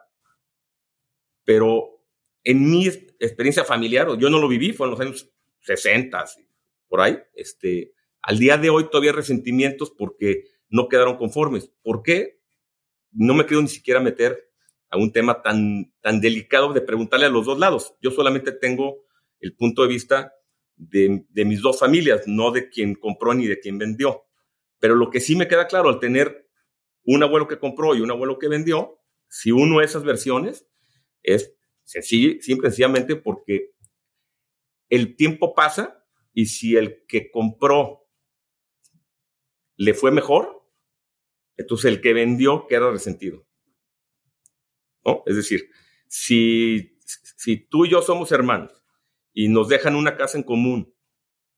Pero 1.45 2.03
en 2.43 2.71
mi 2.71 2.87
experiencia 2.87 3.65
familiar, 3.65 4.09
yo 4.19 4.31
no 4.31 4.39
lo 4.39 4.49
viví, 4.49 4.73
fue 4.73 4.87
en 4.87 4.91
los 4.93 5.01
años 5.01 5.31
60, 5.61 6.25
por 6.89 7.01
ahí, 7.01 7.19
este, 7.35 7.93
al 8.23 8.39
día 8.39 8.57
de 8.57 8.71
hoy 8.71 8.89
todavía 8.89 9.11
hay 9.11 9.17
resentimientos 9.17 9.91
porque 9.91 10.45
no 10.69 10.89
quedaron 10.89 11.17
conformes. 11.17 11.71
¿Por 11.83 12.03
qué? 12.03 12.41
No 13.13 13.35
me 13.35 13.47
quiero 13.47 13.63
ni 13.63 13.69
siquiera 13.69 14.01
meter 14.01 14.51
a 14.91 14.97
un 14.97 15.13
tema 15.13 15.43
tan, 15.43 15.93
tan 16.01 16.21
delicado 16.21 16.73
de 16.73 16.81
preguntarle 16.81 17.27
a 17.27 17.31
los 17.31 17.47
dos 17.47 17.59
lados. 17.59 17.95
Yo 18.01 18.11
solamente 18.11 18.53
tengo 18.53 19.06
el 19.47 19.55
punto 19.55 19.83
de 19.83 19.89
vista 19.89 20.33
de, 20.77 21.25
mis 21.45 21.63
dos 21.63 21.79
familias, 21.79 22.23
no 22.27 22.51
de 22.51 22.69
quien 22.69 22.95
compró 22.95 23.33
ni 23.33 23.47
de 23.47 23.61
quien 23.61 23.79
vendió. 23.79 24.27
Pero 24.79 24.95
lo 24.95 25.11
que 25.11 25.21
sí 25.21 25.37
me 25.37 25.49
queda 25.49 25.69
claro 25.69 25.89
al 25.89 26.01
tener 26.01 26.51
un 27.05 27.23
abuelo 27.23 27.47
que 27.47 27.59
compró 27.59 27.95
y 27.95 28.01
un 28.01 28.11
abuelo 28.11 28.39
que 28.39 28.49
vendió, 28.49 29.01
si 29.29 29.53
uno 29.53 29.79
de 29.79 29.85
esas 29.85 30.05
versiones 30.05 30.67
es 31.23 31.57
Sencillo, 31.85 32.43
simple, 32.43 32.69
sencillamente 32.71 33.15
porque 33.15 33.71
el 34.89 35.15
tiempo 35.15 35.55
pasa 35.55 36.05
y 36.33 36.47
si 36.47 36.75
el 36.75 37.07
que 37.07 37.31
compró 37.31 38.09
le 39.77 39.95
fue 39.95 40.11
mejor, 40.11 40.69
entonces 41.57 41.93
el 41.93 42.01
que 42.01 42.13
vendió 42.13 42.67
queda 42.67 42.91
resentido. 42.91 43.47
¿No? 45.05 45.23
Es 45.27 45.37
decir, 45.37 45.71
si 46.09 46.99
tú 47.71 47.85
y 47.85 47.91
yo 47.91 48.03
somos 48.03 48.33
hermanos 48.33 48.83
y 49.39 49.49
nos 49.49 49.69
dejan 49.69 49.95
una 49.95 50.17
casa 50.17 50.39
en 50.39 50.45
común 50.45 50.95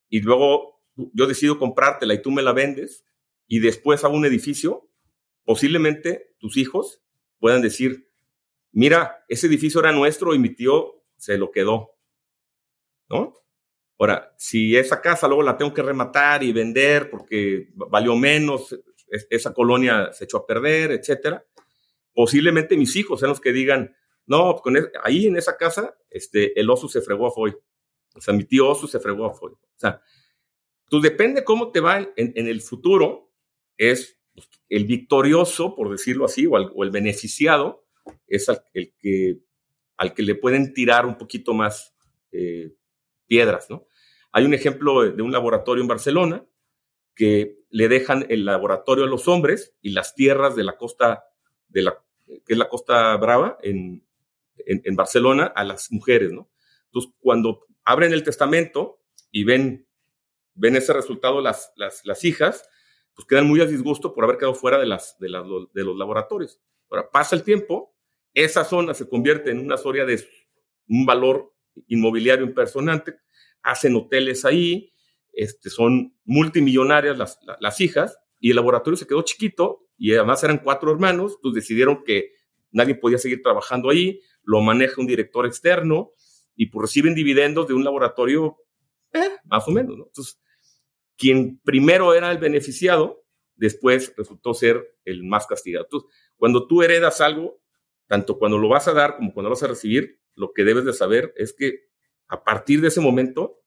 y 0.08 0.20
luego 0.20 0.82
yo 0.96 1.28
decido 1.28 1.60
comprártela 1.60 2.12
y 2.12 2.20
tú 2.20 2.32
me 2.32 2.42
la 2.42 2.52
vendes 2.52 3.04
y 3.46 3.60
después 3.60 4.02
hago 4.02 4.16
un 4.16 4.26
edificio, 4.26 4.90
posiblemente 5.44 6.34
tus 6.38 6.56
hijos 6.56 7.00
puedan 7.38 7.62
decir, 7.62 8.10
mira, 8.72 9.24
ese 9.28 9.46
edificio 9.46 9.78
era 9.78 9.92
nuestro 9.92 10.34
y 10.34 10.40
mi 10.40 10.50
tío 10.50 11.04
se 11.16 11.38
lo 11.38 11.52
quedó, 11.52 11.94
¿no? 13.08 13.34
Ahora, 13.96 14.34
si 14.36 14.76
esa 14.76 15.00
casa 15.00 15.28
luego 15.28 15.44
la 15.44 15.56
tengo 15.56 15.72
que 15.72 15.82
rematar 15.82 16.42
y 16.42 16.52
vender 16.52 17.08
porque 17.08 17.68
valió 17.74 18.16
menos, 18.16 18.76
esa 19.30 19.54
colonia 19.54 20.12
se 20.12 20.24
echó 20.24 20.38
a 20.38 20.46
perder, 20.46 20.90
etcétera, 20.90 21.46
posiblemente 22.12 22.76
mis 22.76 22.96
hijos 22.96 23.20
sean 23.20 23.30
los 23.30 23.40
que 23.40 23.52
digan, 23.52 23.94
no, 24.26 24.56
con 24.56 24.76
ahí 25.04 25.26
en 25.26 25.36
esa 25.36 25.56
casa, 25.56 25.96
este, 26.10 26.58
el 26.60 26.68
oso 26.70 26.88
se 26.88 27.00
fregó 27.00 27.28
a 27.28 27.30
Foy. 27.30 27.54
O 28.18 28.20
sea, 28.20 28.34
mi 28.34 28.44
tío 28.44 28.68
oso 28.68 28.86
se 28.86 29.00
fregó 29.00 29.26
a 29.26 29.34
Foy. 29.34 29.52
O 29.52 29.58
sea, 29.76 30.00
tú 30.88 31.00
depende 31.00 31.44
cómo 31.44 31.70
te 31.70 31.80
va 31.80 31.98
en, 32.16 32.32
el 32.34 32.60
futuro, 32.60 33.32
es 33.76 34.18
el 34.68 34.84
victorioso, 34.84 35.74
por 35.74 35.90
decirlo 35.90 36.24
así, 36.24 36.46
o 36.46 36.84
el 36.84 36.90
beneficiado, 36.90 37.86
es 38.26 38.48
al, 38.48 38.62
el 38.74 38.94
que, 38.98 39.38
al 39.96 40.14
que 40.14 40.22
le 40.22 40.34
pueden 40.34 40.72
tirar 40.72 41.06
un 41.06 41.16
poquito 41.16 41.54
más 41.54 41.94
eh, 42.32 42.74
piedras, 43.26 43.68
¿no? 43.70 43.86
Hay 44.32 44.44
un 44.44 44.54
ejemplo 44.54 45.10
de 45.10 45.22
un 45.22 45.32
laboratorio 45.32 45.82
en 45.82 45.88
Barcelona 45.88 46.44
que 47.14 47.58
le 47.70 47.88
dejan 47.88 48.26
el 48.28 48.44
laboratorio 48.44 49.04
a 49.04 49.08
los 49.08 49.26
hombres 49.26 49.74
y 49.80 49.90
las 49.90 50.14
tierras 50.14 50.54
de 50.54 50.64
la 50.64 50.76
costa, 50.76 51.24
de 51.68 51.82
la, 51.82 52.04
que 52.26 52.52
es 52.52 52.58
la 52.58 52.68
Costa 52.68 53.16
Brava 53.16 53.58
en, 53.62 54.06
en, 54.66 54.96
Barcelona, 54.96 55.46
a 55.46 55.64
las 55.64 55.90
mujeres, 55.90 56.32
¿no? 56.32 56.50
Entonces, 56.86 57.12
cuando 57.20 57.66
abren 57.88 58.12
el 58.12 58.22
testamento 58.22 59.00
y 59.30 59.44
ven, 59.44 59.86
ven 60.54 60.76
ese 60.76 60.92
resultado 60.92 61.40
las, 61.40 61.72
las, 61.76 62.02
las 62.04 62.24
hijas, 62.24 62.68
pues 63.14 63.26
quedan 63.26 63.46
muy 63.46 63.60
a 63.62 63.66
disgusto 63.66 64.14
por 64.14 64.24
haber 64.24 64.36
quedado 64.36 64.54
fuera 64.54 64.78
de, 64.78 64.86
las, 64.86 65.16
de, 65.18 65.30
las, 65.30 65.44
de 65.72 65.84
los 65.84 65.96
laboratorios. 65.96 66.60
Ahora, 66.90 67.10
pasa 67.10 67.34
el 67.34 67.42
tiempo 67.42 67.94
esa 68.34 68.62
zona 68.64 68.94
se 68.94 69.08
convierte 69.08 69.50
en 69.50 69.58
una 69.58 69.78
zona 69.78 70.04
de 70.04 70.22
un 70.88 71.06
valor 71.06 71.52
inmobiliario 71.86 72.44
impersonante, 72.44 73.16
hacen 73.62 73.96
hoteles 73.96 74.44
ahí, 74.44 74.92
este, 75.32 75.70
son 75.70 76.14
multimillonarias 76.24 77.16
las, 77.16 77.38
las, 77.58 77.80
hijas, 77.80 78.18
y 78.38 78.50
el 78.50 78.56
laboratorio 78.56 78.96
se 78.96 79.06
quedó 79.06 79.22
chiquito, 79.22 79.86
y 79.96 80.14
además 80.14 80.44
eran 80.44 80.58
cuatro 80.58 80.92
hermanos, 80.92 81.38
pues 81.42 81.54
decidieron 81.54 82.04
que 82.04 82.32
nadie 82.70 82.94
podía 82.94 83.18
seguir 83.18 83.42
trabajando 83.42 83.90
ahí, 83.90 84.20
lo 84.42 84.60
maneja 84.60 85.00
un 85.00 85.06
director 85.06 85.46
externo, 85.46 86.12
y 86.58 86.66
pues 86.66 86.90
reciben 86.90 87.14
dividendos 87.14 87.68
de 87.68 87.74
un 87.74 87.84
laboratorio, 87.84 88.58
eh, 89.12 89.30
más 89.44 89.66
o 89.68 89.70
menos, 89.70 89.96
¿no? 89.96 90.06
Entonces, 90.06 90.40
quien 91.16 91.60
primero 91.60 92.14
era 92.14 92.32
el 92.32 92.38
beneficiado, 92.38 93.24
después 93.54 94.12
resultó 94.16 94.54
ser 94.54 94.98
el 95.04 95.22
más 95.22 95.46
castigado. 95.46 95.84
Entonces, 95.84 96.10
cuando 96.36 96.66
tú 96.66 96.82
heredas 96.82 97.20
algo, 97.20 97.62
tanto 98.08 98.38
cuando 98.38 98.58
lo 98.58 98.68
vas 98.68 98.88
a 98.88 98.92
dar 98.92 99.16
como 99.16 99.32
cuando 99.32 99.50
lo 99.50 99.54
vas 99.54 99.62
a 99.62 99.68
recibir, 99.68 100.20
lo 100.34 100.52
que 100.52 100.64
debes 100.64 100.84
de 100.84 100.92
saber 100.92 101.32
es 101.36 101.52
que 101.52 101.88
a 102.26 102.42
partir 102.42 102.80
de 102.80 102.88
ese 102.88 103.00
momento, 103.00 103.62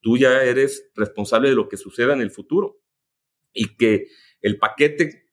tú 0.00 0.18
ya 0.18 0.42
eres 0.42 0.90
responsable 0.96 1.48
de 1.50 1.54
lo 1.54 1.68
que 1.68 1.76
suceda 1.76 2.14
en 2.14 2.20
el 2.20 2.32
futuro 2.32 2.80
y 3.52 3.76
que 3.76 4.08
el 4.42 4.58
paquete 4.58 5.24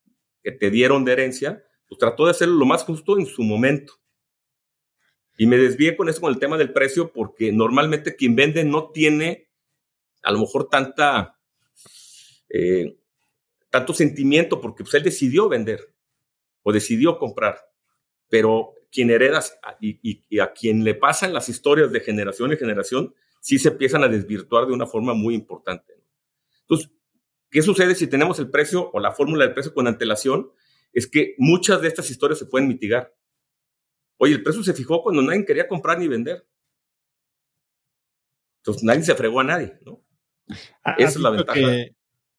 que 0.43 0.51
te 0.51 0.69
dieron 0.69 1.03
de 1.03 1.13
herencia, 1.13 1.63
pues 1.87 1.97
trató 1.97 2.25
de 2.25 2.31
hacerlo 2.31 2.55
lo 2.55 2.65
más 2.67 2.83
justo 2.83 3.17
en 3.17 3.25
su 3.25 3.41
momento. 3.41 4.00
Y 5.41 5.47
me 5.47 5.57
desvié 5.57 5.97
con 5.97 6.07
eso, 6.07 6.21
con 6.21 6.31
el 6.31 6.37
tema 6.37 6.55
del 6.55 6.71
precio, 6.71 7.11
porque 7.11 7.51
normalmente 7.51 8.15
quien 8.15 8.35
vende 8.35 8.63
no 8.63 8.91
tiene 8.91 9.49
a 10.21 10.31
lo 10.31 10.37
mejor 10.37 10.69
tanta 10.69 11.39
eh, 12.47 12.95
tanto 13.71 13.91
sentimiento, 13.91 14.61
porque 14.61 14.83
pues, 14.83 14.93
él 14.93 15.01
decidió 15.01 15.49
vender 15.49 15.95
o 16.61 16.71
decidió 16.71 17.17
comprar, 17.17 17.57
pero 18.29 18.75
quien 18.91 19.09
heredas 19.09 19.57
y, 19.79 20.39
a 20.39 20.53
quien 20.53 20.83
le 20.83 20.93
pasan 20.93 21.33
las 21.33 21.49
historias 21.49 21.91
de 21.91 22.01
generación 22.01 22.51
en 22.51 22.59
generación, 22.59 23.15
sí 23.39 23.57
se 23.57 23.69
empiezan 23.69 24.03
a 24.03 24.09
desvirtuar 24.09 24.67
de 24.67 24.73
una 24.73 24.85
forma 24.85 25.15
muy 25.15 25.33
importante. 25.33 25.95
Entonces, 26.61 26.91
¿qué 27.49 27.63
sucede 27.63 27.95
si 27.95 28.05
tenemos 28.05 28.37
el 28.37 28.51
precio 28.51 28.91
o 28.93 28.99
la 28.99 29.11
fórmula 29.11 29.45
del 29.45 29.55
precio 29.55 29.73
con 29.73 29.87
antelación? 29.87 30.51
Es 30.93 31.07
que 31.07 31.33
muchas 31.39 31.81
de 31.81 31.87
estas 31.87 32.11
historias 32.11 32.37
se 32.37 32.45
pueden 32.45 32.67
mitigar. 32.67 33.11
Oye, 34.23 34.35
el 34.35 34.43
precio 34.43 34.61
se 34.61 34.75
fijó 34.75 35.01
cuando 35.01 35.23
nadie 35.23 35.43
quería 35.43 35.67
comprar 35.67 35.97
ni 35.97 36.07
vender. 36.07 36.47
Entonces 38.59 38.83
nadie 38.83 39.01
se 39.01 39.15
fregó 39.15 39.39
a 39.39 39.43
nadie, 39.43 39.79
¿no? 39.83 40.05
Esa 40.95 41.09
es 41.09 41.19
la 41.19 41.31
ventaja. 41.31 41.59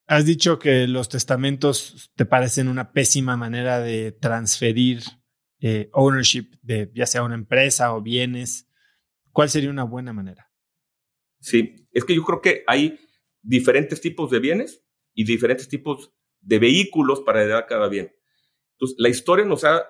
has 0.06 0.24
dicho 0.24 0.60
que 0.60 0.86
los 0.86 1.08
testamentos 1.08 2.12
te 2.14 2.24
parecen 2.24 2.68
una 2.68 2.92
pésima 2.92 3.36
manera 3.36 3.80
de 3.80 4.12
transferir 4.12 5.02
eh, 5.58 5.88
ownership 5.92 6.52
de 6.62 6.88
ya 6.94 7.04
sea 7.04 7.24
una 7.24 7.34
empresa 7.34 7.92
o 7.96 8.00
bienes. 8.00 8.68
¿Cuál 9.32 9.50
sería 9.50 9.70
una 9.70 9.82
buena 9.82 10.12
manera? 10.12 10.52
Sí, 11.40 11.88
es 11.90 12.04
que 12.04 12.14
yo 12.14 12.22
creo 12.22 12.40
que 12.40 12.62
hay 12.68 13.00
diferentes 13.42 14.00
tipos 14.00 14.30
de 14.30 14.38
bienes 14.38 14.84
y 15.14 15.24
diferentes 15.24 15.68
tipos 15.68 16.12
de 16.40 16.60
vehículos 16.60 17.22
para 17.22 17.42
heredar 17.42 17.66
cada 17.66 17.88
bien. 17.88 18.14
Entonces, 18.74 18.96
la 19.00 19.08
historia 19.08 19.44
nos 19.44 19.64
ha 19.64 19.84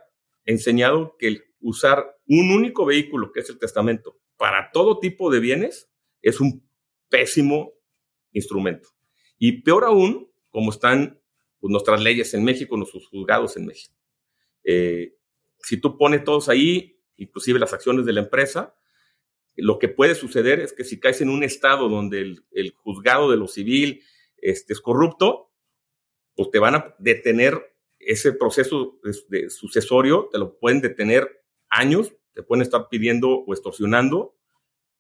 enseñado 0.47 1.17
que 1.19 1.52
usar 1.63 2.19
un 2.27 2.51
único 2.51 2.85
vehículo, 2.85 3.33
que 3.33 3.41
es 3.41 3.49
el 3.51 3.59
testamento, 3.59 4.19
para 4.37 4.71
todo 4.73 4.99
tipo 4.99 5.31
de 5.31 5.41
bienes, 5.41 5.91
es 6.21 6.41
un 6.41 6.69
pésimo 7.09 7.73
instrumento. 8.33 8.91
Y 9.39 9.63
peor 9.63 9.85
aún, 9.85 10.31
como 10.51 10.71
están 10.71 11.21
pues, 11.61 11.71
nuestras 11.71 12.03
leyes 12.03 12.35
en 12.35 12.45
México, 12.45 12.77
nuestros 12.77 13.07
juzgados 13.09 13.57
en 13.57 13.67
México. 13.67 13.95
Eh, 14.65 15.17
si 15.59 15.81
tú 15.81 15.97
pones 15.97 16.25
todos 16.25 16.49
ahí, 16.49 17.01
inclusive 17.17 17.59
las 17.59 17.73
acciones 17.73 18.05
de 18.05 18.13
la 18.13 18.21
empresa, 18.21 18.75
lo 19.57 19.79
que 19.79 19.89
puede 19.89 20.15
suceder 20.15 20.61
es 20.61 20.73
que 20.73 20.85
si 20.85 20.99
caes 20.99 21.21
en 21.21 21.29
un 21.29 21.43
estado 21.43 21.89
donde 21.89 22.37
el, 22.51 22.71
juzgado 22.73 23.31
de 23.31 23.37
lo 23.37 23.49
civil 23.49 24.03
este, 24.39 24.73
es 24.73 24.81
corrupto, 24.81 25.51
pues 26.35 26.51
te 26.51 26.59
van 26.59 26.75
a 26.75 26.95
detener 26.99 27.75
ese 27.99 28.33
proceso 28.33 28.99
de, 29.29 29.51
sucesorio, 29.51 30.29
te 30.33 30.39
lo 30.39 30.59
pueden 30.59 30.81
detener 30.81 31.42
años, 31.73 32.15
te 32.35 32.43
pueden 32.43 32.63
estar 32.63 32.89
pidiendo 32.89 33.41
o 33.41 33.53
extorsionando 33.53 34.37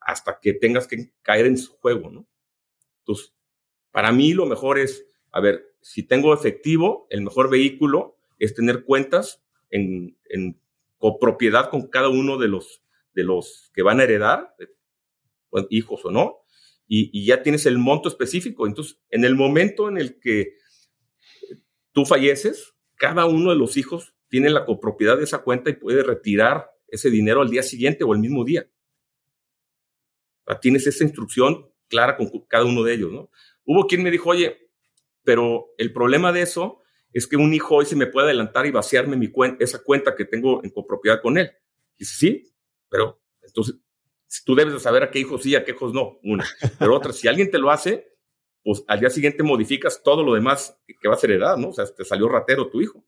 hasta 0.00 0.38
que 0.40 0.52
tengas 0.52 0.88
que 0.88 1.12
caer 1.22 1.46
en 1.46 1.56
su 1.56 1.72
juego, 1.74 2.10
¿no? 2.10 2.26
Entonces, 3.00 3.34
para 3.90 4.10
mí 4.10 4.32
lo 4.32 4.46
mejor 4.46 4.78
es, 4.78 5.06
a 5.30 5.40
ver, 5.40 5.76
si 5.80 6.02
tengo 6.02 6.34
efectivo, 6.34 7.06
el 7.10 7.22
mejor 7.22 7.50
vehículo 7.50 8.16
es 8.38 8.54
tener 8.54 8.84
cuentas 8.84 9.42
en, 9.70 10.16
en 10.28 10.60
copropiedad 10.98 11.70
con 11.70 11.88
cada 11.88 12.08
uno 12.08 12.38
de 12.38 12.48
los, 12.48 12.82
de 13.14 13.24
los 13.24 13.70
que 13.74 13.82
van 13.82 14.00
a 14.00 14.04
heredar, 14.04 14.54
hijos 15.68 16.04
o 16.04 16.10
no, 16.10 16.38
y, 16.86 17.24
ya 17.24 17.42
tienes 17.42 17.64
el 17.66 17.78
monto 17.78 18.08
específico. 18.08 18.66
Entonces, 18.66 19.00
en 19.08 19.24
el 19.24 19.34
momento 19.34 19.88
en 19.88 19.96
el 19.96 20.20
que 20.20 20.56
tú 21.92 22.04
falleces, 22.04 22.74
cada 22.96 23.26
uno 23.26 23.50
de 23.50 23.56
los 23.56 23.76
hijos 23.76 24.11
tiene 24.32 24.48
la 24.48 24.64
copropiedad 24.64 25.18
de 25.18 25.24
esa 25.24 25.42
cuenta 25.42 25.68
y 25.68 25.74
puede 25.74 26.02
retirar 26.02 26.70
ese 26.88 27.10
dinero 27.10 27.42
al 27.42 27.50
día 27.50 27.62
siguiente 27.62 28.02
o 28.02 28.14
el 28.14 28.18
mismo 28.18 28.46
día. 28.46 28.66
tienes 30.62 30.86
esa 30.86 31.04
instrucción 31.04 31.70
clara 31.86 32.16
con 32.16 32.30
cada 32.48 32.64
uno 32.64 32.82
de 32.82 32.94
ellos, 32.94 33.12
¿no? 33.12 33.30
Hubo 33.66 33.86
quien 33.86 34.02
me 34.02 34.10
dijo, 34.10 34.30
oye, 34.30 34.70
pero 35.22 35.74
el 35.76 35.92
problema 35.92 36.32
de 36.32 36.40
eso 36.40 36.80
es 37.12 37.26
que 37.26 37.36
un 37.36 37.52
hijo 37.52 37.74
hoy 37.74 37.84
se 37.84 37.94
me 37.94 38.06
puede 38.06 38.28
adelantar 38.28 38.64
y 38.64 38.70
vaciarme 38.70 39.16
mi 39.16 39.30
esa 39.60 39.82
cuenta 39.82 40.16
que 40.16 40.24
tengo 40.24 40.64
en 40.64 40.70
copropiedad 40.70 41.20
con 41.20 41.36
él. 41.36 41.50
Dice, 41.98 42.14
sí, 42.14 42.54
pero 42.88 43.20
entonces 43.42 43.82
tú 44.46 44.54
debes 44.54 44.72
de 44.72 44.80
saber 44.80 45.02
a 45.02 45.10
qué 45.10 45.18
hijos 45.18 45.42
sí, 45.42 45.54
a 45.54 45.62
qué 45.62 45.72
hijos 45.72 45.92
no. 45.92 46.18
Una. 46.22 46.46
Pero 46.78 46.96
otra, 46.96 47.12
si 47.12 47.28
alguien 47.28 47.50
te 47.50 47.58
lo 47.58 47.70
hace, 47.70 48.16
pues 48.64 48.82
al 48.88 48.98
día 48.98 49.10
siguiente 49.10 49.42
modificas 49.42 50.02
todo 50.02 50.22
lo 50.24 50.32
demás 50.32 50.80
que, 50.86 51.06
vas 51.06 51.22
a 51.22 51.26
heredar, 51.26 51.58
¿no? 51.58 51.68
O 51.68 51.72
sea, 51.74 51.84
te 51.84 52.02
salió 52.02 52.30
ratero 52.30 52.70
tu 52.70 52.80
hijo. 52.80 53.04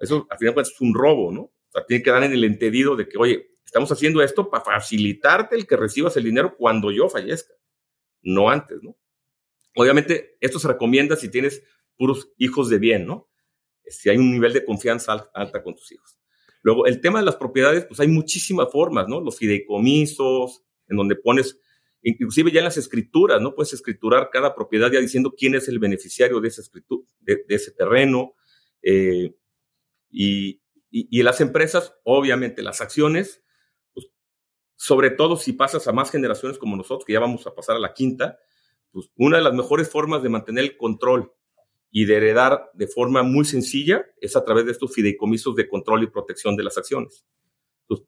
Eso, 0.00 0.26
al 0.30 0.38
final 0.38 0.54
es 0.58 0.80
un 0.80 0.94
robo, 0.94 1.30
¿no? 1.30 1.42
O 1.42 1.72
sea, 1.72 1.84
tiene 1.86 2.02
que 2.02 2.10
dar 2.10 2.24
en 2.24 2.32
el 2.32 2.42
entendido 2.42 2.96
de 2.96 3.08
que, 3.08 3.18
oye, 3.18 3.50
estamos 3.64 3.92
haciendo 3.92 4.22
esto 4.22 4.50
para 4.50 4.64
facilitarte 4.64 5.54
el 5.54 5.66
que 5.66 5.76
recibas 5.76 6.16
el 6.16 6.24
dinero 6.24 6.56
cuando 6.56 6.90
yo 6.90 7.08
fallezca, 7.08 7.54
no 8.22 8.50
antes, 8.50 8.82
¿no? 8.82 8.96
Obviamente, 9.76 10.36
esto 10.40 10.58
se 10.58 10.66
recomienda 10.66 11.14
si 11.14 11.30
tienes 11.30 11.62
puros 11.96 12.32
hijos 12.38 12.68
de 12.68 12.78
bien, 12.78 13.06
¿no? 13.06 13.28
Si 13.86 14.10
hay 14.10 14.16
un 14.16 14.32
nivel 14.32 14.52
de 14.52 14.64
confianza 14.64 15.30
alta 15.34 15.62
con 15.62 15.76
tus 15.76 15.92
hijos. 15.92 16.18
Luego, 16.62 16.86
el 16.86 17.00
tema 17.00 17.20
de 17.20 17.24
las 17.24 17.36
propiedades, 17.36 17.84
pues 17.86 18.00
hay 18.00 18.08
muchísimas 18.08 18.70
formas, 18.70 19.06
¿no? 19.08 19.20
Los 19.20 19.38
fideicomisos, 19.38 20.64
en 20.88 20.96
donde 20.96 21.16
pones, 21.16 21.58
inclusive 22.02 22.50
ya 22.50 22.60
en 22.60 22.64
las 22.64 22.76
escrituras, 22.76 23.40
¿no? 23.40 23.54
Puedes 23.54 23.72
escriturar 23.72 24.30
cada 24.32 24.54
propiedad 24.54 24.90
ya 24.90 25.00
diciendo 25.00 25.34
quién 25.36 25.54
es 25.54 25.68
el 25.68 25.78
beneficiario 25.78 26.40
de, 26.40 26.48
esa 26.48 26.62
de, 27.20 27.44
ese 27.48 27.70
terreno. 27.70 28.34
Eh, 28.82 29.34
y, 30.10 30.60
las 31.22 31.40
empresas, 31.40 31.94
obviamente, 32.04 32.62
las 32.62 32.80
acciones, 32.80 33.42
pues, 33.94 34.08
sobre 34.76 35.10
todo 35.10 35.36
si 35.36 35.52
pasas 35.52 35.86
a 35.86 35.92
más 35.92 36.10
generaciones 36.10 36.58
como 36.58 36.76
nosotros, 36.76 37.04
que 37.04 37.12
ya 37.12 37.20
vamos 37.20 37.46
a 37.46 37.54
pasar 37.54 37.76
a 37.76 37.80
la 37.80 37.94
quinta, 37.94 38.38
pues 38.90 39.10
una 39.16 39.36
de 39.36 39.44
las 39.44 39.54
mejores 39.54 39.88
formas 39.88 40.22
de 40.22 40.28
mantener 40.28 40.64
el 40.64 40.76
control 40.76 41.32
y 41.90 42.04
de 42.04 42.16
heredar 42.16 42.70
de 42.74 42.86
forma 42.86 43.22
muy 43.22 43.44
sencilla 43.44 44.04
es 44.20 44.36
a 44.36 44.44
través 44.44 44.64
de 44.64 44.72
estos 44.72 44.92
fideicomisos 44.94 45.56
de 45.56 45.68
control 45.68 46.04
y 46.04 46.06
protección 46.06 46.56
de 46.56 46.64
las 46.64 46.78
acciones. 46.78 47.24
Entonces, 47.82 48.06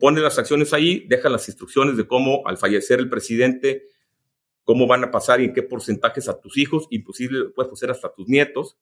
pones 0.00 0.22
las 0.22 0.38
acciones 0.38 0.72
ahí, 0.72 1.06
dejan 1.08 1.32
las 1.32 1.48
instrucciones 1.48 1.96
de 1.96 2.06
cómo 2.06 2.42
al 2.46 2.58
fallecer 2.58 3.00
el 3.00 3.08
presidente, 3.08 3.88
cómo 4.64 4.86
van 4.86 5.04
a 5.04 5.10
pasar 5.10 5.40
y 5.40 5.44
en 5.44 5.52
qué 5.52 5.62
porcentajes 5.62 6.28
a 6.28 6.40
tus 6.40 6.56
hijos, 6.56 6.86
imposible 6.90 7.50
puedes 7.50 7.72
hacer 7.72 7.90
hasta 7.90 8.12
tus 8.12 8.28
nietos. 8.28 8.78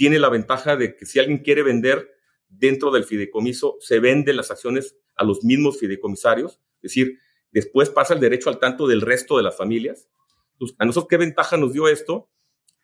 Tiene 0.00 0.18
la 0.18 0.30
ventaja 0.30 0.76
de 0.76 0.96
que 0.96 1.04
si 1.04 1.18
alguien 1.18 1.40
quiere 1.40 1.62
vender 1.62 2.10
dentro 2.48 2.90
del 2.90 3.04
fideicomiso, 3.04 3.76
se 3.80 4.00
venden 4.00 4.38
las 4.38 4.50
acciones 4.50 4.96
a 5.14 5.24
los 5.24 5.44
mismos 5.44 5.78
fideicomisarios, 5.78 6.58
es 6.76 6.94
decir, 6.94 7.18
después 7.50 7.90
pasa 7.90 8.14
el 8.14 8.20
derecho 8.20 8.48
al 8.48 8.58
tanto 8.58 8.86
del 8.86 9.02
resto 9.02 9.36
de 9.36 9.42
las 9.42 9.58
familias. 9.58 10.08
Entonces, 10.52 10.74
¿a 10.78 10.86
nosotros 10.86 11.08
qué 11.10 11.18
ventaja 11.18 11.58
nos 11.58 11.74
dio 11.74 11.86
esto? 11.86 12.30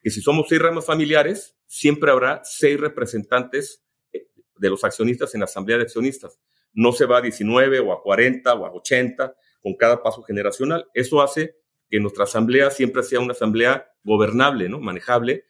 que 0.03 0.11
si 0.11 0.21
somos 0.21 0.47
seis 0.49 0.61
ramas 0.61 0.85
familiares, 0.85 1.57
siempre 1.67 2.11
habrá 2.11 2.43
seis 2.45 2.79
representantes 2.79 3.83
eh, 4.13 4.29
de 4.59 4.69
los 4.69 4.85
accionistas 4.85 5.35
en 5.35 5.41
la 5.41 5.47
asamblea 5.47 5.79
de 5.79 5.85
accionistas. 5.85 6.39
No 6.75 6.93
se 6.93 7.07
va 7.07 7.17
a 7.17 7.23
19 7.23 7.81
o 7.81 7.95
a 7.95 8.03
40 8.03 8.53
o 8.55 8.67
a 8.67 8.73
80 8.73 9.35
con 9.63 9.75
cada 9.75 10.03
paso 10.03 10.23
generacional. 10.23 10.87
Eso 10.93 11.23
hace 11.23 11.57
que 11.89 11.99
nuestra 11.99 12.25
asamblea 12.25 12.71
siempre 12.71 13.03
sea 13.03 13.21
una 13.21 13.33
asamblea 13.33 13.91
gobernable, 14.05 14.69
¿no? 14.69 14.81
manejable, 14.81 15.45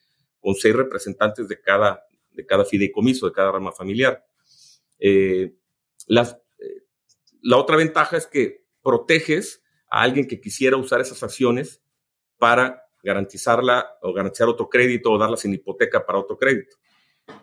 con 0.47 0.55
seis 0.55 0.77
representantes 0.77 1.49
de 1.49 1.61
cada, 1.61 2.07
de 2.31 2.47
cada 2.47 2.65
fideicomiso, 2.65 3.27
de 3.27 3.33
cada 3.33 3.51
rama 3.51 3.73
familiar. 3.73 4.25
Eh, 5.01 5.53
eh, 6.09 6.83
la 7.43 7.57
otra 7.57 7.75
ventaja 7.75 8.17
es 8.17 8.29
que 8.29 8.65
proteges 8.81 9.61
a 9.91 10.03
alguien 10.03 10.29
que 10.29 10.41
quisiera 10.41 10.77
usar 10.77 11.01
esas 11.01 11.21
acciones 11.25 11.83
para 12.39 12.81
garantizarla 13.03 13.99
o 14.03 14.13
garantizar 14.13 14.47
otro 14.47 14.69
crédito 14.69 15.11
o 15.11 15.19
darla 15.19 15.37
sin 15.37 15.53
hipoteca 15.53 16.07
para 16.07 16.21
otro 16.21 16.39
crédito. 16.39 16.77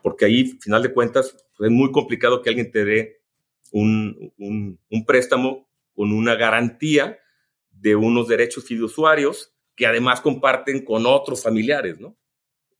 Porque 0.02 0.24
ahí, 0.24 0.46
final 0.62 0.82
de 0.82 0.94
cuentas, 0.94 1.36
pues, 1.58 1.70
es 1.70 1.76
muy 1.76 1.92
complicado 1.92 2.42
que 2.42 2.52
alguien 2.52 2.72
te 2.72 2.86
dé 2.86 3.22
un, 3.74 4.32
un, 4.38 5.06
préstamo 5.06 5.70
con 5.94 6.14
una 6.14 6.36
garantía 6.36 7.20
de 7.70 7.98
unos 7.98 8.30
derechos 8.30 8.64
fiduciarios 8.64 9.54
que 9.76 9.88
además 9.88 10.22
comparten 10.22 10.86
con 10.86 11.06
otros 11.06 11.44
familiares, 11.44 12.00
¿no? 12.00 12.16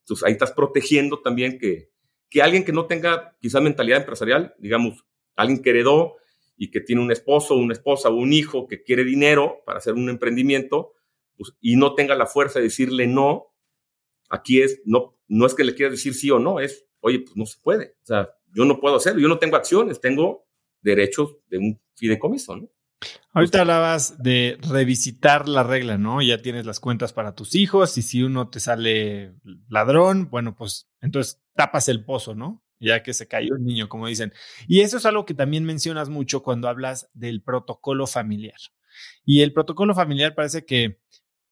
Entonces 0.04 0.26
ahí 0.26 0.34
estás 0.34 0.52
protegiendo 0.52 1.22
también 1.22 1.58
que, 1.58 1.90
que 2.30 2.42
alguien 2.42 2.64
que 2.64 2.72
no 2.72 2.88
tenga 2.88 3.36
quizá 3.40 3.62
mentalidad 3.62 4.00
empresarial, 4.00 4.54
digamos, 4.60 5.06
alguien 5.36 5.62
que 5.62 5.70
heredó 5.70 6.16
y 6.58 6.72
que 6.72 6.82
tiene 6.82 7.02
un 7.02 7.12
esposo, 7.12 7.56
una 7.56 7.74
esposa 7.74 8.10
o 8.10 8.16
un 8.16 8.34
hijo 8.34 8.68
que 8.68 8.84
quiere 8.84 9.04
dinero 9.04 9.62
para 9.66 9.80
hacer 9.80 9.94
un 9.94 10.10
emprendimiento, 10.10 10.94
pues, 11.38 11.54
y 11.62 11.76
no 11.76 11.96
tenga 11.96 12.16
la 12.16 12.26
fuerza 12.26 12.60
de 12.60 12.66
decirle 12.66 13.08
no, 13.08 13.54
aquí 14.30 14.62
es, 14.62 14.82
no, 14.86 15.18
no 15.28 15.46
es 15.46 15.56
que 15.56 15.64
le 15.64 15.76
quieras 15.76 15.94
decir 15.94 16.14
sí 16.14 16.30
o 16.32 16.40
no, 16.40 16.60
es, 16.60 16.86
oye, 17.00 17.20
pues 17.20 17.36
no 17.36 17.46
se 17.46 17.60
puede. 17.62 17.96
O 18.04 18.06
sea, 18.06 18.30
yo 18.54 18.66
no 18.66 18.80
puedo 18.80 18.98
hacerlo, 18.98 19.22
yo 19.22 19.28
no 19.28 19.40
tengo 19.40 19.56
acciones, 19.56 20.00
tengo 20.00 20.46
derechos 20.82 21.38
de 21.50 21.58
un 21.58 21.82
fideicomiso, 21.96 22.56
¿no? 22.58 22.70
Ahorita 23.32 23.62
hablabas 23.62 24.22
de 24.22 24.58
revisitar 24.62 25.48
la 25.50 25.64
regla, 25.64 25.98
¿no? 25.98 26.22
Ya 26.22 26.38
tienes 26.40 26.66
las 26.66 26.80
cuentas 26.80 27.14
para 27.14 27.36
tus 27.36 27.56
hijos 27.56 27.98
y 27.98 28.02
si 28.02 28.24
uno 28.24 28.50
te 28.50 28.60
sale 28.60 29.34
ladrón, 29.70 30.30
bueno, 30.30 30.56
pues 30.56 30.90
entonces 31.02 31.42
tapas 31.56 31.90
el 31.90 32.06
pozo, 32.06 32.36
¿no? 32.36 32.64
Ya 32.80 33.02
que 33.02 33.14
se 33.14 33.28
cayó 33.28 33.56
el 33.56 33.64
niño, 33.64 33.90
como 33.90 34.08
dicen. 34.08 34.34
Y 34.68 34.82
eso 34.82 34.98
es 34.98 35.06
algo 35.06 35.26
que 35.26 35.34
también 35.34 35.64
mencionas 35.64 36.10
mucho 36.10 36.44
cuando 36.44 36.68
hablas 36.68 37.10
del 37.14 37.42
protocolo 37.42 38.08
familiar. 38.08 38.58
Y 39.26 39.42
el 39.42 39.54
protocolo 39.54 39.96
familiar 39.96 40.36
parece 40.36 40.66
que 40.66 41.00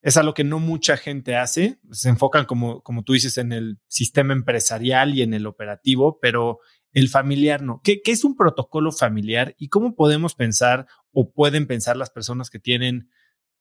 es 0.02 0.18
algo 0.18 0.34
que 0.34 0.44
no 0.44 0.60
mucha 0.60 0.98
gente 0.98 1.36
hace. 1.36 1.80
Se 1.91 2.10
enfocan, 2.10 2.45
como, 2.45 2.82
como 2.82 3.03
tú 3.03 3.14
dices, 3.14 3.38
en 3.38 3.52
el 3.52 3.80
sistema 3.88 4.34
empresarial 4.34 5.15
y 5.15 5.22
en 5.22 5.34
el 5.34 5.45
operativo, 5.45 6.19
pero 6.19 6.60
el 6.93 7.09
familiar 7.09 7.61
no. 7.61 7.81
¿Qué, 7.84 8.01
¿Qué, 8.01 8.11
es 8.11 8.23
un 8.23 8.35
protocolo 8.35 8.91
familiar 8.91 9.55
y 9.57 9.69
cómo 9.69 9.95
podemos 9.95 10.35
pensar 10.35 10.88
o 11.11 11.31
pueden 11.31 11.68
pensar 11.68 11.97
las 11.97 12.09
personas 12.09 12.49
que 12.49 12.59
tienen 12.59 13.09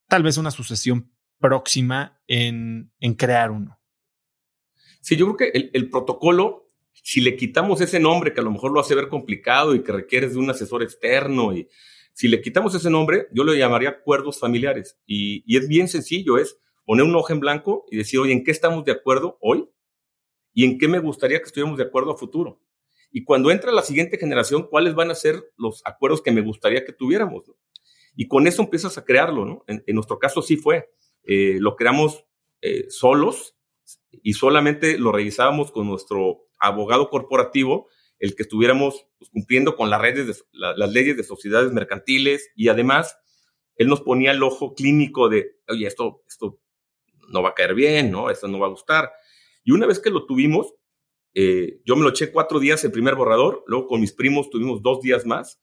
tal 0.09 0.23
vez 0.23 0.37
una 0.37 0.51
sucesión 0.51 1.13
próxima 1.39 2.21
en, 2.27 2.93
en 3.01 3.15
crear 3.15 3.51
uno? 3.51 3.81
Sí, 5.01 5.17
yo 5.17 5.27
creo 5.27 5.37
que 5.37 5.59
el, 5.59 5.71
el, 5.73 5.89
protocolo, 5.89 6.71
si 6.93 7.21
le 7.21 7.37
quitamos 7.37 7.81
ese 7.81 8.01
nombre 8.01 8.35
que 8.35 8.41
a 8.41 8.45
lo 8.45 8.51
mejor 8.51 8.73
lo 8.73 8.81
hace 8.81 8.95
ver 8.95 9.09
complicado 9.09 9.75
y 9.75 9.83
que 9.83 9.93
requiere 9.93 10.29
de 10.29 10.37
un 10.37 10.51
asesor 10.51 10.83
externo 10.83 11.55
y 11.55 11.69
si 12.13 12.29
le 12.29 12.43
quitamos 12.43 12.75
ese 12.75 12.91
nombre, 12.91 13.29
yo 13.33 13.45
le 13.45 13.57
llamaría 13.57 13.91
acuerdos 13.91 14.39
familiares. 14.39 14.99
Y, 15.07 15.43
y 15.47 15.57
es 15.57 15.69
bien 15.69 15.89
sencillo, 15.89 16.37
es 16.37 16.59
poner 16.85 17.05
un 17.07 17.15
hoja 17.15 17.33
en 17.33 17.41
blanco 17.41 17.87
y 17.91 17.97
decir, 17.97 18.19
oye, 18.19 18.33
¿en 18.33 18.45
qué 18.45 18.51
estamos 18.51 18.85
de 18.85 18.93
acuerdo 18.93 19.39
hoy? 19.41 19.71
¿Y 20.53 20.65
en 20.65 20.77
qué 20.77 20.89
me 20.89 20.99
gustaría 20.99 21.39
que 21.39 21.45
estuviéramos 21.45 21.79
de 21.79 21.85
acuerdo 21.85 22.11
a 22.11 22.19
futuro? 22.19 22.61
Y 23.11 23.25
cuando 23.25 23.51
entra 23.51 23.73
la 23.73 23.83
siguiente 23.83 24.19
generación, 24.19 24.69
¿cuáles 24.69 24.95
van 24.95 25.11
a 25.11 25.15
ser 25.15 25.53
los 25.57 25.83
acuerdos 25.85 26.23
que 26.23 26.33
me 26.33 26.43
gustaría 26.43 26.85
que 26.85 26.93
tuviéramos? 26.93 27.45
Y 28.15 28.29
con 28.29 28.47
eso 28.47 28.63
empiezas 28.63 28.99
a 28.99 29.05
crearlo, 29.05 29.45
¿no? 29.45 29.65
En, 29.67 29.83
nuestro 29.89 30.19
caso 30.19 30.43
sí 30.43 30.57
fue. 30.57 30.91
Eh, 31.25 31.57
lo 31.61 31.77
creamos 31.77 32.25
eh, 32.61 32.87
solos 32.89 33.57
y 34.23 34.35
solamente 34.35 34.99
lo 34.99 35.13
revisábamos 35.13 35.73
con 35.73 35.87
nuestro 35.87 36.47
abogado 36.59 37.09
corporativo 37.11 37.89
el 38.21 38.37
que 38.37 38.43
estuviéramos 38.43 39.07
pues, 39.19 39.31
cumpliendo 39.31 39.75
con 39.75 39.91
las, 39.91 40.03
las 40.53 40.93
leyes 40.93 41.17
de 41.17 41.25
sociedades 41.25 41.73
mercantiles 41.73 42.51
y 42.55 42.69
además 42.69 43.17
él 43.77 43.89
nos 43.89 44.03
ponía 44.03 44.33
el 44.33 44.43
ojo 44.43 44.75
clínico 44.75 45.31
de, 45.31 45.57
oye, 45.69 45.87
esto, 45.87 46.23
esto 46.29 46.61
no 47.31 47.43
va 47.43 47.51
a 47.51 47.55
caer 47.55 47.75
bien, 47.75 48.11
¿no? 48.11 48.31
Esto 48.31 48.47
no 48.47 48.59
va 48.59 48.67
a 48.67 48.71
gustar. 48.71 49.11
Y 49.65 49.73
una 49.73 49.87
vez 49.87 50.01
que 50.01 50.11
lo 50.11 50.27
tuvimos, 50.27 50.75
eh, 51.35 51.81
yo 51.85 51.97
me 51.97 52.03
lo 52.03 52.11
eché 52.11 52.33
cuatro 52.33 52.59
días 52.59 52.85
el 52.85 52.93
primer 52.93 53.15
borrador, 53.15 53.65
luego 53.67 53.87
con 53.87 54.01
mis 54.01 54.13
primos 54.13 54.51
tuvimos 54.51 54.83
dos 54.83 55.01
días 55.01 55.27
más 55.27 55.61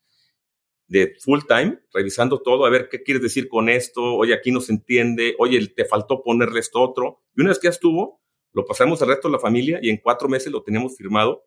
de 0.87 1.15
full 1.19 1.41
time, 1.47 1.79
revisando 1.93 2.41
todo, 2.41 2.65
a 2.65 2.69
ver 2.69 2.87
qué 2.89 3.03
quieres 3.03 3.21
decir 3.21 3.49
con 3.49 3.67
esto, 3.67 4.01
oye, 4.01 4.33
aquí 4.33 4.51
no 4.51 4.61
se 4.61 4.71
entiende, 4.71 5.35
oye, 5.37 5.65
te 5.67 5.85
faltó 5.85 6.23
ponerle 6.23 6.61
esto 6.61 6.81
otro. 6.81 7.21
Y 7.35 7.41
una 7.41 7.49
vez 7.49 7.59
que 7.59 7.65
ya 7.65 7.71
estuvo, 7.71 8.21
lo 8.53 8.65
pasamos 8.65 9.01
al 9.01 9.09
resto 9.09 9.27
de 9.27 9.33
la 9.33 9.39
familia 9.39 9.79
y 9.81 9.89
en 9.89 9.97
cuatro 9.97 10.29
meses 10.29 10.51
lo 10.51 10.63
teníamos 10.63 10.95
firmado 10.95 11.45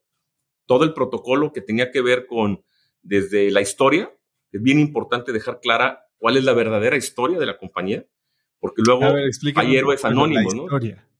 todo 0.66 0.84
el 0.84 0.92
protocolo 0.92 1.52
que 1.52 1.62
tenía 1.62 1.90
que 1.90 2.02
ver 2.02 2.26
con 2.26 2.64
desde 3.02 3.50
la 3.50 3.62
historia. 3.62 4.14
Es 4.52 4.62
bien 4.62 4.78
importante 4.78 5.32
dejar 5.32 5.60
clara 5.60 6.04
cuál 6.18 6.36
es 6.36 6.44
la 6.44 6.52
verdadera 6.52 6.96
historia 6.96 7.38
de 7.38 7.46
la 7.46 7.56
compañía, 7.56 8.06
porque 8.58 8.82
luego 8.84 9.06
hay 9.56 9.76
héroes 9.76 10.04
anónimos, 10.04 10.54
la 10.54 10.62
historia. 10.62 10.96
¿no? 10.96 11.10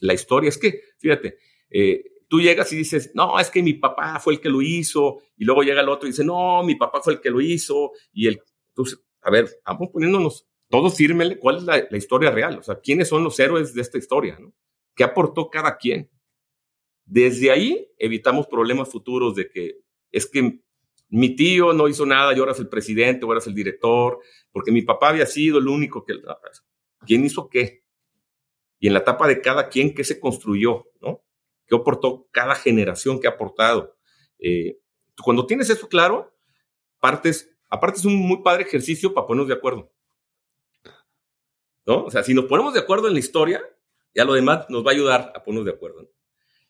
La 0.00 0.14
historia 0.14 0.48
es 0.48 0.58
que, 0.58 0.80
fíjate, 0.98 1.38
eh, 1.70 2.11
tú 2.32 2.40
llegas 2.40 2.72
y 2.72 2.76
dices, 2.76 3.10
no, 3.12 3.38
es 3.38 3.50
que 3.50 3.62
mi 3.62 3.74
papá 3.74 4.18
fue 4.18 4.32
el 4.32 4.40
que 4.40 4.48
lo 4.48 4.62
hizo, 4.62 5.18
y 5.36 5.44
luego 5.44 5.62
llega 5.64 5.82
el 5.82 5.88
otro 5.90 6.08
y 6.08 6.12
dice, 6.12 6.24
no, 6.24 6.62
mi 6.62 6.76
papá 6.76 7.02
fue 7.02 7.12
el 7.12 7.20
que 7.20 7.28
lo 7.28 7.42
hizo, 7.42 7.92
y 8.10 8.26
el, 8.26 8.40
entonces, 8.70 9.04
a 9.20 9.30
ver, 9.30 9.50
vamos 9.66 9.90
poniéndonos 9.92 10.48
todo 10.70 10.90
fírmele 10.90 11.38
cuál 11.38 11.58
es 11.58 11.64
la, 11.64 11.98
historia 11.98 12.30
real, 12.30 12.56
o 12.56 12.62
sea, 12.62 12.80
quiénes 12.80 13.08
son 13.08 13.22
los 13.22 13.38
héroes 13.38 13.74
de 13.74 13.82
esta 13.82 13.98
historia, 13.98 14.38
¿no? 14.40 14.54
¿Qué 14.94 15.04
aportó 15.04 15.50
cada 15.50 15.76
quien? 15.76 16.08
Desde 17.04 17.50
ahí 17.50 17.86
evitamos 17.98 18.46
problemas 18.46 18.88
futuros 18.88 19.34
de 19.34 19.50
que 19.50 19.80
es 20.10 20.26
que 20.26 20.58
mi 21.10 21.36
tío 21.36 21.74
no 21.74 21.86
hizo 21.86 22.06
nada 22.06 22.32
y 22.32 22.38
ahora 22.38 22.52
es 22.52 22.60
el 22.60 22.70
presidente 22.70 23.26
o 23.26 23.28
ahora 23.28 23.40
es 23.40 23.46
el 23.46 23.54
director, 23.54 24.20
porque 24.52 24.72
mi 24.72 24.80
papá 24.80 25.10
había 25.10 25.26
sido 25.26 25.58
el 25.58 25.68
único 25.68 26.02
que... 26.02 26.14
¿Quién 27.06 27.26
hizo 27.26 27.50
qué? 27.50 27.84
Y 28.78 28.86
en 28.86 28.94
la 28.94 29.00
etapa 29.00 29.28
de 29.28 29.42
cada 29.42 29.68
quien, 29.68 29.92
¿qué 29.92 30.02
se 30.02 30.18
construyó? 30.18 30.86
¿no? 31.02 31.22
¿Qué 31.72 31.76
aportó 31.76 32.28
cada 32.30 32.54
generación? 32.54 33.18
¿Qué 33.18 33.26
ha 33.26 33.30
aportado? 33.30 33.96
Eh, 34.38 34.78
cuando 35.24 35.46
tienes 35.46 35.70
eso 35.70 35.88
claro, 35.88 36.30
partes, 37.00 37.50
aparte 37.70 37.98
es 37.98 38.04
un 38.04 38.14
muy 38.14 38.42
padre 38.42 38.64
ejercicio 38.64 39.14
para 39.14 39.26
ponernos 39.26 39.48
de 39.48 39.54
acuerdo. 39.54 39.90
¿No? 41.86 42.04
O 42.04 42.10
sea, 42.10 42.22
si 42.24 42.34
nos 42.34 42.44
ponemos 42.44 42.74
de 42.74 42.80
acuerdo 42.80 43.08
en 43.08 43.14
la 43.14 43.20
historia, 43.20 43.62
ya 44.14 44.26
lo 44.26 44.34
demás 44.34 44.66
nos 44.68 44.84
va 44.84 44.90
a 44.90 44.92
ayudar 44.92 45.32
a 45.34 45.42
ponernos 45.42 45.64
de 45.64 45.72
acuerdo. 45.72 46.10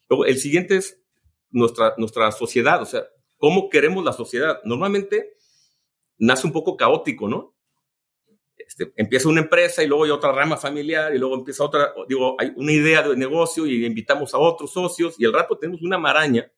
Luego, 0.09 0.25
el 0.25 0.39
siguiente 0.39 0.77
es 0.77 1.03
nuestra, 1.51 1.95
nuestra 1.99 2.31
sociedad, 2.31 2.81
o 2.81 2.87
sea, 2.87 3.05
cómo 3.39 3.71
queremos 3.71 4.05
la 4.05 4.13
sociedad. 4.13 4.61
Normalmente 4.63 5.33
nace 6.17 6.47
un 6.47 6.53
poco 6.53 6.77
caótico, 6.77 7.29
¿no? 7.29 7.52
Este, 8.73 8.91
empieza 8.97 9.29
una 9.29 9.43
empresa 9.43 9.83
y 9.83 9.87
luego 9.87 10.05
hay 10.05 10.11
otra 10.11 10.33
rama 10.33 10.57
familiar 10.57 11.15
y 11.15 11.19
luego 11.19 11.35
empieza 11.35 11.63
otra, 11.63 11.93
digo, 12.09 12.37
hay 12.39 12.55
una 12.57 12.73
idea 12.73 13.07
de 13.07 13.15
negocio 13.15 13.67
y 13.67 13.85
invitamos 13.85 14.33
a 14.33 14.39
otros 14.39 14.73
socios 14.73 15.15
y 15.19 15.27
al 15.27 15.35
rato 15.35 15.59
tenemos 15.59 15.83
una 15.83 15.99
maraña 15.99 16.51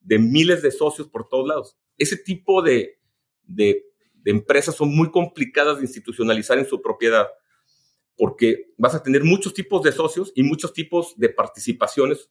de 0.00 0.18
miles 0.18 0.60
de 0.60 0.72
socios 0.72 1.06
por 1.06 1.28
todos 1.28 1.46
lados. 1.46 1.76
Ese 1.96 2.16
tipo 2.16 2.62
de, 2.62 2.98
de, 3.44 3.84
de 4.12 4.30
empresas 4.32 4.74
son 4.74 4.92
muy 4.92 5.12
complicadas 5.12 5.76
de 5.76 5.84
institucionalizar 5.84 6.58
en 6.58 6.66
su 6.66 6.82
propiedad 6.82 7.28
porque 8.16 8.72
vas 8.76 8.96
a 8.96 9.02
tener 9.04 9.22
muchos 9.22 9.54
tipos 9.54 9.84
de 9.84 9.92
socios 9.92 10.32
y 10.34 10.42
muchos 10.42 10.72
tipos 10.72 11.14
de 11.16 11.28
participaciones 11.28 12.28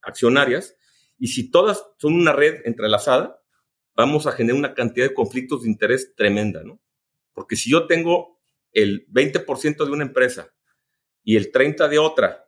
accionarias, 0.00 0.74
y 1.18 1.28
si 1.28 1.50
todas 1.50 1.84
son 1.98 2.14
una 2.14 2.32
red 2.32 2.62
entrelazada, 2.64 3.42
vamos 3.94 4.26
a 4.26 4.32
generar 4.32 4.58
una 4.58 4.72
cantidad 4.72 5.06
de 5.06 5.14
conflictos 5.14 5.64
de 5.64 5.68
interés 5.68 6.14
tremenda, 6.16 6.62
¿no? 6.64 6.80
Porque 7.34 7.56
si 7.56 7.70
yo 7.70 7.86
tengo 7.86 8.39
el 8.72 9.06
20% 9.08 9.84
de 9.84 9.90
una 9.90 10.04
empresa 10.04 10.52
y 11.22 11.36
el 11.36 11.52
30% 11.52 11.88
de 11.88 11.98
otra 11.98 12.46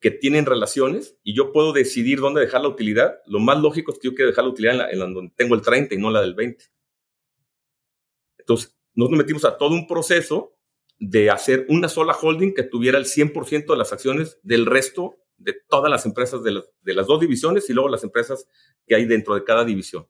que 0.00 0.10
tienen 0.10 0.46
relaciones 0.46 1.16
y 1.22 1.34
yo 1.34 1.52
puedo 1.52 1.72
decidir 1.72 2.18
dónde 2.18 2.40
dejar 2.40 2.62
la 2.62 2.68
utilidad, 2.68 3.20
lo 3.26 3.38
más 3.38 3.60
lógico 3.60 3.92
es 3.92 3.98
que 3.98 4.08
yo 4.08 4.14
quiero 4.14 4.30
dejar 4.30 4.44
la 4.44 4.50
utilidad 4.50 4.90
en, 4.90 4.98
la, 4.98 5.06
donde 5.06 5.32
tengo 5.36 5.54
el 5.54 5.62
30 5.62 5.94
y 5.94 5.98
no 5.98 6.10
la 6.10 6.20
del 6.20 6.34
20. 6.34 6.64
Entonces, 8.38 8.76
nos 8.94 9.10
metimos 9.10 9.44
a 9.44 9.56
todo 9.56 9.70
un 9.70 9.86
proceso 9.86 10.56
de 10.98 11.30
hacer 11.30 11.66
una 11.68 11.88
sola 11.88 12.14
holding 12.20 12.52
que 12.52 12.64
tuviera 12.64 12.98
el 12.98 13.04
100% 13.04 13.66
de 13.66 13.76
las 13.76 13.92
acciones 13.92 14.38
del 14.42 14.66
resto 14.66 15.16
de 15.36 15.54
todas 15.68 15.90
las 15.90 16.06
empresas 16.06 16.42
de, 16.42 16.62
las 16.94 17.06
dos 17.06 17.20
divisiones 17.20 17.68
y 17.68 17.72
luego 17.72 17.88
las 17.88 18.04
empresas 18.04 18.46
que 18.86 18.94
hay 18.94 19.04
dentro 19.04 19.34
de 19.34 19.44
cada 19.44 19.64
división. 19.64 20.06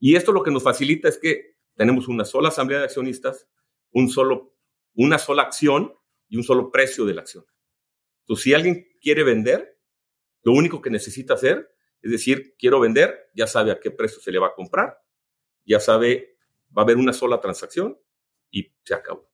Y 0.00 0.16
esto 0.16 0.32
lo 0.32 0.42
que 0.42 0.50
nos 0.50 0.62
facilita 0.62 1.08
es 1.08 1.18
que 1.18 1.56
tenemos 1.76 2.08
una 2.08 2.24
sola 2.24 2.48
asamblea 2.48 2.80
de 2.80 2.86
accionistas, 2.86 3.46
un 3.92 4.08
solo, 4.08 4.56
una 4.94 5.18
sola 5.18 5.42
acción 5.42 5.94
y 6.28 6.36
un 6.36 6.44
solo 6.44 6.70
precio 6.70 7.04
de 7.04 7.14
la 7.14 7.22
acción. 7.22 7.44
Entonces, 8.22 8.44
si 8.44 8.54
alguien 8.54 8.86
quiere 9.00 9.22
vender, 9.22 9.78
lo 10.42 10.52
único 10.52 10.80
que 10.80 10.90
necesita 10.90 11.34
hacer 11.34 11.72
es 12.02 12.10
decir, 12.10 12.56
quiero 12.58 12.80
vender, 12.80 13.30
ya 13.34 13.46
sabe 13.46 13.70
a 13.70 13.78
qué 13.78 13.90
precio 13.90 14.20
se 14.20 14.32
le 14.32 14.40
va 14.40 14.48
a 14.48 14.54
comprar, 14.54 14.98
ya 15.64 15.78
sabe, 15.78 16.36
va 16.76 16.82
a 16.82 16.84
haber 16.84 16.96
una 16.96 17.12
sola 17.12 17.40
transacción 17.40 17.98
y 18.50 18.74
se 18.84 18.94
acabó. 18.94 19.30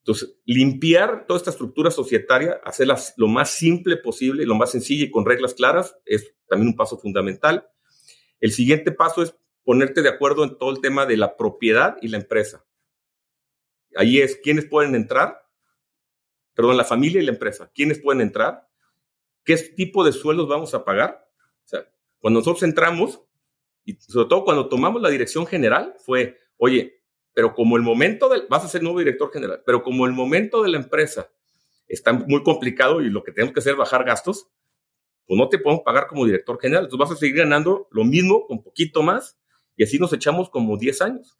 Entonces, 0.00 0.40
limpiar 0.44 1.26
toda 1.26 1.38
esta 1.38 1.50
estructura 1.50 1.90
societaria, 1.90 2.60
hacerla 2.64 2.98
lo 3.16 3.28
más 3.28 3.50
simple 3.50 3.96
posible, 3.96 4.44
lo 4.44 4.56
más 4.56 4.72
sencilla 4.72 5.04
y 5.04 5.10
con 5.10 5.24
reglas 5.24 5.54
claras, 5.54 5.96
es 6.04 6.34
también 6.48 6.68
un 6.68 6.76
paso 6.76 6.98
fundamental. 6.98 7.68
El 8.40 8.50
siguiente 8.50 8.90
paso 8.90 9.22
es 9.22 9.36
ponerte 9.62 10.02
de 10.02 10.08
acuerdo 10.08 10.44
en 10.44 10.58
todo 10.58 10.70
el 10.70 10.80
tema 10.80 11.06
de 11.06 11.16
la 11.16 11.36
propiedad 11.36 11.96
y 12.00 12.08
la 12.08 12.16
empresa. 12.16 12.64
Ahí 13.98 14.20
es 14.20 14.36
quiénes 14.36 14.64
pueden 14.64 14.94
entrar, 14.94 15.44
perdón, 16.54 16.76
la 16.76 16.84
familia 16.84 17.20
y 17.20 17.24
la 17.24 17.32
empresa, 17.32 17.68
quiénes 17.74 17.98
pueden 17.98 18.20
entrar, 18.20 18.68
qué 19.44 19.56
tipo 19.56 20.04
de 20.04 20.12
sueldos 20.12 20.46
vamos 20.48 20.72
a 20.72 20.84
pagar. 20.84 21.28
O 21.64 21.68
sea, 21.68 21.84
cuando 22.20 22.38
nosotros 22.38 22.62
entramos, 22.62 23.20
y 23.84 23.94
sobre 23.94 24.28
todo 24.28 24.44
cuando 24.44 24.68
tomamos 24.68 25.02
la 25.02 25.08
dirección 25.08 25.48
general, 25.48 25.96
fue, 25.98 26.38
oye, 26.58 27.02
pero 27.34 27.52
como 27.56 27.76
el 27.76 27.82
momento 27.82 28.28
del, 28.28 28.46
vas 28.48 28.64
a 28.64 28.68
ser 28.68 28.84
nuevo 28.84 29.00
director 29.00 29.32
general, 29.32 29.64
pero 29.66 29.82
como 29.82 30.06
el 30.06 30.12
momento 30.12 30.62
de 30.62 30.68
la 30.68 30.76
empresa 30.76 31.28
está 31.88 32.12
muy 32.12 32.44
complicado 32.44 33.00
y 33.00 33.10
lo 33.10 33.24
que 33.24 33.32
tenemos 33.32 33.52
que 33.52 33.58
hacer 33.58 33.72
es 33.72 33.78
bajar 33.78 34.04
gastos, 34.04 34.48
pues 35.26 35.36
no 35.36 35.48
te 35.48 35.58
podemos 35.58 35.82
pagar 35.82 36.06
como 36.06 36.24
director 36.24 36.56
general. 36.60 36.84
Entonces 36.84 37.08
vas 37.08 37.16
a 37.16 37.18
seguir 37.18 37.38
ganando 37.38 37.88
lo 37.90 38.04
mismo, 38.04 38.46
con 38.46 38.62
poquito 38.62 39.02
más, 39.02 39.36
y 39.76 39.82
así 39.82 39.98
nos 39.98 40.12
echamos 40.12 40.50
como 40.50 40.76
10 40.76 41.02
años. 41.02 41.36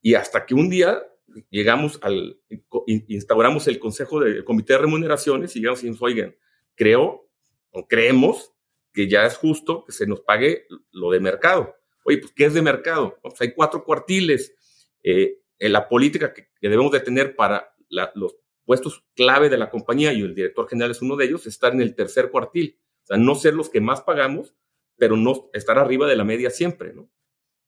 Y 0.00 0.14
hasta 0.14 0.46
que 0.46 0.54
un 0.54 0.68
día 0.68 1.02
llegamos 1.50 1.98
al, 2.02 2.40
instauramos 2.86 3.66
el 3.68 3.78
consejo 3.78 4.20
del 4.20 4.44
comité 4.44 4.74
de 4.74 4.80
remuneraciones 4.80 5.54
y 5.54 5.60
llegamos 5.60 5.80
y 5.80 5.86
dijimos, 5.86 6.02
oigan, 6.02 6.36
creo 6.74 7.28
o 7.70 7.86
creemos 7.86 8.52
que 8.92 9.08
ya 9.08 9.26
es 9.26 9.36
justo 9.36 9.84
que 9.84 9.92
se 9.92 10.06
nos 10.06 10.20
pague 10.20 10.66
lo 10.90 11.10
de 11.10 11.20
mercado. 11.20 11.74
Oye, 12.04 12.18
pues, 12.18 12.32
¿qué 12.32 12.46
es 12.46 12.54
de 12.54 12.62
mercado? 12.62 13.18
Pues 13.22 13.40
hay 13.40 13.52
cuatro 13.52 13.84
cuartiles. 13.84 14.54
Eh, 15.02 15.40
en 15.58 15.72
la 15.72 15.88
política 15.88 16.32
que, 16.32 16.48
debemos 16.60 16.92
de 16.92 17.00
tener 17.00 17.34
para 17.36 17.74
los 18.14 18.36
puestos 18.64 19.04
clave 19.14 19.48
de 19.48 19.58
la 19.58 19.70
compañía, 19.70 20.12
y 20.12 20.20
el 20.20 20.34
director 20.34 20.68
general 20.68 20.90
es 20.90 21.02
uno 21.02 21.16
de 21.16 21.24
ellos, 21.24 21.46
estar 21.46 21.72
en 21.72 21.80
el 21.80 21.94
tercer 21.94 22.30
cuartil. 22.30 22.78
O 23.04 23.06
sea, 23.06 23.16
no 23.16 23.34
ser 23.34 23.54
los 23.54 23.70
que 23.70 23.80
más 23.80 24.02
pagamos, 24.02 24.54
pero 24.96 25.16
no 25.16 25.50
estar 25.52 25.78
arriba 25.78 26.06
de 26.06 26.16
la 26.16 26.24
media 26.24 26.50
siempre, 26.50 26.92
¿no? 26.92 27.10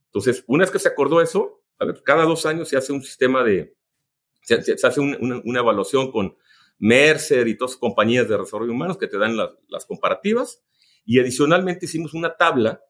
Entonces, 0.07 0.44
una 0.47 0.65
vez 0.65 0.70
que 0.70 0.78
se 0.78 0.89
acordó 0.89 1.20
eso, 1.20 1.59
cada 2.05 2.24
dos 2.24 2.47
años 2.47 2.69
se 2.69 2.77
hace 2.77 2.93
un 2.93 3.02
sistema 3.02 3.43
de, 3.43 3.74
Se, 4.43 4.74
hace 4.86 5.01
una, 5.01 5.61
evaluación 5.61 6.11
con 6.11 6.36
Mercer 6.78 7.48
y 7.48 7.57
todas 7.57 7.73
las 7.73 7.81
compañías 7.81 8.28
de 8.28 8.36
desarrollo 8.36 8.73
humanos 8.73 8.98
que 8.98 9.07
te 9.07 9.19
dan 9.19 9.36
las 9.36 9.86
comparativas. 9.86 10.62
Y 11.05 11.19
adicionalmente 11.19 11.86
hicimos 11.86 12.15
una 12.15 12.36
tabla, 12.36 12.82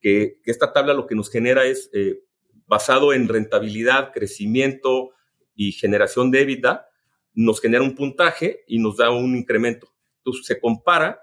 que, 0.00 0.40
esta 0.44 0.72
tabla 0.72 0.94
lo 0.94 1.06
que 1.06 1.14
nos 1.14 1.30
genera 1.30 1.64
es, 1.64 1.90
eh, 1.92 2.20
basado 2.66 3.12
en 3.12 3.28
rentabilidad, 3.28 4.12
crecimiento 4.12 5.10
y 5.54 5.72
generación 5.72 6.30
de 6.30 6.40
EBITDA, 6.42 6.88
nos 7.34 7.60
genera 7.60 7.82
un 7.82 7.94
puntaje 7.94 8.64
y 8.66 8.78
nos 8.78 8.96
da 8.96 9.10
un 9.10 9.36
incremento. 9.36 9.88
Entonces 10.18 10.46
se 10.46 10.60
compara 10.60 11.20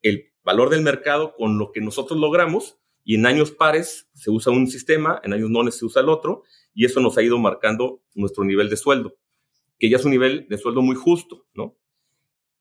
el 0.00 0.32
valor 0.42 0.70
del 0.70 0.82
mercado 0.82 1.34
con 1.36 1.58
lo 1.58 1.72
que 1.72 1.80
nosotros 1.80 2.18
logramos 2.18 2.81
y 3.04 3.16
en 3.16 3.26
años 3.26 3.50
pares 3.50 4.08
se 4.14 4.30
usa 4.30 4.52
un 4.52 4.66
sistema, 4.68 5.20
en 5.24 5.32
años 5.32 5.50
nones 5.50 5.76
se 5.76 5.84
usa 5.84 6.02
el 6.02 6.08
otro 6.08 6.44
y 6.74 6.84
eso 6.84 7.00
nos 7.00 7.18
ha 7.18 7.22
ido 7.22 7.38
marcando 7.38 8.02
nuestro 8.14 8.44
nivel 8.44 8.68
de 8.68 8.76
sueldo, 8.76 9.16
que 9.78 9.90
ya 9.90 9.96
es 9.96 10.04
un 10.04 10.12
nivel 10.12 10.46
de 10.48 10.58
sueldo 10.58 10.82
muy 10.82 10.96
justo, 10.96 11.46
¿no? 11.54 11.76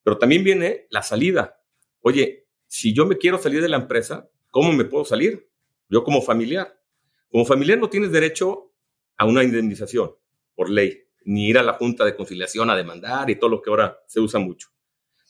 Pero 0.03 0.17
también 0.17 0.43
viene 0.43 0.87
la 0.89 1.03
salida. 1.03 1.61
Oye, 2.01 2.47
si 2.67 2.93
yo 2.93 3.05
me 3.05 3.17
quiero 3.17 3.37
salir 3.37 3.61
de 3.61 3.69
la 3.69 3.77
empresa, 3.77 4.29
¿cómo 4.49 4.73
me 4.73 4.85
puedo 4.85 5.05
salir? 5.05 5.49
Yo 5.89 6.03
como 6.03 6.21
familiar. 6.21 6.79
Como 7.29 7.45
familiar 7.45 7.77
no 7.77 7.89
tienes 7.89 8.11
derecho 8.11 8.73
a 9.17 9.25
una 9.25 9.43
indemnización 9.43 10.11
por 10.55 10.69
ley, 10.69 11.03
ni 11.23 11.47
ir 11.47 11.57
a 11.57 11.63
la 11.63 11.73
Junta 11.73 12.03
de 12.03 12.15
Conciliación 12.15 12.69
a 12.69 12.75
demandar 12.75 13.29
y 13.29 13.35
todo 13.35 13.49
lo 13.49 13.61
que 13.61 13.69
ahora 13.69 13.99
se 14.07 14.19
usa 14.19 14.39
mucho. 14.39 14.69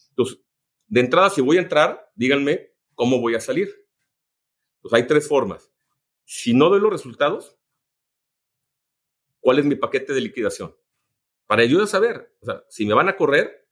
Entonces, 0.09 0.39
de 0.88 0.99
entrada, 0.99 1.29
si 1.29 1.41
voy 1.41 1.57
a 1.57 1.61
entrar, 1.61 2.11
díganme 2.15 2.71
cómo 2.95 3.19
voy 3.19 3.35
a 3.35 3.39
salir. 3.39 3.80
Pues 4.81 4.93
hay 4.93 5.07
tres 5.07 5.27
formas. 5.27 5.71
Si 6.25 6.53
no 6.53 6.69
doy 6.69 6.79
los 6.79 6.91
resultados, 6.91 7.57
¿cuál 9.39 9.59
es 9.59 9.65
mi 9.65 9.75
paquete 9.75 10.13
de 10.13 10.21
liquidación? 10.21 10.75
Para 11.45 11.63
ayudar 11.63 11.83
a 11.83 11.87
saber, 11.87 12.33
o 12.41 12.45
sea, 12.45 12.63
si 12.69 12.85
me 12.85 12.93
van 12.93 13.09
a 13.09 13.17
correr, 13.17 13.67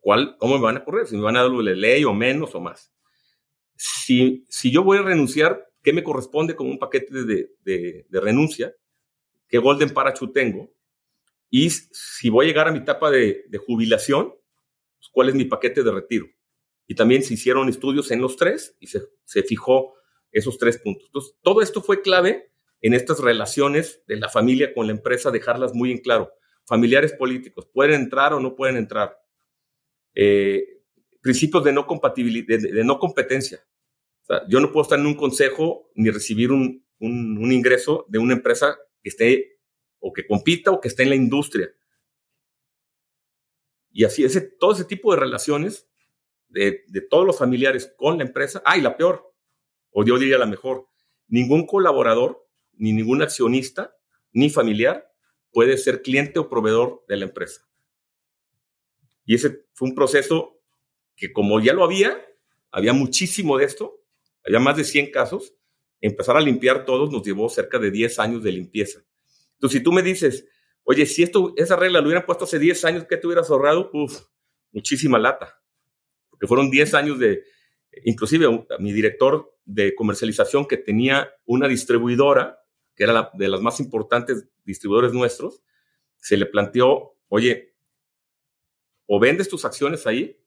¿cuál, 0.00 0.36
¿cómo 0.38 0.58
me 0.58 0.64
van 0.64 0.76
a 0.76 0.84
correr? 0.84 1.06
Si 1.06 1.16
me 1.16 1.22
van 1.22 1.36
a 1.36 1.42
dar 1.42 1.50
la 1.50 1.72
ley 1.72 2.04
o 2.04 2.12
menos 2.12 2.54
o 2.54 2.60
más. 2.60 2.92
Si, 3.76 4.44
si 4.48 4.70
yo 4.70 4.84
voy 4.84 4.98
a 4.98 5.02
renunciar, 5.02 5.70
¿qué 5.82 5.92
me 5.92 6.04
corresponde 6.04 6.54
como 6.54 6.70
un 6.70 6.78
paquete 6.78 7.24
de, 7.24 7.50
de, 7.64 8.20
renuncia? 8.20 8.74
¿Qué 9.48 9.58
golden 9.58 9.90
parachute 9.90 10.32
tengo? 10.32 10.70
Y 11.48 11.70
si 11.70 12.28
voy 12.28 12.44
a 12.44 12.48
llegar 12.48 12.68
a 12.68 12.72
mi 12.72 12.78
etapa 12.78 13.10
de, 13.10 13.46
jubilación, 13.66 14.34
pues, 14.98 15.08
¿cuál 15.10 15.30
es 15.30 15.34
mi 15.34 15.46
paquete 15.46 15.82
de 15.82 15.90
retiro? 15.90 16.26
Y 16.86 16.94
también 16.94 17.22
se 17.22 17.34
hicieron 17.34 17.68
estudios 17.68 18.10
en 18.10 18.20
los 18.20 18.36
tres 18.36 18.76
y 18.80 18.88
se, 18.88 19.00
se 19.24 19.42
fijó 19.42 19.94
esos 20.32 20.58
tres 20.58 20.78
puntos. 20.78 21.06
Entonces, 21.06 21.34
todo 21.42 21.62
esto 21.62 21.82
fue 21.82 22.02
clave 22.02 22.50
en 22.80 22.94
estas 22.94 23.20
relaciones 23.20 24.02
de 24.06 24.16
la 24.16 24.28
familia 24.28 24.72
con 24.72 24.86
la 24.86 24.92
empresa, 24.92 25.30
dejarlas 25.30 25.74
muy 25.74 25.90
en 25.92 25.98
claro. 25.98 26.32
Familiares 26.64 27.12
políticos, 27.12 27.68
¿pueden 27.72 28.02
entrar 28.02 28.32
o 28.32 28.40
no 28.40 28.54
pueden 28.54 28.76
entrar? 28.76 29.18
Eh, 30.14 30.82
principios 31.20 31.64
de 31.64 31.72
no 31.72 31.86
compatibilidad, 31.86 32.58
de, 32.58 32.84
no 32.84 32.98
competencia. 32.98 33.64
yo 34.48 34.60
no 34.60 34.72
puedo 34.72 34.82
estar 34.82 34.98
en 34.98 35.06
un 35.06 35.14
consejo 35.14 35.90
ni 35.94 36.10
recibir 36.10 36.52
un, 36.52 36.84
un, 37.00 37.52
ingreso 37.52 38.06
de 38.08 38.18
una 38.18 38.34
empresa 38.34 38.78
que 39.02 39.08
esté 39.08 39.58
o 39.98 40.12
que 40.12 40.26
compita 40.26 40.70
o 40.70 40.80
que 40.80 40.88
esté 40.88 41.02
en 41.02 41.10
la 41.10 41.16
industria. 41.16 41.70
Y 43.92 44.04
así, 44.04 44.24
ese, 44.24 44.40
todo 44.40 44.72
ese 44.72 44.84
tipo 44.84 45.12
de 45.12 45.20
relaciones 45.20 45.88
de, 46.48 46.84
de 46.86 47.00
todos 47.00 47.26
los 47.26 47.38
familiares 47.38 47.92
con 47.96 48.18
la 48.18 48.24
empresa. 48.24 48.62
Ah, 48.64 48.76
y 48.76 48.80
la 48.80 48.96
peor, 48.96 49.29
o 49.92 50.04
yo 50.04 50.18
diría 50.18 50.38
la 50.38 50.46
mejor, 50.46 50.86
ningún 51.28 51.66
colaborador, 51.66 52.46
ni 52.74 52.92
ningún 52.92 53.22
accionista, 53.22 53.94
ni 54.32 54.50
familiar 54.50 55.10
puede 55.52 55.76
ser 55.78 56.02
cliente 56.02 56.38
o 56.38 56.48
proveedor 56.48 57.04
de 57.08 57.16
la 57.16 57.24
empresa. 57.24 57.66
Y 59.24 59.34
ese 59.34 59.64
fue 59.74 59.88
un 59.88 59.94
proceso 59.94 60.60
que 61.16 61.32
como 61.32 61.60
ya 61.60 61.72
lo 61.72 61.84
había, 61.84 62.24
había 62.70 62.92
muchísimo 62.92 63.58
de 63.58 63.64
esto, 63.64 64.00
había 64.44 64.60
más 64.60 64.76
de 64.76 64.84
100 64.84 65.10
casos, 65.10 65.54
empezar 66.00 66.36
a 66.36 66.40
limpiar 66.40 66.84
todos 66.84 67.10
nos 67.12 67.22
llevó 67.22 67.48
cerca 67.48 67.78
de 67.78 67.90
10 67.90 68.18
años 68.18 68.42
de 68.42 68.52
limpieza. 68.52 69.04
Entonces, 69.54 69.78
si 69.78 69.84
tú 69.84 69.92
me 69.92 70.02
dices, 70.02 70.46
oye, 70.84 71.04
si 71.04 71.22
esto, 71.22 71.52
esa 71.56 71.76
regla 71.76 72.00
lo 72.00 72.06
hubieran 72.06 72.24
puesto 72.24 72.44
hace 72.44 72.58
10 72.58 72.84
años, 72.86 73.04
¿qué 73.08 73.16
te 73.16 73.26
hubieras 73.26 73.50
ahorrado? 73.50 73.90
Uf, 73.92 74.22
muchísima 74.72 75.18
lata. 75.18 75.60
Porque 76.30 76.46
fueron 76.46 76.70
10 76.70 76.94
años 76.94 77.18
de, 77.18 77.44
inclusive 78.04 78.46
mi 78.78 78.92
director 78.92 79.56
de 79.64 79.94
comercialización 79.94 80.66
que 80.66 80.76
tenía 80.76 81.30
una 81.44 81.68
distribuidora, 81.68 82.62
que 82.94 83.04
era 83.04 83.30
de 83.34 83.48
las 83.48 83.60
más 83.60 83.80
importantes 83.80 84.46
distribuidores 84.64 85.12
nuestros, 85.12 85.62
se 86.16 86.36
le 86.36 86.46
planteó, 86.46 87.16
oye, 87.28 87.74
o 89.06 89.18
vendes 89.18 89.48
tus 89.48 89.64
acciones 89.64 90.06
ahí, 90.06 90.38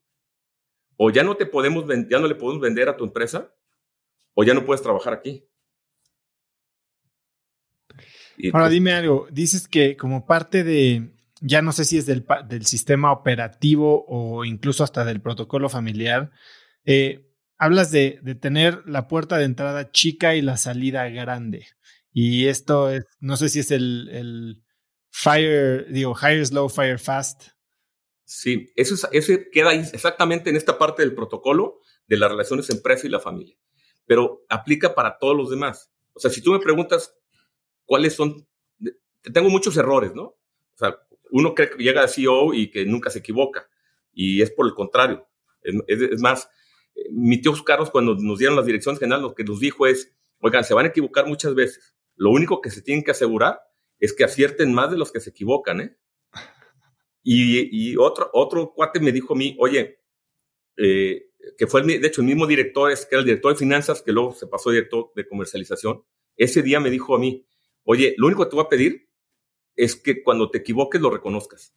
o 0.96 1.10
ya 1.10 1.22
no 1.22 1.36
te 1.36 1.46
podemos, 1.46 1.84
ya 2.08 2.18
no 2.18 2.28
le 2.28 2.34
podemos 2.34 2.60
vender 2.60 2.88
a 2.88 2.96
tu 2.96 3.04
empresa, 3.04 3.52
o 4.34 4.44
ya 4.44 4.54
no 4.54 4.64
puedes 4.64 4.82
trabajar 4.82 5.12
aquí. 5.12 5.46
Ahora 8.52 8.68
dime 8.68 8.92
algo, 8.92 9.28
dices 9.30 9.68
que 9.68 9.96
como 9.96 10.26
parte 10.26 10.64
de, 10.64 11.10
ya 11.40 11.62
no 11.62 11.72
sé 11.72 11.84
si 11.84 11.98
es 11.98 12.06
del, 12.06 12.24
del 12.48 12.66
sistema 12.66 13.12
operativo 13.12 14.04
o 14.08 14.44
incluso 14.44 14.82
hasta 14.82 15.04
del 15.04 15.20
protocolo 15.20 15.68
familiar, 15.68 16.32
eh, 16.84 17.30
hablas 17.58 17.90
de, 17.90 18.18
de, 18.22 18.34
tener 18.34 18.82
la 18.86 19.08
puerta 19.08 19.38
de 19.38 19.44
entrada 19.44 19.90
chica 19.90 20.34
y 20.34 20.42
la 20.42 20.56
salida 20.56 21.08
grande. 21.08 21.66
Y 22.12 22.46
esto 22.46 22.90
es, 22.90 23.04
no 23.20 23.36
sé 23.36 23.48
si 23.48 23.60
es 23.60 23.70
el, 23.70 24.08
el 24.10 24.64
fire, 25.10 25.86
digo, 25.90 26.14
hire 26.20 26.44
slow, 26.44 26.68
fire 26.68 26.98
fast. 26.98 27.48
Sí, 28.24 28.72
eso, 28.74 28.94
es, 29.12 29.30
queda 29.52 29.74
exactamente 29.74 30.50
en 30.50 30.56
esta 30.56 30.78
parte 30.78 31.02
del 31.02 31.14
protocolo 31.14 31.80
de 32.06 32.16
las 32.16 32.30
relaciones 32.30 32.70
empresa 32.70 33.06
y 33.06 33.10
la 33.10 33.20
familia, 33.20 33.56
pero 34.06 34.44
aplica 34.48 34.94
para 34.94 35.18
todos 35.18 35.36
los 35.36 35.50
demás. 35.50 35.92
O 36.14 36.20
sea, 36.20 36.30
si 36.30 36.42
tú 36.42 36.52
me 36.52 36.58
preguntas 36.58 37.14
cuáles 37.84 38.14
son, 38.14 38.46
tengo 39.32 39.50
muchos 39.50 39.76
errores, 39.76 40.14
¿no? 40.14 40.22
O 40.24 40.76
sea, 40.76 40.98
uno 41.30 41.54
cree 41.54 41.70
que 41.70 41.82
llega 41.82 42.02
a 42.02 42.08
CEO 42.08 42.54
y 42.54 42.70
que 42.70 42.84
nunca 42.86 43.10
se 43.10 43.20
equivoca, 43.20 43.68
y 44.12 44.42
es 44.42 44.50
por 44.50 44.66
el 44.66 44.74
contrario. 44.74 45.28
Es, 45.86 46.20
más, 46.20 46.48
mi 47.10 47.40
tío 47.40 47.52
Carlos, 47.64 47.90
cuando 47.90 48.14
nos 48.14 48.38
dieron 48.38 48.56
las 48.56 48.66
direcciones 48.66 48.98
generales, 48.98 49.22
lo 49.22 49.34
que 49.34 49.44
nos 49.44 49.60
dijo 49.60 49.86
es, 49.86 50.12
oigan, 50.40 50.64
se 50.64 50.74
van 50.74 50.86
a 50.86 50.88
equivocar 50.88 51.26
muchas 51.26 51.54
veces. 51.54 51.94
Lo 52.16 52.30
único 52.30 52.60
que 52.60 52.70
se 52.70 52.82
tienen 52.82 53.04
que 53.04 53.10
asegurar 53.10 53.60
es 53.98 54.12
que 54.12 54.24
acierten 54.24 54.72
más 54.72 54.90
de 54.90 54.98
los 54.98 55.12
que 55.12 55.20
se 55.20 55.30
equivocan, 55.30 55.80
¿eh? 55.80 55.96
Y, 57.26 57.96
otro, 57.96 58.28
otro 58.34 58.74
cuate 58.74 59.00
me 59.00 59.10
dijo 59.10 59.32
a 59.32 59.36
mí, 59.36 59.56
oye, 59.58 59.98
eh, 60.76 61.30
que 61.56 61.66
fue, 61.66 61.82
de 61.82 62.06
hecho, 62.06 62.20
el 62.20 62.26
mismo 62.26 62.46
director, 62.46 62.92
que 62.92 63.08
era 63.10 63.20
el 63.20 63.24
director 63.24 63.52
de 63.52 63.58
finanzas, 63.58 64.02
que 64.02 64.12
luego 64.12 64.34
se 64.34 64.46
pasó 64.46 64.70
director 64.70 65.10
de 65.16 65.26
comercialización, 65.26 66.04
ese 66.36 66.62
día 66.62 66.80
me 66.80 66.90
dijo 66.90 67.14
a 67.14 67.18
mí, 67.18 67.46
oye, 67.84 68.14
lo 68.18 68.26
único 68.26 68.44
que 68.44 68.50
te 68.50 68.56
voy 68.56 68.64
a 68.66 68.68
pedir 68.68 69.08
es 69.74 69.96
que 69.96 70.22
cuando 70.22 70.50
te 70.50 70.58
equivoques 70.58 71.00
lo 71.00 71.08
reconozcas. 71.08 71.74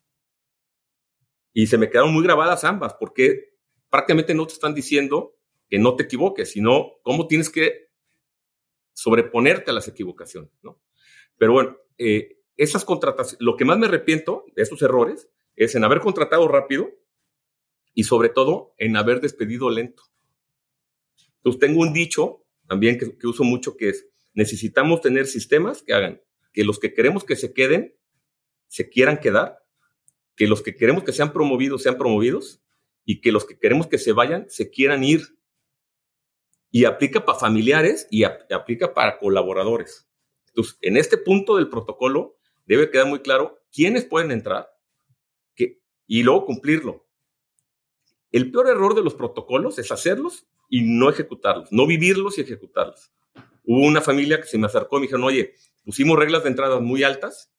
Y 1.53 1.67
se 1.67 1.77
me 1.77 1.89
quedaron 1.89 2.13
muy 2.13 2.23
grabadas 2.23 2.65
ambas, 2.65 2.95
porque 2.99 3.56
prácticamente 3.89 4.33
no 4.33 4.47
te 4.47 4.53
están 4.53 4.73
diciendo 4.73 5.35
que 5.69 5.79
no 5.79 5.95
te 5.95 6.03
equivoques, 6.03 6.51
sino 6.51 6.93
cómo 7.03 7.27
tienes 7.27 7.49
que 7.49 7.89
sobreponerte 8.93 9.71
a 9.71 9.73
las 9.73 9.87
equivocaciones, 9.87 10.51
¿no? 10.63 10.81
Pero 11.37 11.53
bueno, 11.53 11.77
eh, 11.97 12.39
esas 12.55 12.83
contrataciones, 12.83 13.41
lo 13.41 13.55
que 13.55 13.65
más 13.65 13.77
me 13.77 13.87
arrepiento 13.87 14.45
de 14.55 14.63
esos 14.63 14.81
errores 14.81 15.29
es 15.55 15.75
en 15.75 15.83
haber 15.83 15.99
contratado 15.99 16.47
rápido 16.47 16.89
y 17.93 18.03
sobre 18.03 18.29
todo 18.29 18.73
en 18.77 18.95
haber 18.95 19.21
despedido 19.21 19.69
lento. 19.69 20.03
Entonces 21.37 21.59
tengo 21.59 21.81
un 21.81 21.93
dicho 21.93 22.43
también 22.67 22.97
que, 22.97 23.27
uso 23.27 23.43
mucho 23.43 23.77
que 23.77 23.89
es, 23.89 24.07
necesitamos 24.33 25.01
tener 25.01 25.27
sistemas 25.27 25.81
que 25.83 25.93
hagan 25.93 26.21
que 26.51 26.63
los 26.63 26.79
que 26.79 26.93
queremos 26.93 27.23
que 27.23 27.35
se 27.35 27.53
queden, 27.53 27.95
se 28.67 28.89
quieran 28.89 29.19
quedar, 29.19 29.59
que 30.35 30.47
los 30.47 30.63
que 30.63 30.75
queremos 30.75 31.03
que 31.03 31.13
sean 31.13 31.31
promovidos 31.33 31.83
sean 31.83 31.97
promovidos 31.97 32.61
y 33.09 33.21
que 33.21 33.31
los 33.31 33.45
que 33.45 33.57
queremos 33.57 33.87
que 33.87 33.97
se 33.97 34.11
vayan 34.11 34.45
se 34.49 34.69
quieran 34.69 35.03
ir. 35.03 35.39
Y 36.69 36.83
aplica 36.83 37.25
para 37.25 37.39
familiares 37.39 38.05
y 38.11 38.25
aplica 38.25 38.93
para 38.93 39.17
colaboradores. 39.17 40.07
Entonces, 40.49 40.77
en 40.81 40.97
este 40.97 41.17
punto 41.17 41.55
del 41.55 41.69
protocolo 41.69 42.37
debe 42.65 42.91
quedar 42.91 43.07
muy 43.07 43.19
claro 43.21 43.63
quiénes 43.71 44.03
pueden 44.03 44.31
entrar, 44.31 44.69
y 46.07 46.23
luego 46.23 46.45
cumplirlo. 46.45 47.05
El 48.31 48.51
peor 48.51 48.69
error 48.69 48.95
de 48.95 49.03
los 49.03 49.13
protocolos 49.13 49.77
es 49.77 49.91
hacerlos 49.91 50.47
y 50.69 50.81
no 50.81 51.09
ejecutarlos, 51.09 51.71
no 51.71 51.85
vivirlos 51.85 52.37
y 52.37 52.41
ejecutarlos. 52.41 53.11
Hubo 53.63 53.85
una 53.85 54.01
familia 54.01 54.39
que 54.39 54.47
se 54.47 54.57
me 54.57 54.67
acercó 54.67 54.97
y 54.97 55.01
me 55.01 55.05
dijeron, 55.07 55.25
oye, 55.25 55.53
pusimos 55.83 56.17
reglas 56.17 56.43
de 56.43 56.49
entrada 56.49 56.79
muy 56.79 57.03
altas, 57.03 57.51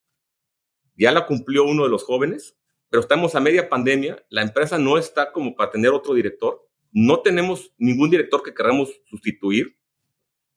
ya 0.97 1.13
la 1.13 1.27
cumplió 1.27 1.65
uno 1.65 1.85
de 1.85 1.91
los 1.91 2.05
jóvenes, 2.05 2.57
pero 2.91 3.01
estamos 3.01 3.35
a 3.35 3.41
media 3.41 3.69
pandemia, 3.69 4.25
la 4.29 4.43
empresa 4.43 4.79
no 4.79 4.99
está 4.99 5.33
como 5.33 5.55
para 5.55 5.71
tener 5.71 5.91
otro 5.91 6.15
director, 6.15 6.67
no 6.91 7.21
tenemos 7.21 7.73
ningún 7.79 8.11
director 8.11 8.43
que 8.43 8.55
queramos 8.55 8.91
sustituir, 9.07 9.79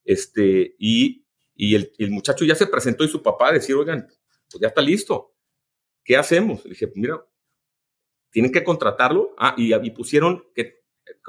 este, 0.03 0.75
y, 0.79 1.25
y 1.55 1.75
el, 1.75 1.91
el, 1.97 2.11
muchacho 2.11 2.45
ya 2.45 2.55
se 2.55 2.67
presentó 2.67 3.03
y 3.03 3.09
su 3.09 3.21
papá 3.21 3.51
decir, 3.51 3.75
oigan, 3.75 4.07
pues 4.49 4.61
ya 4.61 4.67
está 4.69 4.81
listo. 4.81 5.31
¿qué 6.03 6.17
hacemos? 6.17 6.63
Le 6.63 6.71
dije, 6.71 6.91
mira, 6.95 7.25
tienen 8.31 8.51
que 8.51 8.63
contratarlo. 8.63 9.33
Ah, 9.37 9.55
y, 9.57 9.73
y 9.73 9.91
pusieron 9.91 10.45
que 10.55 10.81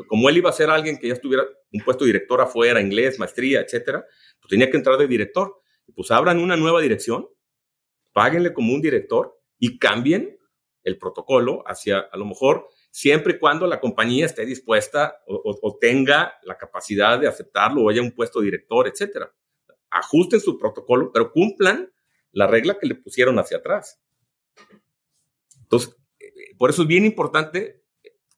como 0.06 0.28
él 0.28 0.36
iba 0.36 0.50
a 0.50 0.52
ser 0.52 0.70
alguien 0.70 0.98
que 0.98 1.08
ya 1.08 1.14
estuviera 1.14 1.44
un 1.72 1.80
puesto 1.84 2.04
director 2.04 2.40
afuera, 2.40 2.80
inglés, 2.80 3.18
maestría, 3.18 3.60
etcétera, 3.60 4.04
pues 4.40 4.50
tenía 4.50 4.70
que 4.70 4.76
entrar 4.76 4.98
de 4.98 5.06
director. 5.06 5.60
Pues 5.94 6.10
abran 6.10 6.38
una 6.38 6.56
nueva 6.56 6.80
dirección, 6.80 7.28
páguenle 8.12 8.52
como 8.52 8.72
un 8.72 8.80
director 8.80 9.38
y 9.58 9.78
cambien 9.78 10.38
el 10.84 10.98
protocolo 10.98 11.62
hacia, 11.66 11.98
a 11.98 12.16
lo 12.16 12.24
mejor, 12.24 12.68
siempre 12.90 13.34
y 13.34 13.38
cuando 13.38 13.66
la 13.66 13.80
compañía 13.80 14.26
esté 14.26 14.44
dispuesta 14.44 15.22
o, 15.26 15.78
tenga 15.80 16.34
la 16.42 16.58
capacidad 16.58 17.18
de 17.18 17.28
aceptarlo 17.28 17.82
o 17.82 17.90
haya 17.90 18.02
un 18.02 18.12
puesto 18.12 18.40
director, 18.40 18.88
etcétera. 18.88 19.32
Ajusten 19.90 20.40
su 20.40 20.58
protocolo, 20.58 21.10
pero 21.12 21.32
cumplan 21.32 21.92
la 22.32 22.46
regla 22.46 22.78
que 22.78 22.86
le 22.86 22.94
pusieron 22.94 23.38
hacia 23.38 23.58
atrás. 23.58 24.00
Entonces, 25.62 25.96
eh, 26.18 26.54
por 26.58 26.70
eso 26.70 26.82
es 26.82 26.88
bien 26.88 27.04
importante 27.04 27.82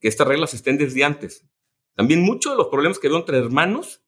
que 0.01 0.09
estas 0.09 0.27
reglas 0.27 0.55
estén 0.55 0.79
desde 0.79 1.05
antes. 1.05 1.47
También 1.95 2.23
muchos 2.23 2.53
de 2.53 2.59
los 2.59 2.69
problemas 2.69 2.99
que 2.99 3.09
veo 3.09 3.19
entre 3.19 3.39
hermanos 3.39 4.05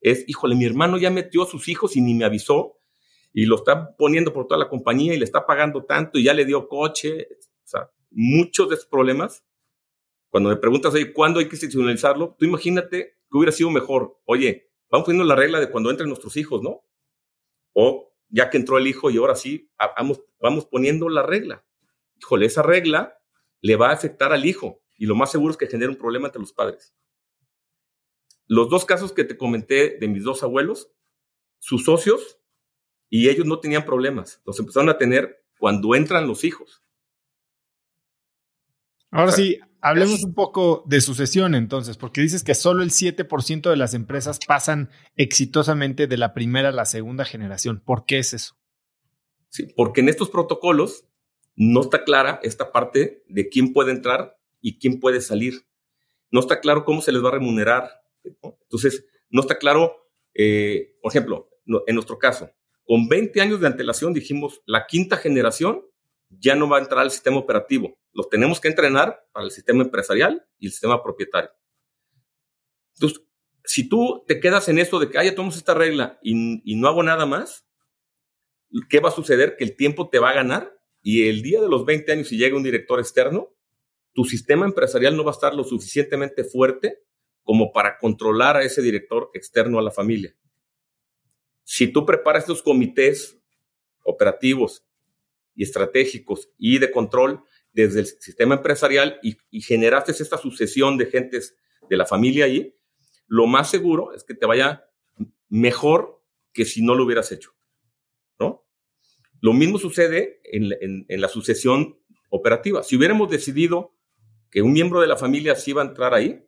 es, 0.00 0.24
híjole, 0.28 0.54
mi 0.54 0.66
hermano 0.66 0.98
ya 0.98 1.10
metió 1.10 1.42
a 1.42 1.46
sus 1.46 1.68
hijos 1.68 1.96
y 1.96 2.00
ni 2.00 2.14
me 2.14 2.24
avisó 2.24 2.78
y 3.32 3.44
lo 3.44 3.56
está 3.56 3.94
poniendo 3.96 4.32
por 4.32 4.46
toda 4.46 4.58
la 4.58 4.68
compañía 4.68 5.14
y 5.14 5.18
le 5.18 5.24
está 5.24 5.44
pagando 5.44 5.84
tanto 5.84 6.18
y 6.18 6.24
ya 6.24 6.32
le 6.32 6.46
dio 6.46 6.68
coche. 6.68 7.28
O 7.66 7.68
sea, 7.68 7.90
muchos 8.10 8.68
de 8.68 8.76
esos 8.76 8.86
problemas, 8.86 9.44
cuando 10.30 10.50
me 10.50 10.56
preguntas, 10.56 10.94
oye, 10.94 11.12
¿cuándo 11.12 11.40
hay 11.40 11.48
que 11.48 11.56
institucionalizarlo? 11.56 12.36
Tú 12.38 12.44
imagínate 12.44 13.18
que 13.28 13.36
hubiera 13.36 13.50
sido 13.50 13.70
mejor. 13.70 14.20
Oye, 14.24 14.70
vamos 14.88 15.06
poniendo 15.06 15.24
la 15.24 15.34
regla 15.34 15.58
de 15.58 15.68
cuando 15.68 15.90
entren 15.90 16.08
nuestros 16.08 16.36
hijos, 16.36 16.62
¿no? 16.62 16.84
O 17.72 18.14
ya 18.28 18.50
que 18.50 18.56
entró 18.56 18.78
el 18.78 18.86
hijo 18.86 19.10
y 19.10 19.16
ahora 19.16 19.34
sí, 19.34 19.68
vamos, 19.96 20.22
vamos 20.40 20.66
poniendo 20.66 21.08
la 21.08 21.24
regla. 21.24 21.64
Híjole, 22.20 22.46
esa 22.46 22.62
regla 22.62 23.18
le 23.60 23.74
va 23.74 23.90
a 23.90 23.94
afectar 23.94 24.32
al 24.32 24.46
hijo 24.46 24.80
y 24.96 25.06
lo 25.06 25.16
más 25.16 25.32
seguro 25.32 25.50
es 25.50 25.56
que 25.56 25.66
genere 25.66 25.90
un 25.90 25.98
problema 25.98 26.28
entre 26.28 26.40
los 26.40 26.52
padres. 26.52 26.94
Los 28.46 28.68
dos 28.68 28.84
casos 28.84 29.12
que 29.12 29.24
te 29.24 29.36
comenté 29.36 29.98
de 29.98 30.06
mis 30.06 30.22
dos 30.22 30.44
abuelos, 30.44 30.92
sus 31.58 31.84
socios 31.84 32.38
y 33.10 33.28
ellos 33.28 33.44
no 33.44 33.58
tenían 33.58 33.84
problemas. 33.84 34.40
Los 34.46 34.60
empezaron 34.60 34.88
a 34.88 34.98
tener 34.98 35.44
cuando 35.58 35.96
entran 35.96 36.28
los 36.28 36.44
hijos. 36.44 36.85
Ahora 39.16 39.32
sí, 39.32 39.58
hablemos 39.80 40.22
un 40.24 40.34
poco 40.34 40.84
de 40.86 41.00
sucesión 41.00 41.54
entonces, 41.54 41.96
porque 41.96 42.20
dices 42.20 42.44
que 42.44 42.54
solo 42.54 42.82
el 42.82 42.90
7% 42.90 43.70
de 43.70 43.76
las 43.76 43.94
empresas 43.94 44.38
pasan 44.46 44.90
exitosamente 45.16 46.06
de 46.06 46.18
la 46.18 46.34
primera 46.34 46.68
a 46.68 46.72
la 46.72 46.84
segunda 46.84 47.24
generación. 47.24 47.80
¿Por 47.80 48.04
qué 48.04 48.18
es 48.18 48.34
eso? 48.34 48.56
Sí, 49.48 49.72
porque 49.74 50.02
en 50.02 50.10
estos 50.10 50.28
protocolos 50.28 51.06
no 51.54 51.80
está 51.80 52.04
clara 52.04 52.40
esta 52.42 52.72
parte 52.72 53.22
de 53.26 53.48
quién 53.48 53.72
puede 53.72 53.92
entrar 53.92 54.36
y 54.60 54.78
quién 54.78 55.00
puede 55.00 55.22
salir. 55.22 55.66
No 56.30 56.40
está 56.40 56.60
claro 56.60 56.84
cómo 56.84 57.00
se 57.00 57.10
les 57.10 57.24
va 57.24 57.30
a 57.30 57.32
remunerar. 57.32 57.88
Entonces, 58.22 59.06
no 59.30 59.40
está 59.40 59.56
claro, 59.56 60.10
eh, 60.34 60.94
por 61.00 61.10
ejemplo, 61.10 61.48
en 61.86 61.94
nuestro 61.94 62.18
caso, 62.18 62.50
con 62.84 63.08
20 63.08 63.40
años 63.40 63.62
de 63.62 63.66
antelación 63.66 64.12
dijimos, 64.12 64.60
la 64.66 64.86
quinta 64.86 65.16
generación 65.16 65.86
ya 66.28 66.54
no 66.54 66.68
va 66.68 66.76
a 66.76 66.80
entrar 66.82 67.00
al 67.00 67.10
sistema 67.10 67.38
operativo. 67.38 67.96
Los 68.16 68.30
tenemos 68.30 68.60
que 68.60 68.68
entrenar 68.68 69.28
para 69.30 69.44
el 69.44 69.52
sistema 69.52 69.84
empresarial 69.84 70.48
y 70.58 70.66
el 70.66 70.72
sistema 70.72 71.02
propietario. 71.02 71.50
Entonces, 72.94 73.20
si 73.62 73.90
tú 73.90 74.24
te 74.26 74.40
quedas 74.40 74.70
en 74.70 74.78
eso 74.78 74.98
de 74.98 75.10
que, 75.10 75.18
ah, 75.18 75.24
ya 75.24 75.34
tomamos 75.34 75.58
esta 75.58 75.74
regla 75.74 76.18
y, 76.22 76.74
no 76.76 76.88
hago 76.88 77.02
nada 77.02 77.26
más, 77.26 77.68
¿qué 78.88 79.00
va 79.00 79.10
a 79.10 79.12
suceder? 79.12 79.56
Que 79.58 79.64
el 79.64 79.76
tiempo 79.76 80.08
te 80.08 80.18
va 80.18 80.30
a 80.30 80.34
ganar 80.34 80.80
y 81.02 81.28
el 81.28 81.42
día 81.42 81.60
de 81.60 81.68
los 81.68 81.84
20 81.84 82.10
años, 82.10 82.28
si 82.28 82.38
llega 82.38 82.56
un 82.56 82.62
director 82.62 82.98
externo, 82.98 83.54
tu 84.14 84.24
sistema 84.24 84.64
empresarial 84.64 85.14
no 85.14 85.22
va 85.22 85.32
a 85.32 85.34
estar 85.34 85.54
lo 85.54 85.62
suficientemente 85.62 86.42
fuerte 86.42 87.02
como 87.42 87.70
para 87.70 87.98
controlar 87.98 88.56
a 88.56 88.62
ese 88.62 88.80
director 88.80 89.30
externo 89.34 89.78
a 89.78 89.82
la 89.82 89.90
familia. 89.90 90.34
Si 91.64 91.88
tú 91.88 92.06
preparas 92.06 92.44
estos 92.44 92.62
comités 92.62 93.38
operativos 94.04 94.86
y 95.54 95.64
estratégicos 95.64 96.48
y 96.56 96.78
de 96.78 96.90
control 96.90 97.44
desde 97.76 98.00
el 98.00 98.06
sistema 98.06 98.54
empresarial 98.54 99.20
y, 99.22 99.36
generaste 99.60 100.10
esta 100.10 100.38
sucesión 100.38 100.96
de 100.96 101.06
gentes 101.06 101.58
de 101.90 101.96
la 101.98 102.06
familia 102.06 102.46
allí, 102.46 102.74
lo 103.26 103.46
más 103.46 103.70
seguro 103.70 104.14
es 104.14 104.24
que 104.24 104.34
te 104.34 104.46
vaya 104.46 104.88
mejor 105.50 106.24
que 106.54 106.64
si 106.64 106.82
no 106.82 106.94
lo 106.94 107.04
hubieras 107.04 107.30
hecho. 107.32 107.52
¿no? 108.40 108.66
Lo 109.42 109.52
mismo 109.52 109.76
sucede 109.78 110.40
en, 110.44 111.04
en 111.06 111.20
la 111.20 111.28
sucesión 111.28 112.00
operativa. 112.30 112.82
Si 112.82 112.96
hubiéramos 112.96 113.30
decidido 113.30 113.94
que 114.50 114.62
un 114.62 114.72
miembro 114.72 115.02
de 115.02 115.08
la 115.08 115.18
familia 115.18 115.54
sí 115.54 115.74
va 115.74 115.82
a 115.82 115.86
entrar 115.86 116.14
ahí, 116.14 116.42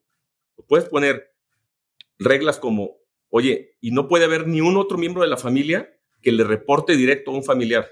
puedes 0.67 0.89
poner 0.89 1.35
reglas 2.19 2.59
como, 2.59 2.97
oye, 3.29 3.77
y 3.83 3.91
no 3.91 4.09
puede 4.09 4.25
haber 4.25 4.47
ni 4.47 4.63
un 4.63 4.79
otro 4.79 4.97
miembro 4.97 5.23
de 5.23 5.29
la 5.29 5.37
familia 5.37 5.95
que 6.23 6.33
le 6.33 6.43
reporte 6.43 6.97
directo 6.97 7.33
a 7.33 7.35
un 7.35 7.45
familiar. 7.45 7.87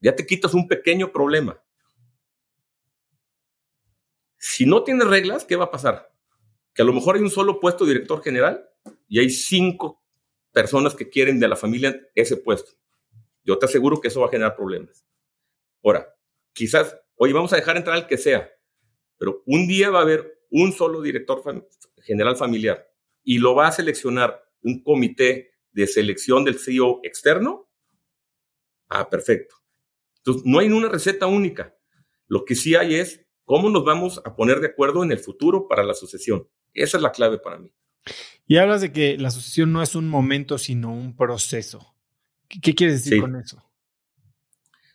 Ya 0.00 0.14
te 0.14 0.24
quitas 0.24 0.54
un 0.54 0.68
pequeño 0.68 1.10
problema. 1.10 1.60
Si 4.42 4.64
no 4.64 4.84
tienes 4.84 5.06
reglas, 5.06 5.44
¿qué 5.44 5.54
va 5.54 5.66
a 5.66 5.70
pasar? 5.70 6.10
Que 6.72 6.80
a 6.80 6.84
lo 6.86 6.94
mejor 6.94 7.14
hay 7.14 7.20
un 7.20 7.30
solo 7.30 7.60
puesto 7.60 7.84
de 7.84 7.92
director 7.92 8.22
general 8.22 8.66
y 9.06 9.20
hay 9.20 9.28
cinco 9.28 10.02
personas 10.50 10.96
que 10.96 11.10
quieren 11.10 11.38
de 11.38 11.46
la 11.46 11.56
familia 11.56 12.00
ese 12.14 12.38
puesto. 12.38 12.72
Yo 13.44 13.58
te 13.58 13.66
aseguro 13.66 14.00
que 14.00 14.08
eso 14.08 14.20
va 14.20 14.28
a 14.28 14.30
generar 14.30 14.56
problemas. 14.56 15.04
Ahora, 15.84 16.16
quizás, 16.54 16.96
oye, 17.16 17.34
vamos 17.34 17.52
a 17.52 17.56
dejar 17.56 17.76
entrar 17.76 17.94
al 17.94 18.06
que 18.06 18.16
sea, 18.16 18.50
pero 19.18 19.42
un 19.44 19.68
día 19.68 19.90
va 19.90 19.98
a 19.98 20.02
haber 20.02 20.40
un 20.50 20.72
solo 20.72 21.02
director 21.02 21.42
general 21.98 22.36
familiar 22.38 22.90
y 23.22 23.38
lo 23.38 23.54
va 23.54 23.68
a 23.68 23.72
seleccionar 23.72 24.42
un 24.62 24.82
comité 24.82 25.52
de 25.70 25.86
selección 25.86 26.44
del 26.44 26.58
CEO 26.58 27.00
externo, 27.02 27.68
ah, 28.88 29.10
perfecto. 29.10 29.56
Entonces, 30.16 30.44
no 30.46 30.60
hay 30.60 30.68
una 30.68 30.88
receta 30.88 31.26
única. 31.26 31.76
Lo 32.26 32.46
que 32.46 32.54
sí 32.54 32.74
hay 32.74 32.94
es 32.94 33.26
cómo 33.50 33.68
nos 33.68 33.82
vamos 33.82 34.22
a 34.24 34.36
poner 34.36 34.60
de 34.60 34.68
acuerdo 34.68 35.02
en 35.02 35.10
el 35.10 35.18
futuro 35.18 35.66
para 35.66 35.82
la 35.82 35.92
sucesión. 35.92 36.46
Esa 36.72 36.98
es 36.98 37.02
la 37.02 37.10
clave 37.10 37.36
para 37.36 37.58
mí. 37.58 37.72
Y 38.46 38.58
hablas 38.58 38.80
de 38.80 38.92
que 38.92 39.18
la 39.18 39.32
sucesión 39.32 39.72
no 39.72 39.82
es 39.82 39.96
un 39.96 40.08
momento, 40.08 40.56
sino 40.56 40.92
un 40.92 41.16
proceso. 41.16 41.96
¿Qué, 42.46 42.76
quieres 42.76 43.02
decir 43.02 43.20
con 43.20 43.34
eso? 43.34 43.60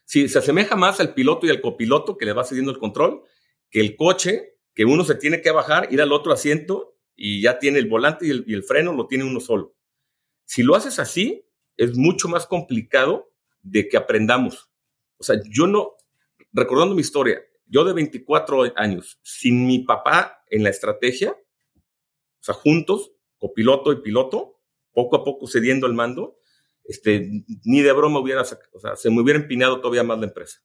Sí, 0.06 0.30
se 0.30 0.40
asemeja 0.40 0.78
más 0.78 1.02
al 1.02 1.14
piloto 1.14 1.46
y 1.46 1.50
al 1.50 1.60
copiloto 1.60 2.16
que 2.16 2.24
le 2.24 2.32
va 2.32 2.46
cediendo 2.46 2.72
el 2.72 2.80
control 2.80 3.24
que 3.70 3.82
el 3.82 3.98
coche 3.98 4.58
que 4.74 4.86
uno 4.86 5.04
se 5.04 5.16
tiene 5.16 5.42
que 5.42 5.52
bajar, 5.52 5.90
ir 5.92 6.02
al 6.02 6.14
otro 6.14 6.32
asiento 6.32 6.96
y 7.14 7.42
ya 7.42 7.60
tiene 7.60 7.80
el 7.80 7.90
volante 7.90 8.26
y 8.26 8.54
el, 8.54 8.64
freno, 8.64 8.94
lo 8.94 9.08
tiene 9.08 9.26
uno 9.26 9.42
solo. 9.42 9.76
Si 10.46 10.64
lo 10.64 10.76
haces 10.76 10.98
así, 11.00 11.46
es 11.76 11.98
mucho 11.98 12.30
más 12.30 12.48
complicado 12.48 13.34
de 13.64 13.90
que 13.90 13.98
aprendamos. 13.98 14.70
O 15.18 15.26
sea, 15.26 15.42
yo 15.44 15.68
no, 15.68 15.98
recordando 16.54 16.96
mi 16.96 17.02
historia, 17.02 17.42
yo 17.68 17.84
de 17.84 17.94
24 17.94 18.74
años, 18.76 19.20
sin 19.24 19.66
mi 19.66 19.80
papá 19.80 20.44
en 20.50 20.64
la 20.64 20.70
estrategia, 20.70 21.32
o 21.32 22.44
sea, 22.44 22.54
juntos, 22.54 23.12
copiloto 23.38 23.92
y 23.92 24.02
piloto, 24.02 24.60
poco 24.94 25.18
a 25.18 25.24
poco 25.24 25.48
cediendo 25.48 25.88
el 25.88 25.94
mando, 25.94 26.38
este, 26.84 27.44
ni 27.64 27.82
de 27.82 27.92
broma 27.92 28.20
hubiera, 28.20 28.42
o 28.42 28.80
sea, 28.80 28.96
se 28.96 29.10
me 29.10 29.22
hubiera 29.22 29.40
empinado 29.40 29.80
todavía 29.80 30.04
más 30.04 30.20
la 30.20 30.28
empresa. 30.28 30.62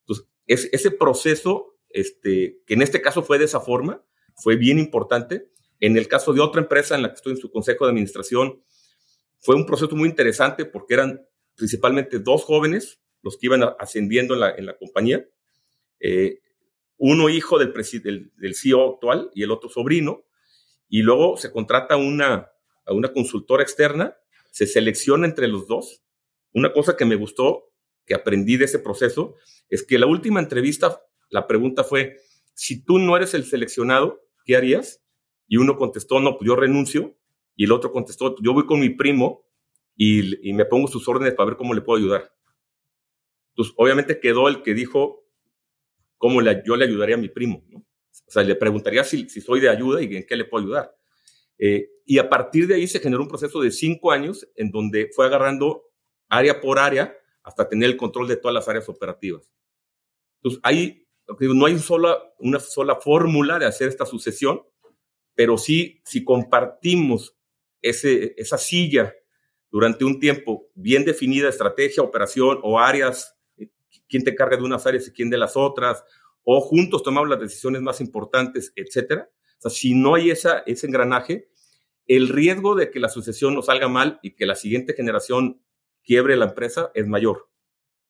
Entonces, 0.00 0.26
ese 0.46 0.90
proceso 0.90 1.74
este, 1.94 2.60
que 2.66 2.74
en 2.74 2.82
este 2.82 3.00
caso 3.00 3.22
fue 3.22 3.38
de 3.38 3.44
esa 3.46 3.60
forma, 3.60 4.04
fue 4.34 4.56
bien 4.56 4.78
importante. 4.78 5.48
En 5.80 5.96
el 5.96 6.08
caso 6.08 6.32
de 6.32 6.40
otra 6.40 6.60
empresa 6.60 6.96
en 6.96 7.02
la 7.02 7.08
que 7.08 7.14
estoy 7.14 7.32
en 7.32 7.38
su 7.38 7.50
consejo 7.50 7.84
de 7.84 7.92
administración, 7.92 8.62
fue 9.38 9.54
un 9.54 9.64
proceso 9.64 9.94
muy 9.94 10.08
interesante 10.08 10.64
porque 10.64 10.94
eran 10.94 11.26
principalmente 11.54 12.18
dos 12.18 12.44
jóvenes 12.44 13.00
los 13.22 13.38
que 13.38 13.46
iban 13.46 13.62
ascendiendo 13.78 14.34
en 14.34 14.66
la, 14.66 14.76
compañía. 14.76 15.26
Eh, 16.06 16.40
uno 16.98 17.30
hijo 17.30 17.58
del, 17.58 17.72
del, 18.36 18.54
CEO 18.54 18.94
actual 18.94 19.30
y 19.34 19.42
el 19.42 19.50
otro 19.50 19.70
sobrino. 19.70 20.24
Y 20.88 21.02
luego 21.02 21.36
se 21.38 21.50
contrata 21.50 21.96
una, 21.96 22.50
a 22.86 22.92
una 22.92 23.12
consultora 23.12 23.62
externa, 23.62 24.14
se 24.52 24.66
selecciona 24.66 25.26
entre 25.26 25.48
los 25.48 25.66
dos. 25.66 26.02
Una 26.52 26.72
cosa 26.72 26.96
que 26.96 27.06
me 27.06 27.16
gustó, 27.16 27.72
que 28.04 28.14
aprendí 28.14 28.58
de 28.58 28.66
ese 28.66 28.78
proceso, 28.78 29.34
es 29.70 29.82
que 29.82 29.98
la 29.98 30.06
última 30.06 30.40
entrevista 30.40 31.00
la 31.30 31.46
pregunta 31.46 31.84
fue, 31.84 32.18
si 32.54 32.84
tú 32.84 32.98
no 32.98 33.16
eres 33.16 33.34
el 33.34 33.44
seleccionado, 33.44 34.20
¿qué 34.44 34.56
harías? 34.56 35.02
Y 35.48 35.56
uno 35.56 35.76
contestó, 35.76 36.20
no, 36.20 36.36
pues 36.38 36.46
yo 36.46 36.54
renuncio. 36.54 37.16
Y 37.56 37.64
el 37.64 37.72
otro 37.72 37.92
contestó, 37.92 38.36
yo 38.42 38.52
voy 38.52 38.66
con 38.66 38.78
mi 38.78 38.90
primo 38.90 39.44
y, 39.96 40.52
me 40.52 40.64
pongo 40.64 40.86
sus 40.86 41.08
órdenes 41.08 41.34
para 41.34 41.50
ver 41.50 41.56
cómo 41.56 41.74
le 41.74 41.80
puedo 41.80 41.98
ayudar. 41.98 42.32
Entonces, 43.50 43.74
obviamente 43.76 44.20
quedó 44.20 44.48
el 44.48 44.62
que 44.62 44.74
dijo, 44.74 45.23
¿cómo 46.18 46.40
le, 46.40 46.62
yo 46.66 46.76
le 46.76 46.84
ayudaría 46.84 47.16
a 47.16 47.18
mi 47.18 47.28
primo? 47.28 47.64
O 48.26 48.30
sea, 48.30 48.42
le 48.42 48.54
preguntaría 48.54 49.04
si, 49.04 49.28
si, 49.28 49.40
soy 49.40 49.60
de 49.60 49.68
ayuda 49.68 50.02
y 50.02 50.16
en 50.16 50.26
qué 50.26 50.36
le 50.36 50.44
puedo 50.44 50.64
ayudar. 50.64 50.96
Eh, 51.58 51.88
y 52.04 52.18
a 52.18 52.28
partir 52.28 52.66
de 52.66 52.74
ahí 52.74 52.86
se 52.86 53.00
generó 53.00 53.22
un 53.22 53.28
proceso 53.28 53.60
de 53.60 53.70
cinco 53.70 54.12
años 54.12 54.48
en 54.56 54.70
donde 54.70 55.10
fue 55.14 55.26
agarrando 55.26 55.84
área 56.28 56.60
por 56.60 56.78
área 56.78 57.16
hasta 57.42 57.68
tener 57.68 57.90
el 57.90 57.96
control 57.96 58.26
de 58.28 58.36
todas 58.36 58.54
las 58.54 58.68
áreas 58.68 58.88
operativas. 58.88 59.50
Entonces, 60.36 60.60
hay, 60.62 61.06
no 61.40 61.66
hay 61.66 61.78
sola, 61.78 62.18
una 62.38 62.58
sola 62.58 62.96
fórmula 62.96 63.58
de 63.58 63.66
hacer 63.66 63.88
esta 63.88 64.06
sucesión, 64.06 64.62
pero 65.34 65.58
sí, 65.58 66.00
si 66.04 66.24
compartimos 66.24 67.36
ese, 67.82 68.34
esa 68.36 68.58
silla 68.58 69.14
durante 69.70 70.04
un 70.04 70.20
tiempo 70.20 70.70
bien 70.74 71.04
definida, 71.04 71.48
estrategia, 71.48 72.02
operación 72.02 72.60
o 72.62 72.78
áreas, 72.78 73.33
quién 74.14 74.22
te 74.22 74.36
carga 74.36 74.56
de 74.56 74.62
unas 74.62 74.86
áreas 74.86 75.08
y 75.08 75.10
quién 75.10 75.28
de 75.28 75.36
las 75.36 75.56
otras, 75.56 76.04
o 76.44 76.60
juntos 76.60 77.02
tomamos 77.02 77.28
las 77.28 77.40
decisiones 77.40 77.82
más 77.82 78.00
importantes, 78.00 78.72
etcétera. 78.76 79.28
O 79.58 79.62
sea, 79.62 79.72
si 79.72 79.92
no 79.92 80.14
hay 80.14 80.30
esa, 80.30 80.58
ese 80.66 80.86
engranaje, 80.86 81.48
el 82.06 82.28
riesgo 82.28 82.76
de 82.76 82.92
que 82.92 83.00
la 83.00 83.08
sucesión 83.08 83.56
no 83.56 83.62
salga 83.62 83.88
mal 83.88 84.20
y 84.22 84.36
que 84.36 84.46
la 84.46 84.54
siguiente 84.54 84.94
generación 84.94 85.60
quiebre 86.04 86.36
la 86.36 86.44
empresa 86.44 86.92
es 86.94 87.08
mayor. 87.08 87.50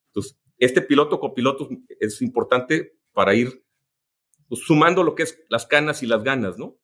Entonces, 0.08 0.38
este 0.58 0.82
piloto 0.82 1.18
copiloto 1.20 1.70
es 1.98 2.20
importante 2.20 2.98
para 3.14 3.34
ir 3.34 3.64
pues, 4.46 4.60
sumando 4.60 5.02
lo 5.04 5.14
que 5.14 5.22
es 5.22 5.42
las 5.48 5.64
canas 5.64 6.02
y 6.02 6.06
las 6.06 6.22
ganas, 6.22 6.58
¿no? 6.58 6.78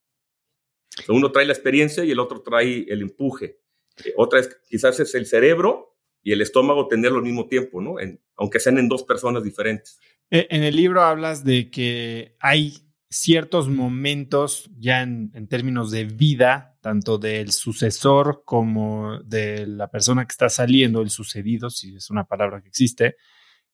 uno 1.08 1.30
trae 1.30 1.44
la 1.44 1.52
experiencia 1.52 2.04
y 2.04 2.10
el 2.10 2.20
otro 2.20 2.40
trae 2.40 2.86
el 2.88 3.02
empuje. 3.02 3.60
Eh, 4.02 4.14
otra 4.16 4.40
es, 4.40 4.48
quizás 4.66 4.98
es 4.98 5.14
el 5.14 5.26
cerebro 5.26 5.89
y 6.22 6.32
el 6.32 6.42
estómago 6.42 6.88
tenerlo 6.88 7.18
al 7.18 7.24
mismo 7.24 7.46
tiempo, 7.46 7.80
¿no? 7.80 7.96
aunque 8.36 8.60
sean 8.60 8.78
en 8.78 8.88
dos 8.88 9.04
personas 9.04 9.42
diferentes. 9.42 9.98
E, 10.30 10.46
en 10.50 10.62
el 10.62 10.76
libro 10.76 11.02
hablas 11.02 11.44
de 11.44 11.70
que 11.70 12.36
hay 12.40 12.90
ciertos 13.10 13.68
momentos 13.68 14.70
ya 14.78 15.02
en, 15.02 15.48
términos 15.48 15.90
de 15.90 16.04
vida, 16.04 16.78
tanto 16.80 17.18
del 17.18 17.50
sucesor 17.50 18.42
como 18.44 19.20
de 19.24 19.66
la 19.66 19.90
persona 19.90 20.24
que 20.24 20.32
está 20.32 20.48
saliendo, 20.48 21.02
el 21.02 21.10
sucedido, 21.10 21.70
si 21.70 21.96
es 21.96 22.10
una 22.10 22.24
palabra 22.24 22.62
que 22.62 22.68
existe, 22.68 23.16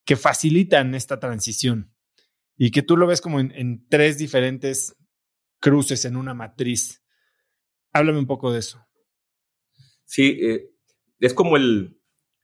que 0.05 0.16
facilitan 0.16 0.94
esta 0.94 1.20
transición 1.20 1.93
y 2.56 2.70
que 2.70 2.82
tú 2.82 2.97
lo 2.97 3.06
ves 3.06 3.20
como 3.20 3.40
en, 3.40 3.86
tres 3.89 4.16
diferentes 4.16 4.97
cruces 5.60 6.06
en 6.06 6.16
una 6.16 6.32
matriz. 6.32 7.05
Háblame 7.93 8.20
un 8.20 8.27
poco 8.27 8.52
de 8.52 8.60
eso. 8.60 8.82
Sí, 10.06 10.39
eh, 10.40 10.70
es 11.20 11.35
como 11.35 11.56
el, 11.56 12.01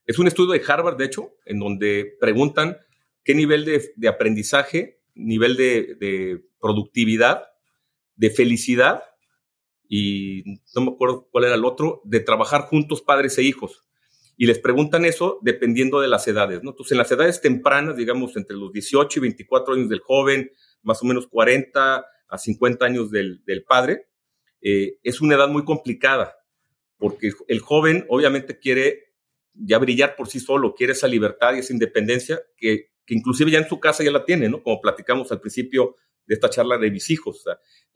es 0.07 0.19
un 0.19 0.27
estudio 0.27 0.53
de 0.53 0.63
Harvard, 0.67 0.97
de 0.97 1.05
hecho, 1.05 1.35
en 1.45 1.59
donde 1.59 2.17
preguntan 2.21 2.79
qué 3.25 3.35
nivel 3.35 3.65
de, 3.65 4.09
aprendizaje, 4.09 5.01
nivel 5.15 5.57
de, 5.57 6.43
productividad, 6.61 7.45
de 8.17 8.31
felicidad, 8.31 9.03
y 9.89 10.45
no 10.75 10.83
me 10.83 10.93
acuerdo 10.93 11.29
cuál 11.31 11.45
era 11.45 11.55
el 11.55 11.65
otro, 11.65 12.01
de 12.05 12.21
trabajar 12.21 12.63
juntos 12.63 13.03
padres 13.03 13.37
e 13.39 13.43
hijos. 13.43 13.85
Y 14.37 14.47
les 14.47 14.59
preguntan 14.59 15.05
eso 15.05 15.39
dependiendo 15.43 16.01
de 16.01 16.09
las 16.09 16.27
edades, 16.27 16.63
¿no? 16.63 16.71
Entonces, 16.71 16.93
en 16.93 16.99
las 16.99 17.13
edades 17.13 17.41
tempranas, 17.41 17.97
digamos, 17.97 18.37
entre 18.37 18.57
los 18.57 18.73
18 18.73 19.19
y 19.19 19.23
24 19.23 19.75
años 19.75 19.89
del 19.89 20.01
joven, 20.01 20.51
más 20.83 21.03
o 21.03 21.07
menos 21.07 21.27
40 21.27 22.07
a 22.29 22.39
50 22.39 22.85
años 22.85 23.11
del, 23.11 23.43
padre, 23.69 24.09
eh, 24.63 24.97
es 25.03 25.21
una 25.21 25.35
edad 25.35 25.49
muy 25.49 25.65
complicada, 25.65 26.35
porque 26.97 27.33
el 27.47 27.61
joven 27.61 28.07
obviamente 28.09 28.59
quiere 28.59 29.12
ya 29.55 29.79
brillar 29.79 30.17
por 30.17 30.29
sí 30.29 30.41
solo, 30.41 30.75
quiere 30.75 30.93
esa 30.93 31.09
libertad 31.09 31.55
y 31.55 31.59
esa 31.59 31.73
independencia 31.73 32.41
que 32.57 32.93
que 33.07 33.15
inclusive 33.15 33.51
ya 33.51 33.59
en 33.59 33.69
su 33.69 33.81
casa 33.81 34.05
ya 34.05 34.11
la 34.11 34.25
tiene, 34.25 34.49
¿no? 34.49 34.63
Como 34.63 34.81
platicamos 34.81 35.31
al 35.33 35.41
principio 35.41 35.97
de 36.27 36.35
esta 36.35 36.51
charla 36.51 36.79
de 36.79 36.91
mis 36.91 37.11
hijos, 37.11 37.45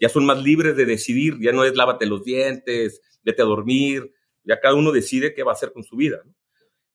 ya 0.01 0.09
son 0.09 0.27
más 0.27 0.43
libres 0.43 0.77
de 0.77 0.85
decidir, 0.85 1.39
ya 1.41 1.53
no 1.53 1.65
es 1.65 1.77
lávate 1.77 2.07
los 2.07 2.25
dientes, 2.25 3.01
vete 3.23 3.43
a 3.43 3.45
dormir, 3.45 4.13
ya 4.43 4.59
cada 4.61 4.75
uno 4.75 4.91
decide 4.91 5.33
qué 5.33 5.43
va 5.43 5.53
a 5.53 5.55
hacer 5.55 5.73
con 5.73 5.85
su 5.85 5.97
vida, 5.97 6.23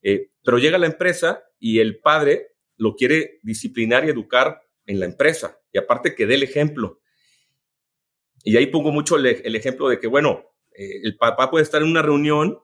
eh, 0.01 0.31
pero 0.43 0.57
llega 0.57 0.77
la 0.77 0.87
empresa 0.87 1.43
y 1.57 1.79
el 1.79 1.99
padre 1.99 2.55
lo 2.75 2.95
quiere 2.95 3.39
disciplinar 3.43 4.05
y 4.05 4.09
educar 4.09 4.61
en 4.85 4.99
la 4.99 5.05
empresa, 5.05 5.59
y 5.71 5.77
aparte 5.77 6.15
que 6.15 6.25
dé 6.25 6.35
el 6.35 6.43
ejemplo. 6.43 6.99
Y 8.43 8.57
ahí 8.57 8.67
pongo 8.67 8.91
mucho 8.91 9.17
el, 9.17 9.55
ejemplo 9.55 9.87
de 9.87 9.99
que, 9.99 10.07
bueno, 10.07 10.43
eh, 10.71 10.99
el 11.03 11.15
papá 11.15 11.49
puede 11.49 11.63
estar 11.63 11.81
en 11.81 11.87
una 11.87 12.01
reunión 12.01 12.59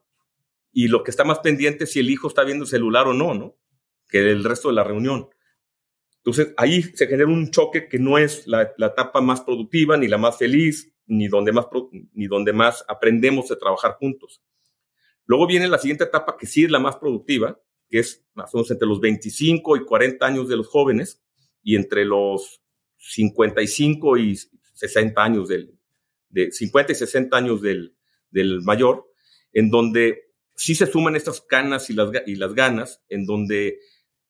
y 0.71 0.87
lo 0.87 1.03
que 1.03 1.11
está 1.11 1.23
más 1.23 1.39
pendiente 1.39 1.85
es 1.85 1.91
si 1.91 1.99
el 1.99 2.09
hijo 2.09 2.27
está 2.27 2.43
viendo 2.43 2.65
el 2.65 2.69
celular 2.69 3.07
o 3.07 3.13
no, 3.13 3.33
¿no? 3.33 3.57
Que 4.07 4.19
el 4.19 4.43
resto 4.43 4.69
de 4.69 4.75
la 4.75 4.83
reunión. 4.83 5.29
Entonces, 6.17 6.53
ahí 6.57 6.83
se 6.83 7.07
genera 7.07 7.29
un 7.29 7.51
choque 7.51 7.87
que 7.87 7.99
no 7.99 8.17
es 8.17 8.45
la, 8.47 8.73
etapa 8.77 9.21
más 9.21 9.41
productiva, 9.41 9.95
ni 9.95 10.07
la 10.07 10.17
más 10.17 10.37
feliz, 10.37 10.93
ni 11.05 11.27
donde 11.27 11.53
más, 11.53 11.67
ni 12.13 12.27
donde 12.27 12.51
más 12.51 12.83
aprendemos 12.87 13.49
a 13.49 13.57
trabajar 13.57 13.93
juntos. 13.93 14.41
Luego 15.25 15.47
viene 15.47 15.67
la 15.67 15.77
siguiente 15.77 16.03
etapa, 16.03 16.35
que 16.37 16.45
sí 16.45 16.65
es 16.65 16.71
la 16.71 16.79
más 16.79 16.97
productiva, 16.97 17.61
que 17.89 17.99
es 17.99 18.25
más 18.33 18.53
o 18.53 18.57
menos 18.57 18.71
entre 18.71 18.87
los 18.87 18.99
25 18.99 19.77
y 19.77 19.85
40 19.85 20.25
años 20.25 20.49
de 20.49 20.57
los 20.57 20.67
jóvenes 20.67 21.21
y 21.63 21.75
entre 21.75 22.03
los 22.03 22.61
55 22.97 24.17
y 24.17 24.37
60 24.73 25.23
años 25.23 25.47
del, 25.47 25.77
de 26.29 26.51
50 26.51 26.91
y 26.91 26.95
60 26.95 27.37
años 27.37 27.61
del, 27.61 27.95
del 28.31 28.61
mayor, 28.63 29.05
en 29.53 29.69
donde 29.69 30.26
sí 30.57 30.75
se 30.75 30.87
suman 30.87 31.15
estas 31.15 31.39
canas 31.39 31.89
y 31.89 31.93
las, 31.93 32.09
y 32.25 32.35
las 32.35 32.53
ganas, 32.53 33.01
en 33.07 33.25
donde 33.25 33.79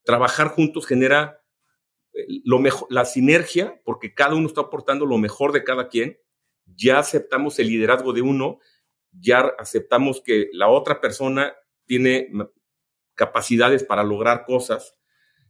trabajar 0.04 0.50
juntos 0.50 0.86
genera 0.86 1.42
lo 2.44 2.60
mejor, 2.60 2.88
la 2.92 3.06
sinergia, 3.06 3.82
porque 3.86 4.14
cada 4.14 4.36
uno 4.36 4.48
está 4.48 4.62
aportando 4.62 5.06
lo 5.06 5.18
mejor 5.18 5.54
de 5.54 5.64
cada 5.64 5.88
quien, 5.88 6.20
ya 6.66 7.00
aceptamos 7.00 7.60
el 7.60 7.68
liderazgo 7.68 8.12
de 8.14 8.22
uno, 8.22 8.60
ya 9.12 9.40
aceptamos 9.58 10.22
que 10.22 10.50
la 10.52 10.68
otra 10.68 11.00
persona 11.00 11.56
tiene 11.86 12.30
capacidades 13.16 13.84
para 13.84 14.04
lograr 14.04 14.44
cosas. 14.46 14.96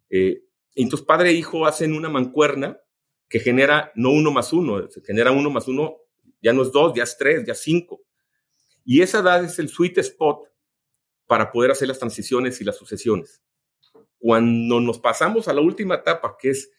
Eh, 0.10 0.44
entonces, 0.76 1.06
padre 1.08 1.32
e 1.32 1.34
hijo 1.34 1.66
hacen 1.66 1.94
una 1.94 2.10
mancuerna 2.10 2.80
que 3.28 3.40
genera 3.40 3.92
no 3.96 4.12
uno 4.12 4.32
más 4.32 4.54
uno, 4.54 4.88
se 4.90 5.02
genera 5.02 5.32
uno 5.32 5.50
más 5.50 5.68
uno, 5.68 5.98
ya 6.42 6.54
no 6.54 6.62
es 6.62 6.72
dos, 6.72 6.94
ya 6.96 7.04
es 7.04 7.18
tres, 7.18 7.46
ya 7.46 7.54
es 7.54 7.62
cinco. 7.62 8.04
Y 8.86 9.02
esa 9.02 9.20
edad 9.20 9.44
es 9.44 9.58
el 9.58 9.70
sweet 9.70 9.98
spot 9.98 10.48
para 11.28 11.52
poder 11.52 11.72
hacer 11.72 11.88
las 11.88 12.00
transiciones 12.00 12.60
y 12.62 12.64
las 12.64 12.78
sucesiones. 12.78 13.42
Cuando 14.18 14.80
nos 14.80 15.00
pasamos 15.00 15.48
a 15.48 15.54
la 15.54 15.62
última 15.62 15.96
etapa, 15.96 16.36
que 16.40 16.50
es 16.52 16.72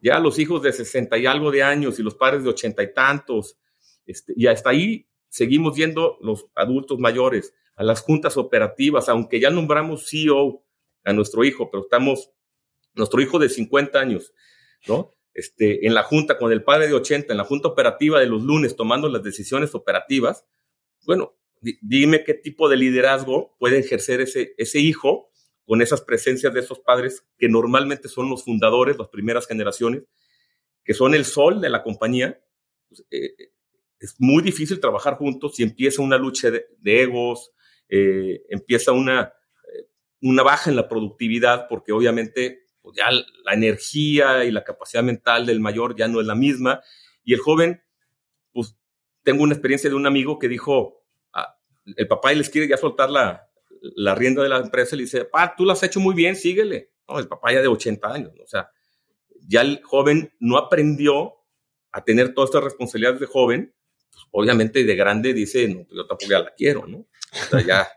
ya 0.00 0.18
los 0.20 0.38
hijos 0.38 0.62
de 0.62 0.72
60 0.72 1.16
y 1.18 1.26
algo 1.26 1.50
de 1.50 1.62
años 1.62 1.98
y 1.98 2.02
los 2.02 2.14
padres 2.14 2.44
de 2.44 2.50
ochenta 2.50 2.82
y 2.82 2.92
tantos, 2.92 3.58
este, 4.06 4.34
y 4.36 4.46
hasta 4.46 4.70
ahí 4.70 5.08
seguimos 5.28 5.76
yendo 5.76 6.18
los 6.20 6.46
adultos 6.54 6.98
mayores 6.98 7.54
a 7.76 7.82
las 7.82 8.02
juntas 8.02 8.36
operativas, 8.36 9.08
aunque 9.08 9.40
ya 9.40 9.50
nombramos 9.50 10.08
CEO 10.08 10.62
a 11.04 11.12
nuestro 11.12 11.42
hijo, 11.42 11.70
pero 11.70 11.84
estamos, 11.84 12.30
nuestro 12.94 13.20
hijo 13.20 13.38
de 13.38 13.48
50 13.48 13.98
años, 13.98 14.32
¿no? 14.86 15.14
Este, 15.32 15.84
en 15.86 15.94
la 15.94 16.04
junta 16.04 16.38
con 16.38 16.52
el 16.52 16.62
padre 16.62 16.86
de 16.86 16.94
80, 16.94 17.32
en 17.32 17.38
la 17.38 17.44
junta 17.44 17.68
operativa 17.68 18.20
de 18.20 18.26
los 18.26 18.42
lunes, 18.42 18.76
tomando 18.76 19.08
las 19.08 19.24
decisiones 19.24 19.74
operativas, 19.74 20.46
bueno, 21.04 21.34
dime 21.80 22.24
qué 22.24 22.34
tipo 22.34 22.68
de 22.68 22.76
liderazgo 22.76 23.56
puede 23.58 23.78
ejercer 23.78 24.20
ese, 24.20 24.54
ese 24.58 24.78
hijo 24.78 25.30
con 25.66 25.80
esas 25.82 26.02
presencias 26.02 26.52
de 26.52 26.60
esos 26.60 26.80
padres 26.80 27.26
que 27.38 27.48
normalmente 27.48 28.08
son 28.08 28.28
los 28.28 28.44
fundadores, 28.44 28.98
las 28.98 29.08
primeras 29.08 29.46
generaciones, 29.46 30.04
que 30.84 30.94
son 30.94 31.14
el 31.14 31.24
sol 31.24 31.60
de 31.60 31.70
la 31.70 31.82
compañía. 31.82 32.40
Pues, 32.88 33.04
eh, 33.10 33.34
es 33.98 34.16
muy 34.18 34.42
difícil 34.42 34.80
trabajar 34.80 35.16
juntos 35.16 35.56
si 35.56 35.62
empieza 35.62 36.02
una 36.02 36.18
lucha 36.18 36.50
de, 36.50 36.66
egos, 36.84 37.52
eh, 37.88 38.42
empieza 38.50 38.92
una, 38.92 39.32
eh, 39.72 39.88
una 40.20 40.42
baja 40.42 40.68
en 40.68 40.76
la 40.76 40.88
productividad, 40.88 41.66
porque 41.68 41.92
obviamente 41.92 42.66
pues, 42.82 42.96
ya 42.96 43.10
la 43.10 43.54
energía 43.54 44.44
y 44.44 44.50
la 44.50 44.64
capacidad 44.64 45.02
mental 45.02 45.46
del 45.46 45.60
mayor 45.60 45.96
ya 45.96 46.08
no 46.08 46.20
es 46.20 46.26
la 46.26 46.34
misma. 46.34 46.82
Y 47.24 47.32
el 47.32 47.40
joven, 47.40 47.82
pues 48.52 48.76
tengo 49.22 49.42
una 49.42 49.54
experiencia 49.54 49.88
de 49.88 49.96
un 49.96 50.06
amigo 50.06 50.38
que 50.38 50.48
dijo, 50.48 51.03
el 51.96 52.08
papá 52.08 52.32
les 52.32 52.50
quiere 52.50 52.68
ya 52.68 52.76
soltar 52.76 53.10
la, 53.10 53.48
la 53.96 54.14
rienda 54.14 54.42
de 54.42 54.48
la 54.48 54.58
empresa 54.58 54.94
y 54.94 54.98
le 54.98 55.04
dice, 55.04 55.24
pa, 55.24 55.54
tú 55.56 55.64
lo 55.64 55.72
has 55.72 55.82
hecho 55.82 56.00
muy 56.00 56.14
bien, 56.14 56.36
síguele. 56.36 56.92
No, 57.08 57.18
el 57.18 57.28
papá 57.28 57.52
ya 57.52 57.60
de 57.60 57.68
80 57.68 58.08
años, 58.12 58.32
o 58.42 58.46
sea, 58.46 58.70
ya 59.46 59.60
el 59.60 59.82
joven 59.82 60.32
no 60.40 60.56
aprendió 60.56 61.34
a 61.92 62.02
tener 62.02 62.32
todas 62.32 62.48
estas 62.48 62.64
responsabilidades 62.64 63.20
de 63.20 63.26
joven, 63.26 63.74
pues, 64.10 64.24
obviamente 64.30 64.84
de 64.84 64.96
grande 64.96 65.34
dice, 65.34 65.68
no, 65.68 65.84
pues 65.84 65.96
yo 65.96 66.06
tampoco 66.06 66.30
ya 66.30 66.40
la 66.40 66.54
quiero, 66.54 66.86
¿no? 66.86 66.98
O 66.98 67.50
sea, 67.50 67.60
ya, 67.60 67.88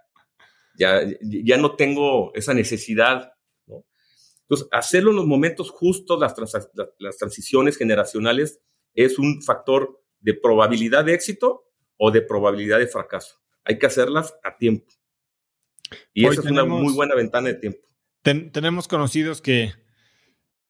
ya, 0.78 1.02
ya 1.22 1.58
no 1.58 1.76
tengo 1.76 2.34
esa 2.36 2.54
necesidad, 2.54 3.32
¿no? 3.66 3.86
Entonces, 4.42 4.68
hacerlo 4.72 5.12
en 5.12 5.18
los 5.18 5.26
momentos 5.26 5.70
justos, 5.72 6.20
las, 6.20 6.34
las 7.00 7.18
transiciones 7.18 7.78
generacionales, 7.78 8.60
es 8.94 9.20
un 9.20 9.42
factor 9.42 10.02
de 10.20 10.34
probabilidad 10.34 11.06
de 11.06 11.14
éxito 11.14 11.70
o 11.98 12.12
de 12.12 12.22
probabilidad 12.22 12.80
de 12.80 12.88
fracaso. 12.88 13.40
Hay 13.68 13.78
que 13.78 13.86
hacerlas 13.86 14.34
a 14.44 14.58
tiempo. 14.58 14.86
Y 16.14 16.26
esa 16.26 16.42
es 16.42 16.48
una 16.48 16.66
muy 16.66 16.94
buena 16.94 17.16
ventana 17.16 17.50
de 17.50 17.56
tiempo. 17.56 17.80
tenemos 18.24 18.88
conocidos 18.88 19.42
que, 19.42 19.74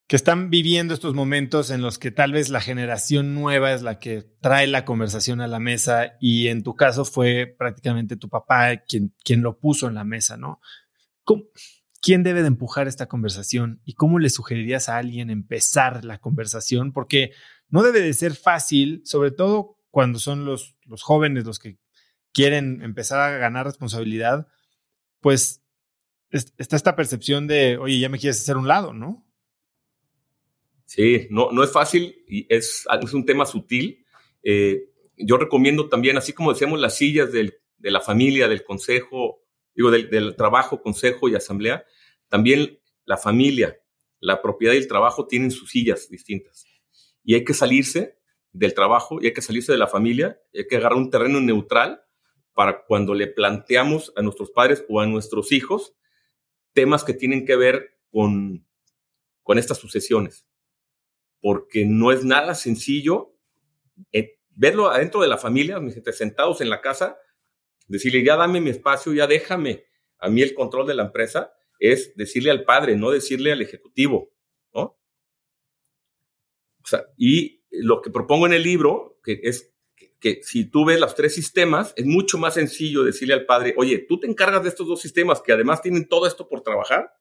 que 0.07 0.15
están 0.15 0.49
viviendo 0.49 0.93
estos 0.93 1.13
momentos 1.13 1.69
en 1.69 1.81
los 1.81 1.99
que 1.99 2.11
tal 2.11 2.31
vez 2.31 2.49
la 2.49 2.61
generación 2.61 3.35
nueva 3.35 3.73
es 3.73 3.81
la 3.81 3.99
que 3.99 4.23
trae 4.41 4.67
la 4.67 4.85
conversación 4.85 5.41
a 5.41 5.47
la 5.47 5.59
mesa 5.59 6.17
y 6.19 6.47
en 6.47 6.63
tu 6.63 6.75
caso 6.75 7.05
fue 7.05 7.55
prácticamente 7.57 8.15
tu 8.15 8.29
papá 8.29 8.77
quien, 8.77 9.13
quien 9.23 9.41
lo 9.41 9.59
puso 9.59 9.87
en 9.87 9.95
la 9.95 10.03
mesa, 10.03 10.37
¿no? 10.37 10.59
¿quién 12.01 12.23
debe 12.23 12.41
de 12.41 12.47
empujar 12.47 12.87
esta 12.87 13.07
conversación 13.07 13.81
y 13.83 13.93
cómo 13.93 14.19
le 14.19 14.29
sugerirías 14.29 14.87
a 14.87 14.97
alguien 14.97 15.29
empezar 15.29 16.05
la 16.05 16.19
conversación? 16.19 16.93
Porque 16.93 17.31
no 17.67 17.83
debe 17.83 17.99
de 17.99 18.13
ser 18.13 18.35
fácil, 18.35 19.01
sobre 19.03 19.31
todo 19.31 19.77
cuando 19.89 20.19
son 20.19 20.45
los, 20.45 20.77
los 20.85 21.03
jóvenes 21.03 21.45
los 21.45 21.59
que 21.59 21.79
quieren 22.37 22.83
empezar 22.83 23.19
a 23.19 23.35
ganar 23.39 23.65
responsabilidad, 23.65 24.47
pues 25.21 25.63
está 26.29 26.75
esta 26.75 26.95
percepción 26.95 27.47
de, 27.47 27.79
oye, 27.79 27.97
ya 27.97 28.09
me 28.09 28.19
quieres 28.19 28.39
hacer 28.39 28.57
un 28.57 28.67
lado, 28.67 28.93
¿no? 28.93 29.25
Sí, 30.85 31.25
no, 31.31 31.51
no 31.51 31.63
es 31.63 31.71
fácil 31.71 32.23
y 32.27 32.45
es, 32.47 32.85
es 33.01 33.13
un 33.15 33.25
tema 33.25 33.47
sutil. 33.47 34.05
Eh, 34.43 34.83
yo 35.17 35.37
recomiendo 35.37 35.89
también, 35.89 36.15
así 36.15 36.31
como 36.31 36.53
decíamos, 36.53 36.79
las 36.79 36.95
sillas 36.95 37.31
del, 37.31 37.55
de 37.79 37.89
la 37.89 38.01
familia, 38.01 38.47
del 38.47 38.63
consejo, 38.63 39.41
digo, 39.73 39.89
del, 39.89 40.11
del, 40.11 40.35
trabajo, 40.35 40.83
consejo 40.83 41.29
y 41.29 41.33
asamblea, 41.33 41.85
también 42.29 42.79
la 43.05 43.17
familia, 43.17 43.79
la 44.19 44.43
propiedad 44.43 44.75
y 44.75 44.77
el 44.77 44.87
trabajo 44.87 45.25
tienen 45.25 45.49
sus 45.49 45.71
sillas 45.71 46.07
distintas. 46.07 46.67
Y 47.23 47.33
hay 47.33 47.43
que 47.43 47.55
salirse 47.55 48.19
del 48.51 48.75
trabajo 48.75 49.17
y 49.19 49.25
hay 49.25 49.33
que 49.33 49.41
salirse 49.41 49.71
de 49.71 49.79
la 49.79 49.87
familia, 49.87 50.39
y 50.53 50.59
hay 50.59 50.67
que 50.67 50.75
agarrar 50.75 50.99
un 50.99 51.09
terreno 51.09 51.41
neutral 51.41 52.03
para 52.57 52.85
cuando 52.85 53.13
le 53.13 53.27
planteamos 53.27 54.11
a 54.15 54.23
nuestros 54.23 54.49
padres 54.49 54.83
o 54.89 54.99
a 54.99 55.05
nuestros 55.05 55.51
hijos 55.51 55.95
temas 56.73 57.03
que 57.03 57.13
tienen 57.13 57.45
que 57.45 57.55
ver 57.55 57.99
con, 58.09 58.67
con 59.43 59.59
estas 59.59 59.77
sucesiones. 59.77 60.47
Porque 61.39 61.85
no 61.85 62.11
es 62.11 62.25
nada 62.25 62.55
sencillo 62.55 63.35
eh, 64.11 64.39
verlo 64.49 64.89
adentro 64.89 65.21
de 65.21 65.27
la 65.27 65.37
familia, 65.37 65.79
sentados 66.11 66.59
en 66.59 66.71
la 66.71 66.81
casa, 66.81 67.19
decirle, 67.85 68.23
ya 68.23 68.35
dame 68.35 68.59
mi 68.59 68.71
espacio, 68.71 69.13
ya 69.13 69.27
déjame 69.27 69.85
a 70.17 70.27
mí 70.27 70.41
el 70.41 70.55
control 70.55 70.87
de 70.87 70.95
la 70.95 71.03
empresa, 71.03 71.53
es 71.77 72.15
decirle 72.15 72.49
al 72.49 72.63
padre, 72.63 72.95
no 72.95 73.11
decirle 73.11 73.51
al 73.51 73.61
ejecutivo, 73.61 74.31
¿no? 74.73 74.97
O 76.83 76.87
sea, 76.87 77.05
y 77.17 77.63
lo 77.69 78.01
que 78.01 78.09
propongo 78.09 78.47
en 78.47 78.53
el 78.53 78.63
libro, 78.63 79.19
que 79.23 79.41
es 79.43 79.76
que, 80.19 80.41
si 80.43 80.65
tú 80.65 80.85
ves 80.85 80.99
los 80.99 81.15
tres 81.15 81.35
sistemas, 81.35 81.93
es 81.95 82.05
mucho 82.05 82.37
más 82.37 82.55
sencillo 82.55 83.03
decirle 83.03 83.33
al 83.33 83.45
padre, 83.45 83.73
oye, 83.77 83.99
tú 83.99 84.19
te 84.19 84.27
encargas 84.27 84.63
de 84.63 84.69
estos 84.69 84.87
dos 84.87 85.01
sistemas 85.01 85.41
que 85.41 85.51
además 85.51 85.81
tienen 85.81 86.07
todo 86.07 86.25
esto 86.27 86.47
por 86.47 86.61
trabajar 86.61 87.13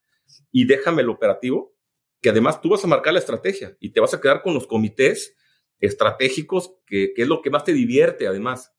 y 0.51 0.67
déjame 0.67 1.03
el 1.03 1.11
operativo, 1.11 1.75
que 2.21 2.31
además 2.31 2.61
tú 2.61 2.71
vas 2.71 2.85
a 2.85 2.89
marcar 2.89 3.13
la 3.13 3.19
estrategia 3.19 3.77
y 3.81 3.91
te 3.91 4.01
vas 4.01 4.15
a 4.15 4.21
quedar 4.21 4.43
con 4.43 4.55
los 4.55 4.67
comités 4.67 5.37
estratégicos, 5.79 6.75
que, 6.87 7.13
es 7.15 7.29
lo 7.29 7.43
que 7.43 7.51
más 7.51 7.65
te 7.65 7.73
divierte 7.73 8.27
además. 8.27 8.73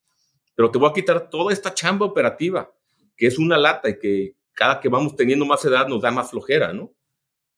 Pero 0.55 0.71
te 0.71 0.79
voy 0.79 0.89
a 0.89 0.93
quitar 0.93 1.29
toda 1.29 1.53
esta 1.53 1.73
chamba 1.73 2.05
operativa, 2.05 2.73
que 3.15 3.27
es 3.27 3.37
una 3.37 3.57
lata 3.57 3.89
y 3.89 3.99
que 3.99 4.35
cada 4.53 4.79
que 4.79 4.89
vamos 4.89 5.15
teniendo 5.15 5.45
más 5.45 5.63
edad 5.65 5.87
nos 5.87 6.01
da 6.01 6.09
más 6.09 6.31
flojera, 6.31 6.73
¿no? 6.73 6.95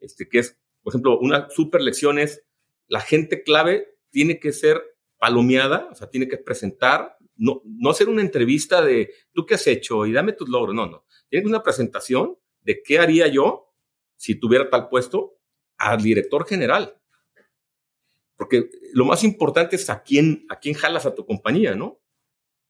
Este, 0.02 0.28
que 0.28 0.40
es, 0.40 0.58
por 0.84 0.92
ejemplo, 0.92 1.18
una 1.20 1.50
super 1.50 1.82
lección 1.82 2.20
es, 2.20 2.44
la 2.88 3.00
gente 3.00 3.44
clave 3.44 3.96
tiene 4.10 4.40
que 4.40 4.52
ser 4.52 4.84
palomeada, 5.20 5.90
o 5.92 5.96
sea, 5.96 6.10
tiene 6.10 6.28
que 6.28 6.38
presentar, 6.38 7.18
no, 7.36 7.62
no 7.66 7.90
hacer 7.90 8.10
una 8.10 8.22
entrevista 8.22 8.82
de, 8.82 9.14
¿tú 9.34 9.46
qué 9.46 9.56
has 9.56 9.68
hecho? 9.68 10.06
Y 10.06 10.12
dame 10.12 10.34
tus 10.34 10.50
logros, 10.50 10.74
no, 10.74 10.88
no. 10.88 11.06
Tiene 11.30 11.48
una 11.48 11.62
presentación 11.62 12.38
de 12.62 12.82
qué 12.82 13.00
haría 13.00 13.28
yo 13.28 13.74
si 14.16 14.40
tuviera 14.40 14.70
tal 14.70 14.90
puesto 14.90 15.38
al 15.78 16.02
director 16.02 16.46
general. 16.48 17.00
Porque 18.36 18.70
lo 18.94 19.06
más 19.06 19.24
importante 19.24 19.76
es 19.76 19.90
a 19.90 20.02
quién, 20.02 20.46
a 20.50 20.60
quién 20.60 20.74
jalas 20.74 21.06
a 21.06 21.14
tu 21.14 21.26
compañía, 21.26 21.76
¿no? 21.76 22.02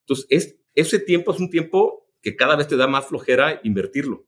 Entonces, 0.02 0.26
es, 0.30 0.60
ese 0.74 1.00
tiempo 1.00 1.32
es 1.32 1.40
un 1.40 1.50
tiempo 1.50 2.08
que 2.22 2.36
cada 2.36 2.56
vez 2.56 2.68
te 2.68 2.76
da 2.76 2.88
más 2.88 3.06
flojera 3.06 3.62
invertirlo, 3.64 4.28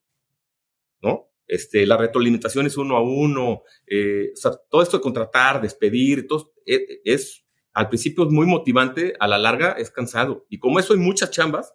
¿no? 1.01 1.31
Este, 1.47 1.85
la 1.85 1.97
retroalimentación 1.97 2.65
es 2.65 2.77
uno 2.77 2.95
a 2.95 3.01
uno, 3.01 3.63
eh, 3.85 4.31
o 4.33 4.35
sea, 4.37 4.51
todo 4.69 4.81
esto 4.81 4.97
de 4.97 5.03
contratar, 5.03 5.61
despedir, 5.61 6.27
todo, 6.27 6.53
e, 6.65 7.01
es, 7.03 7.43
al 7.73 7.89
principio 7.89 8.25
es 8.25 8.31
muy 8.31 8.45
motivante, 8.45 9.13
a 9.19 9.27
la 9.27 9.37
larga 9.37 9.71
es 9.73 9.91
cansado. 9.91 10.45
Y 10.49 10.59
como 10.59 10.79
eso 10.79 10.93
hay 10.93 10.99
muchas 10.99 11.31
chambas, 11.31 11.73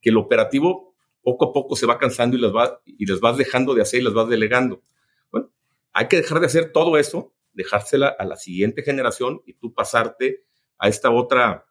que 0.00 0.10
el 0.10 0.16
operativo 0.16 0.94
poco 1.22 1.46
a 1.46 1.52
poco 1.52 1.76
se 1.76 1.86
va 1.86 1.98
cansando 1.98 2.36
y 2.36 2.40
las, 2.40 2.52
va, 2.52 2.80
y 2.84 3.06
les 3.06 3.20
vas 3.20 3.36
dejando 3.36 3.74
de 3.74 3.82
hacer 3.82 4.00
y 4.00 4.04
las 4.04 4.14
vas 4.14 4.28
delegando. 4.28 4.82
Bueno, 5.30 5.52
hay 5.92 6.08
que 6.08 6.16
dejar 6.16 6.40
de 6.40 6.46
hacer 6.46 6.72
todo 6.72 6.96
eso 6.96 7.34
dejársela 7.58 8.08
a 8.08 8.24
la 8.24 8.36
siguiente 8.36 8.82
generación 8.82 9.42
y 9.44 9.54
tú 9.54 9.74
pasarte 9.74 10.44
a 10.78 10.88
esta 10.88 11.10
otra, 11.10 11.66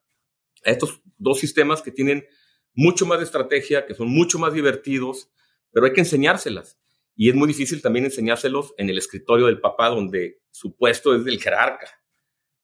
a 0.66 0.70
estos 0.70 1.02
dos 1.18 1.40
sistemas 1.40 1.82
que 1.82 1.92
tienen 1.92 2.26
mucho 2.74 3.06
más 3.06 3.20
de 3.20 3.24
estrategia, 3.24 3.86
que 3.86 3.96
son 3.96 4.10
mucho 4.10 4.38
más 4.38 4.54
divertidos, 4.54 5.32
pero 5.72 5.86
hay 5.86 5.94
que 5.94 6.02
enseñárselas. 6.02 6.78
Y 7.16 7.30
es 7.30 7.36
muy 7.36 7.48
difícil 7.48 7.82
también 7.82 8.06
enseñárselos 8.06 8.74
en 8.78 8.90
el 8.90 8.98
escritorio 8.98 9.48
del 9.48 9.62
papá, 9.62 9.88
donde 9.88 10.42
su 10.52 10.76
puesto 10.76 11.16
es 11.16 11.24
del 11.24 11.42
jerarca. 11.42 11.90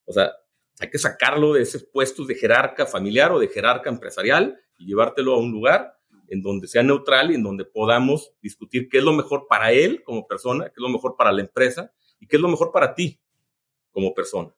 O 0.06 0.12
sea, 0.12 0.34
hay 0.80 0.90
que 0.90 0.98
sacarlo 0.98 1.54
de 1.54 1.62
esos 1.62 1.84
puestos 1.84 2.28
de 2.28 2.36
jerarca 2.36 2.86
familiar 2.86 3.32
o 3.32 3.40
de 3.40 3.48
jerarca 3.48 3.90
empresarial 3.90 4.60
y 4.78 4.86
llevártelo 4.86 5.34
a 5.34 5.40
un 5.40 5.52
lugar 5.52 5.98
en 6.30 6.42
donde 6.42 6.68
sea 6.68 6.84
neutral 6.84 7.32
y 7.32 7.36
en 7.36 7.44
donde 7.44 7.66
podamos 7.66 8.34
discutir 8.42 8.90
qué 8.90 8.98
es 8.98 9.04
lo 9.04 9.14
mejor 9.14 9.46
para 9.48 9.72
él 9.72 10.04
como 10.04 10.28
persona, 10.28 10.66
qué 10.66 10.74
es 10.78 10.82
lo 10.82 10.90
mejor 10.90 11.16
para 11.18 11.32
la 11.32 11.42
empresa 11.42 11.92
y 12.20 12.28
qué 12.28 12.38
es 12.38 12.42
lo 12.42 12.50
mejor 12.50 12.72
para 12.72 12.96
ti 12.96 13.20
como 13.92 14.14
persona. 14.14 14.50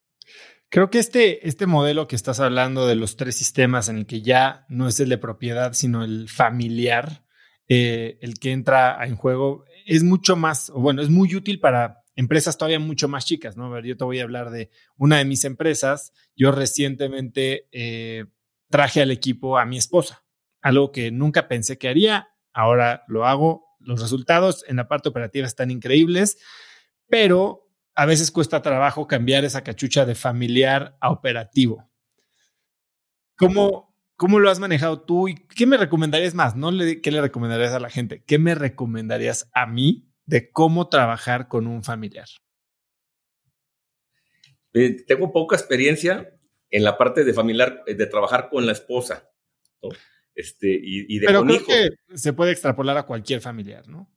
Creo 0.69 0.89
que 0.89 0.99
este, 0.99 1.47
este 1.47 1.67
modelo 1.67 2.07
que 2.07 2.15
estás 2.15 2.39
hablando 2.39 2.87
de 2.87 2.95
los 2.95 3.17
tres 3.17 3.35
sistemas 3.35 3.89
en 3.89 3.97
el 3.97 4.05
que 4.05 4.21
ya 4.21 4.65
no 4.69 4.87
es 4.87 4.99
el 4.99 5.09
de 5.09 5.17
propiedad, 5.17 5.73
sino 5.73 6.03
el 6.03 6.29
familiar, 6.29 7.23
eh, 7.67 8.17
el 8.21 8.39
que 8.39 8.51
entra 8.51 8.97
en 9.05 9.15
juego, 9.15 9.65
es 9.85 10.03
mucho 10.03 10.35
más, 10.35 10.71
bueno, 10.71 11.01
es 11.01 11.09
muy 11.09 11.35
útil 11.35 11.59
para 11.59 12.04
empresas 12.15 12.57
todavía 12.57 12.79
mucho 12.79 13.07
más 13.07 13.25
chicas, 13.25 13.57
¿no? 13.57 13.65
A 13.65 13.69
ver, 13.69 13.85
yo 13.85 13.97
te 13.97 14.03
voy 14.03 14.19
a 14.19 14.23
hablar 14.23 14.49
de 14.51 14.69
una 14.97 15.17
de 15.17 15.25
mis 15.25 15.43
empresas. 15.45 16.13
Yo 16.35 16.51
recientemente 16.51 17.67
eh, 17.71 18.25
traje 18.69 19.01
al 19.01 19.11
equipo 19.11 19.57
a 19.57 19.65
mi 19.65 19.77
esposa, 19.77 20.23
algo 20.61 20.91
que 20.91 21.11
nunca 21.11 21.47
pensé 21.47 21.77
que 21.77 21.89
haría, 21.89 22.29
ahora 22.53 23.03
lo 23.07 23.25
hago. 23.25 23.65
Los 23.79 24.01
resultados 24.01 24.65
en 24.67 24.77
la 24.77 24.87
parte 24.87 25.09
operativa 25.09 25.45
están 25.45 25.69
increíbles 25.69 26.37
pero 27.07 27.69
a 27.95 28.05
veces 28.05 28.31
cuesta 28.31 28.61
trabajo 28.61 29.07
cambiar 29.07 29.45
esa 29.45 29.63
cachucha 29.63 30.05
de 30.05 30.15
familiar 30.15 30.97
a 30.99 31.11
operativo. 31.11 31.89
¿Cómo, 33.37 33.95
cómo 34.15 34.39
lo 34.39 34.49
has 34.49 34.59
manejado 34.59 35.01
tú 35.01 35.27
y 35.27 35.35
qué 35.35 35.65
me 35.65 35.77
recomendarías 35.77 36.33
más? 36.33 36.55
No 36.55 36.71
le, 36.71 37.01
qué 37.01 37.11
le 37.11 37.21
recomendarías 37.21 37.73
a 37.73 37.79
la 37.79 37.89
gente, 37.89 38.23
qué 38.25 38.39
me 38.39 38.55
recomendarías 38.55 39.49
a 39.53 39.65
mí 39.65 40.09
de 40.25 40.51
cómo 40.51 40.89
trabajar 40.89 41.47
con 41.47 41.67
un 41.67 41.83
familiar. 41.83 42.27
Eh, 44.73 45.05
tengo 45.05 45.31
poca 45.31 45.55
experiencia 45.55 46.37
en 46.69 46.83
la 46.83 46.97
parte 46.97 47.23
de 47.23 47.33
familiar, 47.33 47.83
eh, 47.87 47.93
de 47.93 48.07
trabajar 48.07 48.49
con 48.49 48.65
la 48.65 48.73
esposa. 48.73 49.29
Este, 50.33 50.67
y, 50.67 51.19
de 51.19 51.27
Pero 51.27 51.45
creo 51.45 51.65
que 51.65 51.89
se 52.17 52.33
puede 52.33 52.51
extrapolar 52.51 52.97
a 52.97 53.05
cualquier 53.05 53.39
familiar, 53.39 53.87
¿no? 53.87 54.11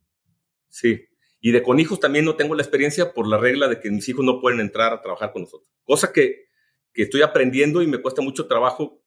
Sí. 0.68 1.06
Y 1.40 1.52
de 1.52 1.62
con 1.62 1.78
hijos 1.78 2.00
también 2.00 2.24
no 2.24 2.34
tengo 2.34 2.56
la 2.56 2.62
experiencia 2.62 3.12
por 3.12 3.28
la 3.28 3.38
regla 3.38 3.68
de 3.68 3.78
que 3.78 3.90
mis 3.90 4.08
hijos 4.08 4.24
no 4.24 4.40
pueden 4.40 4.58
entrar 4.58 4.92
a 4.92 5.00
trabajar 5.00 5.32
con 5.32 5.42
nosotros. 5.42 5.70
Cosa 5.84 6.12
que, 6.12 6.46
que 6.92 7.02
estoy 7.02 7.22
aprendiendo 7.22 7.82
y 7.82 7.86
me 7.86 8.02
cuesta 8.02 8.22
mucho 8.22 8.48
trabajo 8.48 9.04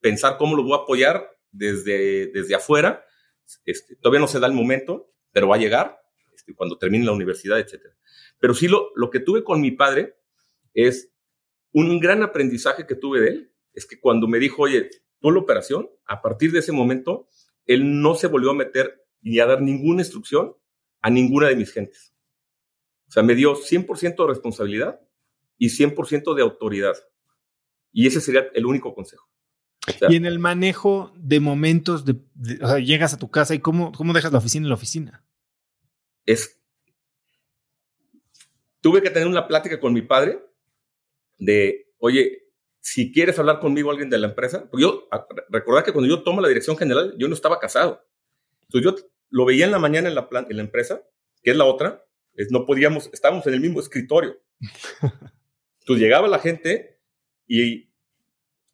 pensar 0.00 0.38
cómo 0.38 0.56
lo 0.56 0.62
voy 0.62 0.72
a 0.72 0.82
apoyar 0.82 1.36
desde, 1.50 2.28
desde 2.28 2.54
afuera. 2.54 3.04
Este, 3.66 3.96
todavía 3.96 4.20
no 4.20 4.28
se 4.28 4.40
da 4.40 4.46
el 4.46 4.54
momento, 4.54 5.12
pero 5.32 5.48
va 5.48 5.56
a 5.56 5.58
llegar 5.58 5.99
cuando 6.56 6.78
termine 6.78 7.04
la 7.04 7.12
universidad, 7.12 7.58
etc. 7.58 7.80
Pero 8.38 8.54
sí 8.54 8.68
lo, 8.68 8.90
lo 8.96 9.10
que 9.10 9.20
tuve 9.20 9.44
con 9.44 9.60
mi 9.60 9.70
padre 9.70 10.16
es 10.74 11.12
un 11.72 12.00
gran 12.00 12.22
aprendizaje 12.22 12.86
que 12.86 12.94
tuve 12.94 13.20
de 13.20 13.28
él. 13.28 13.52
Es 13.72 13.86
que 13.86 14.00
cuando 14.00 14.26
me 14.26 14.38
dijo, 14.38 14.62
oye, 14.62 14.90
tú 15.20 15.30
la 15.30 15.40
operación, 15.40 15.88
a 16.06 16.22
partir 16.22 16.52
de 16.52 16.60
ese 16.60 16.72
momento, 16.72 17.28
él 17.66 18.00
no 18.00 18.14
se 18.14 18.26
volvió 18.26 18.50
a 18.50 18.54
meter 18.54 19.06
ni 19.22 19.38
a 19.38 19.46
dar 19.46 19.62
ninguna 19.62 20.02
instrucción 20.02 20.56
a 21.02 21.10
ninguna 21.10 21.48
de 21.48 21.56
mis 21.56 21.72
gentes. 21.72 22.14
O 23.08 23.12
sea, 23.12 23.22
me 23.22 23.34
dio 23.34 23.54
100% 23.54 24.16
de 24.16 24.28
responsabilidad 24.28 25.00
y 25.58 25.68
100% 25.68 26.34
de 26.34 26.42
autoridad. 26.42 26.94
Y 27.92 28.06
ese 28.06 28.20
sería 28.20 28.46
el 28.54 28.66
único 28.66 28.94
consejo. 28.94 29.28
y 30.08 30.16
en 30.16 30.26
el 30.26 30.38
manejo 30.38 31.12
de 31.16 31.40
momentos, 31.40 32.04
de, 32.04 32.20
o 32.62 32.68
sea, 32.68 32.78
llegas 32.78 33.14
a 33.14 33.18
tu 33.18 33.30
casa 33.30 33.54
y 33.54 33.60
cómo, 33.60 33.92
cómo 33.92 34.12
dejas 34.12 34.32
la 34.32 34.38
oficina 34.38 34.66
en 34.66 34.68
la 34.68 34.74
oficina. 34.74 35.24
Es. 36.26 36.60
Tuve 38.80 39.02
que 39.02 39.10
tener 39.10 39.28
una 39.28 39.46
plática 39.46 39.78
con 39.78 39.92
mi 39.92 40.02
padre 40.02 40.42
de, 41.38 41.92
oye, 41.98 42.44
si 42.80 43.12
quieres 43.12 43.38
hablar 43.38 43.60
conmigo 43.60 43.90
alguien 43.90 44.10
de 44.10 44.18
la 44.18 44.28
empresa, 44.28 44.68
porque 44.70 44.82
yo, 44.82 45.08
recordad 45.50 45.84
que 45.84 45.92
cuando 45.92 46.08
yo 46.08 46.22
tomo 46.22 46.40
la 46.40 46.48
dirección 46.48 46.76
general, 46.76 47.14
yo 47.18 47.28
no 47.28 47.34
estaba 47.34 47.58
casado. 47.58 48.06
Entonces 48.62 48.90
yo 49.02 49.08
lo 49.28 49.44
veía 49.44 49.66
en 49.66 49.70
la 49.70 49.78
mañana 49.78 50.08
en 50.08 50.14
la, 50.14 50.28
en 50.48 50.56
la 50.56 50.62
empresa, 50.62 51.02
que 51.42 51.50
es 51.50 51.56
la 51.56 51.64
otra, 51.64 52.04
no 52.50 52.64
podíamos, 52.64 53.10
estábamos 53.12 53.46
en 53.46 53.54
el 53.54 53.60
mismo 53.60 53.80
escritorio. 53.80 54.40
Entonces 55.80 56.02
llegaba 56.02 56.28
la 56.28 56.38
gente 56.38 57.00
y 57.46 57.90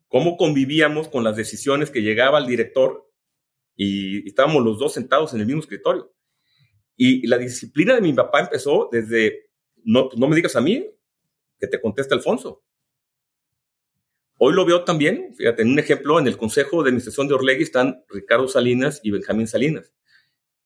cómo 0.09 0.37
convivíamos 0.37 1.09
con 1.09 1.25
las 1.25 1.37
decisiones 1.37 1.91
que 1.91 2.03
llegaba 2.03 2.39
el 2.39 2.47
director 2.47 3.11
y, 3.75 4.27
estábamos 4.29 4.65
los 4.65 4.79
dos 4.79 4.93
sentados 4.95 5.35
en 5.35 5.41
el 5.41 5.47
mismo 5.47 5.61
escritorio. 5.61 6.15
Y 6.97 7.27
la 7.27 7.39
disciplina 7.39 7.95
de 7.95 8.01
mi 8.01 8.13
papá 8.13 8.41
empezó 8.41 8.89
desde, 8.91 9.51
no, 9.85 10.09
me 10.17 10.37
digas 10.37 10.57
a 10.57 10.61
mí, 10.61 10.89
que 11.59 11.67
te 11.67 11.81
conteste 11.81 12.15
Alfonso. 12.15 12.65
Hoy 14.39 14.55
lo 14.55 14.65
veo 14.67 14.85
también, 14.85 15.35
fíjate, 15.35 15.63
en 15.63 15.71
un 15.71 15.79
ejemplo, 15.79 16.19
en 16.19 16.27
el 16.27 16.37
Consejo 16.37 16.83
de 16.83 16.89
Administración 16.89 17.29
de 17.29 17.35
Orlegui 17.35 17.63
están 17.63 18.05
Ricardo 18.09 18.49
Salinas 18.49 19.01
y 19.03 19.11
Benjamín 19.11 19.47
Salinas. 19.47 19.93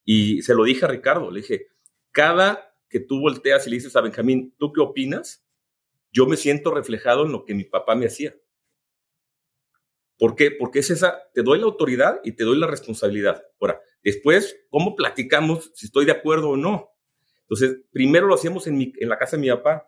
Y 0.05 0.43
se 0.43 0.55
lo 0.55 0.65
dije 0.65 0.85
a 0.85 0.89
Ricardo, 0.89 1.31
le 1.31 1.41
dije, 1.41 1.69
cada 2.11 2.75
que 2.89 3.01
tú 3.01 3.21
volteas 3.21 3.67
y 3.67 3.71
le 3.71 3.77
dices 3.77 3.95
a 3.95 4.01
Benjamín, 4.01 4.55
¿tú 4.59 4.73
qué 4.73 4.81
opinas? 4.81 5.45
Yo 6.13 6.27
me 6.27 6.37
siento 6.37 6.75
reflejado 6.75 7.25
en 7.25 7.33
lo 7.33 7.45
que 7.45 7.55
mi 7.55 7.65
papá 7.65 7.95
me 7.95 8.07
hacía. 8.07 8.35
¿Por 10.19 10.35
qué? 10.35 10.51
Porque 10.51 10.81
es 10.81 10.91
esa, 10.91 11.31
te 11.33 11.43
doy 11.43 11.61
la 11.61 11.67
autoridad 11.67 12.21
y 12.25 12.33
te 12.33 12.45
doy 12.45 12.59
la 12.59 12.67
responsabilidad. 12.67 13.47
Ahora, 13.61 13.81
después, 14.03 14.57
¿cómo 14.71 14.97
platicamos 14.97 15.71
si 15.75 15.87
estoy 15.87 16.05
de 16.05 16.13
acuerdo 16.13 16.51
o 16.51 16.57
no? 16.57 16.91
Entonces, 17.43 17.81
primero 17.93 18.27
lo 18.27 18.35
hacíamos 18.35 18.67
en, 18.67 18.93
la 19.01 19.19
casa 19.19 19.37
de 19.37 19.43
mi 19.43 19.49
papá 19.49 19.87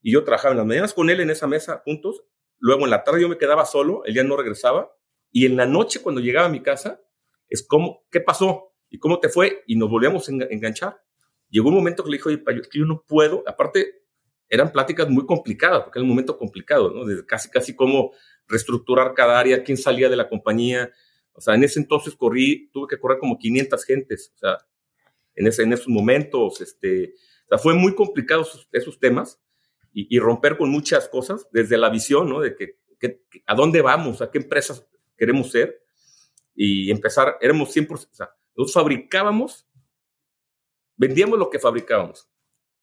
y 0.00 0.12
yo 0.12 0.24
trabajaba 0.24 0.52
en 0.52 0.58
las 0.58 0.66
mañanas 0.66 0.94
con 0.94 1.10
él 1.10 1.20
en 1.20 1.30
esa 1.30 1.46
mesa 1.46 1.82
juntos. 1.84 2.24
Luego 2.58 2.84
en 2.84 2.90
la 2.90 3.04
tarde 3.04 3.20
yo 3.20 3.28
me 3.28 3.36
quedaba 3.36 3.66
solo, 3.66 4.04
él 4.06 4.14
ya 4.14 4.24
no 4.24 4.36
regresaba. 4.36 4.90
Y 5.30 5.46
en 5.46 5.56
la 5.56 5.66
noche 5.66 6.00
cuando 6.00 6.20
llegaba 6.20 6.46
a 6.46 6.50
mi 6.50 6.62
casa, 6.62 7.02
es 7.48 7.66
como, 7.66 8.06
¿qué 8.10 8.20
pasó? 8.20 8.72
¿Y 8.88 8.98
cómo 8.98 9.20
te 9.20 9.28
fue? 9.28 9.64
Y 9.66 9.76
nos 9.76 9.90
volvíamos 9.90 10.28
a 10.28 10.32
enganchar. 10.32 11.02
Llegó 11.50 11.68
un 11.68 11.74
momento 11.74 12.04
que 12.04 12.10
le 12.10 12.16
dijo, 12.16 12.30
oye, 12.30 12.42
yo 12.72 12.86
no 12.86 13.04
puedo. 13.06 13.42
Aparte, 13.46 14.04
eran 14.48 14.72
pláticas 14.72 15.08
muy 15.08 15.26
complicadas, 15.26 15.82
porque 15.82 15.98
era 15.98 16.04
un 16.04 16.08
momento 16.08 16.38
complicado, 16.38 16.90
¿no? 16.90 17.04
Desde 17.04 17.26
casi, 17.26 17.50
casi 17.50 17.74
como 17.74 18.12
reestructurar 18.46 19.14
cada 19.14 19.38
área, 19.38 19.62
quién 19.62 19.76
salía 19.76 20.08
de 20.08 20.16
la 20.16 20.28
compañía. 20.28 20.90
O 21.34 21.40
sea, 21.40 21.54
en 21.54 21.64
ese 21.64 21.80
entonces 21.80 22.14
corrí, 22.14 22.70
tuve 22.72 22.86
que 22.88 22.98
correr 22.98 23.18
como 23.18 23.38
500 23.38 23.84
gentes, 23.84 24.32
o 24.36 24.38
sea, 24.38 24.58
en, 25.34 25.46
ese, 25.48 25.64
en 25.64 25.72
esos 25.72 25.88
momentos, 25.88 26.60
este, 26.60 27.14
o 27.46 27.48
sea, 27.48 27.58
fue 27.58 27.74
muy 27.74 27.94
complicado 27.94 28.46
esos, 28.72 28.98
temas 29.00 29.40
y, 29.92 30.18
romper 30.18 30.56
con 30.56 30.70
muchas 30.70 31.08
cosas, 31.08 31.46
desde 31.52 31.76
la 31.76 31.88
visión, 31.88 32.28
¿no? 32.28 32.40
De 32.40 32.54
que, 32.56 32.78
a 33.46 33.54
dónde 33.54 33.82
vamos, 33.82 34.22
a 34.22 34.30
qué 34.30 34.38
empresas 34.38 34.86
queremos 35.16 35.50
ser 35.50 35.82
y 36.54 36.90
empezar, 36.90 37.36
éramos 37.40 37.74
100%, 37.76 37.92
o 37.92 38.14
sea, 38.14 38.30
nosotros 38.56 38.72
fabricábamos, 38.72 39.68
vendíamos 40.96 41.38
lo 41.38 41.50
que 41.50 41.58
fabricábamos. 41.58 42.28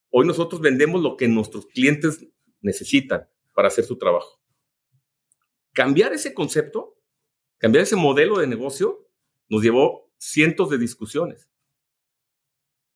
Hoy 0.09 0.27
nosotros 0.27 0.59
vendemos 0.59 1.01
lo 1.01 1.15
que 1.15 1.27
nuestros 1.27 1.65
clientes 1.67 2.25
necesitan 2.61 3.29
para 3.53 3.69
hacer 3.69 3.85
su 3.85 3.97
trabajo. 3.97 4.41
Cambiar 5.73 6.13
ese 6.13 6.33
concepto, 6.33 7.00
cambiar 7.61 7.83
ese 7.83 7.95
modelo 7.95 8.39
de 8.39 8.47
negocio, 8.47 9.07
nos 9.47 9.61
llevó 9.61 10.11
cientos 10.17 10.69
de 10.69 10.79
discusiones. 10.79 11.47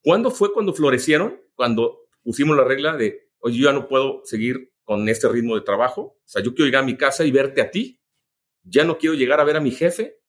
¿Cuándo 0.01 0.31
fue 0.31 0.51
cuando 0.53 0.73
florecieron? 0.73 1.39
Cuando 1.55 2.07
pusimos 2.23 2.57
la 2.57 2.63
regla 2.63 2.97
de, 2.97 3.29
oye, 3.39 3.57
yo 3.59 3.65
ya 3.65 3.73
no 3.73 3.87
puedo 3.87 4.21
seguir 4.25 4.73
con 4.83 5.07
este 5.07 5.29
ritmo 5.29 5.55
de 5.55 5.61
trabajo. 5.61 6.01
O 6.01 6.27
sea, 6.27 6.43
yo 6.43 6.53
quiero 6.53 6.65
llegar 6.65 6.83
a 6.83 6.85
mi 6.85 6.97
casa 6.97 7.23
y 7.23 7.31
verte 7.31 7.61
a 7.61 7.71
ti. 7.71 7.99
Ya 8.63 8.83
no 8.83 8.97
quiero 8.97 9.15
llegar 9.15 9.39
a 9.39 9.43
ver 9.43 9.55
a 9.55 9.61
mi 9.61 9.71
jefe. 9.71 10.19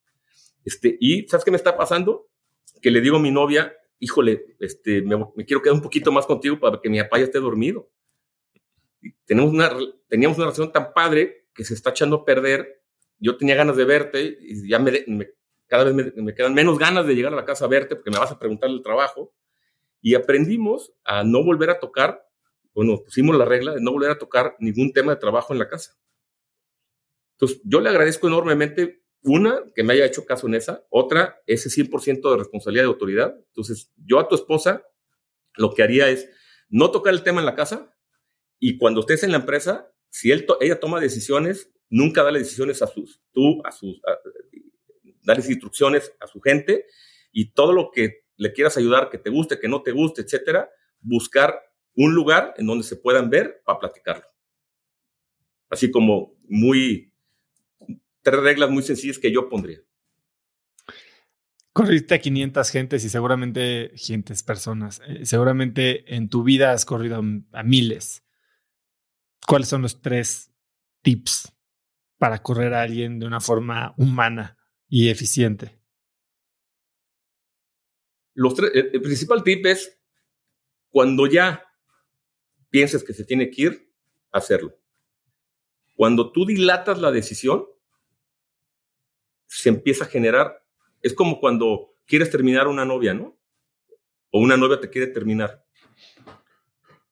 Este, 0.65 0.97
y 1.01 1.27
¿sabes 1.29 1.45
qué 1.45 1.51
me 1.51 1.57
está 1.57 1.77
pasando? 1.77 2.29
Que 2.83 2.91
le 2.91 3.01
digo 3.01 3.17
a 3.17 3.21
mi 3.21 3.31
novia, 3.31 3.75
híjole, 3.99 4.57
este, 4.61 5.03
me, 5.03 5.17
quiero 5.47 5.63
quedar 5.63 5.75
un 5.75 5.83
poquito 5.83 6.13
más 6.13 6.27
contigo 6.27 6.61
para 6.61 6.81
que 6.81 6.91
mi 6.91 7.01
papá 7.01 7.19
ya 7.19 7.25
esté 7.25 7.39
dormido. 7.39 7.91
tenemos 9.25 9.51
una, 9.51 9.71
teníamos 10.09 10.37
una 10.37 10.47
relación 10.47 10.73
tan 10.73 10.93
padre 10.93 11.47
que 11.55 11.65
se 11.65 11.75
está 11.75 11.91
echando 11.91 12.17
a 12.17 12.25
perder. 12.25 12.83
Yo 13.19 13.37
tenía 13.37 13.55
ganas 13.55 13.77
de 13.77 13.85
verte 13.85 14.39
y 14.41 14.69
ya 14.69 14.79
me, 14.79 14.93
cada 15.67 15.85
vez 15.85 16.15
me, 16.17 16.35
quedan 16.35 16.55
menos 16.55 16.79
ganas 16.79 17.07
de 17.07 17.15
llegar 17.15 17.33
a 17.33 17.37
la 17.37 17.45
casa 17.45 17.65
a 17.65 17.69
verte 17.69 17.97
porque 17.97 18.11
me 18.11 18.19
vas 18.19 18.31
a 18.31 18.39
preguntar 18.39 18.71
el 18.71 18.83
trabajo. 18.83 19.35
Y 20.01 20.15
aprendimos 20.15 20.93
a 21.05 21.25
no 21.25 21.43
volver 21.43 21.71
a 21.71 21.81
tocar, 21.81 22.23
bueno, 22.75 23.03
pusimos 23.03 23.37
la 23.37 23.45
regla 23.45 23.75
de 23.75 23.81
no 23.81 23.93
volver 23.93 24.11
a 24.11 24.19
tocar 24.19 24.55
ningún 24.61 24.93
tema 24.93 25.15
de 25.15 25.21
trabajo 25.21 25.53
en 25.53 25.59
la 25.59 25.69
casa. 25.69 25.97
Entonces, 27.33 27.61
yo 27.65 27.81
le 27.81 27.89
agradezco 27.89 28.29
enormemente, 28.29 29.03
una, 29.23 29.65
que 29.75 29.83
me 29.83 29.95
haya 29.95 30.07
hecho 30.07 30.25
caso 30.25 30.47
en 30.47 30.55
esa, 30.55 30.87
otra, 30.89 31.43
ese 31.47 31.69
100% 31.69 32.31
de 32.31 32.37
responsabilidad 32.37 32.85
de 32.85 32.89
autoridad. 32.89 33.37
Entonces, 33.49 33.91
yo 33.97 34.21
a 34.21 34.29
tu 34.29 34.37
esposa 34.37 34.85
lo 35.57 35.73
que 35.73 35.83
haría 35.83 36.09
es 36.09 36.31
no 36.69 36.91
tocar 36.91 37.13
el 37.13 37.23
tema 37.23 37.41
en 37.41 37.47
la 37.47 37.55
casa 37.55 37.97
y 38.59 38.79
cuando 38.79 39.01
estés 39.01 39.23
en 39.23 39.33
la 39.33 39.39
empresa, 39.39 39.93
si 40.11 40.33
ella 40.33 40.81
toma 40.81 41.01
decisiones, 41.01 41.73
nunca 41.89 42.23
dale 42.23 42.39
decisiones 42.39 42.83
a 42.83 42.87
sus, 42.87 43.21
tú, 43.33 43.61
a 43.65 43.73
sus, 43.73 44.01
darles 45.23 45.49
instrucciones 45.49 46.15
a 46.21 46.27
su 46.27 46.41
gente 46.41 46.87
y 47.33 47.53
todo 47.53 47.73
lo 47.73 47.91
que 47.91 48.25
le 48.37 48.53
quieras 48.53 48.77
ayudar, 48.77 49.11
que 49.11 49.19
te 49.19 49.31
guste, 49.31 49.59
que 49.59 49.69
no 49.69 49.83
te 49.83 49.93
guste, 49.93 50.23
etcétera, 50.23 50.71
buscar 51.01 51.61
un 51.95 52.15
lugar 52.15 52.55
en 52.59 52.67
donde 52.67 52.85
se 52.85 52.97
puedan 52.97 53.31
ver 53.31 53.63
para 53.65 53.79
platicarlo. 53.79 54.27
Así 55.71 55.91
como 55.91 56.37
muy, 56.49 57.13
tres 58.23 58.41
reglas 58.41 58.71
muy 58.71 58.83
sencillas 58.83 59.19
que 59.19 59.33
yo 59.33 59.49
pondría. 59.49 59.81
Corriste 61.73 62.15
a 62.15 62.19
500 62.19 62.71
gentes 62.71 63.05
y 63.05 63.09
seguramente, 63.11 63.93
gentes, 63.97 64.43
personas, 64.43 65.03
eh, 65.07 65.27
seguramente 65.27 66.15
en 66.15 66.29
tu 66.29 66.43
vida 66.43 66.73
has 66.73 66.85
corrido 66.85 67.23
a 67.53 67.63
miles. 67.63 68.23
¿cuáles 69.47 69.69
son 69.69 69.83
los 69.83 70.03
tres 70.03 70.51
tips 71.03 71.53
para 72.19 72.43
correr 72.43 72.75
a 72.75 72.83
alguien 72.83 73.19
de 73.19 73.27
una 73.27 73.41
forma 73.41 73.95
humana 73.97 74.59
y 74.89 75.09
eficiente? 75.09 75.79
El 78.35 79.01
principal 79.03 79.43
tip 79.43 79.65
es 79.67 79.99
cuando 80.91 81.27
ya 81.27 81.65
pienses 82.71 83.03
que 83.03 83.15
se 83.15 83.25
tiene 83.25 83.51
que 83.51 83.63
ir, 83.63 83.93
hacerlo. 84.31 84.79
Cuando 85.95 86.33
tú 86.33 86.45
dilatas 86.45 86.99
la 86.99 87.11
decisión, 87.11 87.67
se 89.47 89.71
empieza 89.71 90.05
a 90.05 90.09
generar, 90.09 90.63
es 91.01 91.15
como 91.15 91.41
cuando 91.41 91.95
quieres 92.05 92.31
terminar 92.31 92.69
una 92.69 92.85
novia, 92.85 93.15
¿no? 93.15 93.39
O 94.31 94.41
una 94.41 94.57
novia 94.57 94.81
te 94.81 94.91
quiere 94.91 95.07
terminar. 95.07 95.65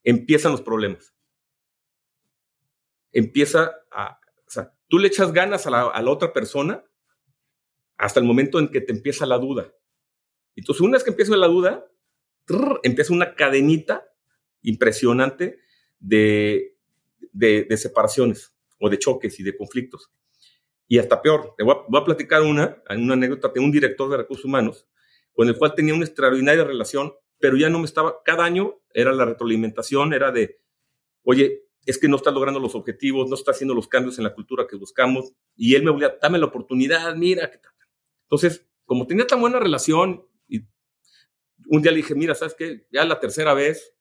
Empiezan 0.02 0.52
los 0.52 0.60
problemas 0.60 1.14
empieza 3.14 3.72
a, 3.90 4.20
tú 4.94 5.00
le 5.00 5.08
echas 5.08 5.32
ganas 5.32 5.66
a 5.66 5.70
la, 5.70 6.08
otra 6.08 6.32
persona 6.32 6.84
hasta 7.98 8.20
el 8.20 8.26
momento 8.26 8.60
en 8.60 8.68
que 8.68 8.80
te 8.80 8.92
empieza 8.92 9.26
la 9.26 9.38
duda. 9.38 9.74
Entonces, 10.54 10.82
una 10.82 10.92
vez 10.92 11.02
que 11.02 11.10
empieza 11.10 11.36
la 11.36 11.48
duda, 11.48 11.84
empieza 12.84 13.12
una 13.12 13.34
cadenita 13.34 14.06
impresionante 14.62 15.58
de, 15.98 16.76
de, 17.32 17.76
separaciones 17.76 18.54
o 18.78 18.88
de 18.88 19.00
choques 19.00 19.40
y 19.40 19.42
de 19.42 19.56
conflictos. 19.56 20.12
Y 20.86 20.98
hasta 20.98 21.20
peor, 21.20 21.56
te 21.58 21.64
voy 21.64 21.74
a, 21.92 22.04
platicar 22.04 22.42
una, 22.42 22.80
una 22.90 23.14
anécdota 23.14 23.48
de 23.48 23.58
un 23.58 23.72
director 23.72 24.08
de 24.08 24.18
recursos 24.18 24.44
humanos 24.44 24.86
con 25.32 25.48
el 25.48 25.58
cual 25.58 25.74
tenía 25.74 25.94
una 25.94 26.04
extraordinaria 26.04 26.62
relación, 26.62 27.14
pero 27.40 27.56
ya 27.56 27.68
no 27.68 27.80
me 27.80 27.86
estaba, 27.86 28.22
cada 28.24 28.44
año 28.44 28.80
era 28.92 29.12
la 29.12 29.24
retroalimentación, 29.24 30.12
era 30.12 30.30
de, 30.30 30.60
oye, 31.24 31.64
es 31.86 31.98
que 31.98 32.09
no 32.09 32.16
está 32.16 32.31
logrando 32.31 32.61
los 32.61 32.74
objetivos, 32.74 33.28
no 33.28 33.35
está 33.35 33.51
haciendo 33.51 33.74
los 33.74 33.89
cambios 33.89 34.19
en 34.19 34.24
la 34.24 34.35
cultura 34.35 34.66
que 34.69 34.77
buscamos. 34.77 35.32
Y 35.56 35.74
él 35.74 35.82
me 35.82 35.90
volvía, 35.90 36.16
dame 36.20 36.39
la 36.39 36.47
oportunidad, 36.47 37.15
mira. 37.15 37.51
Entonces, 38.23 38.66
como 38.85 39.06
tenía 39.06 39.27
tan 39.27 39.40
buena 39.40 39.59
relación, 39.59 40.27
y 40.48 40.62
un 41.66 41.82
día 41.82 41.93
le 41.93 41.98
dije, 41.98 42.15
mira, 42.15 42.35
¿sabes 42.35 42.55
qué? 42.55 42.86
Ya 42.90 43.05
la 43.05 43.20
tercera 43.20 43.55
vez, 43.55 43.94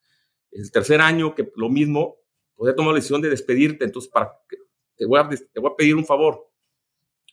el 0.52 0.72
tercer 0.72 1.02
año 1.02 1.36
que 1.36 1.52
lo 1.56 1.70
mismo, 1.70 2.18
pues 2.56 2.72
he 2.72 2.76
tomado 2.76 2.94
la 2.94 3.00
decisión 3.00 3.22
de 3.22 3.30
despedirte, 3.30 3.84
entonces 3.86 4.10
para 4.12 4.32
te, 4.96 5.06
voy 5.06 5.20
a, 5.20 5.76
pedir 5.76 5.96
un 5.96 6.06
favor. 6.06 6.50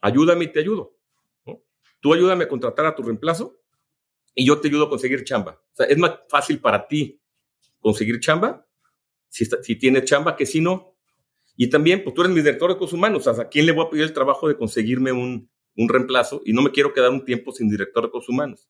Ayúdame 0.01 0.47
y 0.47 0.53
te 0.53 0.61
ayudo. 0.61 0.97
Tú 2.01 2.15
ayúdame 2.15 2.45
a 2.45 2.49
contratar 2.49 2.87
a 2.87 2.95
tu 2.95 3.03
reemplazo 3.03 3.61
y 4.35 4.47
yo 4.47 4.59
te 4.59 4.69
ayudo 4.69 4.87
a 4.87 4.89
conseguir 4.89 5.23
chamba. 5.25 5.61
O 5.73 5.75
sea, 5.75 5.87
es 5.87 5.99
más 5.99 6.21
fácil 6.29 6.59
para 6.59 6.89
ti 6.89 7.21
conseguir 7.79 8.19
chamba 8.21 8.67
si, 9.31 9.77
tiene 9.77 10.05
chamba, 10.05 10.37
que 10.37 10.45
si 10.45 10.61
no. 10.61 10.95
Y 11.57 11.71
también, 11.71 12.03
pues 12.05 12.15
tú 12.15 12.23
eres 12.23 12.35
mi 12.35 12.41
director 12.41 12.69
de 12.69 12.75
recursos 12.75 12.97
humanos, 12.97 13.27
¿a 13.27 13.49
quién 13.49 13.67
le 13.67 13.73
voy 13.73 13.87
a 13.87 13.91
pedir 13.91 14.05
el 14.05 14.13
trabajo 14.13 14.49
de 14.49 14.57
conseguirme 14.57 15.13
un, 15.13 15.51
un 15.77 15.89
reemplazo? 15.89 16.43
Y 16.45 16.53
no 16.53 16.63
me 16.63 16.71
quiero 16.71 16.93
quedar 16.93 17.11
un 17.11 17.25
tiempo 17.25 17.53
sin 17.53 17.69
director 17.71 18.03
de 18.03 18.09
recursos 18.09 18.29
humanos. 18.29 18.69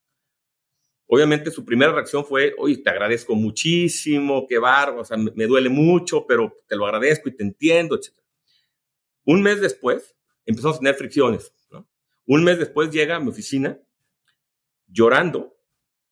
Obviamente 1.12 1.50
su 1.50 1.64
primera 1.64 1.90
reacción 1.90 2.24
fue, 2.24 2.54
oye, 2.56 2.76
te 2.76 2.88
agradezco 2.88 3.34
muchísimo, 3.34 4.46
qué 4.48 4.58
barro, 4.58 5.00
o 5.00 5.04
sea, 5.04 5.16
me, 5.16 5.46
duele 5.46 5.68
mucho, 5.68 6.24
pero 6.24 6.62
te 6.68 6.76
lo 6.76 6.86
agradezco 6.86 7.28
y 7.28 7.34
te 7.34 7.42
entiendo, 7.42 7.96
etc. 7.96 8.14
Un 9.24 9.42
mes 9.42 9.60
después 9.60 10.14
empezamos 10.46 10.76
a 10.76 10.80
tener 10.80 10.94
fricciones. 10.94 11.52
¿no? 11.70 11.88
Un 12.26 12.44
mes 12.44 12.60
después 12.60 12.90
llega 12.90 13.16
a 13.16 13.20
mi 13.20 13.28
oficina 13.28 13.76
llorando 14.86 15.56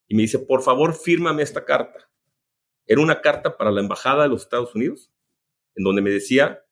y 0.09 0.16
me 0.16 0.23
dice, 0.23 0.41
por 0.41 0.62
favor, 0.62 0.95
fírmame 0.95 1.45
esta 1.45 1.65
carta. 1.65 2.07
Era 2.89 3.01
una 3.01 3.20
carta 3.20 3.56
para 3.56 3.70
la 3.70 3.81
Embajada 3.81 4.24
de 4.24 4.31
los 4.31 4.43
Estados 4.43 4.74
Unidos, 4.74 5.12
en 5.77 5.85
donde 5.85 6.02
me 6.02 6.10
decía 6.10 6.65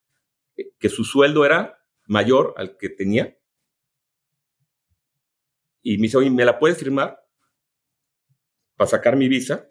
que 0.78 0.88
su 0.88 1.04
sueldo 1.04 1.44
era 1.44 1.78
mayor 2.06 2.54
al 2.56 2.76
que 2.76 2.88
tenía. 2.88 3.38
Y 5.82 5.98
me 5.98 6.02
dice, 6.02 6.16
oye, 6.16 6.30
¿me 6.30 6.44
la 6.44 6.58
puedes 6.58 6.78
firmar? 6.78 7.26
para 8.76 8.90
sacar 8.90 9.16
mi 9.16 9.28
visa, 9.28 9.70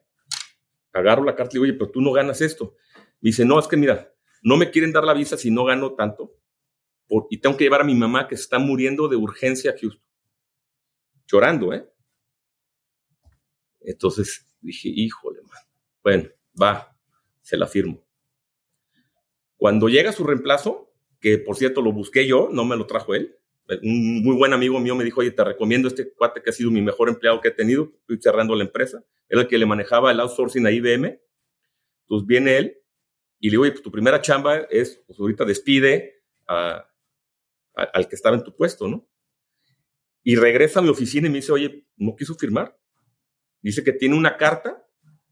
agarro 0.91 1.23
la 1.23 1.35
carta 1.35 1.51
y 1.51 1.53
digo, 1.55 1.63
oye, 1.63 1.73
pero 1.73 1.91
tú 1.91 2.01
no 2.01 2.11
ganas 2.11 2.41
esto. 2.41 2.75
Me 3.21 3.29
dice, 3.29 3.45
no, 3.45 3.59
es 3.59 3.67
que 3.67 3.77
mira, 3.77 4.13
no 4.41 4.57
me 4.57 4.71
quieren 4.71 4.91
dar 4.91 5.03
la 5.03 5.13
visa 5.13 5.37
si 5.37 5.51
no 5.51 5.63
gano 5.63 5.93
tanto 5.93 6.35
y 7.29 7.37
tengo 7.37 7.55
que 7.55 7.65
llevar 7.65 7.81
a 7.81 7.85
mi 7.85 7.93
mamá 7.93 8.27
que 8.27 8.35
está 8.35 8.57
muriendo 8.57 9.07
de 9.07 9.15
urgencia 9.15 9.71
a 9.71 9.75
Houston. 9.79 10.03
Llorando, 11.27 11.71
¿eh? 11.73 11.87
Entonces 13.81 14.47
dije, 14.59 14.89
híjole, 14.89 15.41
man. 15.43 15.61
Bueno, 16.05 16.29
va, 16.61 16.95
se 17.41 17.57
la 17.57 17.65
firmo. 17.65 18.05
Cuando 19.57 19.89
llega 19.89 20.11
su 20.11 20.23
reemplazo, 20.23 20.93
que 21.19 21.39
por 21.39 21.55
cierto 21.55 21.81
lo 21.81 21.91
busqué 21.91 22.27
yo, 22.27 22.47
no 22.51 22.63
me 22.63 22.77
lo 22.77 22.85
trajo 22.85 23.15
él, 23.15 23.35
un 23.81 24.23
muy 24.23 24.35
buen 24.35 24.53
amigo 24.53 24.79
mío 24.79 24.95
me 24.95 25.03
dijo, 25.03 25.21
oye, 25.21 25.31
te 25.31 25.43
recomiendo 25.43 25.87
este 25.87 26.13
cuate 26.13 26.43
que 26.43 26.51
ha 26.51 26.53
sido 26.53 26.69
mi 26.69 26.83
mejor 26.83 27.09
empleado 27.09 27.41
que 27.41 27.47
he 27.47 27.51
tenido, 27.51 27.91
estoy 28.01 28.19
cerrando 28.21 28.55
la 28.55 28.65
empresa, 28.65 29.03
era 29.27 29.41
el 29.41 29.47
que 29.47 29.57
le 29.57 29.65
manejaba 29.65 30.11
el 30.11 30.19
outsourcing 30.19 30.67
a 30.67 30.71
IBM, 30.71 31.19
entonces 32.01 32.27
viene 32.27 32.57
él 32.57 32.77
y 33.39 33.47
le 33.47 33.51
digo, 33.53 33.63
oye, 33.63 33.71
pues 33.71 33.81
tu 33.81 33.91
primera 33.91 34.21
chamba 34.21 34.57
es, 34.69 35.01
pues 35.07 35.19
ahorita 35.19 35.43
despide 35.43 36.23
al 36.45 38.07
que 38.07 38.15
estaba 38.15 38.35
en 38.35 38.43
tu 38.43 38.55
puesto, 38.55 38.87
¿no? 38.87 39.09
Y 40.21 40.35
regresa 40.35 40.81
a 40.81 40.83
mi 40.83 40.89
oficina 40.89 41.25
y 41.25 41.31
me 41.31 41.37
dice, 41.37 41.51
oye, 41.51 41.87
no 41.97 42.15
quiso 42.15 42.35
firmar. 42.35 42.79
Dice 43.63 43.83
que 43.83 43.91
tiene 43.91 44.15
una 44.15 44.37
carta 44.37 44.84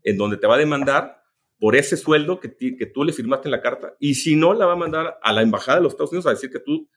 en 0.04 0.18
donde 0.18 0.38
te 0.38 0.48
va 0.48 0.56
a 0.56 0.60
demandar 0.60 1.24
por 1.60 1.76
ese 1.76 1.96
sueldo 1.98 2.40
que, 2.40 2.56
que 2.56 2.86
tú 2.86 3.04
le 3.04 3.14
firmaste 3.14 3.48
en 3.48 3.52
la 3.52 3.62
carta 3.62 3.96
y 4.00 4.16
si 4.16 4.36
no, 4.36 4.54
la 4.54 4.66
va 4.66 4.74
a 4.74 4.78
mandar 4.78 5.20
a 5.22 5.34
la 5.34 5.42
embajada 5.42 5.78
de 5.78 5.84
los 5.84 5.94
Estados 5.94 6.12
Unidos 6.12 6.28
a 6.28 6.32
decir 6.32 6.50
que 6.50 6.60
tú 6.60 6.90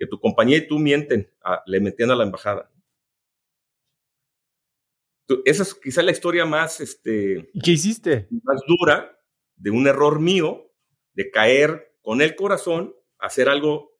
que 0.00 0.06
tu 0.06 0.18
compañía 0.18 0.56
y 0.56 0.66
tú 0.66 0.78
mienten, 0.78 1.30
le 1.66 1.78
metían 1.78 2.10
a 2.10 2.16
la 2.16 2.24
embajada. 2.24 2.72
Esa 5.44 5.62
es 5.62 5.74
quizá 5.74 6.02
la 6.02 6.10
historia 6.10 6.46
más, 6.46 6.80
este, 6.80 7.50
¿Qué 7.62 7.72
hiciste? 7.72 8.26
Más 8.42 8.62
dura 8.66 9.20
de 9.56 9.70
un 9.70 9.86
error 9.86 10.18
mío, 10.18 10.72
de 11.12 11.30
caer 11.30 11.94
con 12.00 12.22
el 12.22 12.34
corazón, 12.34 12.96
hacer 13.18 13.50
algo, 13.50 13.94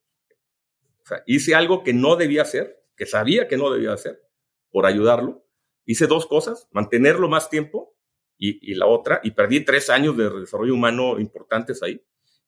o 1.03 1.07
sea, 1.07 1.23
hice 1.27 1.55
algo 1.55 1.85
que 1.85 1.93
no 1.93 2.17
debía 2.17 2.43
hacer, 2.43 2.83
que 2.97 3.05
sabía 3.05 3.47
que 3.47 3.59
no 3.59 3.71
debía 3.71 3.93
hacer, 3.93 4.23
por 4.71 4.87
ayudarlo. 4.87 5.47
Hice 5.85 6.07
dos 6.07 6.27
cosas, 6.27 6.67
mantenerlo 6.73 7.29
más 7.29 7.51
tiempo 7.51 7.95
y, 8.41 8.73
y 8.73 8.75
la 8.75 8.87
otra, 8.87 9.21
y 9.23 9.33
perdí 9.33 9.61
tres 9.61 9.91
años 9.91 10.17
de 10.17 10.31
desarrollo 10.31 10.75
humano 10.75 11.21
importantes 11.21 11.83
ahí. 11.83 12.03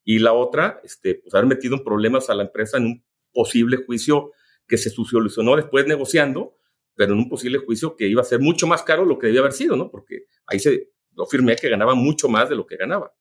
Y 0.04 0.18
la 0.18 0.32
otra, 0.32 0.80
este, 0.82 1.16
pues 1.16 1.34
haber 1.34 1.46
metido 1.46 1.76
en 1.76 1.84
problemas 1.84 2.30
a 2.30 2.34
la 2.34 2.44
empresa 2.44 2.78
en 2.78 2.86
un 2.86 3.04
posible 3.32 3.76
juicio 3.76 4.32
que 4.66 4.78
se 4.78 4.88
solucionó 4.88 5.54
después 5.54 5.86
negociando, 5.86 6.56
pero 6.94 7.12
en 7.12 7.18
un 7.18 7.28
posible 7.28 7.58
juicio 7.58 7.94
que 7.94 8.06
iba 8.06 8.22
a 8.22 8.24
ser 8.24 8.40
mucho 8.40 8.66
más 8.66 8.82
caro 8.82 9.04
lo 9.04 9.18
que 9.18 9.26
debía 9.26 9.40
haber 9.40 9.52
sido, 9.52 9.76
¿no? 9.76 9.90
Porque 9.90 10.24
ahí 10.46 10.58
se 10.58 10.92
lo 11.14 11.26
firmé 11.26 11.56
que 11.56 11.68
ganaba 11.68 11.94
mucho 11.94 12.28
más 12.28 12.48
de 12.48 12.56
lo 12.56 12.66
que 12.66 12.76
ganaba. 12.76 13.14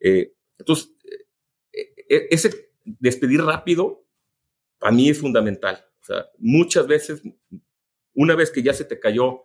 Eh, 0.00 0.34
entonces, 0.58 0.94
eh, 1.72 1.94
eh, 2.08 2.28
ese 2.30 2.72
despedir 2.84 3.42
rápido 3.42 4.06
para 4.78 4.92
mí 4.92 5.08
es 5.08 5.18
fundamental. 5.18 5.82
O 6.00 6.04
sea, 6.04 6.26
muchas 6.38 6.86
veces, 6.86 7.22
una 8.14 8.34
vez 8.34 8.50
que 8.50 8.62
ya 8.62 8.74
se 8.74 8.84
te 8.84 9.00
cayó 9.00 9.44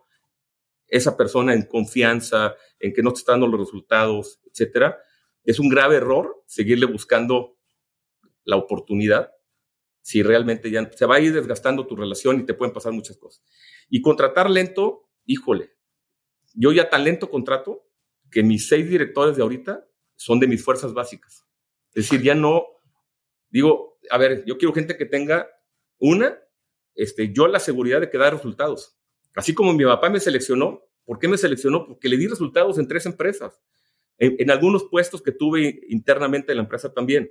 esa 0.88 1.16
persona 1.16 1.54
en 1.54 1.66
confianza, 1.66 2.54
en 2.78 2.92
que 2.92 3.02
no 3.02 3.12
te 3.12 3.20
están 3.20 3.40
dando 3.40 3.56
los 3.56 3.66
resultados, 3.66 4.40
etcétera, 4.44 4.98
es 5.44 5.58
un 5.58 5.68
grave 5.68 5.96
error 5.96 6.42
seguirle 6.46 6.86
buscando 6.86 7.58
la 8.44 8.56
oportunidad 8.56 9.32
si 10.02 10.22
realmente 10.22 10.70
ya 10.70 10.88
se 10.92 11.04
va 11.04 11.16
a 11.16 11.20
ir 11.20 11.32
desgastando 11.32 11.86
tu 11.86 11.96
relación 11.96 12.38
y 12.38 12.46
te 12.46 12.54
pueden 12.54 12.72
pasar 12.72 12.92
muchas 12.92 13.16
cosas. 13.16 13.44
Y 13.88 14.02
contratar 14.02 14.48
lento, 14.48 15.10
híjole, 15.24 15.72
yo 16.54 16.70
ya 16.70 16.88
tan 16.88 17.02
lento 17.02 17.28
contrato 17.28 17.88
que 18.30 18.44
mis 18.44 18.68
seis 18.68 18.88
directores 18.88 19.36
de 19.36 19.42
ahorita 19.42 19.84
son 20.14 20.38
de 20.38 20.46
mis 20.46 20.64
fuerzas 20.64 20.94
básicas. 20.94 21.44
Es 21.88 22.08
decir, 22.08 22.22
ya 22.22 22.36
no, 22.36 22.64
digo, 23.48 23.98
a 24.10 24.18
ver, 24.18 24.44
yo 24.46 24.58
quiero 24.58 24.72
gente 24.72 24.96
que 24.96 25.06
tenga 25.06 25.48
una, 25.98 26.38
este, 26.94 27.32
yo 27.32 27.48
la 27.48 27.58
seguridad 27.58 28.00
de 28.00 28.08
que 28.08 28.18
da 28.18 28.30
resultados. 28.30 28.96
Así 29.36 29.54
como 29.54 29.74
mi 29.74 29.84
papá 29.84 30.08
me 30.08 30.18
seleccionó, 30.18 30.82
¿por 31.04 31.18
qué 31.18 31.28
me 31.28 31.36
seleccionó? 31.36 31.86
Porque 31.86 32.08
le 32.08 32.16
di 32.16 32.26
resultados 32.26 32.78
en 32.78 32.88
tres 32.88 33.04
empresas, 33.04 33.60
en, 34.18 34.50
algunos 34.50 34.84
puestos 34.84 35.22
que 35.22 35.30
tuve 35.30 35.82
internamente 35.88 36.52
en 36.52 36.56
la 36.56 36.62
empresa 36.62 36.92
también. 36.92 37.30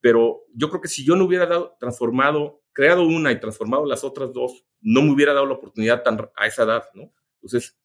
Pero 0.00 0.44
yo 0.54 0.68
creo 0.68 0.80
que 0.80 0.88
si 0.88 1.04
yo 1.04 1.16
no 1.16 1.24
hubiera 1.24 1.46
dado, 1.46 1.76
transformado, 1.80 2.62
creado 2.72 3.04
una 3.04 3.32
y 3.32 3.40
transformado 3.40 3.84
las 3.84 4.04
otras 4.04 4.32
dos, 4.32 4.64
no 4.80 5.02
me 5.02 5.10
hubiera 5.10 5.32
dado 5.32 5.46
la 5.46 5.54
oportunidad 5.54 6.04
tan, 6.04 6.30
a 6.36 6.46
esa 6.46 6.62
edad, 6.62 6.84
¿no? 6.94 7.12
Entonces, 7.34 7.76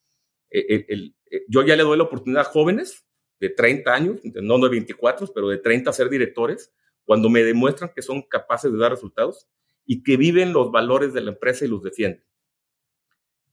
eh, 0.52 0.86
el, 0.88 1.16
eh, 1.32 1.44
yo 1.48 1.64
ya 1.64 1.76
le 1.76 1.84
doy 1.84 1.98
la 1.98 2.04
oportunidad 2.04 2.42
a 2.42 2.46
jóvenes 2.46 3.04
de 3.40 3.50
30 3.50 3.94
años, 3.94 4.20
no 4.24 4.60
de 4.60 4.70
24, 4.70 5.32
pero 5.34 5.50
de 5.50 5.58
30 5.58 5.90
a 5.90 5.94
ser 5.94 6.10
directores, 6.10 6.72
cuando 7.04 7.30
me 7.30 7.44
demuestran 7.44 7.92
que 7.96 8.04
son 8.04 8.22
capaces 8.22 8.72
de 8.72 8.78
dar 8.78 8.92
resultados 8.92 9.48
y 9.86 10.04
que 10.04 10.18
viven 10.18 10.54
los 10.54 10.72
valores 10.72 11.14
de 11.14 11.22
la 11.22 11.32
empresa 11.32 11.66
y 11.66 11.68
los 11.68 11.82
defienden. 11.82 12.24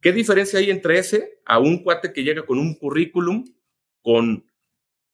¿Qué 0.05 0.13
diferencia 0.13 0.59
hay 0.59 0.71
entre 0.71 0.99
ese 0.99 1.41
a 1.47 1.59
un 1.59 1.83
cuate 1.83 2.13
que 2.13 2.25
llega 2.25 2.45
con 2.45 2.59
un 2.59 2.75
currículum, 2.75 3.43
con 4.03 4.45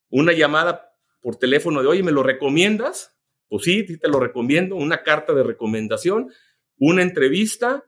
una 0.08 0.32
llamada 0.32 0.96
por 1.20 1.36
teléfono 1.36 1.80
de, 1.80 1.86
oye, 1.86 2.02
¿me 2.02 2.10
lo 2.10 2.24
recomiendas? 2.24 3.16
Pues 3.48 3.62
sí, 3.62 3.84
te 3.84 4.08
lo 4.08 4.18
recomiendo, 4.18 4.74
una 4.74 5.04
carta 5.04 5.32
de 5.32 5.44
recomendación, 5.44 6.32
una 6.76 7.04
entrevista, 7.04 7.84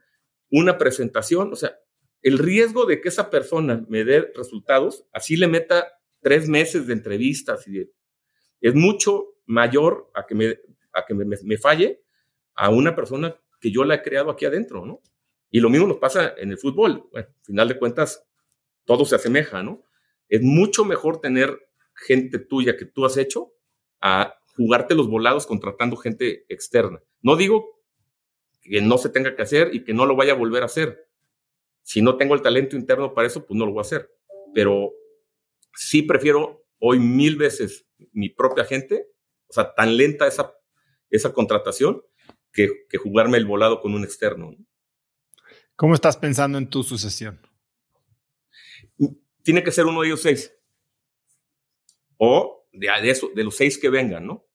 una 0.48 0.78
presentación, 0.78 1.52
o 1.52 1.56
sea, 1.56 1.76
el 2.20 2.38
riesgo 2.38 2.86
de 2.86 3.00
que 3.00 3.08
esa 3.08 3.30
persona 3.30 3.84
me 3.88 4.04
dé 4.04 4.30
resultados, 4.36 5.04
así 5.12 5.36
le 5.36 5.48
meta 5.48 5.88
tres 6.20 6.48
meses 6.48 6.86
de 6.86 6.92
entrevistas, 6.92 7.66
y 7.66 7.90
es 8.60 8.74
mucho 8.76 9.34
mayor 9.44 10.08
a 10.14 10.24
que, 10.24 10.36
me, 10.36 10.56
a 10.92 11.04
que 11.04 11.14
me, 11.14 11.56
falle 11.56 12.04
a 12.54 12.70
una 12.70 12.94
persona 12.94 13.34
que 13.60 13.72
yo 13.72 13.82
la 13.82 13.96
he 13.96 14.02
creado 14.02 14.30
aquí 14.30 14.44
adentro, 14.44 14.86
¿no? 14.86 15.00
Y 15.52 15.60
lo 15.60 15.68
mismo 15.68 15.86
nos 15.86 15.98
pasa 15.98 16.34
en 16.38 16.50
el 16.50 16.58
fútbol. 16.58 17.08
Bueno, 17.12 17.28
al 17.28 17.44
final 17.44 17.68
de 17.68 17.78
cuentas, 17.78 18.26
todo 18.86 19.04
se 19.04 19.16
asemeja, 19.16 19.62
¿no? 19.62 19.84
Es 20.30 20.40
mucho 20.40 20.84
mejor 20.86 21.20
tener 21.20 21.68
gente 21.94 22.38
tuya 22.38 22.76
que 22.78 22.86
tú 22.86 23.04
has 23.04 23.18
hecho 23.18 23.52
a 24.00 24.34
jugarte 24.56 24.94
los 24.94 25.08
volados 25.08 25.46
contratando 25.46 25.96
gente 25.96 26.46
externa. 26.48 27.02
No 27.20 27.36
digo 27.36 27.82
que 28.62 28.80
no 28.80 28.96
se 28.96 29.10
tenga 29.10 29.36
que 29.36 29.42
hacer 29.42 29.74
y 29.74 29.84
que 29.84 29.92
no 29.92 30.06
lo 30.06 30.16
vaya 30.16 30.32
a 30.32 30.36
volver 30.36 30.62
a 30.62 30.66
hacer. 30.66 31.06
Si 31.82 32.00
no 32.00 32.16
tengo 32.16 32.34
el 32.34 32.40
talento 32.40 32.74
interno 32.74 33.12
para 33.12 33.26
eso, 33.26 33.44
pues 33.46 33.58
no 33.58 33.66
lo 33.66 33.72
voy 33.72 33.80
a 33.80 33.82
hacer. 33.82 34.10
Pero 34.54 34.94
sí 35.74 36.00
prefiero 36.02 36.64
hoy 36.78 36.98
mil 36.98 37.36
veces 37.36 37.86
mi 38.12 38.30
propia 38.30 38.64
gente, 38.64 39.06
o 39.48 39.52
sea, 39.52 39.74
tan 39.74 39.98
lenta 39.98 40.26
esa, 40.26 40.54
esa 41.10 41.34
contratación, 41.34 42.02
que, 42.52 42.86
que 42.88 42.96
jugarme 42.96 43.36
el 43.36 43.44
volado 43.44 43.82
con 43.82 43.94
un 43.94 44.04
externo. 44.04 44.56
¿Cómo 45.82 45.94
estás 45.94 46.16
pensando 46.16 46.58
en 46.58 46.68
tu 46.68 46.84
sucesión? 46.84 47.40
Tiene 49.42 49.64
que 49.64 49.72
ser 49.72 49.84
uno 49.84 50.02
de 50.02 50.06
ellos 50.06 50.22
seis. 50.22 50.54
O 52.18 52.68
de, 52.72 53.10
eso, 53.10 53.32
de 53.34 53.42
los 53.42 53.56
seis 53.56 53.78
que 53.78 53.90
vengan, 53.90 54.24
¿no? 54.24 54.46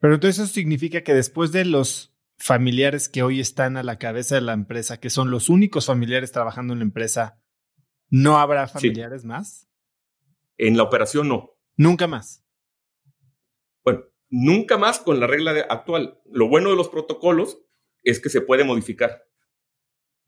Pero 0.00 0.14
entonces 0.14 0.42
eso 0.42 0.50
significa 0.50 1.02
que 1.02 1.12
después 1.12 1.52
de 1.52 1.66
los 1.66 2.16
familiares 2.38 3.10
que 3.10 3.22
hoy 3.22 3.38
están 3.38 3.76
a 3.76 3.82
la 3.82 3.98
cabeza 3.98 4.36
de 4.36 4.40
la 4.40 4.54
empresa, 4.54 4.98
que 4.98 5.10
son 5.10 5.30
los 5.30 5.50
únicos 5.50 5.84
familiares 5.84 6.32
trabajando 6.32 6.72
en 6.72 6.78
la 6.78 6.86
empresa, 6.86 7.38
¿no 8.08 8.38
habrá 8.38 8.66
familiares 8.66 9.26
más? 9.26 9.68
En 10.56 10.78
la 10.78 10.84
operación 10.84 11.28
no. 11.28 11.50
Nunca 11.76 12.06
más. 12.06 12.46
Bueno, 13.84 14.04
nunca 14.30 14.78
más 14.78 15.00
con 15.00 15.20
la 15.20 15.26
regla 15.26 15.66
actual. 15.68 16.18
Lo 16.24 16.48
bueno 16.48 16.70
de 16.70 16.76
los 16.76 16.88
protocolos 16.88 17.58
es 18.02 18.22
que 18.22 18.30
se 18.30 18.40
puede 18.40 18.64
modificar, 18.64 19.28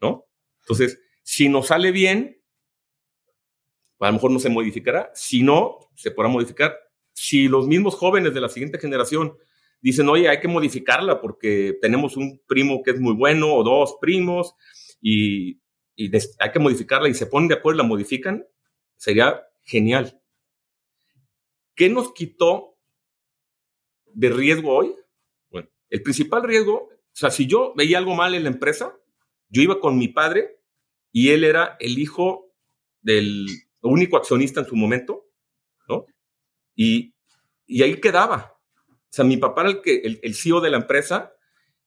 ¿no? 0.03 0.27
Entonces, 0.65 1.01
si 1.23 1.49
nos 1.49 1.69
sale 1.69 1.93
bien, 1.93 2.43
a 4.01 4.09
lo 4.09 4.15
mejor 4.15 4.31
no 4.31 4.39
se 4.39 4.51
modificará. 4.51 5.11
Si 5.15 5.43
no, 5.43 5.79
se 5.95 6.11
podrá 6.11 6.29
modificar 6.29 6.77
si 7.15 7.49
los 7.49 7.67
mismos 7.67 7.95
jóvenes 7.95 8.35
de 8.35 8.41
la 8.41 8.49
siguiente 8.49 8.79
generación 8.79 9.39
dicen, 9.81 10.09
oye, 10.09 10.29
hay 10.29 10.41
que 10.41 10.49
modificarla 10.49 11.21
porque 11.21 11.79
tenemos 11.81 12.17
un 12.17 12.43
primo 12.47 12.83
que 12.83 12.91
es 12.91 13.01
muy 13.01 13.15
bueno 13.15 13.55
o 13.55 13.63
dos 13.63 13.97
primos 14.01 14.55
y, 15.01 15.61
hay 15.97 16.51
que 16.53 16.59
modificarla 16.59 17.09
y 17.09 17.15
se 17.15 17.27
ponen 17.27 17.49
de 17.49 17.55
acuerdo 17.55 17.79
y 17.79 17.83
la 17.83 17.89
modifican, 17.89 18.45
sería 18.97 19.41
genial. 19.63 20.21
¿Qué 21.77 21.89
nos 21.89 22.13
quitó 22.13 22.77
de 24.07 24.29
riesgo 24.31 24.75
hoy? 24.75 24.93
Bueno, 25.51 25.69
el 25.89 26.03
principal 26.03 26.43
riesgo, 26.43 26.89
o 26.89 27.13
sea, 27.13 27.31
si 27.31 27.47
yo 27.47 27.75
veía 27.77 27.99
algo 27.99 28.17
mal 28.17 28.35
en 28.35 28.43
la 28.43 28.49
empresa, 28.49 28.99
yo 29.55 29.63
iba 29.63 29.79
con 29.79 29.97
mi 29.97 30.09
padre 30.09 30.61
y 31.13 31.31
él 31.31 31.45
era 31.45 31.77
el 31.79 31.99
hijo 32.01 32.53
del 33.01 33.47
único 33.83 34.17
accionista 34.17 34.61
en 34.61 34.67
su 34.67 34.75
momento, 34.75 35.31
¿no? 35.89 36.07
Y, 36.75 37.15
ahí 37.69 38.01
quedaba. 38.01 38.59
O 38.89 39.11
sea, 39.11 39.25
mi 39.25 39.37
papá 39.37 39.61
era 39.61 39.71
el, 39.71 39.81
que, 39.81 40.19
el, 40.21 40.35
CEO 40.35 40.61
de 40.61 40.71
la 40.71 40.79
empresa 40.79 41.33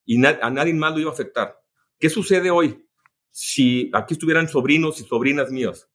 y 0.06 0.26
a 0.26 0.49
nadie 0.49 0.73
más 0.73 0.94
lo 0.94 1.02
iba 1.02 1.10
a 1.10 1.14
afectar. 1.14 1.61
¿Qué 1.99 2.10
sucede 2.10 2.49
hoy? 2.49 2.88
Si 3.31 3.91
aquí 3.94 4.14
estuvieran 4.14 4.48
sobrinos 4.48 5.02
y 5.02 5.03
sobrinas 5.03 5.52
mías, 5.52 5.89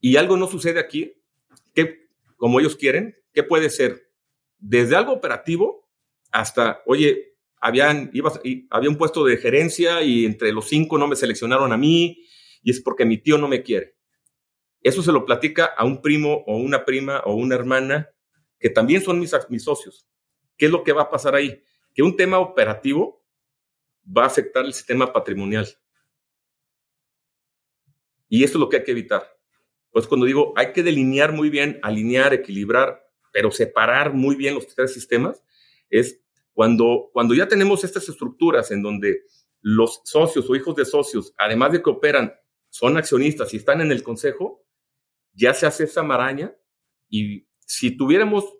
y 0.00 0.16
algo 0.16 0.36
no 0.36 0.46
sucede 0.46 0.78
aquí, 0.78 1.20
que 1.74 2.06
como 2.36 2.60
ellos 2.60 2.76
quieren, 2.76 3.16
¿qué 3.32 3.42
puede 3.42 3.70
ser? 3.70 4.12
Desde 4.58 4.94
algo 4.94 5.12
operativo 5.12 5.90
hasta, 6.30 6.80
oye, 6.86 7.27
habían, 7.60 8.10
había 8.70 8.90
un 8.90 8.96
puesto 8.96 9.24
de 9.24 9.36
gerencia 9.36 10.02
y 10.02 10.24
entre 10.24 10.52
los 10.52 10.68
cinco 10.68 10.98
no 10.98 11.06
me 11.06 11.16
seleccionaron 11.16 11.72
a 11.72 11.76
mí 11.76 12.24
y 12.62 12.70
es 12.70 12.80
porque 12.80 13.04
mi 13.04 13.18
tío 13.18 13.38
no 13.38 13.48
me 13.48 13.62
quiere. 13.62 13.96
Eso 14.82 15.02
se 15.02 15.12
lo 15.12 15.24
platica 15.24 15.64
a 15.64 15.84
un 15.84 16.00
primo 16.00 16.44
o 16.46 16.56
una 16.56 16.84
prima 16.84 17.20
o 17.24 17.34
una 17.34 17.54
hermana 17.54 18.10
que 18.58 18.70
también 18.70 19.02
son 19.02 19.18
mis, 19.18 19.32
mis 19.48 19.64
socios. 19.64 20.06
¿Qué 20.56 20.66
es 20.66 20.72
lo 20.72 20.84
que 20.84 20.92
va 20.92 21.02
a 21.02 21.10
pasar 21.10 21.34
ahí? 21.34 21.62
Que 21.94 22.02
un 22.02 22.16
tema 22.16 22.38
operativo 22.38 23.24
va 24.04 24.24
a 24.24 24.26
afectar 24.26 24.64
el 24.64 24.72
sistema 24.72 25.12
patrimonial. 25.12 25.68
Y 28.28 28.44
esto 28.44 28.58
es 28.58 28.60
lo 28.60 28.68
que 28.68 28.78
hay 28.78 28.84
que 28.84 28.92
evitar. 28.92 29.38
Pues 29.90 30.06
cuando 30.06 30.26
digo, 30.26 30.52
hay 30.56 30.72
que 30.72 30.82
delinear 30.82 31.32
muy 31.32 31.50
bien, 31.50 31.78
alinear, 31.82 32.34
equilibrar, 32.34 33.04
pero 33.32 33.50
separar 33.50 34.12
muy 34.12 34.36
bien 34.36 34.54
los 34.54 34.66
tres 34.66 34.92
sistemas, 34.92 35.42
es 35.90 36.22
cuando, 36.58 37.10
cuando 37.12 37.36
ya 37.36 37.46
tenemos 37.46 37.84
estas 37.84 38.08
estructuras 38.08 38.72
en 38.72 38.82
donde 38.82 39.22
los 39.60 40.00
socios 40.02 40.50
o 40.50 40.56
hijos 40.56 40.74
de 40.74 40.84
socios, 40.84 41.32
además 41.38 41.70
de 41.70 41.80
que 41.80 41.88
operan, 41.88 42.34
son 42.68 42.96
accionistas 42.96 43.54
y 43.54 43.58
están 43.58 43.80
en 43.80 43.92
el 43.92 44.02
consejo, 44.02 44.66
ya 45.34 45.54
se 45.54 45.66
hace 45.66 45.84
esa 45.84 46.02
maraña 46.02 46.52
y 47.08 47.46
si 47.60 47.96
tuviéramos 47.96 48.58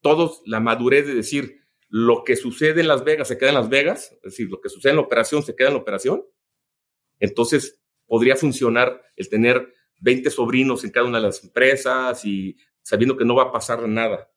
todos 0.00 0.40
la 0.46 0.58
madurez 0.58 1.06
de 1.06 1.12
decir 1.12 1.66
lo 1.90 2.24
que 2.24 2.34
sucede 2.34 2.80
en 2.80 2.88
Las 2.88 3.04
Vegas 3.04 3.28
se 3.28 3.36
queda 3.36 3.50
en 3.50 3.56
Las 3.56 3.68
Vegas, 3.68 4.12
es 4.12 4.22
decir, 4.22 4.48
lo 4.48 4.62
que 4.62 4.70
sucede 4.70 4.92
en 4.92 4.96
la 4.96 5.02
operación 5.02 5.42
se 5.42 5.54
queda 5.54 5.68
en 5.68 5.74
la 5.74 5.80
operación, 5.80 6.24
entonces 7.20 7.78
podría 8.06 8.36
funcionar 8.36 9.02
el 9.16 9.28
tener 9.28 9.70
20 10.00 10.30
sobrinos 10.30 10.82
en 10.82 10.92
cada 10.92 11.06
una 11.06 11.18
de 11.18 11.26
las 11.26 11.44
empresas 11.44 12.24
y 12.24 12.56
sabiendo 12.80 13.18
que 13.18 13.26
no 13.26 13.34
va 13.34 13.42
a 13.42 13.52
pasar 13.52 13.86
nada. 13.86 14.32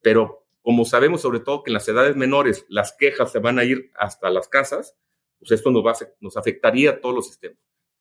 Pero 0.00 0.40
como 0.62 0.84
sabemos 0.84 1.22
sobre 1.22 1.40
todo 1.40 1.62
que 1.62 1.70
en 1.70 1.74
las 1.74 1.88
edades 1.88 2.16
menores 2.16 2.66
las 2.68 2.94
quejas 2.98 3.32
se 3.32 3.38
van 3.38 3.58
a 3.58 3.64
ir 3.64 3.90
hasta 3.96 4.30
las 4.30 4.48
casas, 4.48 4.96
pues 5.38 5.52
esto 5.52 5.70
nos, 5.70 5.84
va 5.84 5.94
nos 6.20 6.36
afectaría 6.36 6.90
a 6.90 7.00
todos 7.00 7.14
los 7.14 7.26
sistemas. 7.26 7.58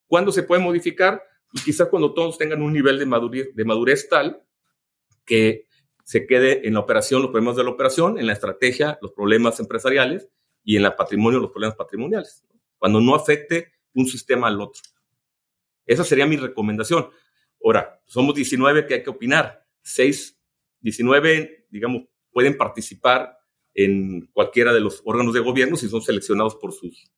¿Cuándo 0.08 0.32
se 0.32 0.44
puede 0.44 0.62
modificar? 0.62 1.24
Pues 1.52 1.64
quizás 1.64 1.88
cuando 1.88 2.14
todos 2.14 2.38
tengan 2.38 2.62
un 2.62 2.74
nivel 2.74 3.00
de 3.00 3.06
madurez, 3.06 3.56
de 3.56 3.66
madurez 3.66 4.10
tal 4.10 4.44
que 5.26 5.68
se 6.04 6.26
quede 6.26 6.68
en 6.68 6.74
la 6.74 6.80
operación 6.80 7.22
los 7.22 7.32
problemas 7.32 7.56
de 7.56 7.64
la 7.64 7.70
operación, 7.70 8.20
en 8.20 8.28
la 8.28 8.34
estrategia 8.34 8.98
los 9.02 9.12
problemas 9.14 9.60
empresariales 9.60 10.28
y 10.64 10.76
en 10.76 10.84
la 10.84 10.96
patrimonio 10.96 11.40
los 11.40 11.52
problemas 11.52 11.78
patrimoniales. 11.78 12.44
Cuando 12.78 13.00
no 13.00 13.16
afecte 13.16 13.74
un 13.94 14.08
sistema 14.08 14.48
al 14.48 14.60
otro. 14.60 14.82
Esa 15.86 16.04
sería 16.04 16.26
mi 16.26 16.38
recomendación. 16.38 17.10
Ahora, 17.64 18.02
somos 18.06 18.36
19 18.36 18.86
que 18.86 18.96
hay 18.96 19.04
que 19.04 19.10
opinar. 19.10 19.66
6, 19.82 20.40
19, 20.82 21.68
digamos, 21.70 22.04
pueden 22.32 22.58
participar 22.58 23.38
en 23.74 24.28
cualquiera 24.34 24.74
de 24.74 24.82
los 24.82 25.02
órganos 25.06 25.34
de 25.34 25.40
gobierno 25.40 25.78
si 25.78 25.88
son 25.88 26.02
seleccionados 26.02 26.56
por 26.56 26.74
sus, 26.74 27.12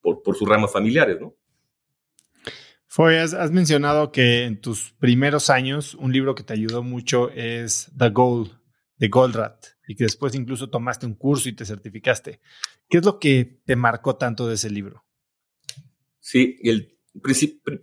por, 0.00 0.36
sus 0.36 0.48
ramas 0.48 0.72
familiares, 0.72 1.20
¿no? 1.20 1.36
Foy, 2.86 3.16
has, 3.16 3.50
mencionado 3.50 4.10
que 4.10 4.44
en 4.44 4.60
tus 4.60 4.92
primeros 4.92 5.50
años 5.50 5.94
un 5.94 6.12
libro 6.12 6.34
que 6.34 6.42
te 6.42 6.54
ayudó 6.54 6.82
mucho 6.82 7.30
es 7.30 7.92
The 7.96 8.08
Gold, 8.08 8.50
de 8.96 9.08
Goldratt, 9.08 9.66
y 9.86 9.94
que 9.94 10.04
después 10.04 10.34
incluso 10.34 10.70
tomaste 10.70 11.04
un 11.04 11.14
curso 11.14 11.48
y 11.48 11.52
te 11.54 11.66
certificaste. 11.66 12.40
¿Qué 12.88 12.98
es 12.98 13.04
lo 13.04 13.18
que 13.18 13.60
te 13.66 13.76
marcó 13.76 14.16
tanto 14.16 14.48
de 14.48 14.54
ese 14.54 14.70
libro? 14.70 15.04
Sí, 16.18 16.58
el, 16.62 16.98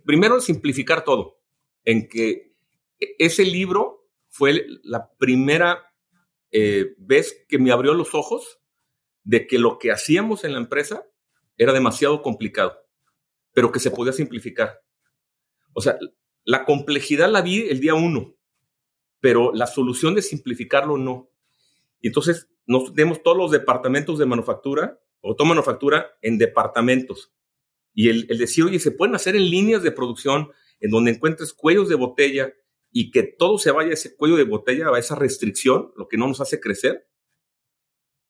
primero 0.04 0.40
simplificar 0.40 1.04
todo, 1.04 1.40
en 1.84 2.08
que 2.08 2.56
ese 2.98 3.44
libro 3.44 4.08
fue 4.28 4.66
la 4.82 5.10
primera 5.16 5.92
eh, 6.52 6.94
vez 6.98 7.44
que 7.48 7.58
me 7.58 7.72
abrió 7.72 7.94
los 7.94 8.14
ojos 8.14 8.60
de 9.24 9.46
que 9.46 9.58
lo 9.58 9.78
que 9.78 9.90
hacíamos 9.90 10.44
en 10.44 10.52
la 10.52 10.58
empresa 10.58 11.04
era 11.56 11.72
demasiado 11.72 12.22
complicado, 12.22 12.76
pero 13.52 13.72
que 13.72 13.80
se 13.80 13.90
podía 13.90 14.12
simplificar. 14.12 14.82
O 15.72 15.80
sea, 15.80 15.98
la 16.44 16.64
complejidad 16.64 17.30
la 17.30 17.42
vi 17.42 17.68
el 17.68 17.80
día 17.80 17.94
uno, 17.94 18.36
pero 19.20 19.52
la 19.52 19.66
solución 19.66 20.14
de 20.14 20.22
simplificarlo 20.22 20.96
no. 20.96 21.30
Entonces 22.00 22.48
nos 22.66 22.94
tenemos 22.94 23.22
todos 23.22 23.36
los 23.36 23.50
departamentos 23.50 24.18
de 24.18 24.26
manufactura, 24.26 25.00
o 25.20 25.44
manufactura 25.44 26.06
en 26.22 26.38
departamentos. 26.38 27.32
Y 27.94 28.10
el, 28.10 28.26
decir, 28.26 28.64
oye, 28.64 28.78
se 28.78 28.90
pueden 28.90 29.14
hacer 29.14 29.34
en 29.34 29.50
líneas 29.50 29.82
de 29.82 29.90
producción 29.90 30.50
en 30.80 30.90
donde 30.90 31.12
encuentres 31.12 31.52
cuellos 31.52 31.88
de 31.88 31.94
botella 31.94 32.52
y 32.90 33.10
que 33.10 33.22
todo 33.22 33.58
se 33.58 33.70
vaya 33.70 33.90
a 33.90 33.94
ese 33.94 34.16
cuello 34.16 34.36
de 34.36 34.44
botella, 34.44 34.88
a 34.88 34.98
esa 34.98 35.14
restricción, 35.14 35.92
lo 35.96 36.08
que 36.08 36.16
no 36.16 36.28
nos 36.28 36.40
hace 36.40 36.60
crecer, 36.60 37.08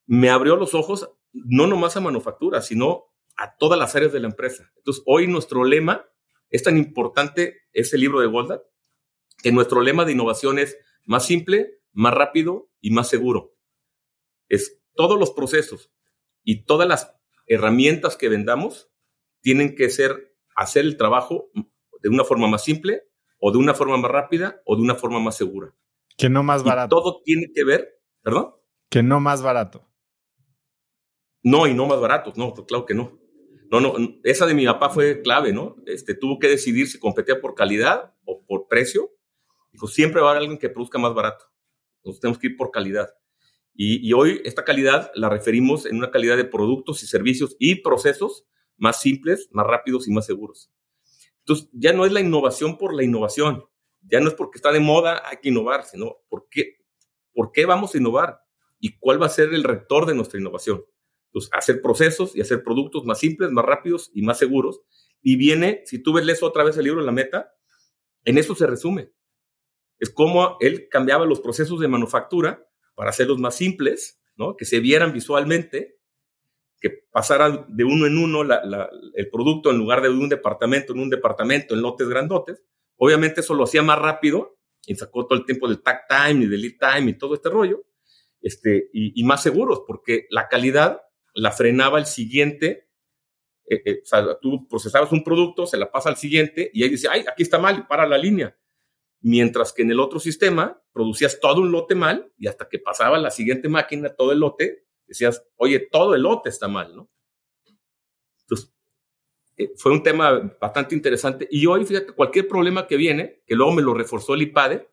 me 0.06 0.30
abrió 0.30 0.56
los 0.56 0.74
ojos 0.74 1.10
no 1.32 1.66
nomás 1.66 1.96
a 1.96 2.00
manufactura, 2.00 2.62
sino 2.62 3.12
a 3.36 3.56
todas 3.56 3.78
las 3.78 3.94
áreas 3.94 4.12
de 4.12 4.20
la 4.20 4.28
empresa. 4.28 4.72
Entonces, 4.76 5.02
hoy 5.06 5.26
nuestro 5.26 5.64
lema 5.64 6.08
es 6.48 6.62
tan 6.62 6.78
importante, 6.78 7.62
ese 7.72 7.98
libro 7.98 8.20
de 8.20 8.26
Goldat, 8.26 8.62
que 9.42 9.52
nuestro 9.52 9.82
lema 9.82 10.04
de 10.04 10.12
innovación 10.12 10.58
es 10.58 10.78
más 11.04 11.26
simple, 11.26 11.80
más 11.92 12.14
rápido 12.14 12.70
y 12.80 12.90
más 12.90 13.08
seguro. 13.08 13.54
Es 14.48 14.80
todos 14.94 15.18
los 15.18 15.32
procesos 15.32 15.92
y 16.42 16.64
todas 16.64 16.88
las 16.88 17.12
herramientas 17.46 18.16
que 18.16 18.28
vendamos 18.28 18.90
tienen 19.42 19.74
que 19.74 19.90
ser 19.90 20.34
hacer 20.56 20.84
el 20.84 20.96
trabajo 20.96 21.50
de 22.00 22.08
una 22.08 22.24
forma 22.24 22.48
más 22.48 22.64
simple 22.64 23.02
o 23.38 23.52
de 23.52 23.58
una 23.58 23.74
forma 23.74 23.96
más 23.96 24.10
rápida 24.10 24.62
o 24.64 24.76
de 24.76 24.82
una 24.82 24.94
forma 24.94 25.18
más 25.20 25.36
segura. 25.36 25.74
Que 26.16 26.28
no 26.28 26.42
más 26.42 26.62
barato. 26.62 26.96
todo 26.96 27.22
tiene 27.22 27.50
que 27.54 27.64
ver, 27.64 28.00
perdón. 28.22 28.54
Que 28.88 29.02
no 29.02 29.20
más 29.20 29.42
barato. 29.42 29.88
No, 31.42 31.66
y 31.66 31.74
no 31.74 31.86
más 31.86 32.00
baratos, 32.00 32.36
no, 32.36 32.52
claro 32.54 32.86
que 32.86 32.94
no. 32.94 33.20
No, 33.70 33.80
no, 33.80 33.94
esa 34.24 34.46
de 34.46 34.54
mi 34.54 34.64
papá 34.64 34.90
fue 34.90 35.22
clave, 35.22 35.52
¿no? 35.52 35.76
Este, 35.86 36.14
tuvo 36.14 36.38
que 36.38 36.48
decidir 36.48 36.88
si 36.88 36.98
competía 36.98 37.40
por 37.40 37.54
calidad 37.54 38.14
o 38.24 38.44
por 38.46 38.68
precio. 38.68 39.10
Dijo, 39.72 39.88
siempre 39.88 40.20
va 40.20 40.28
a 40.28 40.30
haber 40.30 40.42
alguien 40.42 40.58
que 40.58 40.70
produzca 40.70 40.98
más 40.98 41.14
barato. 41.14 41.44
Entonces 41.98 42.20
tenemos 42.20 42.38
que 42.38 42.48
ir 42.48 42.56
por 42.56 42.70
calidad. 42.70 43.08
Y, 43.74 44.08
y 44.08 44.12
hoy 44.12 44.40
esta 44.44 44.64
calidad 44.64 45.10
la 45.14 45.28
referimos 45.28 45.84
en 45.84 45.96
una 45.96 46.10
calidad 46.10 46.36
de 46.36 46.44
productos 46.44 47.02
y 47.02 47.06
servicios 47.06 47.56
y 47.58 47.82
procesos 47.82 48.46
más 48.76 49.00
simples, 49.00 49.48
más 49.50 49.66
rápidos 49.66 50.08
y 50.08 50.12
más 50.12 50.26
seguros. 50.26 50.70
Entonces, 51.46 51.68
ya 51.72 51.92
no 51.92 52.04
es 52.04 52.12
la 52.12 52.20
innovación 52.20 52.76
por 52.76 52.92
la 52.92 53.04
innovación, 53.04 53.64
ya 54.02 54.18
no 54.18 54.28
es 54.28 54.34
porque 54.34 54.58
está 54.58 54.72
de 54.72 54.80
moda, 54.80 55.22
hay 55.24 55.36
que 55.36 55.50
innovar, 55.50 55.84
sino 55.84 56.16
¿por 56.28 56.48
qué, 56.50 56.78
por 57.32 57.52
qué 57.52 57.66
vamos 57.66 57.94
a 57.94 57.98
innovar 57.98 58.40
y 58.80 58.98
cuál 58.98 59.22
va 59.22 59.26
a 59.26 59.30
ser 59.30 59.54
el 59.54 59.62
rector 59.62 60.06
de 60.06 60.14
nuestra 60.14 60.40
innovación. 60.40 60.84
Entonces, 61.26 61.50
hacer 61.52 61.80
procesos 61.80 62.34
y 62.34 62.40
hacer 62.40 62.64
productos 62.64 63.04
más 63.04 63.20
simples, 63.20 63.50
más 63.52 63.64
rápidos 63.64 64.10
y 64.12 64.22
más 64.22 64.38
seguros. 64.38 64.80
Y 65.22 65.36
viene, 65.36 65.82
si 65.84 66.02
tú 66.02 66.12
ves 66.12 66.42
otra 66.42 66.64
vez 66.64 66.76
el 66.78 66.84
libro 66.84 67.00
La 67.00 67.12
Meta, 67.12 67.52
en 68.24 68.38
eso 68.38 68.54
se 68.56 68.66
resume. 68.66 69.12
Es 69.98 70.10
como 70.10 70.56
él 70.60 70.88
cambiaba 70.90 71.26
los 71.26 71.40
procesos 71.40 71.78
de 71.78 71.88
manufactura 71.88 72.66
para 72.96 73.10
hacerlos 73.10 73.38
más 73.38 73.54
simples, 73.54 74.20
¿no? 74.34 74.56
que 74.56 74.64
se 74.64 74.80
vieran 74.80 75.12
visualmente 75.12 75.95
que 76.86 77.06
pasara 77.10 77.66
de 77.68 77.84
uno 77.84 78.06
en 78.06 78.16
uno 78.16 78.42
el 78.42 79.30
producto 79.30 79.70
en 79.70 79.78
lugar 79.78 80.02
de 80.02 80.08
un 80.08 80.28
departamento 80.28 80.92
en 80.92 81.00
un 81.00 81.10
departamento 81.10 81.74
en 81.74 81.82
lotes 81.82 82.08
grandotes. 82.08 82.62
Obviamente 82.96 83.40
eso 83.40 83.54
lo 83.54 83.64
hacía 83.64 83.82
más 83.82 83.98
rápido 83.98 84.58
y 84.86 84.94
sacó 84.94 85.26
todo 85.26 85.38
el 85.38 85.44
tiempo 85.44 85.66
del 85.66 85.82
tag 85.82 86.06
time 86.08 86.44
y 86.44 86.46
del 86.46 86.60
lead 86.60 86.74
time 86.78 87.10
y 87.10 87.18
todo 87.18 87.34
este 87.34 87.50
rollo, 87.50 87.84
este, 88.40 88.88
y, 88.92 89.22
más 89.24 89.42
seguros, 89.42 89.82
porque 89.86 90.26
la 90.30 90.48
calidad 90.48 91.02
la 91.34 91.50
frenaba 91.50 91.98
el 91.98 92.06
siguiente. 92.06 92.88
Eh, 93.68 93.82
eh, 93.84 94.00
o 94.04 94.06
sea, 94.06 94.38
tú 94.40 94.68
procesabas 94.68 95.10
un 95.10 95.24
producto, 95.24 95.66
se 95.66 95.76
la 95.76 95.90
pasa 95.90 96.08
al 96.08 96.16
siguiente 96.16 96.70
y 96.72 96.84
ahí 96.84 96.88
dice, 96.88 97.08
ay, 97.10 97.24
aquí 97.28 97.42
está 97.42 97.58
mal, 97.58 97.88
para 97.88 98.06
la 98.06 98.16
línea. 98.16 98.56
Mientras 99.20 99.72
que 99.72 99.82
en 99.82 99.90
el 99.90 99.98
otro 99.98 100.20
sistema 100.20 100.80
producías 100.92 101.40
todo 101.40 101.62
un 101.62 101.72
lote 101.72 101.96
mal 101.96 102.32
y 102.38 102.46
hasta 102.46 102.68
que 102.68 102.78
pasaba 102.78 103.18
la 103.18 103.32
siguiente 103.32 103.68
máquina 103.68 104.14
todo 104.14 104.30
el 104.30 104.38
lote, 104.38 104.85
decías, 105.06 105.44
oye, 105.56 105.80
todo 105.80 106.14
el 106.14 106.22
lote 106.22 106.48
está 106.48 106.68
mal, 106.68 106.94
¿no? 106.94 107.10
Entonces, 108.40 108.72
eh, 109.56 109.72
fue 109.76 109.92
un 109.92 110.02
tema 110.02 110.56
bastante 110.60 110.94
interesante. 110.94 111.48
Y 111.50 111.66
hoy, 111.66 111.84
fíjate, 111.84 112.12
cualquier 112.12 112.46
problema 112.48 112.86
que 112.86 112.96
viene, 112.96 113.42
que 113.46 113.54
luego 113.54 113.72
me 113.72 113.82
lo 113.82 113.94
reforzó 113.94 114.34
el 114.34 114.42
IPADE, 114.42 114.88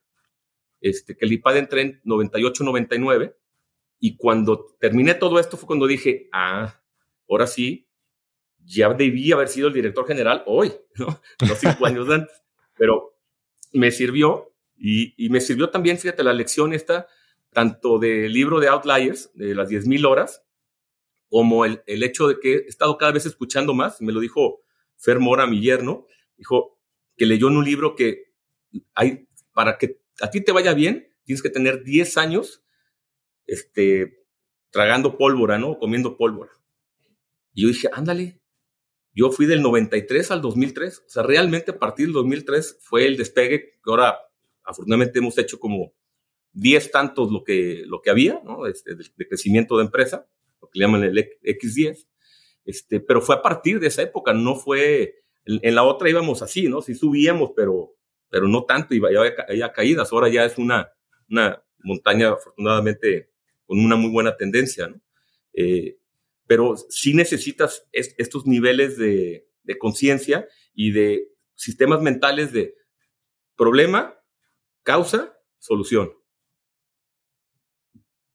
este, 0.82 1.16
que 1.16 1.26
el 1.26 1.34
IPADE 1.34 1.60
entré 1.60 1.82
en 1.82 2.02
98, 2.04 2.64
99, 2.64 3.36
y 4.00 4.18
cuando 4.18 4.76
terminé 4.80 5.16
todo 5.16 5.40
esto 5.40 5.58
fue 5.58 5.68
cuando 5.68 5.88
dije, 5.88 6.30
ah, 6.34 6.82
ahora 7.30 7.48
sí, 7.48 7.88
ya 8.66 8.94
debía 8.94 9.36
haber 9.36 9.50
sido 9.50 9.68
el 9.68 9.74
director 9.74 10.06
general 10.08 10.44
hoy, 10.46 10.74
¿no? 10.96 11.22
Los 11.48 11.58
cinco 11.60 11.86
años 11.86 12.10
antes. 12.10 12.42
Pero 12.78 13.18
me 13.72 13.92
sirvió 13.92 14.54
y, 14.76 15.14
y, 15.24 15.30
me 15.30 15.42
sirvió 15.42 15.70
también, 15.70 15.98
fíjate, 15.98 16.24
la 16.24 16.34
lección 16.34 16.74
esta 16.74 17.08
tanto 17.54 18.00
del 18.00 18.34
libro 18.34 18.60
de 18.60 18.68
Outliers, 18.68 19.32
de 19.34 19.56
las 19.56 19.70
10.000 19.70 20.06
horas, 20.06 20.44
como 21.30 21.66
el, 21.66 21.82
el, 21.88 22.04
hecho 22.04 22.28
de 22.28 22.40
que 22.40 22.54
he 22.54 22.68
estado 22.68 22.98
cada 22.98 23.12
vez 23.12 23.26
escuchando 23.26 23.74
más, 23.74 24.02
me 24.02 24.12
lo 24.12 24.20
dijo 24.20 24.62
Fer 24.98 25.20
Mora, 25.20 25.48
mi 25.48 25.62
yerno, 25.62 26.06
dijo 26.38 26.80
que 27.16 27.26
leyó 27.26 27.48
en 27.48 27.58
un 27.58 27.66
libro 27.66 27.96
que 27.96 28.34
hay, 28.94 29.28
para 29.54 29.78
que 29.78 30.02
a 30.22 30.30
ti 30.30 30.42
te 30.42 30.52
vaya 30.52 30.74
bien, 30.74 31.08
tienes 31.26 31.42
que 31.42 31.50
tener 31.50 31.84
10 31.84 32.18
años 32.18 32.64
este, 33.46 34.26
tragando 34.72 35.18
pólvora, 35.18 35.58
¿no? 35.58 35.78
Comiendo 35.78 36.18
pólvora. 36.18 36.52
Y 37.54 37.64
yo 37.64 37.68
dije, 37.68 37.90
ándale, 37.92 38.42
yo 39.14 39.32
fui 39.32 39.46
del 39.46 39.62
93 39.62 40.32
al 40.32 40.42
2003, 40.42 41.04
o 41.06 41.10
sea, 41.10 41.24
realmente 41.24 41.72
a 41.72 41.80
partir 41.80 42.08
del 42.08 42.14
2003 42.14 42.80
fue 42.82 43.06
el 43.06 43.16
despegue 43.16 43.80
que 43.84 43.90
ahora 43.92 44.18
afortunadamente 44.64 45.20
hemos 45.20 45.38
hecho 45.38 45.60
como 45.60 45.94
10 46.54 46.92
tantos 46.92 47.32
lo 47.32 47.44
que, 47.44 47.84
lo 47.86 48.02
que 48.02 48.10
había, 48.10 48.42
¿no? 48.44 48.68
Este, 48.68 48.96
de, 48.96 49.28
crecimiento 49.28 49.78
de 49.78 49.86
empresa, 49.86 50.28
lo 50.62 50.70
que 50.70 50.80
le 50.80 50.86
llaman 50.86 51.04
el 51.04 51.18
X10. 51.18 52.06
Este, 52.66 53.00
pero 53.00 53.22
fue 53.22 53.36
a 53.36 53.42
partir 53.42 53.80
de 53.80 53.88
esa 53.88 54.02
época, 54.02 54.34
no 54.34 54.56
fue, 54.56 55.24
en, 55.46 55.76
la 55.76 55.84
otra 55.84 56.10
íbamos 56.10 56.42
así, 56.42 56.70
¿no? 56.70 56.82
Sí 56.82 56.94
subíamos, 56.96 57.52
pero, 57.56 57.96
pero 58.30 58.48
no 58.48 58.64
tanto, 58.64 58.96
ya 58.96 59.20
había 59.48 59.74
caídas, 59.74 60.12
ahora 60.12 60.30
ya 60.30 60.46
es 60.46 60.58
una, 60.58 60.92
una 61.30 61.64
montaña 61.84 62.32
afortunadamente 62.32 63.32
con 63.66 63.80
una 63.80 63.96
muy 63.96 64.12
buena 64.12 64.38
tendencia, 64.38 64.88
¿no? 64.88 65.02
Eh, 65.54 65.98
pero 66.48 66.76
sí 66.90 67.14
necesitas 67.14 67.88
estos 67.92 68.46
niveles 68.46 68.98
de, 68.98 69.48
conciencia 69.80 70.48
y 70.76 70.92
de 70.92 71.30
sistemas 71.56 72.02
mentales 72.02 72.52
de 72.52 72.76
problema, 73.56 74.20
causa, 74.84 75.38
solución. 75.58 76.14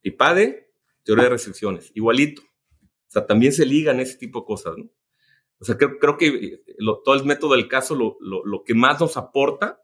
IPADE, 0.03 0.73
teoría 1.05 1.25
de 1.25 1.31
restricciones, 1.31 1.91
igualito. 1.95 2.43
O 2.43 3.11
sea, 3.11 3.27
también 3.27 3.53
se 3.53 3.65
ligan 3.65 4.01
ese 4.01 4.19
tipo 4.19 4.41
de 4.41 4.47
cosas, 4.47 4.77
¿no? 4.77 4.91
O 5.61 5.65
sea, 5.65 5.77
creo, 5.77 5.99
creo 5.99 6.17
que 6.17 6.63
todo 7.05 7.15
el 7.15 7.25
método 7.25 7.55
del 7.55 7.69
caso, 7.69 7.95
lo, 7.95 8.17
lo, 8.21 8.63
que 8.65 8.75
más 8.75 9.01
nos 9.01 9.17
aporta 9.17 9.83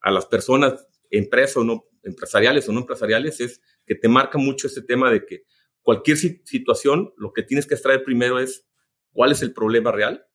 a 0.00 0.10
las 0.10 0.26
personas, 0.26 0.88
empresas 1.10 1.58
o 1.58 1.64
no, 1.64 1.84
empresariales 2.02 2.68
o 2.68 2.72
no 2.72 2.80
empresariales, 2.80 3.40
es 3.40 3.60
que 3.86 3.94
te 3.94 4.08
marca 4.08 4.38
mucho 4.38 4.66
ese 4.66 4.82
tema 4.82 5.10
de 5.10 5.24
que 5.24 5.44
cualquier 5.82 6.16
situación, 6.16 7.12
lo 7.16 7.32
que 7.32 7.42
tienes 7.42 7.66
que 7.66 7.74
extraer 7.74 8.02
primero 8.02 8.40
es 8.40 8.66
cuál 9.12 9.32
es 9.32 9.42
el 9.42 9.52
problema 9.52 9.92
real, 9.92 10.26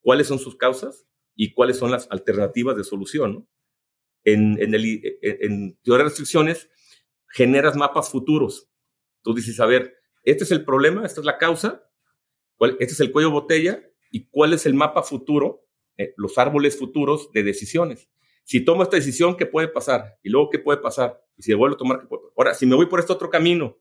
cuáles 0.00 0.26
son 0.26 0.38
sus 0.38 0.56
causas 0.56 1.06
y 1.34 1.54
cuáles 1.54 1.78
son 1.78 1.90
las 1.90 2.06
alternativas 2.10 2.76
de 2.76 2.84
solución. 2.84 3.48
En, 4.24 4.60
en, 4.60 4.74
el, 4.74 5.00
en, 5.22 5.78
teoría 5.82 6.04
de 6.04 6.10
restricciones, 6.10 6.68
generas 7.36 7.76
mapas 7.76 8.08
futuros. 8.08 8.66
Tú 9.20 9.34
dices, 9.34 9.60
a 9.60 9.66
ver, 9.66 9.94
este 10.22 10.44
es 10.44 10.50
el 10.52 10.64
problema, 10.64 11.04
esta 11.04 11.20
es 11.20 11.26
la 11.26 11.36
causa, 11.36 11.86
cuál, 12.56 12.78
este 12.80 12.94
es 12.94 13.00
el 13.00 13.12
cuello 13.12 13.30
botella 13.30 13.82
y 14.10 14.26
cuál 14.30 14.54
es 14.54 14.64
el 14.64 14.72
mapa 14.72 15.02
futuro, 15.02 15.66
eh, 15.98 16.14
los 16.16 16.38
árboles 16.38 16.78
futuros 16.78 17.30
de 17.32 17.42
decisiones. 17.42 18.08
Si 18.44 18.64
tomo 18.64 18.82
esta 18.82 18.96
decisión, 18.96 19.36
¿qué 19.36 19.44
puede 19.44 19.68
pasar? 19.68 20.18
Y 20.22 20.30
luego, 20.30 20.48
¿qué 20.48 20.58
puede 20.58 20.78
pasar? 20.78 21.22
Y 21.36 21.42
si 21.42 21.52
vuelvo 21.52 21.74
a 21.74 21.78
tomar, 21.78 22.00
¿qué 22.00 22.06
puede 22.06 22.22
Ahora, 22.38 22.54
si 22.54 22.64
me 22.64 22.74
voy 22.74 22.86
por 22.86 23.00
este 23.00 23.12
otro 23.12 23.28
camino, 23.28 23.78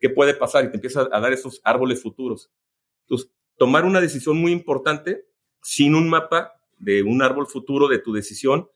qué 0.00 0.10
puede 0.10 0.34
pasar 0.34 0.64
y 0.64 0.70
te 0.70 0.74
empieza 0.74 1.08
a 1.12 1.20
dar 1.20 1.32
esos 1.32 1.60
árboles 1.62 2.02
futuros. 2.02 2.50
Entonces, 3.02 3.30
tomar 3.56 3.84
una 3.84 4.00
decisión 4.00 4.36
muy 4.36 4.50
importante 4.50 5.28
sin 5.62 5.94
un 5.94 6.08
mapa 6.08 6.60
de 6.76 7.04
un 7.04 7.22
árbol 7.22 7.46
futuro 7.46 7.86
de 7.86 8.00
tu 8.00 8.12
decisión 8.12 8.68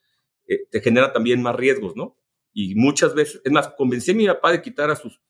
eh, 0.46 0.66
te 0.70 0.80
genera 0.80 1.12
también 1.12 1.42
más 1.42 1.56
riesgos, 1.56 1.96
¿no? 1.96 2.16
Y 2.52 2.74
muchas 2.74 3.14
veces, 3.14 3.40
es 3.44 3.52
más, 3.52 3.68
convencí 3.76 4.10
a 4.10 4.14
mi 4.14 4.26
papá 4.26 4.52
de 4.52 4.62
quitar 4.62 4.90
a 4.90 4.96
sus 4.96 5.20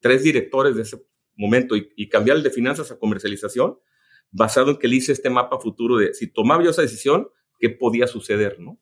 tres 0.00 0.22
directores 0.22 0.76
de 0.76 0.82
ese 0.82 1.02
momento 1.34 1.76
y, 1.76 1.92
y 1.96 2.08
cambiar 2.08 2.36
el 2.38 2.42
de 2.42 2.50
finanzas 2.50 2.90
a 2.90 2.98
comercialización, 2.98 3.78
basado 4.30 4.72
en 4.72 4.76
que 4.78 4.88
le 4.88 4.96
hice 4.96 5.12
este 5.12 5.30
mapa 5.30 5.58
futuro 5.58 5.96
de 5.96 6.14
si 6.14 6.26
tomaba 6.26 6.62
yo 6.62 6.70
esa 6.70 6.82
decisión, 6.82 7.28
qué 7.58 7.70
podía 7.70 8.06
suceder, 8.06 8.58
¿no? 8.60 8.80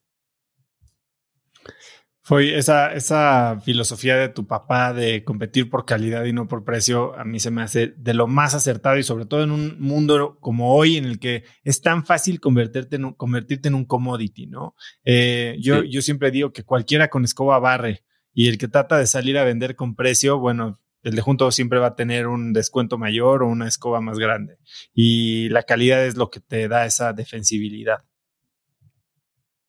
Fue 2.26 2.56
esa, 2.56 2.94
esa 2.94 3.60
filosofía 3.60 4.16
de 4.16 4.30
tu 4.30 4.46
papá 4.46 4.94
de 4.94 5.24
competir 5.24 5.68
por 5.68 5.84
calidad 5.84 6.24
y 6.24 6.32
no 6.32 6.48
por 6.48 6.64
precio, 6.64 7.14
a 7.18 7.24
mí 7.24 7.38
se 7.38 7.51
me 7.51 7.60
hace 7.60 7.88
de 7.98 8.14
lo 8.14 8.26
más 8.26 8.55
acertado 8.55 8.96
y 8.96 9.02
sobre 9.02 9.26
todo 9.26 9.44
en 9.44 9.51
un 9.51 9.78
mundo 9.78 10.38
como 10.40 10.74
hoy 10.74 10.96
en 10.96 11.05
el 11.05 11.18
que 11.18 11.44
es 11.64 11.82
tan 11.82 12.06
fácil 12.06 12.40
convertirte 12.40 12.96
en 12.96 13.05
un, 13.05 13.12
convertirte 13.12 13.68
en 13.68 13.74
un 13.74 13.84
commodity, 13.84 14.46
¿no? 14.46 14.74
Eh, 15.05 15.59
yo, 15.60 15.84
yo 15.84 16.01
siempre 16.01 16.30
digo 16.30 16.51
que 16.51 16.64
cualquiera 16.64 17.09
con 17.09 17.24
escoba 17.24 17.59
barre 17.59 18.05
y 18.32 18.48
el 18.48 18.56
que 18.56 18.68
trata 18.68 18.96
de 18.96 19.06
salir 19.06 19.36
a 19.36 19.44
vender 19.44 19.76
con 19.76 19.94
precio, 19.94 20.38
bueno, 20.38 20.80
el 21.02 21.14
de 21.14 21.20
junto 21.20 21.51
siempre 21.51 21.78
va 21.78 21.88
a 21.88 21.94
tener 21.94 22.26
un 22.26 22.55
descuento 22.55 22.96
mayor 22.96 23.42
o 23.42 23.48
una 23.48 23.68
escoba 23.68 24.01
más 24.01 24.18
grande. 24.18 24.56
Y 24.94 25.51
la 25.51 25.64
calidad 25.64 26.06
es 26.06 26.16
lo 26.16 26.30
que 26.30 26.40
te 26.40 26.68
da 26.68 26.86
esa 26.86 27.12
defensibilidad. 27.12 27.98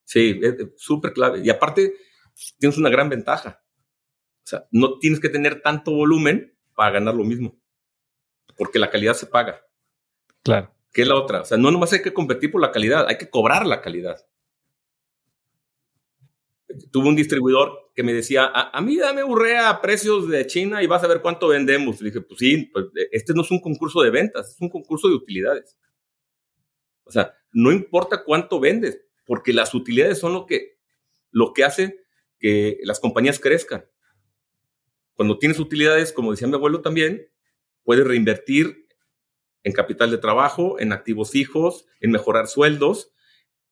Sí, 0.05 0.39
súper 0.77 1.11
clave. 1.11 1.41
Y 1.43 1.49
aparte, 1.49 1.95
tienes 2.59 2.77
una 2.77 2.89
gran 2.89 3.09
ventaja. 3.09 3.63
O 4.43 4.47
sea, 4.47 4.67
no 4.71 4.99
tienes 4.99 5.19
que 5.19 5.29
tener 5.29 5.61
tanto 5.61 5.91
volumen 5.91 6.55
para 6.75 6.91
ganar 6.91 7.15
lo 7.15 7.23
mismo, 7.23 7.59
porque 8.57 8.79
la 8.79 8.91
calidad 8.91 9.13
se 9.13 9.25
paga. 9.25 9.65
Claro. 10.43 10.71
¿Qué 10.93 11.01
es 11.01 11.07
la 11.07 11.15
otra? 11.15 11.41
O 11.41 11.45
sea, 11.45 11.57
no 11.57 11.71
nomás 11.71 11.91
hay 11.93 12.01
que 12.01 12.13
competir 12.13 12.51
por 12.51 12.61
la 12.61 12.71
calidad, 12.71 13.07
hay 13.07 13.17
que 13.17 13.29
cobrar 13.29 13.65
la 13.65 13.81
calidad. 13.81 14.17
Tuve 16.91 17.07
un 17.07 17.15
distribuidor 17.15 17.91
que 17.95 18.03
me 18.03 18.13
decía, 18.13 18.51
a, 18.53 18.81
mí 18.81 18.97
dame 18.97 19.23
urrea 19.23 19.69
a 19.69 19.81
precios 19.81 20.29
de 20.29 20.45
China 20.45 20.83
y 20.83 20.87
vas 20.87 21.03
a 21.03 21.07
ver 21.07 21.21
cuánto 21.21 21.47
vendemos. 21.47 22.01
Le 22.01 22.09
dije, 22.09 22.21
pues 22.21 22.39
sí, 22.39 22.69
pues, 22.71 22.85
este 23.11 23.33
no 23.33 23.41
es 23.41 23.51
un 23.51 23.61
concurso 23.61 24.01
de 24.01 24.09
ventas, 24.09 24.51
es 24.51 24.61
un 24.61 24.69
concurso 24.69 25.07
de 25.07 25.15
utilidades. 25.15 25.77
O 27.03 27.11
sea, 27.11 27.33
no 27.51 27.71
importa 27.71 28.23
cuánto 28.23 28.59
vendes, 28.59 28.99
porque 29.25 29.53
las 29.53 29.73
utilidades 29.73 30.19
son 30.19 30.33
lo 30.33 30.45
que, 30.45 30.77
lo 31.31 31.53
que 31.53 31.63
hace 31.63 32.04
que 32.45 32.77
las 32.83 32.99
compañías 32.99 33.39
crezcan. 33.39 33.89
Cuando 35.15 35.39
tienes 35.39 35.57
utilidades, 35.57 36.13
como 36.13 36.29
decía 36.29 36.47
mi 36.47 36.53
abuelo 36.53 36.81
también, 36.81 37.27
puedes 37.81 38.05
reinvertir 38.05 38.87
en 39.63 39.73
capital 39.73 40.11
de 40.11 40.19
trabajo, 40.19 40.79
en 40.79 40.91
activos 40.91 41.31
fijos, 41.31 41.87
en 42.01 42.11
mejorar 42.11 42.45
sueldos, 42.45 43.11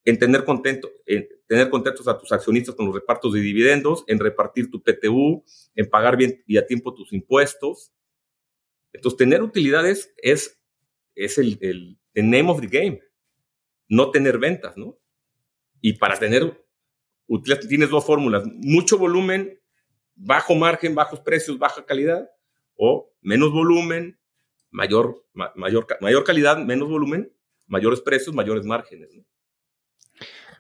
en 0.06 0.18
tener, 0.18 0.44
contento, 0.44 0.92
en 1.06 1.30
tener 1.46 1.70
contentos 1.70 2.08
a 2.08 2.18
tus 2.18 2.32
accionistas 2.32 2.74
con 2.74 2.88
los 2.88 2.96
repartos 2.96 3.34
de 3.34 3.42
dividendos, 3.42 4.06
en 4.08 4.18
repartir 4.18 4.72
tu 4.72 4.82
PTU, 4.82 5.46
en 5.76 5.88
pagar 5.88 6.18
bien 6.18 6.44
y 6.48 6.58
a 6.58 6.66
tiempo 6.66 6.96
tus 6.96 7.14
impuestos. 7.14 7.94
Entonces, 8.92 9.20
tener 9.20 9.44
utilidades 9.44 10.12
es, 10.18 10.60
es 11.14 11.38
el, 11.38 11.60
el, 11.62 12.00
el 12.16 12.28
name 12.28 12.50
of 12.50 12.60
the 12.60 12.66
game, 12.66 13.04
no 13.88 14.10
tener 14.10 14.40
ventas, 14.40 14.76
¿no? 14.78 14.98
Y 15.80 15.94
para 15.94 16.18
tener 16.18 16.66
tienes 17.68 17.90
dos 17.90 18.06
fórmulas, 18.06 18.44
mucho 18.46 18.98
volumen, 18.98 19.60
bajo 20.16 20.56
margen, 20.56 20.96
bajos 20.96 21.20
precios, 21.22 21.58
baja 21.58 21.86
calidad, 21.86 22.30
o 22.76 23.12
menos 23.22 23.52
volumen, 23.52 24.20
mayor, 24.72 25.26
mayor, 25.34 25.88
mayor 26.02 26.24
calidad, 26.24 26.58
menos 26.58 26.90
volumen, 26.90 27.32
mayores 27.68 28.02
precios, 28.02 28.36
mayores 28.36 28.66
márgenes. 28.66 29.10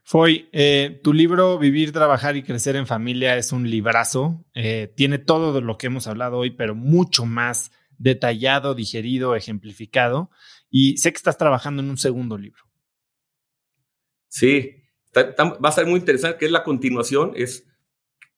Foy, 0.06 0.49
eh, 0.52 0.99
tu 1.02 1.14
libro 1.14 1.57
Vivir, 1.57 1.94
Trabajar 1.94 2.35
y 2.35 2.44
Crecer 2.44 2.76
en 2.76 2.88
Familia 2.88 3.38
es 3.38 3.53
un 3.53 3.69
librazo. 3.69 4.45
Eh, 4.53 4.91
tiene 4.95 5.18
todo 5.18 5.53
de 5.53 5.61
lo 5.61 5.77
que 5.77 5.88
hemos 5.88 6.07
hablado 6.07 6.40
hoy, 6.40 6.52
pero 6.52 6.76
mucho 6.76 7.26
más 7.26 7.72
detallado, 7.98 8.76
digerido, 8.76 9.35
ejemplificado. 9.35 10.30
Y 10.69 10.98
sé 10.98 11.14
que 11.14 11.18
estás 11.18 11.38
trabajando 11.38 11.81
en 11.81 11.90
un 11.90 11.98
segundo 11.98 12.38
libro. 12.38 12.64
Sí, 14.27 14.83
va 15.15 15.69
a 15.69 15.72
ser 15.72 15.85
muy 15.85 15.99
interesante, 15.99 16.38
que 16.38 16.45
es 16.45 16.52
la 16.52 16.64
continuación, 16.64 17.34
es 17.35 17.68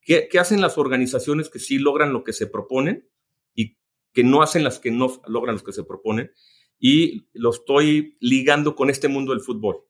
¿qué, 0.01 0.29
hacen 0.39 0.61
las 0.61 0.77
organizaciones 0.77 1.49
que 1.49 1.59
sí 1.59 1.79
logran 1.79 2.13
lo 2.13 2.23
que 2.23 2.33
se 2.33 2.47
proponen 2.47 3.09
y 3.53 3.77
que 4.13 4.23
no 4.23 4.41
hacen 4.41 4.63
las 4.63 4.79
que 4.79 4.91
no 4.91 5.21
logran 5.27 5.55
lo 5.55 5.63
que 5.63 5.73
se 5.73 5.83
proponen. 5.83 6.31
Y 6.77 7.27
lo 7.33 7.49
estoy 7.49 8.17
ligando 8.19 8.75
con 8.75 8.89
este 8.89 9.07
mundo 9.07 9.31
del 9.31 9.41
fútbol. 9.41 9.83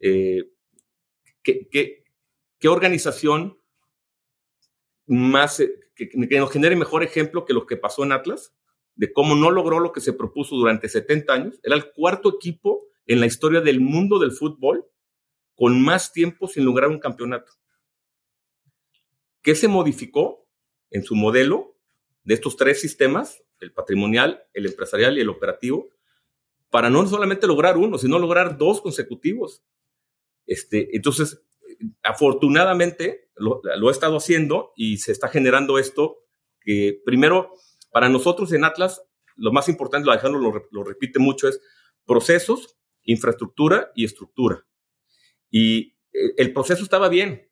Eh, 0.00 0.50
¿qué, 1.42 1.68
qué, 2.58 2.68
organización 2.68 3.58
más, 5.06 5.60
eh, 5.60 5.72
que, 5.94 6.08
que, 6.08 6.38
nos 6.38 6.50
genere 6.50 6.76
mejor 6.76 7.02
ejemplo 7.04 7.44
que 7.44 7.54
lo 7.54 7.64
que 7.64 7.76
pasó 7.76 8.04
en 8.04 8.12
Atlas, 8.12 8.54
de 8.96 9.12
cómo 9.12 9.36
no 9.36 9.50
logró 9.50 9.78
lo 9.78 9.92
que 9.92 10.00
se 10.00 10.12
propuso 10.12 10.56
durante 10.56 10.88
70 10.88 11.32
años? 11.32 11.60
Era 11.62 11.76
el 11.76 11.92
cuarto 11.92 12.34
equipo 12.34 12.88
en 13.06 13.20
la 13.20 13.26
historia 13.26 13.60
del 13.60 13.80
mundo 13.80 14.18
del 14.18 14.32
fútbol 14.32 14.84
con 15.56 15.82
más 15.82 16.12
tiempo 16.12 16.46
sin 16.46 16.64
lograr 16.64 16.90
un 16.90 17.00
campeonato. 17.00 17.52
¿Qué 19.42 19.54
se 19.54 19.68
modificó 19.68 20.46
en 20.90 21.02
su 21.02 21.16
modelo 21.16 21.76
de 22.24 22.34
estos 22.34 22.56
tres 22.56 22.80
sistemas, 22.80 23.42
el 23.60 23.72
patrimonial, 23.72 24.44
el 24.52 24.66
empresarial 24.66 25.16
y 25.16 25.22
el 25.22 25.30
operativo, 25.30 25.88
para 26.70 26.90
no 26.90 27.06
solamente 27.06 27.46
lograr 27.46 27.76
uno, 27.78 27.96
sino 27.96 28.18
lograr 28.18 28.58
dos 28.58 28.80
consecutivos? 28.80 29.64
Este, 30.46 30.94
entonces, 30.94 31.42
afortunadamente 32.02 33.30
lo, 33.36 33.60
lo 33.78 33.88
he 33.88 33.92
estado 33.92 34.16
haciendo 34.18 34.72
y 34.76 34.98
se 34.98 35.12
está 35.12 35.28
generando 35.28 35.78
esto 35.78 36.18
que 36.60 37.00
primero, 37.04 37.52
para 37.92 38.08
nosotros 38.08 38.52
en 38.52 38.64
Atlas, 38.64 39.02
lo 39.36 39.52
más 39.52 39.68
importante, 39.68 40.10
Alejandro 40.10 40.40
lo, 40.40 40.66
lo 40.70 40.84
repite 40.84 41.18
mucho, 41.18 41.48
es 41.48 41.60
procesos, 42.04 42.76
infraestructura 43.04 43.92
y 43.94 44.04
estructura. 44.04 44.66
Y 45.50 45.94
eh, 46.12 46.34
el 46.36 46.52
proceso 46.52 46.82
estaba 46.82 47.08
bien, 47.08 47.48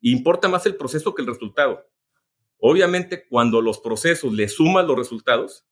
importa 0.00 0.48
más 0.48 0.66
el 0.66 0.76
proceso 0.76 1.14
que 1.14 1.22
el 1.22 1.28
resultado. 1.28 1.88
Obviamente, 2.58 3.26
cuando 3.28 3.60
los 3.60 3.80
procesos 3.80 4.32
le 4.32 4.48
suman 4.48 4.86
los 4.86 4.96
resultados, 4.96 5.66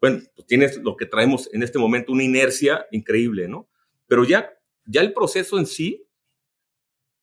bueno, 0.00 0.20
pues 0.34 0.46
tienes 0.46 0.76
lo 0.78 0.96
que 0.96 1.06
traemos 1.06 1.48
en 1.52 1.62
este 1.62 1.78
momento, 1.78 2.12
una 2.12 2.24
inercia 2.24 2.86
increíble, 2.90 3.48
¿no? 3.48 3.68
Pero 4.06 4.24
ya, 4.24 4.50
ya 4.84 5.00
el 5.00 5.12
proceso 5.12 5.58
en 5.58 5.66
sí 5.66 6.06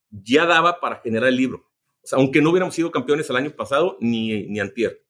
ya 0.10 0.46
daba 0.46 0.80
para 0.80 0.98
generar 0.98 1.30
el 1.30 1.38
libro. 1.38 1.70
O 2.04 2.08
sea, 2.08 2.20
aunque 2.20 2.42
no 2.42 2.52
hubiéramos 2.52 2.76
sido 2.76 2.92
campeones 2.92 3.30
el 3.30 3.36
año 3.36 3.52
pasado 3.52 3.98
ni, 4.00 4.46
ni 4.48 4.60
antier, 4.60 5.04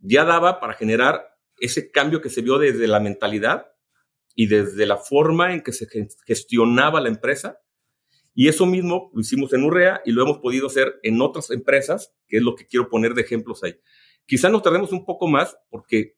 ya 0.00 0.24
daba 0.24 0.60
para 0.60 0.74
generar 0.74 1.36
ese 1.60 1.90
cambio 1.90 2.20
que 2.20 2.30
se 2.30 2.42
vio 2.42 2.58
desde 2.58 2.88
la 2.88 3.00
mentalidad 3.00 3.70
y 4.34 4.46
desde 4.46 4.86
la 4.86 4.96
forma 4.96 5.52
en 5.52 5.62
que 5.62 5.72
se 5.72 5.86
gestionaba 6.26 7.00
la 7.00 7.08
empresa. 7.08 7.58
Y 8.34 8.48
eso 8.48 8.64
mismo 8.64 9.10
lo 9.12 9.20
hicimos 9.20 9.52
en 9.52 9.64
Urrea 9.64 10.02
y 10.04 10.12
lo 10.12 10.22
hemos 10.22 10.38
podido 10.38 10.68
hacer 10.68 11.00
en 11.02 11.20
otras 11.20 11.50
empresas, 11.50 12.14
que 12.28 12.38
es 12.38 12.42
lo 12.42 12.54
que 12.54 12.66
quiero 12.66 12.88
poner 12.88 13.14
de 13.14 13.22
ejemplos 13.22 13.62
ahí. 13.64 13.74
Quizá 14.26 14.48
nos 14.48 14.62
tardemos 14.62 14.92
un 14.92 15.04
poco 15.04 15.26
más 15.26 15.56
porque 15.68 16.16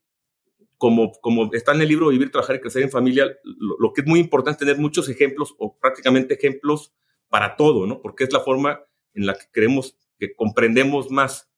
como, 0.76 1.12
como 1.20 1.48
está 1.52 1.72
en 1.72 1.80
el 1.80 1.88
libro 1.88 2.08
Vivir, 2.08 2.30
Trabajar 2.30 2.56
y 2.56 2.60
Crecer 2.60 2.82
en 2.82 2.90
Familia, 2.90 3.38
lo, 3.44 3.92
que 3.92 4.00
es 4.00 4.06
muy 4.06 4.18
importante 4.18 4.64
es 4.64 4.68
tener 4.68 4.82
muchos 4.82 5.08
ejemplos 5.08 5.54
o 5.58 5.78
prácticamente 5.78 6.34
ejemplos 6.34 6.92
para 7.28 7.56
todo, 7.56 7.86
¿no? 7.86 8.02
Porque 8.02 8.24
es 8.24 8.32
la 8.32 8.40
forma 8.40 8.84
en 9.14 9.26
la 9.26 9.34
que 9.34 9.46
creemos 9.52 9.96
que 10.18 10.34
comprendemos 10.34 11.08
más. 11.10 11.48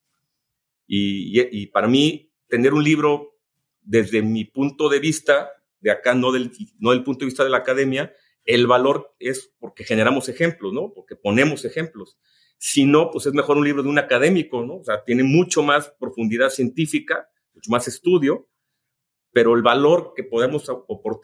Y, 0.86 1.40
y 1.40 1.66
para 1.68 1.89
mí, 1.89 2.31
tener 2.48 2.74
un 2.74 2.85
libro 2.85 3.39
desde 3.81 4.22
mi 4.22 4.44
punto 4.44 4.89
de 4.89 4.98
vista, 4.98 5.51
de 5.85 5.90
acá, 5.90 6.15
no 6.15 6.32
del, 6.32 6.51
no 6.78 6.93
del 6.93 7.05
punto 7.05 7.20
de 7.20 7.27
vista 7.27 7.44
de 7.44 7.51
la 7.51 7.59
academia, 7.59 8.11
el 8.47 8.66
valor 8.66 9.15
es 9.19 9.55
porque 9.59 9.85
generamos 9.85 10.31
ejemplos, 10.31 10.73
¿no? 10.73 10.93
Porque 10.94 11.15
ponemos 11.15 11.66
ejemplos. 11.66 12.19
Si 12.56 12.86
no, 12.86 13.11
pues 13.11 13.27
es 13.27 13.35
mejor 13.35 13.59
un 13.59 13.65
libro 13.65 13.82
de 13.82 13.90
un 13.90 13.98
académico, 13.98 14.65
¿no? 14.65 14.77
O 14.77 14.85
sea, 14.85 15.05
tiene 15.05 15.24
mucho 15.24 15.62
más 15.62 15.94
profundidad 16.01 16.48
científica, 16.48 17.28
mucho 17.52 17.70
más 17.70 17.86
estudio, 17.86 18.48
pero 19.31 19.55
el 19.55 19.62
valor 19.62 20.15
que 20.16 20.24
podemos 20.24 20.70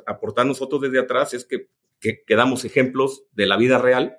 aportar 0.07 0.45
nosotros 0.45 0.83
desde 0.83 0.99
atrás 0.99 1.33
es 1.33 1.47
que, 1.47 1.71
que, 1.99 2.23
damos 2.37 2.67
ejemplos 2.67 3.25
de 3.33 3.47
la 3.47 3.57
vida 3.57 3.79
real 3.79 4.19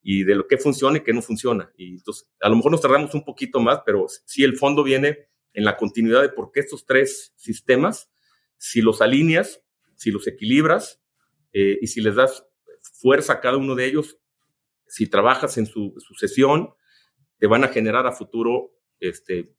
y 0.00 0.22
de 0.22 0.36
lo 0.36 0.46
que 0.46 0.58
funciona 0.58 0.98
y 0.98 1.02
que 1.02 1.12
no 1.12 1.22
funciona. 1.22 1.72
Y 1.76 1.94
entonces, 1.94 2.30
a 2.40 2.48
lo 2.48 2.54
mejor 2.54 2.70
nos 2.70 2.82
tardamos 2.82 3.14
un 3.14 3.24
poquito 3.24 3.58
más, 3.58 3.80
pero 3.84 4.06
sí 4.26 4.44
el 4.44 4.56
fondo 4.56 4.84
viene 4.84 5.28
en 5.54 5.64
la 5.64 5.76
continuidad 5.76 6.22
de 6.22 6.28
por 6.28 6.52
qué 6.52 6.60
estos 6.60 6.86
tres 6.86 7.32
sistemas, 7.36 8.10
si 8.56 8.80
los 8.80 9.02
alineas, 9.02 9.60
si 10.02 10.10
los 10.10 10.26
equilibras 10.26 11.00
eh, 11.52 11.78
y 11.80 11.86
si 11.86 12.00
les 12.00 12.16
das 12.16 12.44
fuerza 13.00 13.34
a 13.34 13.40
cada 13.40 13.56
uno 13.56 13.76
de 13.76 13.86
ellos, 13.86 14.18
si 14.88 15.06
trabajas 15.06 15.58
en 15.58 15.66
su 15.66 15.94
sucesión, 15.98 16.74
te 17.38 17.46
van 17.46 17.62
a 17.62 17.68
generar 17.68 18.04
a 18.06 18.12
futuro 18.12 18.72
este, 18.98 19.54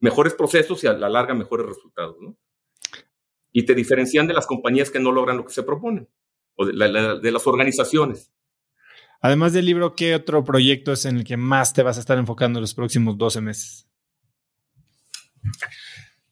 mejores 0.00 0.34
procesos 0.34 0.84
y 0.84 0.86
a 0.86 0.92
la 0.92 1.08
larga 1.08 1.32
mejores 1.32 1.66
resultados. 1.66 2.16
¿no? 2.20 2.36
Y 3.52 3.64
te 3.64 3.74
diferencian 3.74 4.26
de 4.26 4.34
las 4.34 4.46
compañías 4.46 4.90
que 4.90 5.00
no 5.00 5.12
logran 5.12 5.38
lo 5.38 5.46
que 5.46 5.54
se 5.54 5.62
proponen 5.62 6.08
o 6.56 6.66
de, 6.66 6.74
la, 6.74 7.16
de 7.16 7.32
las 7.32 7.46
organizaciones. 7.46 8.30
Además 9.22 9.54
del 9.54 9.64
libro, 9.64 9.94
¿qué 9.94 10.14
otro 10.14 10.44
proyecto 10.44 10.92
es 10.92 11.06
en 11.06 11.16
el 11.16 11.24
que 11.24 11.38
más 11.38 11.72
te 11.72 11.82
vas 11.82 11.96
a 11.96 12.00
estar 12.00 12.18
enfocando 12.18 12.58
en 12.58 12.62
los 12.62 12.74
próximos 12.74 13.16
12 13.16 13.40
meses? 13.40 13.88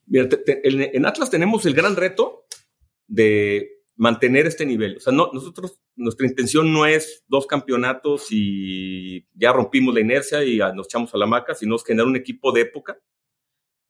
Mira, 0.07 0.29
te, 0.29 0.37
te, 0.37 0.69
en, 0.69 0.83
en, 0.83 1.07
Atlas 1.07 1.31
tenemos 1.31 1.65
el 1.65 1.73
gran 1.73 1.97
reto 1.97 2.45
de 3.07 3.75
mantener 3.97 4.47
este 4.47 4.67
nivel. 4.67 4.97
O 4.97 5.01
sea, 5.01 5.13
no, 5.13 5.31
nosotros, 5.33 5.81
nuestra 5.97 6.27
intención 6.27 6.73
no 6.73 6.87
es 6.87 7.25
dos 7.29 7.47
campeonatos 7.47 8.29
y 8.31 9.27
ya 9.35 9.53
rompimos 9.53 9.95
la 9.95 10.01
inercia 10.01 10.45
y 10.45 10.59
nos 10.75 10.87
echamos 10.87 11.15
a 11.15 11.19
la 11.19 11.27
maca, 11.27 11.55
sino 11.55 11.77
es 11.77 11.85
generar 11.85 12.09
un 12.09 12.17
equipo 12.17 12.53
de 12.53 12.63
época. 12.63 12.99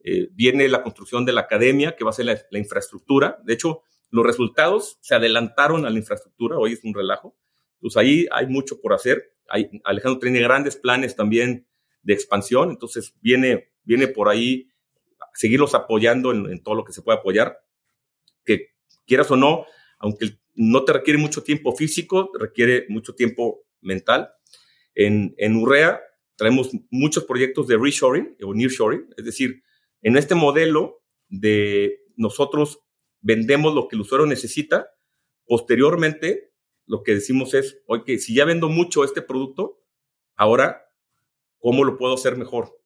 Eh, 0.00 0.28
viene 0.32 0.68
la 0.68 0.82
construcción 0.82 1.24
de 1.24 1.32
la 1.32 1.42
academia, 1.42 1.96
que 1.96 2.04
va 2.04 2.10
a 2.10 2.14
ser 2.14 2.26
la, 2.26 2.38
la, 2.50 2.58
infraestructura. 2.58 3.38
De 3.44 3.54
hecho, 3.54 3.82
los 4.10 4.26
resultados 4.26 4.98
se 5.00 5.14
adelantaron 5.14 5.86
a 5.86 5.90
la 5.90 5.98
infraestructura, 5.98 6.58
hoy 6.58 6.74
es 6.74 6.84
un 6.84 6.92
relajo. 6.92 7.34
Pues 7.80 7.96
ahí 7.96 8.26
hay 8.30 8.46
mucho 8.46 8.80
por 8.80 8.92
hacer. 8.92 9.34
Hay, 9.48 9.70
Alejandro 9.84 10.20
tiene 10.20 10.40
grandes 10.40 10.76
planes 10.76 11.16
también 11.16 11.66
de 12.02 12.12
expansión, 12.12 12.70
entonces 12.70 13.14
viene, 13.22 13.72
viene 13.82 14.08
por 14.08 14.28
ahí 14.28 14.68
seguirlos 15.32 15.74
apoyando 15.74 16.32
en, 16.32 16.50
en, 16.50 16.62
todo 16.62 16.74
lo 16.74 16.84
que 16.84 16.92
se 16.92 17.00
puede 17.00 17.18
apoyar, 17.18 17.60
que 18.44 18.73
quieras 19.06 19.30
o 19.30 19.36
no, 19.36 19.66
aunque 19.98 20.38
no 20.54 20.84
te 20.84 20.92
requiere 20.92 21.18
mucho 21.18 21.42
tiempo 21.42 21.74
físico, 21.74 22.30
requiere 22.38 22.86
mucho 22.88 23.14
tiempo 23.14 23.64
mental. 23.80 24.30
En, 24.94 25.34
en 25.38 25.56
Urrea 25.56 26.00
traemos 26.36 26.70
muchos 26.90 27.24
proyectos 27.24 27.66
de 27.66 27.76
reshoring 27.76 28.36
o 28.42 28.54
nearshoring, 28.54 29.08
es 29.16 29.24
decir, 29.24 29.62
en 30.02 30.16
este 30.16 30.34
modelo 30.34 31.02
de 31.28 32.00
nosotros 32.16 32.80
vendemos 33.20 33.74
lo 33.74 33.88
que 33.88 33.96
el 33.96 34.02
usuario 34.02 34.26
necesita, 34.26 34.88
posteriormente 35.46 36.52
lo 36.86 37.02
que 37.02 37.14
decimos 37.14 37.54
es, 37.54 37.80
oye, 37.86 38.18
si 38.18 38.34
ya 38.34 38.44
vendo 38.44 38.68
mucho 38.68 39.04
este 39.04 39.22
producto, 39.22 39.80
ahora, 40.36 40.82
¿cómo 41.58 41.84
lo 41.84 41.96
puedo 41.96 42.14
hacer 42.14 42.36
mejor? 42.36 42.78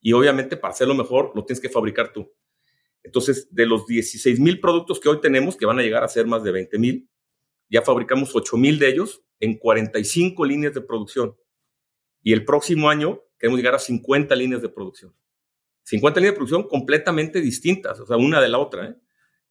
Y 0.00 0.12
obviamente 0.12 0.56
para 0.56 0.72
hacerlo 0.72 0.94
mejor 0.94 1.32
lo 1.34 1.44
tienes 1.44 1.60
que 1.60 1.68
fabricar 1.68 2.12
tú. 2.12 2.32
Entonces, 3.02 3.48
de 3.50 3.66
los 3.66 3.86
16 3.86 4.40
mil 4.40 4.60
productos 4.60 5.00
que 5.00 5.08
hoy 5.08 5.20
tenemos, 5.20 5.56
que 5.56 5.66
van 5.66 5.78
a 5.78 5.82
llegar 5.82 6.04
a 6.04 6.08
ser 6.08 6.26
más 6.26 6.42
de 6.44 6.52
20 6.52 6.78
mil, 6.78 7.08
ya 7.68 7.82
fabricamos 7.82 8.34
8 8.34 8.56
mil 8.56 8.78
de 8.78 8.88
ellos 8.88 9.22
en 9.38 9.56
45 9.58 10.44
líneas 10.44 10.74
de 10.74 10.80
producción. 10.82 11.36
Y 12.22 12.32
el 12.32 12.44
próximo 12.44 12.90
año 12.90 13.22
queremos 13.38 13.58
llegar 13.58 13.74
a 13.74 13.78
50 13.78 14.34
líneas 14.36 14.60
de 14.60 14.68
producción. 14.68 15.14
50 15.84 16.20
líneas 16.20 16.34
de 16.34 16.36
producción 16.36 16.68
completamente 16.68 17.40
distintas, 17.40 17.98
o 18.00 18.06
sea, 18.06 18.16
una 18.16 18.40
de 18.40 18.48
la 18.48 18.58
otra. 18.58 18.86
¿eh? 18.86 18.96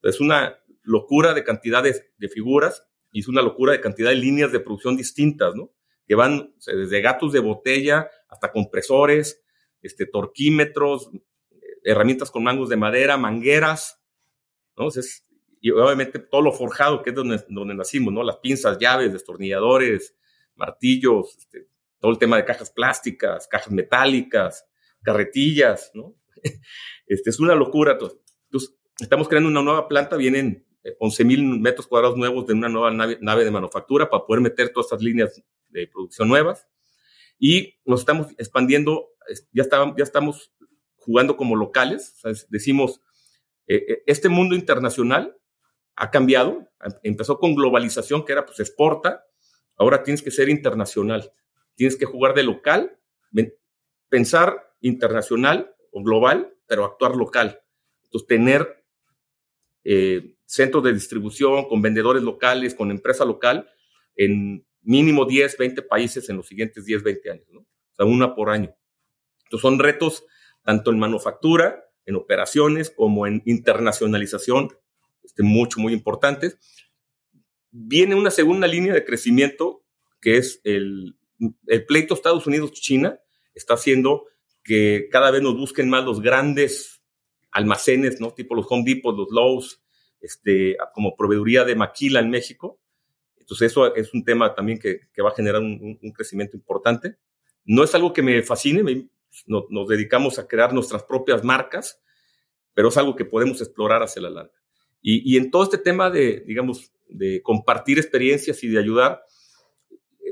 Es 0.04 0.20
una 0.20 0.60
locura 0.84 1.34
de 1.34 1.44
cantidades 1.44 2.06
de 2.18 2.30
figuras 2.30 2.86
y 3.12 3.22
es 3.22 3.28
una 3.28 3.42
locura 3.42 3.72
de 3.72 3.82
cantidad 3.82 4.10
de 4.10 4.16
líneas 4.16 4.52
de 4.52 4.60
producción 4.60 4.96
distintas, 4.96 5.56
¿no? 5.56 5.72
Que 6.08 6.16
van 6.16 6.54
desde 6.66 7.02
gatos 7.02 7.34
de 7.34 7.40
botella 7.40 8.10
hasta 8.30 8.52
compresores, 8.52 9.44
este, 9.82 10.06
torquímetros, 10.06 11.10
herramientas 11.84 12.32
con 12.32 12.44
mangos 12.44 12.70
de 12.70 12.78
madera, 12.78 13.18
mangueras, 13.18 14.02
¿no? 14.76 14.84
Entonces, 14.84 15.26
y 15.62 15.72
obviamente 15.72 16.20
todo 16.20 16.42
lo 16.42 16.54
forjado, 16.54 17.02
que 17.04 17.10
es 17.10 17.16
donde, 17.16 17.44
donde 17.50 17.76
nacimos, 17.76 18.14
¿no? 18.14 18.24
Las 18.24 18.38
pinzas, 18.38 18.78
llaves, 18.80 19.12
destornilladores, 19.12 20.16
martillos, 20.56 21.38
este, 21.38 21.68
todo 22.00 22.12
el 22.12 22.18
tema 22.18 22.38
de 22.38 22.46
cajas 22.46 22.72
plásticas, 22.72 23.48
cajas 23.48 23.72
metálicas, 23.72 24.66
carretillas, 25.02 25.92
¿no? 25.94 26.16
Este, 27.08 27.32
es 27.32 27.40
una 27.40 27.56
locura. 27.56 27.94
Entonces, 27.94 28.76
estamos 29.00 29.28
creando 29.28 29.50
una 29.50 29.64
nueva 29.64 29.88
planta, 29.88 30.16
vienen 30.16 30.66
11 31.00 31.26
mil 31.26 31.44
metros 31.60 31.88
cuadrados 31.88 32.18
nuevos 32.18 32.46
de 32.46 32.54
una 32.54 32.70
nueva 32.70 32.92
nave, 32.92 33.18
nave, 33.20 33.44
de 33.44 33.52
manufactura 33.52 34.10
para 34.10 34.26
poder 34.26 34.42
meter 34.42 34.72
todas 34.72 34.86
estas 34.86 35.02
líneas 35.02 35.42
de 35.70 35.88
producción 35.88 36.28
nuevas. 36.28 36.68
Y 37.40 37.80
nos 37.86 38.02
estamos 38.02 38.28
expandiendo, 38.38 39.10
ya, 39.52 39.64
está, 39.64 39.94
ya 39.98 40.04
estamos 40.04 40.54
jugando 41.00 41.38
como 41.38 41.56
locales. 41.56 42.16
Decimos, 42.50 43.02
eh, 43.68 43.86
eh, 43.88 44.04
este 44.08 44.30
mundo 44.30 44.56
internacional 44.56 45.38
ha 45.96 46.12
cambiado, 46.12 46.68
empezó 47.04 47.40
con 47.40 47.56
globalización, 47.56 48.26
que 48.26 48.32
era 48.32 48.46
pues 48.46 48.60
exporta, 48.60 49.26
ahora 49.76 50.04
tienes 50.04 50.22
que 50.22 50.32
ser 50.32 50.50
internacional, 50.50 51.34
tienes 51.76 51.98
que 51.98 52.06
jugar 52.06 52.34
de 52.34 52.44
local, 52.44 52.98
pensar 54.10 54.74
internacional 54.82 55.76
o 55.92 56.02
global, 56.04 56.54
pero 56.68 56.86
actuar 56.86 57.16
local. 57.16 57.62
Entonces, 58.04 58.28
tener 58.28 58.86
eh, 59.84 60.36
centros 60.46 60.84
de 60.84 60.94
distribución 60.94 61.68
con 61.68 61.82
vendedores 61.82 62.24
locales, 62.24 62.74
con 62.74 62.92
empresa 62.92 63.24
local, 63.26 63.70
en 64.16 64.66
mínimo 64.82 65.26
10, 65.26 65.58
20 65.58 65.82
países 65.84 66.30
en 66.30 66.38
los 66.38 66.48
siguientes 66.48 66.86
10, 66.86 67.04
20 67.04 67.32
años, 67.32 67.48
una 68.00 68.34
por 68.34 68.50
año. 68.50 68.74
Entonces, 69.44 69.62
son 69.62 69.80
retos 69.80 70.24
tanto 70.64 70.92
en 70.92 71.00
manufactura, 71.00 71.86
en 72.06 72.16
operaciones, 72.16 72.90
como 72.90 73.28
en 73.28 73.42
internacionalización, 73.46 74.70
este, 75.24 75.44
mucho, 75.44 75.80
muy 75.80 75.94
importantes. 75.94 76.58
Viene 77.72 78.16
una 78.16 78.32
segunda 78.32 78.68
línea 78.68 78.94
de 78.94 79.06
crecimiento 79.06 79.84
que 80.22 80.38
es 80.38 80.62
el, 80.64 81.16
pleito 81.88 82.14
Estados 82.14 82.46
Unidos-China, 82.48 83.20
está 83.54 83.76
haciendo 83.76 84.26
que 84.64 85.08
cada 85.12 85.32
vez 85.32 85.42
nos 85.42 85.58
busquen 85.58 85.90
más 85.90 86.04
los 86.04 86.22
grandes 86.22 87.02
almacenes, 87.52 88.20
¿no? 88.20 88.34
Tipo 88.34 88.56
los 88.56 88.66
Home 88.70 88.84
Depot, 88.86 89.16
los 89.16 89.30
Lowe's, 89.32 89.82
este, 90.20 90.78
como 90.94 91.16
proveeduría 91.16 91.64
de 91.64 91.76
maquila 91.76 92.20
en 92.20 92.30
México. 92.30 92.80
Entonces 93.38 93.72
eso 93.72 93.96
es 93.96 94.14
un 94.14 94.24
tema 94.24 94.54
también 94.54 94.78
que, 94.78 95.02
que 95.14 95.22
va 95.22 95.30
a 95.30 95.36
generar 95.36 95.62
un, 95.62 95.98
un, 96.02 96.12
crecimiento 96.12 96.56
importante. 96.58 97.16
No 97.66 97.84
es 97.84 97.96
algo 97.96 98.14
que 98.14 98.22
me 98.22 98.44
fascine, 98.44 98.84
me, 98.84 99.08
no, 99.48 99.66
nos 99.70 99.88
dedicamos 99.88 100.40
a 100.40 100.48
crear 100.48 100.74
nuestras 100.74 101.04
propias 101.04 101.44
marcas, 101.44 102.02
pero 102.74 102.90
es 102.90 102.98
algo 102.98 103.16
que 103.16 103.26
podemos 103.26 103.62
explorar 103.62 104.04
hacia 104.04 104.22
la 104.22 104.30
larga. 104.30 104.54
Y, 105.02 105.34
y 105.34 105.38
en 105.38 105.52
todo 105.52 105.64
este 105.64 105.78
tema 105.78 106.10
de, 106.10 106.44
digamos, 106.46 106.92
de 107.08 107.42
compartir 107.42 107.98
experiencias 107.98 108.64
y 108.64 108.68
de 108.68 108.80
ayudar, 108.80 109.24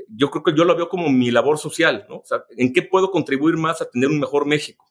yo 0.08 0.30
creo 0.30 0.42
que 0.42 0.54
yo 0.54 0.64
lo 0.64 0.76
veo 0.76 0.88
como 0.88 1.10
mi 1.10 1.30
labor 1.30 1.58
social, 1.58 2.06
¿no? 2.08 2.18
O 2.18 2.24
sea, 2.24 2.44
¿en 2.56 2.72
qué 2.72 2.82
puedo 2.82 3.10
contribuir 3.10 3.56
más 3.56 3.82
a 3.82 3.90
tener 3.90 4.08
un 4.08 4.20
mejor 4.20 4.46
México? 4.46 4.86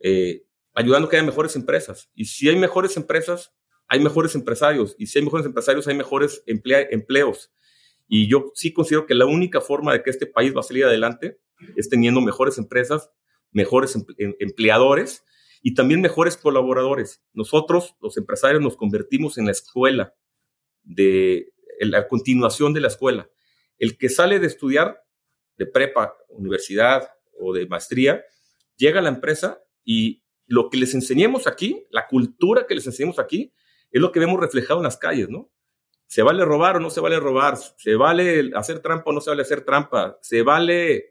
Eh, 0.00 0.44
ayudando 0.74 1.06
a 1.06 1.10
que 1.10 1.16
haya 1.16 1.26
mejores 1.26 1.56
empresas. 1.56 2.10
Y 2.14 2.26
si 2.26 2.48
hay 2.48 2.56
mejores 2.56 2.96
empresas, 2.96 3.52
hay 3.88 4.00
mejores 4.00 4.34
empresarios. 4.34 4.94
Y 4.98 5.06
si 5.06 5.18
hay 5.18 5.24
mejores 5.24 5.46
empresarios, 5.46 5.88
hay 5.88 5.96
mejores 5.96 6.42
empleos. 6.46 7.52
Y 8.08 8.28
yo 8.28 8.52
sí 8.54 8.72
considero 8.72 9.06
que 9.06 9.14
la 9.14 9.26
única 9.26 9.60
forma 9.60 9.92
de 9.92 10.02
que 10.02 10.10
este 10.10 10.26
país 10.26 10.54
va 10.54 10.60
a 10.60 10.64
salir 10.64 10.84
adelante 10.84 11.38
es 11.76 11.88
teniendo 11.88 12.20
mejores 12.20 12.58
empresas, 12.58 13.10
mejores 13.50 13.96
em, 13.96 14.34
empleadores 14.38 15.24
y 15.62 15.74
también 15.74 16.00
mejores 16.00 16.36
colaboradores. 16.36 17.22
Nosotros, 17.32 17.96
los 18.00 18.16
empresarios, 18.16 18.62
nos 18.62 18.76
convertimos 18.76 19.38
en 19.38 19.46
la 19.46 19.52
escuela, 19.52 20.14
de 20.82 21.52
en 21.80 21.90
la 21.90 22.06
continuación 22.06 22.72
de 22.74 22.80
la 22.80 22.88
escuela. 22.88 23.28
El 23.78 23.96
que 23.96 24.10
sale 24.10 24.38
de 24.38 24.46
estudiar 24.46 25.02
de 25.56 25.66
prepa, 25.66 26.16
universidad 26.28 27.08
o 27.38 27.52
de 27.52 27.66
maestría, 27.66 28.22
llega 28.76 29.00
a 29.00 29.02
la 29.02 29.08
empresa 29.08 29.62
y 29.84 30.22
lo 30.46 30.68
que 30.68 30.78
les 30.78 30.94
enseñemos 30.94 31.46
aquí, 31.46 31.86
la 31.90 32.06
cultura 32.06 32.66
que 32.66 32.74
les 32.74 32.86
enseñemos 32.86 33.18
aquí, 33.18 33.52
es 33.90 34.00
lo 34.00 34.12
que 34.12 34.20
vemos 34.20 34.40
reflejado 34.40 34.80
en 34.80 34.84
las 34.84 34.98
calles, 34.98 35.28
¿no? 35.28 35.50
¿Se 36.06 36.22
vale 36.22 36.44
robar 36.44 36.76
o 36.76 36.80
no 36.80 36.90
se 36.90 37.00
vale 37.00 37.20
robar? 37.20 37.56
¿Se 37.56 37.94
vale 37.94 38.50
hacer 38.54 38.80
trampa 38.80 39.10
o 39.10 39.12
no 39.12 39.20
se 39.20 39.30
vale 39.30 39.42
hacer 39.42 39.64
trampa? 39.64 40.18
¿Se 40.22 40.42
vale, 40.42 41.09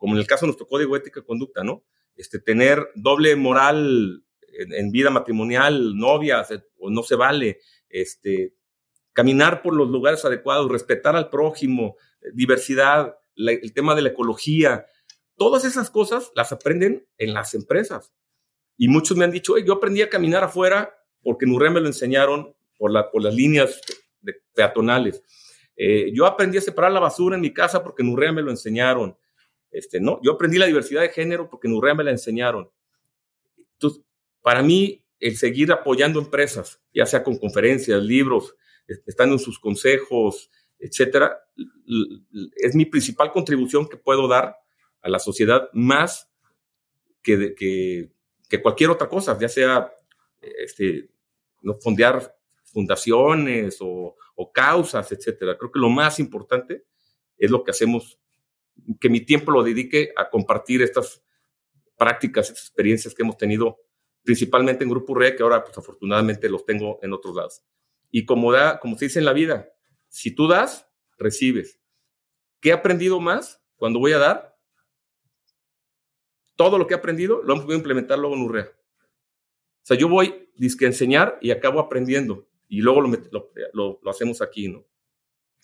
como 0.00 0.14
en 0.14 0.20
el 0.20 0.26
caso 0.26 0.46
de 0.46 0.48
nuestro 0.48 0.66
código 0.66 0.96
ética 0.96 1.20
y 1.20 1.24
conducta, 1.24 1.62
¿no? 1.62 1.84
Este, 2.16 2.38
tener 2.38 2.88
doble 2.94 3.36
moral 3.36 4.24
en, 4.50 4.90
vida 4.90 5.10
matrimonial, 5.10 5.94
novia, 5.94 6.42
o 6.78 6.88
no 6.88 7.02
se 7.02 7.16
vale, 7.16 7.60
este, 7.90 8.54
caminar 9.12 9.60
por 9.60 9.74
los 9.74 9.90
lugares 9.90 10.24
adecuados, 10.24 10.72
respetar 10.72 11.16
al 11.16 11.28
prójimo, 11.28 11.96
diversidad, 12.32 13.14
el 13.36 13.74
tema 13.74 13.94
de 13.94 14.00
la 14.00 14.08
ecología, 14.08 14.86
todas 15.36 15.66
esas 15.66 15.90
cosas 15.90 16.32
las 16.34 16.50
aprenden 16.50 17.06
en 17.18 17.34
las 17.34 17.52
empresas. 17.52 18.10
Y 18.78 18.88
muchos 18.88 19.18
me 19.18 19.24
han 19.24 19.30
dicho, 19.30 19.58
yo 19.58 19.74
aprendí 19.74 20.00
a 20.00 20.08
caminar 20.08 20.44
afuera 20.44 20.94
porque 21.22 21.44
en 21.44 21.54
me 21.54 21.80
lo 21.80 21.86
enseñaron 21.86 22.54
por, 22.78 22.90
la, 22.90 23.10
por 23.10 23.22
las 23.22 23.34
líneas 23.34 23.82
peatonales. 24.54 25.22
Eh, 25.76 26.10
yo 26.14 26.24
aprendí 26.24 26.56
a 26.56 26.62
separar 26.62 26.90
la 26.90 27.00
basura 27.00 27.36
en 27.36 27.42
mi 27.42 27.52
casa 27.52 27.82
porque 27.82 28.02
en 28.02 28.14
me 28.14 28.42
lo 28.42 28.50
enseñaron. 28.50 29.16
Este, 29.70 30.00
¿no? 30.00 30.20
Yo 30.22 30.32
aprendí 30.32 30.58
la 30.58 30.66
diversidad 30.66 31.02
de 31.02 31.10
género 31.10 31.48
porque 31.48 31.68
en 31.68 31.74
Urrea 31.74 31.94
me 31.94 32.04
la 32.04 32.10
enseñaron. 32.10 32.70
Entonces, 33.74 34.02
para 34.42 34.62
mí, 34.62 35.04
el 35.18 35.36
seguir 35.36 35.70
apoyando 35.70 36.18
empresas, 36.18 36.80
ya 36.92 37.06
sea 37.06 37.22
con 37.22 37.38
conferencias, 37.38 38.02
libros, 38.02 38.56
estando 39.06 39.34
en 39.34 39.38
sus 39.38 39.60
consejos, 39.60 40.50
etcétera, 40.78 41.38
es 42.56 42.74
mi 42.74 42.86
principal 42.86 43.30
contribución 43.30 43.88
que 43.88 43.96
puedo 43.96 44.26
dar 44.26 44.56
a 45.02 45.08
la 45.08 45.18
sociedad 45.18 45.68
más 45.72 46.30
que, 47.22 47.54
que, 47.54 48.10
que 48.48 48.62
cualquier 48.62 48.90
otra 48.90 49.08
cosa, 49.08 49.38
ya 49.38 49.48
sea 49.48 49.92
este, 50.40 51.10
no 51.62 51.74
fondear 51.74 52.34
fundaciones 52.64 53.78
o, 53.80 54.16
o, 54.34 54.52
causas, 54.52 55.10
etcétera. 55.12 55.56
Creo 55.58 55.70
que 55.70 55.80
lo 55.80 55.90
más 55.90 56.18
importante 56.18 56.84
es 57.36 57.50
lo 57.50 57.62
que 57.64 57.72
hacemos, 57.72 58.18
que 59.00 59.08
mi 59.08 59.20
tiempo 59.20 59.50
lo 59.50 59.62
dedique 59.62 60.12
a 60.16 60.28
compartir 60.28 60.82
estas 60.82 61.22
prácticas, 61.96 62.48
estas 62.48 62.66
experiencias 62.66 63.14
que 63.14 63.22
hemos 63.22 63.36
tenido 63.36 63.78
principalmente 64.22 64.84
en 64.84 64.90
Grupo 64.90 65.14
RE, 65.14 65.36
que 65.36 65.42
ahora 65.42 65.64
pues 65.64 65.76
afortunadamente 65.76 66.48
los 66.48 66.64
tengo 66.64 66.98
en 67.02 67.12
otros 67.12 67.34
lados. 67.34 67.62
Y 68.10 68.24
como, 68.24 68.52
da, 68.52 68.78
como 68.78 68.98
se 68.98 69.06
dice 69.06 69.18
en 69.18 69.24
la 69.24 69.32
vida, 69.32 69.68
si 70.08 70.34
tú 70.34 70.48
das, 70.48 70.88
recibes. 71.18 71.78
¿Qué 72.60 72.70
he 72.70 72.72
aprendido 72.72 73.20
más 73.20 73.62
cuando 73.76 73.98
voy 73.98 74.12
a 74.12 74.18
dar? 74.18 74.58
Todo 76.56 76.78
lo 76.78 76.86
que 76.86 76.94
he 76.94 76.96
aprendido 76.96 77.42
lo 77.42 77.62
voy 77.62 77.74
a 77.74 77.78
implementar 77.78 78.18
luego 78.18 78.34
en 78.34 78.42
Urrea. 78.42 78.72
O 79.82 79.86
sea, 79.86 79.96
yo 79.96 80.08
voy 80.08 80.48
a 80.58 80.84
enseñar 80.84 81.38
y 81.40 81.50
acabo 81.50 81.80
aprendiendo 81.80 82.48
y 82.68 82.80
luego 82.80 83.00
lo, 83.00 83.50
lo, 83.72 84.10
hacemos 84.10 84.42
aquí, 84.42 84.68
¿no? 84.68 84.86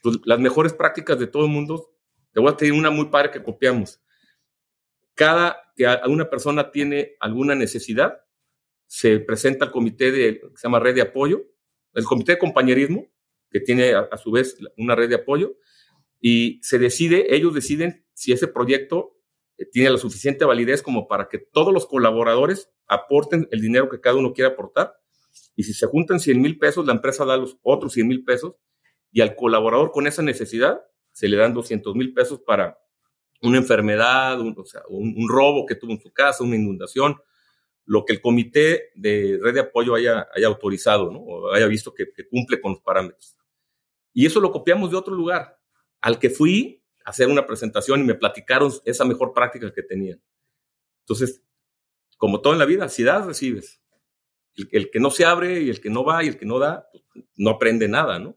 Pues, 0.02 0.18
las 0.24 0.38
mejores 0.38 0.72
prácticas 0.72 1.18
de 1.18 1.26
todo 1.26 1.44
el 1.44 1.50
mundo, 1.50 1.95
te 2.36 2.42
voy 2.42 2.52
a 2.52 2.56
tener 2.58 2.74
una 2.74 2.90
muy 2.90 3.06
padre 3.06 3.30
que 3.30 3.42
copiamos. 3.42 3.98
Cada 5.14 5.56
que 5.74 5.86
una 6.06 6.28
persona 6.28 6.70
tiene 6.70 7.16
alguna 7.18 7.54
necesidad, 7.54 8.20
se 8.84 9.20
presenta 9.20 9.64
al 9.64 9.70
comité 9.70 10.12
de, 10.12 10.40
que 10.40 10.50
se 10.54 10.64
llama 10.64 10.78
red 10.78 10.94
de 10.94 11.00
apoyo, 11.00 11.46
el 11.94 12.04
comité 12.04 12.32
de 12.32 12.38
compañerismo, 12.38 13.10
que 13.50 13.60
tiene 13.60 13.94
a, 13.94 14.14
su 14.18 14.30
vez 14.30 14.54
una 14.76 14.94
red 14.94 15.08
de 15.08 15.14
apoyo, 15.14 15.56
y 16.20 16.60
se 16.62 16.78
decide, 16.78 17.34
ellos 17.34 17.54
deciden 17.54 18.04
si 18.12 18.32
ese 18.32 18.48
proyecto 18.48 19.16
eh, 19.56 19.64
tiene 19.72 19.88
la 19.88 19.96
suficiente 19.96 20.44
validez 20.44 20.82
como 20.82 21.08
para 21.08 21.28
que 21.28 21.38
todos 21.38 21.72
los 21.72 21.86
colaboradores 21.86 22.70
aporten 22.86 23.48
el 23.50 23.62
dinero 23.62 23.88
que 23.88 24.02
cada 24.02 24.16
uno 24.16 24.34
quiera 24.34 24.50
aportar. 24.50 24.94
Y 25.54 25.62
si 25.62 25.72
se 25.72 25.86
juntan 25.86 26.20
100 26.20 26.38
mil 26.38 26.58
pesos, 26.58 26.84
la 26.84 26.92
empresa 26.92 27.24
da 27.24 27.38
los 27.38 27.56
otros 27.62 27.94
100 27.94 28.06
mil 28.06 28.24
pesos 28.24 28.58
y 29.10 29.22
al 29.22 29.36
colaborador 29.36 29.90
con 29.90 30.06
esa 30.06 30.20
necesidad 30.20 30.82
se 31.16 31.28
le 31.28 31.38
dan 31.38 31.54
200 31.54 31.94
mil 31.94 32.12
pesos 32.12 32.42
para 32.42 32.78
una 33.40 33.56
enfermedad, 33.56 34.38
un, 34.38 34.54
o 34.54 34.66
sea, 34.66 34.82
un, 34.90 35.26
robo 35.26 35.64
que 35.64 35.74
tuvo 35.74 35.92
en 35.92 36.00
su 36.00 36.12
casa, 36.12 36.44
una 36.44 36.56
inundación, 36.56 37.16
lo 37.86 38.04
que 38.04 38.12
el 38.12 38.20
comité 38.20 38.90
de 38.94 39.38
red 39.40 39.54
de 39.54 39.60
apoyo 39.60 39.94
haya, 39.94 40.28
haya 40.34 40.46
autorizado, 40.46 41.10
¿no? 41.10 41.20
O 41.20 41.54
haya 41.54 41.66
visto 41.68 41.94
que, 41.94 42.06
cumple 42.28 42.60
con 42.60 42.72
los 42.72 42.82
parámetros. 42.82 43.34
Y 44.12 44.26
eso 44.26 44.40
lo 44.40 44.52
copiamos 44.52 44.90
de 44.90 44.98
otro 44.98 45.14
lugar, 45.14 45.58
al 46.02 46.18
que 46.18 46.28
fui 46.28 46.84
a 47.02 47.08
hacer 47.08 47.28
una 47.28 47.46
presentación 47.46 48.00
y 48.00 48.04
me 48.04 48.14
platicaron 48.14 48.70
esa 48.84 49.06
mejor 49.06 49.32
práctica 49.32 49.72
que 49.72 49.82
tenían. 49.82 50.20
Entonces, 51.00 51.42
como 52.18 52.42
todo 52.42 52.52
en 52.52 52.58
la 52.58 52.66
vida, 52.66 52.90
si 52.90 53.02
das, 53.04 53.24
recibes. 53.24 53.80
El, 54.70 54.90
que 54.90 55.00
no 55.00 55.10
se 55.10 55.24
abre 55.24 55.62
y 55.62 55.70
el 55.70 55.80
que 55.80 55.88
no 55.88 56.04
va 56.04 56.24
y 56.24 56.28
el 56.28 56.36
que 56.36 56.44
no 56.44 56.58
da, 56.58 56.90
pues, 56.92 57.24
no 57.36 57.50
aprende 57.52 57.88
nada, 57.88 58.18
¿no? 58.18 58.36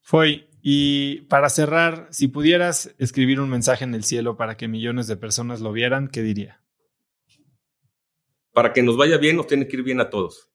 Fue, 0.00 0.48
y 0.68 1.20
para 1.28 1.48
cerrar, 1.48 2.08
si 2.10 2.26
pudieras 2.26 2.94
escribir 2.98 3.38
un 3.38 3.48
mensaje 3.48 3.84
en 3.84 3.94
el 3.94 4.02
cielo 4.02 4.36
para 4.36 4.56
que 4.56 4.66
millones 4.66 5.06
de 5.06 5.16
personas 5.16 5.60
lo 5.60 5.70
vieran, 5.70 6.08
¿qué 6.08 6.22
diría? 6.22 6.60
para 8.56 8.72
que 8.72 8.82
nos 8.82 8.96
vaya 8.96 9.18
bien, 9.18 9.36
nos 9.36 9.46
tiene 9.46 9.68
que 9.68 9.76
ir 9.76 9.82
bien 9.82 10.00
a 10.00 10.08
todos. 10.08 10.50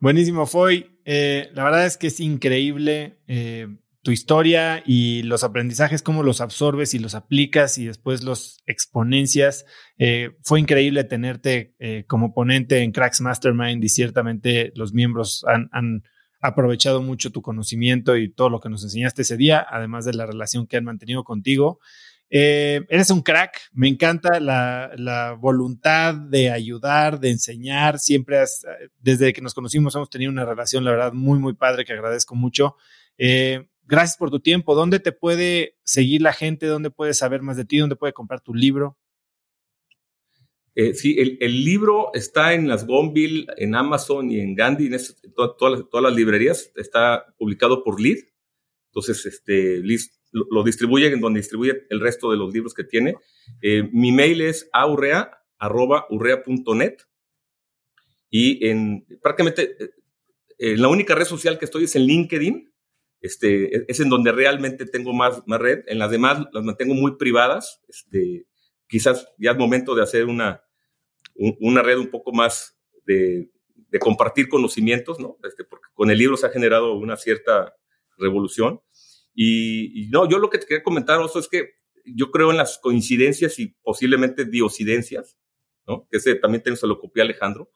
Buenísimo, 0.00 0.46
Foy. 0.46 0.98
Eh, 1.04 1.48
la 1.54 1.62
verdad 1.62 1.86
es 1.86 1.96
que 1.96 2.08
es 2.08 2.18
increíble 2.18 3.20
eh, 3.28 3.68
tu 4.02 4.10
historia 4.10 4.82
y 4.84 5.22
los 5.22 5.44
aprendizajes, 5.44 6.02
cómo 6.02 6.24
los 6.24 6.40
absorbes 6.40 6.92
y 6.92 6.98
los 6.98 7.14
aplicas 7.14 7.78
y 7.78 7.86
después 7.86 8.24
los 8.24 8.64
exponencias. 8.66 9.64
Eh, 9.96 10.36
fue 10.42 10.58
increíble 10.58 11.04
tenerte 11.04 11.76
como 12.08 12.34
ponente 12.34 12.80
en 12.80 12.90
Cracks 12.90 13.20
Mastermind 13.20 13.84
y 13.84 13.88
ciertamente 13.90 14.72
los 14.74 14.92
miembros 14.92 15.44
han, 15.46 15.68
han 15.70 16.02
aprovechado 16.44 17.00
mucho 17.00 17.32
tu 17.32 17.40
conocimiento 17.40 18.18
y 18.18 18.28
todo 18.28 18.50
lo 18.50 18.60
que 18.60 18.68
nos 18.68 18.84
enseñaste 18.84 19.22
ese 19.22 19.38
día, 19.38 19.66
además 19.68 20.04
de 20.04 20.12
la 20.12 20.26
relación 20.26 20.66
que 20.66 20.76
han 20.76 20.84
mantenido 20.84 21.24
contigo. 21.24 21.80
Eh, 22.28 22.84
eres 22.90 23.10
un 23.10 23.22
crack, 23.22 23.60
me 23.72 23.88
encanta 23.88 24.40
la, 24.40 25.38
voluntad 25.40 26.14
de 26.14 26.50
ayudar, 26.50 27.18
de 27.18 27.30
enseñar. 27.30 27.98
Siempre, 27.98 28.44
desde 29.00 29.32
que 29.32 29.40
nos 29.40 29.54
conocimos, 29.54 29.94
hemos 29.94 30.10
tenido 30.10 30.30
una 30.30 30.44
relación, 30.44 30.84
la 30.84 30.90
verdad, 30.90 31.12
muy, 31.14 31.38
muy 31.38 31.54
padre, 31.54 31.86
que 31.86 31.94
agradezco 31.94 32.34
mucho. 32.34 32.76
Eh, 33.16 33.66
gracias 33.84 34.18
por 34.18 34.30
tu 34.30 34.40
tiempo. 34.40 34.74
¿Dónde 34.74 35.00
te 35.00 35.12
puede 35.12 35.78
seguir 35.82 36.20
la 36.20 36.34
gente? 36.34 36.66
¿Dónde 36.66 36.90
puede 36.90 37.14
saber 37.14 37.40
más 37.40 37.56
de 37.56 37.64
ti? 37.64 37.78
¿Dónde 37.78 37.96
puede 37.96 38.12
comprar 38.12 38.42
tu 38.42 38.52
libro? 38.52 38.98
Eh, 40.76 40.94
sí, 40.94 41.16
el, 41.18 41.64
libro 41.64 42.10
está 42.14 42.52
en 42.52 42.66
las 42.66 42.84
Gonville, 42.86 43.46
en 43.56 43.76
Amazon 43.76 44.28
y 44.30 44.40
en 44.40 44.56
Gandhi, 44.56 44.86
en, 44.86 44.98
todas, 45.34 45.84
las 46.02 46.14
librerías. 46.14 46.72
Está 46.74 47.32
publicado 47.38 47.84
por 47.84 48.00
Lid. 48.00 48.24
Entonces, 48.90 49.24
este, 49.26 49.78
Lid 49.78 50.00
lo, 50.32 50.64
distribuye 50.64 51.06
en 51.06 51.20
donde 51.20 51.38
distribuye 51.40 51.86
el 51.90 52.00
resto 52.00 52.30
de 52.30 52.36
los 52.36 52.52
libros 52.52 52.74
que 52.74 52.84
tiene. 52.84 53.14
Eh, 53.62 53.88
mi 53.92 54.10
mail 54.10 54.40
es 54.40 54.68
aurrea.urrea.net 54.72 56.96
y 58.30 58.66
en 58.66 59.06
prácticamente 59.22 59.76
en 60.58 60.58
eh, 60.58 60.76
la 60.76 60.88
única 60.88 61.14
red 61.14 61.24
social 61.24 61.56
que 61.58 61.66
estoy 61.66 61.84
es 61.84 61.94
en 61.94 62.02
LinkedIn. 62.02 62.72
Este, 63.20 63.90
es 63.90 64.00
en 64.00 64.10
donde 64.10 64.32
realmente 64.32 64.86
tengo 64.86 65.14
más, 65.14 65.42
más 65.46 65.60
red. 65.60 65.84
En 65.86 65.98
las 65.98 66.10
demás 66.10 66.44
las 66.52 66.64
mantengo 66.64 66.94
muy 66.94 67.16
privadas. 67.16 67.80
Este, 67.88 68.46
quizás 68.88 69.26
ya 69.38 69.52
es 69.52 69.56
momento 69.58 69.94
de 69.94 70.02
hacer 70.02 70.26
una, 70.26 70.62
una 71.60 71.82
red 71.82 71.98
un 71.98 72.10
poco 72.10 72.32
más 72.32 72.76
de, 73.06 73.50
compartir 74.00 74.48
conocimientos, 74.48 75.20
¿no? 75.20 75.38
Este, 75.44 75.62
porque 75.62 75.86
con 75.94 76.10
el 76.10 76.18
libro 76.18 76.36
se 76.36 76.46
ha 76.46 76.50
generado 76.50 76.94
una 76.94 77.16
cierta 77.16 77.76
revolución. 78.18 78.80
Y, 79.34 80.08
no, 80.10 80.28
yo 80.28 80.40
lo 80.40 80.50
que 80.50 80.58
te 80.58 80.66
quería 80.66 80.82
comentar, 80.82 81.20
Oso, 81.20 81.38
es 81.38 81.46
que 81.46 81.74
yo 82.04 82.32
creo 82.32 82.50
en 82.50 82.56
las 82.56 82.78
coincidencias 82.78 83.56
y 83.60 83.68
posiblemente 83.82 84.46
diosidencias, 84.46 85.38
¿no? 85.86 86.08
Que 86.10 86.16
ese 86.16 86.34
también 86.34 86.76
se 86.76 86.88
lo 86.88 86.98
copié 86.98 87.22
a 87.22 87.24
Alejandro, 87.26 87.70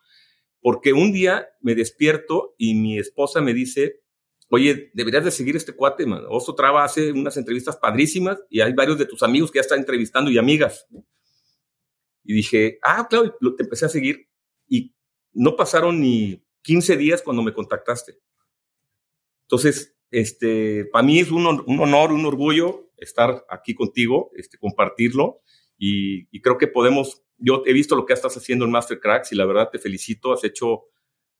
porque 0.60 0.92
un 0.92 1.12
día 1.12 1.48
me 1.60 1.76
despierto 1.76 2.56
y 2.58 2.74
mi 2.74 2.98
esposa 2.98 3.40
me 3.40 3.54
dice, 3.54 4.00
oye, 4.50 4.90
deberías 4.94 5.24
de 5.24 5.30
seguir 5.30 5.56
este 5.56 5.74
cuate, 5.74 6.06
man. 6.06 6.24
Oso 6.28 6.54
Traba 6.54 6.84
hace 6.84 7.12
unas 7.12 7.36
entrevistas 7.36 7.76
padrísimas 7.76 8.38
y 8.48 8.60
hay 8.60 8.72
varios 8.72 8.98
de 8.98 9.06
tus 9.06 9.22
amigos 9.22 9.50
que 9.50 9.58
ya 9.58 9.62
están 9.62 9.80
entrevistando 9.80 10.30
y 10.30 10.38
amigas. 10.38 10.86
Y 12.24 12.34
dije, 12.34 12.78
ah, 12.82 13.06
claro, 13.08 13.36
te 13.56 13.62
empecé 13.62 13.86
a 13.86 13.90
seguir 13.90 14.28
y 14.66 14.94
no 15.32 15.56
pasaron 15.56 16.00
ni 16.00 16.44
15 16.62 16.96
días 16.96 17.22
cuando 17.22 17.42
me 17.42 17.52
contactaste. 17.52 18.18
Entonces, 19.42 19.96
este, 20.10 20.86
para 20.86 21.04
mí 21.04 21.20
es 21.20 21.30
un, 21.30 21.46
un, 21.46 21.80
honor, 21.80 22.12
un 22.12 22.26
orgullo 22.26 22.90
estar 22.96 23.44
aquí 23.48 23.74
contigo, 23.74 24.30
este, 24.34 24.58
compartirlo 24.58 25.42
y, 25.76 26.28
y, 26.36 26.40
creo 26.40 26.58
que 26.58 26.66
podemos, 26.66 27.22
yo 27.36 27.62
he 27.66 27.72
visto 27.72 27.94
lo 27.94 28.04
que 28.04 28.12
estás 28.12 28.36
haciendo 28.36 28.64
en 28.64 28.72
Master 28.72 28.98
Cracks 28.98 29.30
y 29.32 29.36
la 29.36 29.46
verdad 29.46 29.70
te 29.70 29.78
felicito, 29.78 30.32
has 30.32 30.42
hecho 30.42 30.86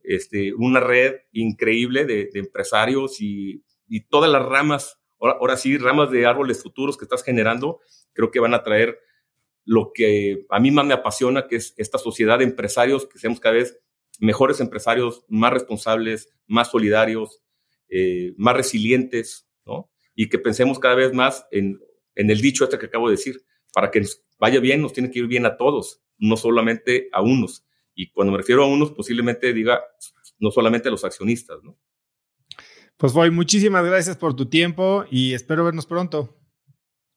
este, 0.02 0.54
una 0.54 0.80
red 0.80 1.16
increíble 1.32 2.04
de, 2.04 2.30
empresarios 2.34 3.20
y, 3.20 3.62
todas 4.10 4.30
las 4.30 4.44
ramas, 4.44 4.98
ahora, 5.20 5.56
sí, 5.56 5.78
ramas 5.78 6.10
de 6.10 6.26
árboles 6.26 6.62
futuros 6.62 6.96
que 6.96 7.04
estás 7.04 7.24
generando, 7.24 7.80
creo 8.12 8.30
que 8.30 8.40
van 8.40 8.54
a 8.54 8.62
traer 8.62 8.98
lo 9.64 9.92
que 9.92 10.46
a 10.50 10.60
mí 10.60 10.70
más 10.70 10.86
me 10.86 10.94
apasiona, 10.94 11.46
que 11.46 11.56
es 11.56 11.74
esta 11.76 11.98
sociedad 11.98 12.38
de 12.38 12.44
empresarios, 12.44 13.06
que 13.06 13.18
seamos 13.18 13.40
cada 13.40 13.54
vez 13.54 13.78
mejores 14.18 14.60
empresarios, 14.60 15.24
más 15.28 15.52
responsables, 15.52 16.32
más 16.46 16.70
solidarios, 16.70 17.42
eh, 17.88 18.34
más 18.36 18.56
resilientes. 18.56 19.44
Y 20.14 20.28
que 20.28 20.38
pensemos 20.40 20.80
cada 20.80 20.96
vez 20.96 21.12
más 21.12 21.46
en, 21.52 21.78
en 22.16 22.30
el 22.30 22.40
dicho 22.40 22.64
este 22.64 22.76
que 22.76 22.86
acabo 22.86 23.08
de 23.08 23.14
decir, 23.14 23.40
para 23.72 23.92
que 23.92 24.00
nos 24.00 24.24
vaya 24.40 24.58
bien, 24.58 24.82
nos 24.82 24.92
tiene 24.92 25.10
que 25.10 25.20
ir 25.20 25.28
bien 25.28 25.46
a 25.46 25.56
todos, 25.56 26.02
no 26.18 26.36
solamente 26.36 27.08
a 27.12 27.22
unos. 27.22 27.64
Y 28.00 28.12
cuando 28.12 28.30
me 28.30 28.38
refiero 28.38 28.62
a 28.62 28.68
unos, 28.68 28.92
posiblemente 28.92 29.52
diga 29.52 29.82
no 30.38 30.52
solamente 30.52 30.86
a 30.86 30.92
los 30.92 31.04
accionistas, 31.04 31.58
¿no? 31.64 31.76
Pues 32.96 33.12
voy, 33.12 33.32
muchísimas 33.32 33.84
gracias 33.84 34.16
por 34.16 34.36
tu 34.36 34.48
tiempo 34.48 35.04
y 35.10 35.34
espero 35.34 35.64
vernos 35.64 35.84
pronto. 35.84 36.38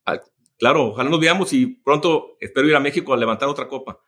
Ah, 0.08 0.20
claro, 0.58 0.88
ojalá 0.88 1.12
nos 1.12 1.20
veamos 1.20 1.54
y 1.54 1.68
pronto 1.68 2.36
espero 2.40 2.68
ir 2.68 2.76
a 2.76 2.80
México 2.80 3.14
a 3.14 3.18
levantar 3.18 3.48
otra 3.48 3.68
copa. 3.68 4.00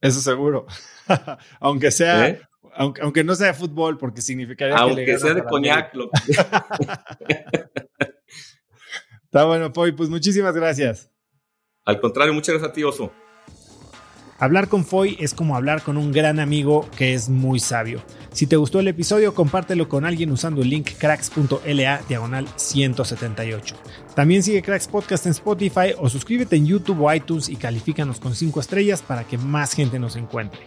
Eso 0.00 0.20
seguro. 0.20 0.66
aunque 1.60 1.90
sea, 1.90 2.28
¿Eh? 2.28 2.40
aunque, 2.74 3.02
aunque, 3.02 3.24
no 3.24 3.34
sea 3.34 3.52
fútbol, 3.52 3.98
porque 3.98 4.22
significaría 4.22 4.76
aunque 4.76 5.06
que 5.06 5.18
sea 5.18 5.34
de 5.34 5.42
coñac. 5.50 5.92
Está 9.24 9.44
bueno, 9.44 9.72
Poy, 9.72 9.90
pues 9.90 10.08
muchísimas 10.08 10.54
gracias. 10.54 11.10
Al 11.84 12.00
contrario, 12.00 12.32
muchas 12.32 12.52
gracias 12.52 12.70
a 12.70 12.72
ti, 12.72 12.84
Oso. 12.84 13.12
Hablar 14.38 14.68
con 14.68 14.84
Foy 14.84 15.16
es 15.18 15.32
como 15.32 15.56
hablar 15.56 15.82
con 15.82 15.96
un 15.96 16.12
gran 16.12 16.40
amigo 16.40 16.86
que 16.98 17.14
es 17.14 17.30
muy 17.30 17.58
sabio. 17.58 18.02
Si 18.32 18.46
te 18.46 18.56
gustó 18.56 18.80
el 18.80 18.88
episodio, 18.88 19.34
compártelo 19.34 19.88
con 19.88 20.04
alguien 20.04 20.30
usando 20.30 20.60
el 20.60 20.68
link 20.68 20.90
cracks.la 20.98 22.02
diagonal 22.06 22.46
178. 22.56 23.76
También 24.14 24.42
sigue 24.42 24.60
Cracks 24.60 24.88
Podcast 24.88 25.24
en 25.24 25.32
Spotify 25.32 25.94
o 25.98 26.10
suscríbete 26.10 26.56
en 26.56 26.66
YouTube 26.66 27.00
o 27.00 27.14
iTunes 27.14 27.48
y 27.48 27.56
califícanos 27.56 28.20
con 28.20 28.34
5 28.34 28.60
estrellas 28.60 29.00
para 29.00 29.24
que 29.24 29.38
más 29.38 29.72
gente 29.72 29.98
nos 29.98 30.16
encuentre. 30.16 30.60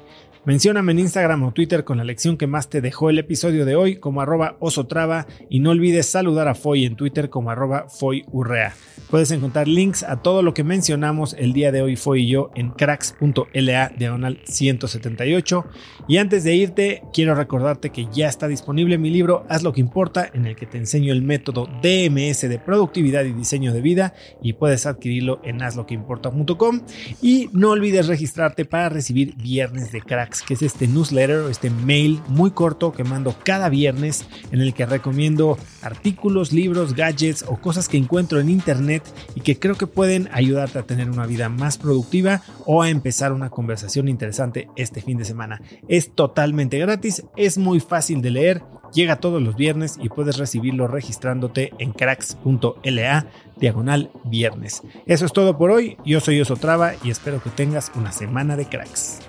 Mencióname 0.46 0.94
en 0.94 1.00
Instagram 1.00 1.44
o 1.44 1.52
Twitter 1.52 1.84
con 1.84 1.98
la 1.98 2.06
lección 2.06 2.38
que 2.38 2.48
más 2.48 2.70
te 2.70 2.80
dejó 2.80 3.10
el 3.10 3.20
episodio 3.20 3.66
de 3.66 3.76
hoy 3.76 3.98
como 3.98 4.22
arroba 4.22 4.56
osotrava 4.62 5.28
y 5.50 5.60
no 5.60 5.72
olvides 5.72 6.06
saludar 6.06 6.48
a 6.48 6.56
Foy 6.56 6.86
en 6.86 6.96
Twitter 6.96 7.30
como 7.30 7.52
arroba 7.52 7.88
Foyurrea. 7.90 8.74
Puedes 9.10 9.32
encontrar 9.32 9.68
links 9.68 10.04
a 10.04 10.22
todo 10.22 10.42
lo 10.42 10.54
que 10.54 10.64
mencionamos 10.64 11.36
el 11.38 11.52
día 11.52 11.74
de 11.74 11.82
hoy 11.82 11.98
Foy 11.98 12.24
y 12.24 12.28
yo 12.30 12.52
en 12.56 12.70
cracks.la 12.70 13.90
diagonal 13.98 14.40
178. 14.46 15.66
Y 16.08 16.18
antes 16.18 16.46
de 16.46 16.56
irte, 16.56 17.04
quiero 17.12 17.36
recordarte 17.36 17.90
que 17.90 18.08
ya 18.10 18.30
está 18.30 18.48
disponible 18.48 18.98
mi 18.98 19.10
libro 19.10 19.46
Haz 19.50 19.64
lo 19.64 19.74
que 19.74 19.82
importa 19.82 20.30
en 20.34 20.46
el 20.46 20.56
que 20.56 20.66
te 20.66 20.78
enseño 20.78 21.12
el 21.12 21.22
método 21.22 21.68
DMS 21.82 22.48
de 22.48 22.62
productividad 22.66 23.26
y 23.26 23.34
diseño 23.34 23.74
de 23.74 23.82
vida 23.82 24.14
y 24.42 24.54
puedes 24.54 24.86
adquirirlo 24.86 25.42
en 25.44 25.62
hazloqueimporta.com 25.62 26.82
y 27.22 27.50
no 27.52 27.72
olvides 27.72 28.08
registrarte 28.08 28.64
para 28.64 28.88
recibir 28.88 29.36
viernes 29.36 29.92
de 29.92 30.02
cracks 30.02 30.29
que 30.46 30.54
es 30.54 30.62
este 30.62 30.88
newsletter, 30.88 31.50
este 31.50 31.70
mail 31.70 32.22
muy 32.28 32.52
corto 32.52 32.92
que 32.92 33.04
mando 33.04 33.36
cada 33.44 33.70
viernes 33.70 34.26
en 34.52 34.62
el 34.62 34.74
que 34.74 34.86
recomiendo 34.86 35.58
artículos, 35.82 36.54
libros, 36.54 36.94
gadgets 36.94 37.44
o 37.48 37.58
cosas 37.58 37.90
que 37.90 37.98
encuentro 37.98 38.40
en 38.40 38.50
internet 38.50 39.04
y 39.36 39.42
que 39.42 39.58
creo 39.58 39.76
que 39.76 39.88
pueden 39.88 40.30
ayudarte 40.32 40.80
a 40.80 40.84
tener 40.84 41.10
una 41.10 41.26
vida 41.26 41.50
más 41.50 41.78
productiva 41.78 42.42
o 42.66 42.82
a 42.82 42.90
empezar 42.90 43.34
una 43.34 43.50
conversación 43.50 44.08
interesante 44.08 44.70
este 44.76 45.02
fin 45.02 45.18
de 45.18 45.26
semana. 45.26 45.62
Es 45.88 46.14
totalmente 46.14 46.78
gratis, 46.78 47.24
es 47.36 47.58
muy 47.58 47.80
fácil 47.80 48.22
de 48.22 48.32
leer, 48.32 48.64
llega 48.94 49.20
todos 49.20 49.42
los 49.42 49.56
viernes 49.56 49.98
y 50.02 50.10
puedes 50.10 50.38
recibirlo 50.38 50.88
registrándote 50.88 51.74
en 51.80 51.92
cracks.la 51.92 53.28
diagonal 53.58 54.12
viernes. 54.26 54.84
Eso 55.06 55.26
es 55.26 55.34
todo 55.34 55.58
por 55.58 55.72
hoy, 55.72 55.98
yo 56.06 56.20
soy 56.20 56.40
Osotrava 56.42 56.94
y 57.04 57.12
espero 57.12 57.42
que 57.42 57.50
tengas 57.50 57.92
una 57.96 58.12
semana 58.12 58.56
de 58.56 58.66
cracks. 58.66 59.29